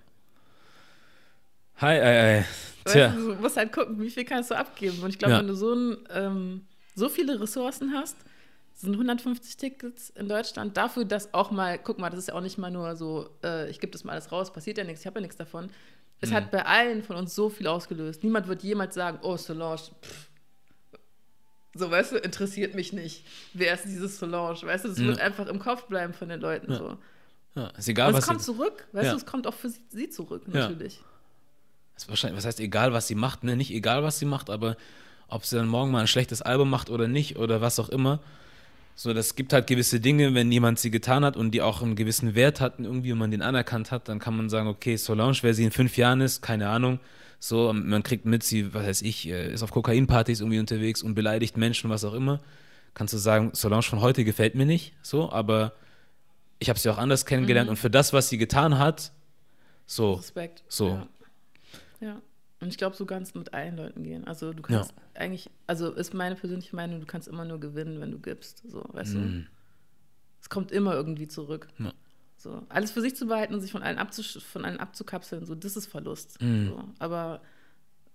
Hi, 1.80 1.96
hi, 2.00 2.38
hi. 2.38 2.44
Tja. 2.84 3.09
Du, 3.10 3.34
musst 3.36 3.56
halt 3.56 3.72
gucken, 3.72 4.00
wie 4.00 4.10
viel 4.10 4.24
kannst 4.24 4.50
du 4.50 4.56
abgeben. 4.56 5.00
Und 5.00 5.10
ich 5.10 5.18
glaube, 5.18 5.34
ja. 5.34 5.38
wenn 5.38 5.46
du 5.46 5.55
so, 5.55 5.74
ein, 5.74 5.96
ähm, 6.10 6.66
so 6.96 7.09
viele 7.09 7.40
Ressourcen 7.40 7.92
hast, 7.94 8.16
sind 8.74 8.94
150 8.94 9.56
Tickets 9.56 10.10
in 10.10 10.28
Deutschland 10.28 10.76
dafür, 10.76 11.05
dass 11.05 11.32
auch 11.32 11.52
mal, 11.52 11.78
guck 11.78 12.00
mal, 12.00 12.10
das 12.10 12.18
ist 12.18 12.28
ja 12.28 12.34
auch 12.34 12.40
nicht 12.40 12.59
mal 12.59 12.72
nur 12.72 12.96
so, 12.96 13.30
äh, 13.44 13.70
ich 13.70 13.78
gebe 13.78 13.92
das 13.92 14.02
mal 14.02 14.12
alles 14.12 14.32
raus, 14.32 14.52
passiert 14.52 14.76
ja 14.78 14.82
nichts, 14.82 15.02
ich 15.02 15.06
habe 15.06 15.18
ja 15.18 15.22
nichts 15.22 15.36
davon. 15.36 15.70
Es 16.20 16.30
mhm. 16.30 16.34
hat 16.34 16.50
bei 16.50 16.66
allen 16.66 17.05
von 17.05 17.14
uns 17.14 17.32
so 17.36 17.48
viel 17.48 17.68
ausgelöst. 17.68 18.24
Niemand 18.24 18.48
wird 18.48 18.64
jemals 18.64 18.96
sagen, 18.96 19.20
oh, 19.22 19.36
Solange, 19.36 19.76
pff. 19.76 20.30
so, 21.74 21.92
weißt 21.92 22.10
du, 22.10 22.16
interessiert 22.16 22.74
mich 22.74 22.92
nicht. 22.92 23.24
Wer 23.55 23.74
ist 23.74 23.84
dieses 23.84 24.18
Solange? 24.18 24.60
Weißt 24.62 24.84
du, 24.84 24.88
das 24.88 24.98
ja. 24.98 25.06
wird 25.06 25.20
einfach 25.20 25.46
im 25.46 25.60
Kopf 25.60 25.86
bleiben 25.86 26.12
von 26.12 26.28
den 26.28 26.40
Leuten 26.40 26.72
ja. 26.72 26.78
so. 26.78 26.98
Ja, 27.55 27.68
ist 27.68 27.88
egal, 27.88 28.09
Und 28.09 28.14
was 28.14 28.24
es 28.24 28.28
kommt 28.28 28.42
zurück, 28.42 28.88
weißt 28.90 29.06
ja. 29.06 29.12
du, 29.12 29.16
es 29.16 29.26
kommt 29.26 29.46
auch 29.46 29.55
für 29.55 29.68
sie, 29.68 29.80
sie 29.90 30.10
zurück, 30.10 30.48
natürlich. 30.48 31.00
Ist 31.98 32.08
wahrscheinlich, 32.08 32.38
was 32.38 32.46
heißt 32.46 32.60
egal, 32.60 32.92
was 32.92 33.08
sie 33.08 33.14
macht, 33.14 33.44
ne? 33.44 33.56
Nicht 33.56 33.72
egal, 33.72 34.02
was 34.02 34.18
sie 34.18 34.24
macht, 34.24 34.48
aber 34.48 34.76
ob 35.28 35.44
sie 35.44 35.56
dann 35.56 35.68
morgen 35.68 35.90
mal 35.90 36.00
ein 36.00 36.06
schlechtes 36.06 36.40
Album 36.40 36.70
macht 36.70 36.88
oder 36.88 37.08
nicht 37.08 37.36
oder 37.36 37.60
was 37.60 37.78
auch 37.78 37.90
immer, 37.90 38.20
so, 38.94 39.14
das 39.14 39.36
gibt 39.36 39.52
halt 39.52 39.68
gewisse 39.68 40.00
Dinge, 40.00 40.34
wenn 40.34 40.50
jemand 40.50 40.80
sie 40.80 40.90
getan 40.90 41.24
hat 41.24 41.36
und 41.36 41.52
die 41.52 41.62
auch 41.62 41.82
einen 41.82 41.94
gewissen 41.94 42.34
Wert 42.34 42.60
hatten, 42.60 42.84
irgendwie, 42.84 43.12
wenn 43.12 43.18
man 43.18 43.30
den 43.30 43.42
anerkannt 43.42 43.92
hat, 43.92 44.08
dann 44.08 44.18
kann 44.18 44.36
man 44.36 44.48
sagen, 44.48 44.66
okay, 44.66 44.96
Solange, 44.96 45.36
wer 45.42 45.54
sie 45.54 45.62
in 45.62 45.70
fünf 45.70 45.96
Jahren 45.96 46.20
ist, 46.20 46.42
keine 46.42 46.68
Ahnung. 46.68 46.98
So, 47.38 47.72
man 47.72 48.02
kriegt 48.02 48.24
mit, 48.26 48.42
sie, 48.42 48.74
was 48.74 48.84
weiß 48.84 49.02
ich, 49.02 49.28
äh, 49.28 49.52
ist 49.52 49.62
auf 49.62 49.70
Kokainpartys 49.70 50.40
irgendwie 50.40 50.58
unterwegs 50.58 51.04
und 51.04 51.14
beleidigt 51.14 51.56
Menschen, 51.56 51.90
was 51.90 52.04
auch 52.04 52.14
immer. 52.14 52.40
Kannst 52.94 53.14
du 53.14 53.18
sagen, 53.18 53.50
Solange 53.52 53.84
von 53.84 54.00
heute 54.00 54.24
gefällt 54.24 54.56
mir 54.56 54.66
nicht, 54.66 54.94
so, 55.02 55.30
aber 55.30 55.74
ich 56.58 56.68
habe 56.68 56.78
sie 56.80 56.90
auch 56.90 56.98
anders 56.98 57.24
kennengelernt 57.24 57.68
mhm. 57.68 57.72
und 57.72 57.76
für 57.76 57.90
das, 57.90 58.12
was 58.12 58.28
sie 58.28 58.36
getan 58.36 58.78
hat, 58.78 59.12
so. 59.86 60.14
Respekt. 60.14 60.64
So. 60.66 60.88
Ja. 60.88 61.06
Ja. 62.00 62.20
Und 62.60 62.68
ich 62.68 62.78
glaube, 62.78 62.96
so 62.96 63.06
kannst 63.06 63.34
du 63.34 63.38
mit 63.38 63.54
allen 63.54 63.76
Leuten 63.76 64.02
gehen. 64.02 64.26
Also 64.26 64.52
du 64.52 64.62
kannst 64.62 64.90
ja. 64.90 65.20
eigentlich, 65.20 65.48
also 65.66 65.92
ist 65.92 66.12
meine 66.12 66.34
persönliche 66.34 66.74
Meinung, 66.74 67.00
du 67.00 67.06
kannst 67.06 67.28
immer 67.28 67.44
nur 67.44 67.60
gewinnen, 67.60 68.00
wenn 68.00 68.10
du 68.10 68.18
gibst. 68.18 68.62
So, 68.68 68.84
weißt 68.92 69.14
mm. 69.14 69.16
du? 69.16 69.20
Mhm. 69.20 69.46
Es 70.40 70.48
kommt 70.48 70.72
immer 70.72 70.94
irgendwie 70.94 71.28
zurück. 71.28 71.68
Ja. 71.78 71.92
So, 72.36 72.62
alles 72.68 72.90
für 72.90 73.00
sich 73.00 73.14
zu 73.16 73.26
behalten 73.26 73.54
und 73.54 73.60
sich 73.60 73.72
von 73.72 73.82
allen, 73.82 73.98
von 74.12 74.64
allen 74.64 74.78
abzukapseln, 74.78 75.44
so, 75.44 75.54
das 75.54 75.76
ist 75.76 75.86
Verlust. 75.86 76.40
Mm. 76.40 76.66
So. 76.66 76.84
Aber 76.98 77.42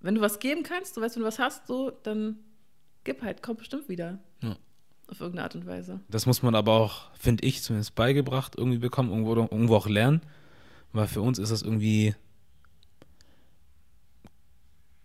wenn 0.01 0.15
du 0.15 0.21
was 0.21 0.39
geben 0.39 0.63
kannst, 0.63 0.97
du 0.97 1.01
weißt, 1.01 1.15
wenn 1.15 1.21
du 1.21 1.27
was 1.27 1.39
hast, 1.39 1.67
so, 1.67 1.91
dann 2.03 2.37
gib 3.05 3.21
halt, 3.21 3.43
kommt 3.43 3.59
bestimmt 3.59 3.87
wieder. 3.87 4.19
Ja. 4.41 4.57
Auf 5.07 5.19
irgendeine 5.19 5.43
Art 5.43 5.55
und 5.55 5.65
Weise. 5.65 5.99
Das 6.09 6.25
muss 6.25 6.43
man 6.43 6.55
aber 6.55 6.73
auch, 6.73 7.13
finde 7.15 7.45
ich, 7.45 7.61
zumindest 7.61 7.95
beigebracht, 7.95 8.55
irgendwie 8.57 8.77
bekommen, 8.77 9.09
irgendwo, 9.09 9.35
irgendwo 9.35 9.75
auch 9.75 9.87
lernen. 9.87 10.21
Weil 10.91 11.07
für 11.07 11.21
uns 11.21 11.39
ist 11.39 11.51
das 11.51 11.61
irgendwie 11.61 12.15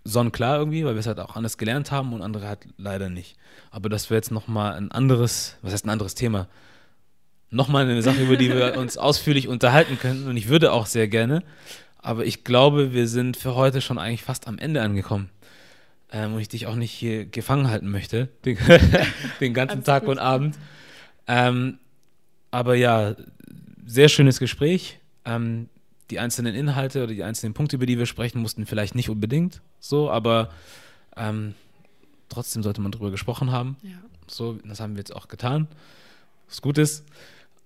sonnenklar 0.04 0.58
irgendwie, 0.58 0.84
weil 0.84 0.94
wir 0.94 1.00
es 1.00 1.06
halt 1.06 1.20
auch 1.20 1.36
anders 1.36 1.58
gelernt 1.58 1.90
haben 1.90 2.12
und 2.12 2.22
andere 2.22 2.48
halt 2.48 2.60
leider 2.76 3.08
nicht. 3.10 3.36
Aber 3.70 3.88
das 3.88 4.10
wäre 4.10 4.18
jetzt 4.18 4.30
nochmal 4.30 4.74
ein 4.74 4.90
anderes, 4.90 5.56
was 5.62 5.72
heißt 5.72 5.86
ein 5.86 5.90
anderes 5.90 6.14
Thema? 6.14 6.48
Nochmal 7.50 7.84
eine 7.84 8.02
Sache, 8.02 8.22
über 8.22 8.36
die 8.36 8.52
wir 8.52 8.76
uns 8.78 8.98
ausführlich 8.98 9.48
unterhalten 9.48 9.98
könnten 9.98 10.28
und 10.28 10.36
ich 10.36 10.48
würde 10.48 10.72
auch 10.72 10.86
sehr 10.86 11.08
gerne. 11.08 11.42
Aber 11.98 12.24
ich 12.24 12.44
glaube, 12.44 12.92
wir 12.92 13.08
sind 13.08 13.36
für 13.36 13.54
heute 13.54 13.80
schon 13.80 13.98
eigentlich 13.98 14.22
fast 14.22 14.46
am 14.48 14.58
Ende 14.58 14.82
angekommen. 14.82 15.30
Ähm, 16.10 16.34
und 16.34 16.40
ich 16.40 16.48
dich 16.48 16.66
auch 16.66 16.76
nicht 16.76 16.92
hier 16.92 17.26
gefangen 17.26 17.68
halten 17.68 17.90
möchte, 17.90 18.28
den, 18.44 18.56
den 19.40 19.54
ganzen 19.54 19.84
Tag 19.84 20.04
und 20.04 20.18
Abend. 20.18 20.56
Ähm, 21.26 21.78
aber 22.50 22.74
ja, 22.76 23.14
sehr 23.84 24.08
schönes 24.08 24.38
Gespräch. 24.38 25.00
Ähm, 25.24 25.68
die 26.10 26.18
einzelnen 26.18 26.54
Inhalte 26.54 27.02
oder 27.02 27.12
die 27.12 27.22
einzelnen 27.22 27.54
Punkte, 27.54 27.76
über 27.76 27.86
die 27.86 27.98
wir 27.98 28.06
sprechen 28.06 28.40
mussten, 28.40 28.66
vielleicht 28.66 28.94
nicht 28.94 29.10
unbedingt 29.10 29.60
so, 29.80 30.10
aber 30.10 30.50
ähm, 31.16 31.54
trotzdem 32.28 32.62
sollte 32.62 32.80
man 32.80 32.92
darüber 32.92 33.10
gesprochen 33.10 33.52
haben. 33.52 33.76
Ja. 33.82 33.90
So, 34.26 34.58
das 34.64 34.80
haben 34.80 34.94
wir 34.94 35.00
jetzt 35.00 35.14
auch 35.14 35.28
getan, 35.28 35.68
was 36.48 36.62
gut 36.62 36.78
ist. 36.78 37.04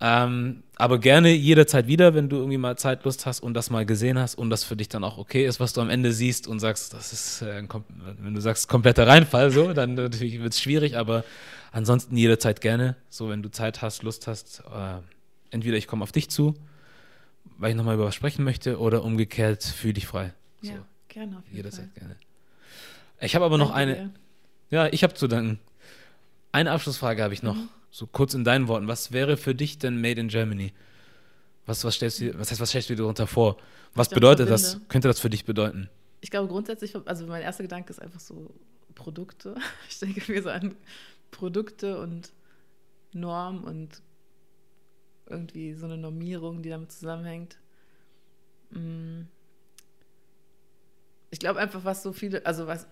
Ähm, 0.01 0.64
aber 0.77 0.98
gerne 0.98 1.31
jederzeit 1.31 1.86
wieder, 1.86 2.14
wenn 2.14 2.28
du 2.28 2.36
irgendwie 2.36 2.59
mal 2.59 2.77
Zeit, 2.77 3.05
Lust 3.05 3.24
hast 3.24 3.40
und 3.40 3.55
das 3.55 3.70
mal 3.70 3.86
gesehen 3.86 4.19
hast 4.19 4.35
und 4.35 4.51
das 4.51 4.64
für 4.64 4.74
dich 4.74 4.89
dann 4.89 5.05
auch 5.05 5.16
okay 5.16 5.47
ist, 5.47 5.60
was 5.60 5.74
du 5.74 5.81
am 5.81 5.90
Ende 5.90 6.12
siehst 6.12 6.48
und 6.48 6.59
sagst, 6.59 6.93
das 6.93 7.12
ist, 7.12 7.43
äh, 7.43 7.62
wenn 8.19 8.35
du 8.35 8.40
sagst, 8.40 8.69
kompletter 8.69 9.06
Reinfall, 9.06 9.52
so, 9.52 9.73
dann 9.73 9.94
natürlich 9.94 10.40
wird 10.40 10.55
es 10.55 10.60
schwierig, 10.60 10.97
aber 10.97 11.24
ansonsten 11.70 12.16
jederzeit 12.16 12.60
gerne, 12.60 12.97
so, 13.10 13.28
wenn 13.28 13.44
du 13.44 13.51
Zeit 13.51 13.81
hast, 13.81 14.02
Lust 14.02 14.27
hast, 14.27 14.64
äh, 14.74 14.98
entweder 15.52 15.77
ich 15.77 15.86
komme 15.86 16.02
auf 16.02 16.10
dich 16.10 16.28
zu 16.28 16.56
weil 17.59 17.70
ich 17.70 17.77
nochmal 17.77 17.94
über 17.94 18.06
was 18.06 18.14
sprechen 18.14 18.44
möchte 18.44 18.78
oder 18.78 19.05
umgekehrt, 19.05 19.62
fühl 19.62 19.93
dich 19.93 20.06
frei. 20.06 20.32
So. 20.62 20.73
Ja, 20.73 20.85
gerne 21.09 21.39
auf 21.39 21.44
jeden 21.44 21.56
Jederzeit 21.56 21.90
Fall. 21.93 21.94
gerne. 21.94 22.16
Ich 23.20 23.35
habe 23.35 23.44
aber 23.44 23.59
noch 23.59 23.70
eine. 23.70 23.94
Dir. 23.94 24.10
Ja, 24.70 24.86
ich 24.89 25.02
habe 25.05 25.14
zu 25.14 25.28
danken. 25.28 25.59
Eine 26.51 26.73
Abschlussfrage 26.73 27.23
habe 27.23 27.35
ich 27.35 27.43
noch. 27.43 27.56
Mhm. 27.56 27.69
So 27.90 28.06
kurz 28.06 28.35
in 28.35 28.44
deinen 28.44 28.69
Worten. 28.69 28.89
Was 28.89 29.12
wäre 29.12 29.36
für 29.36 29.55
dich 29.55 29.78
denn 29.78 30.01
Made 30.01 30.20
in 30.20 30.28
Germany? 30.28 30.73
Was, 31.66 31.85
was, 31.85 31.94
stellst 31.94 32.20
du, 32.20 32.39
was 32.39 32.51
heißt, 32.51 32.60
was 32.60 32.70
stellst 32.70 32.90
du 32.90 32.94
dir 32.94 33.02
darunter 33.02 33.27
vor? 33.27 33.59
Was 33.94 34.09
damit 34.09 34.23
bedeutet 34.23 34.51
das? 34.51 34.81
Könnte 34.89 35.09
das 35.09 35.20
für 35.20 35.31
dich 35.31 35.44
bedeuten? 35.44 35.89
Ich 36.20 36.31
glaube 36.31 36.48
grundsätzlich, 36.48 36.97
also 37.05 37.27
mein 37.27 37.43
erster 37.43 37.62
Gedanke 37.62 37.90
ist 37.90 38.01
einfach 38.01 38.20
so 38.20 38.55
Produkte. 38.94 39.55
Ich 39.89 39.98
denke 39.98 40.32
mir 40.32 40.43
so 40.43 40.51
an 40.51 40.74
Produkte 41.31 42.01
und 42.01 42.32
Norm 43.12 43.62
und 43.64 44.01
irgendwie 45.33 45.75
so 45.75 45.87
eine 45.87 45.97
Normierung, 45.97 46.63
die 46.63 46.69
damit 46.69 46.93
zusammenhängt. 46.93 47.59
Mm. 48.71 49.23
Ich 51.31 51.39
glaube 51.39 51.61
einfach, 51.61 51.85
was 51.85 52.03
so 52.03 52.13
viele, 52.13 52.45
also 52.45 52.67
was, 52.67 52.87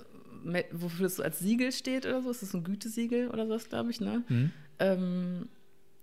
wofür 0.73 1.07
es 1.07 1.17
so 1.17 1.23
als 1.23 1.39
Siegel 1.39 1.73
steht 1.73 2.07
oder 2.07 2.23
so, 2.23 2.31
ist 2.31 2.43
das 2.43 2.51
so 2.51 2.59
ein 2.59 2.65
Gütesiegel 2.65 3.29
oder 3.29 3.47
sowas, 3.47 3.69
glaube 3.69 3.91
ich, 3.91 4.01
ne? 4.01 4.25
Mhm. 4.29 4.53
ähm, 4.79 5.49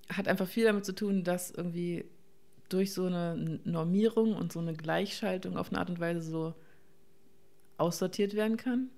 hat 0.09 0.27
einfach 0.27 0.47
viel 0.47 0.65
damit 0.65 0.85
zu 0.85 0.93
tun, 0.93 1.23
dass 1.23 1.51
irgendwie 1.51 2.05
durch 2.69 2.93
so 2.93 3.05
eine 3.05 3.59
Normierung 3.63 4.35
und 4.35 4.53
so 4.53 4.59
eine 4.59 4.73
Gleichschaltung 4.73 5.57
auf 5.57 5.69
eine 5.69 5.79
Art 5.79 5.89
und 5.89 5.99
Weise 5.99 6.21
so 6.21 6.53
aussortiert 7.77 8.33
werden 8.33 8.57
kann 8.57 8.89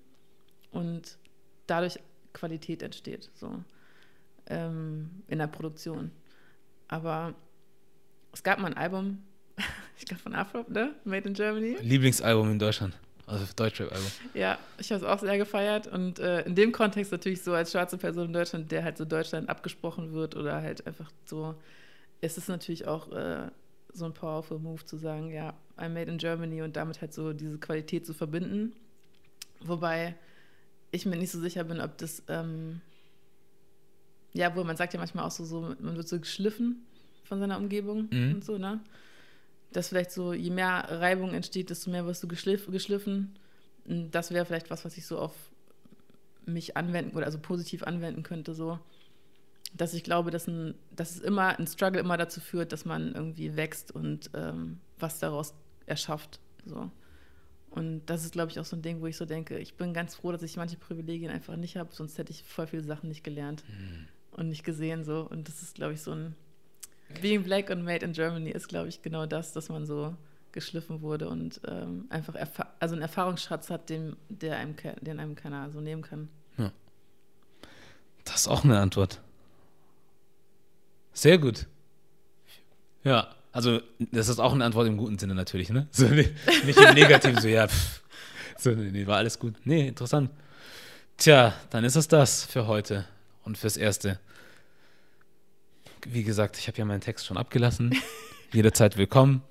und 0.70 1.18
dadurch 1.66 1.98
Qualität 2.32 2.82
entsteht, 2.82 3.30
so 3.34 3.62
ähm, 4.46 5.10
in 5.28 5.38
der 5.38 5.46
Produktion. 5.46 6.10
Aber 6.90 7.34
es 8.32 8.42
gab 8.42 8.58
mal 8.58 8.66
ein 8.66 8.76
Album, 8.76 9.22
ich 9.98 10.04
glaube 10.04 10.22
von 10.22 10.34
Afro, 10.34 10.64
ne? 10.68 10.94
Made 11.04 11.28
in 11.28 11.34
Germany. 11.34 11.76
Lieblingsalbum 11.80 12.50
in 12.50 12.58
Deutschland. 12.58 12.98
Also 13.26 13.44
Deutschrap-Album. 13.54 14.10
Ja, 14.34 14.58
ich 14.78 14.90
habe 14.90 15.04
es 15.04 15.08
auch 15.08 15.20
sehr 15.20 15.38
gefeiert 15.38 15.86
und 15.86 16.18
äh, 16.18 16.42
in 16.42 16.56
dem 16.56 16.72
Kontext 16.72 17.12
natürlich 17.12 17.42
so 17.42 17.54
als 17.54 17.70
schwarze 17.70 17.96
Person 17.96 18.26
in 18.26 18.32
Deutschland, 18.32 18.72
der 18.72 18.82
halt 18.82 18.98
so 18.98 19.04
Deutschland 19.04 19.48
abgesprochen 19.48 20.12
wird 20.12 20.34
oder 20.34 20.60
halt 20.62 20.84
einfach 20.84 21.08
so, 21.26 21.54
ist 22.20 22.38
es 22.38 22.48
natürlich 22.48 22.88
auch 22.88 23.12
äh, 23.12 23.48
so 23.92 24.04
ein 24.04 24.14
powerful 24.14 24.58
Move 24.58 24.84
zu 24.84 24.96
sagen, 24.96 25.30
ja, 25.30 25.54
I'm 25.78 25.90
made 25.90 26.10
in 26.10 26.18
Germany 26.18 26.62
und 26.62 26.74
damit 26.74 27.00
halt 27.00 27.14
so 27.14 27.32
diese 27.32 27.58
Qualität 27.58 28.04
zu 28.04 28.14
verbinden. 28.14 28.72
Wobei 29.60 30.16
ich 30.90 31.06
mir 31.06 31.16
nicht 31.16 31.30
so 31.30 31.38
sicher 31.38 31.62
bin, 31.62 31.80
ob 31.80 31.98
das, 31.98 32.24
ähm, 32.26 32.80
ja, 34.32 34.54
wo 34.54 34.62
man 34.64 34.76
sagt 34.76 34.92
ja 34.94 35.00
manchmal 35.00 35.24
auch 35.26 35.30
so, 35.30 35.44
so, 35.44 35.74
man 35.80 35.96
wird 35.96 36.08
so 36.08 36.18
geschliffen 36.20 36.86
von 37.24 37.38
seiner 37.40 37.58
Umgebung 37.58 38.08
Mhm. 38.10 38.34
und 38.36 38.44
so, 38.44 38.58
ne? 38.58 38.80
Dass 39.72 39.88
vielleicht 39.88 40.10
so, 40.12 40.32
je 40.32 40.50
mehr 40.50 40.84
Reibung 40.88 41.32
entsteht, 41.34 41.70
desto 41.70 41.90
mehr 41.90 42.04
wirst 42.06 42.22
du 42.22 42.28
geschliff, 42.28 42.66
geschliffen. 42.70 43.36
Und 43.86 44.10
Das 44.12 44.30
wäre 44.32 44.44
vielleicht 44.44 44.70
was, 44.70 44.84
was 44.84 44.96
ich 44.96 45.06
so 45.06 45.18
auf 45.18 45.34
mich 46.46 46.76
anwenden 46.76 47.16
oder 47.16 47.26
also 47.26 47.38
positiv 47.38 47.82
anwenden 47.84 48.22
könnte, 48.22 48.54
so. 48.54 48.78
Dass 49.72 49.94
ich 49.94 50.02
glaube, 50.02 50.32
dass, 50.32 50.48
ein, 50.48 50.74
dass 50.90 51.12
es 51.14 51.20
immer, 51.20 51.56
ein 51.58 51.66
Struggle 51.68 52.00
immer 52.00 52.16
dazu 52.16 52.40
führt, 52.40 52.72
dass 52.72 52.84
man 52.84 53.14
irgendwie 53.14 53.54
wächst 53.54 53.92
und 53.92 54.30
ähm, 54.34 54.80
was 54.98 55.20
daraus 55.20 55.54
erschafft. 55.86 56.40
So. 56.66 56.90
Und 57.70 58.04
das 58.06 58.24
ist, 58.24 58.32
glaube 58.32 58.50
ich, 58.50 58.58
auch 58.58 58.64
so 58.64 58.74
ein 58.74 58.82
Ding, 58.82 59.00
wo 59.00 59.06
ich 59.06 59.16
so 59.16 59.24
denke, 59.26 59.58
ich 59.58 59.74
bin 59.74 59.94
ganz 59.94 60.16
froh, 60.16 60.32
dass 60.32 60.42
ich 60.42 60.56
manche 60.56 60.76
Privilegien 60.76 61.30
einfach 61.30 61.54
nicht 61.56 61.76
habe, 61.76 61.94
sonst 61.94 62.18
hätte 62.18 62.32
ich 62.32 62.42
voll 62.42 62.66
viele 62.66 62.82
Sachen 62.82 63.08
nicht 63.08 63.22
gelernt 63.22 63.62
und 64.32 64.48
nicht 64.48 64.64
gesehen. 64.64 65.04
So. 65.04 65.26
Und 65.28 65.48
das 65.48 65.62
ist, 65.62 65.74
glaube 65.74 65.94
ich, 65.94 66.02
so 66.02 66.12
ein 66.12 66.34
Being 67.20 67.42
Black 67.42 67.70
und 67.70 67.82
Made 67.82 68.04
in 68.04 68.12
Germany 68.12 68.50
ist, 68.50 68.68
glaube 68.68 68.88
ich, 68.88 69.02
genau 69.02 69.26
das, 69.26 69.52
dass 69.52 69.68
man 69.68 69.86
so 69.86 70.14
geschliffen 70.52 71.00
wurde 71.00 71.28
und 71.28 71.60
ähm, 71.66 72.06
einfach 72.10 72.34
also 72.80 72.94
einen 72.94 73.02
Erfahrungsschatz 73.02 73.70
hat, 73.70 73.88
den, 73.88 74.16
der 74.28 74.56
einem, 74.56 74.74
den 75.00 75.20
einem 75.20 75.36
keiner 75.36 75.70
so 75.70 75.80
nehmen 75.80 76.02
kann. 76.02 76.28
Das 78.24 78.42
ist 78.42 78.48
auch 78.48 78.64
eine 78.64 78.78
Antwort. 78.78 79.20
Sehr 81.12 81.38
gut. 81.38 81.66
Ja, 83.02 83.34
also 83.52 83.80
das 83.98 84.28
ist 84.28 84.38
auch 84.38 84.52
eine 84.52 84.64
Antwort 84.64 84.86
im 84.86 84.96
guten 84.96 85.18
Sinne 85.18 85.34
natürlich, 85.34 85.70
ne? 85.70 85.88
So, 85.92 86.06
nicht, 86.06 86.30
im 86.66 86.94
Negativen, 86.94 87.40
so 87.40 87.48
ja, 87.48 87.66
pff. 87.66 88.02
so, 88.58 88.70
nee, 88.70 89.06
war 89.06 89.16
alles 89.16 89.38
gut. 89.38 89.54
Nee, 89.64 89.88
interessant. 89.88 90.30
Tja, 91.16 91.54
dann 91.70 91.84
ist 91.84 91.96
es 91.96 92.08
das 92.08 92.44
für 92.44 92.66
heute 92.66 93.04
und 93.50 93.58
fürs 93.58 93.76
Erste. 93.76 94.20
Wie 96.06 96.22
gesagt, 96.22 96.56
ich 96.56 96.68
habe 96.68 96.78
ja 96.78 96.84
meinen 96.84 97.00
Text 97.00 97.26
schon 97.26 97.36
abgelassen. 97.36 97.92
Jederzeit 98.52 98.96
willkommen. 98.96 99.42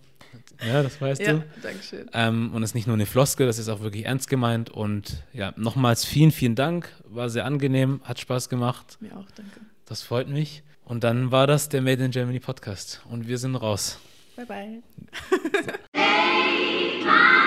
Ja, 0.66 0.84
das 0.84 1.02
weißt 1.02 1.22
Ja, 1.22 1.34
du. 1.34 1.44
danke 1.62 1.84
schön. 1.84 2.10
Ähm, 2.14 2.54
und 2.54 2.64
es 2.64 2.70
ist 2.70 2.76
nicht 2.76 2.88
nur 2.88 2.94
eine 2.96 3.06
Floskel, 3.06 3.46
das 3.46 3.60
ist 3.60 3.68
auch 3.68 3.82
wirklich 3.82 4.06
ernst 4.06 4.30
gemeint. 4.30 4.70
Und 4.70 5.22
ja, 5.34 5.52
nochmals 5.58 6.06
vielen, 6.06 6.32
vielen 6.32 6.56
Dank. 6.56 6.90
War 7.10 7.30
sehr 7.30 7.44
angenehm, 7.44 8.00
hat 8.06 8.22
Spaß 8.22 8.48
gemacht. 8.48 8.98
Mir 9.02 9.18
auch, 9.18 9.30
danke. 9.36 9.60
Das 9.86 10.02
freut 10.02 10.30
mich. 10.30 10.64
Und 10.86 11.04
dann 11.04 11.32
war 11.34 11.46
das 11.46 11.68
der 11.68 11.82
Made 11.82 12.02
in 12.06 12.12
Germany 12.12 12.40
Podcast. 12.40 13.02
Und 13.10 13.28
wir 13.28 13.38
sind 13.38 13.58
raus. 13.58 14.00
Bye, 14.38 14.46
bye. 14.46 14.82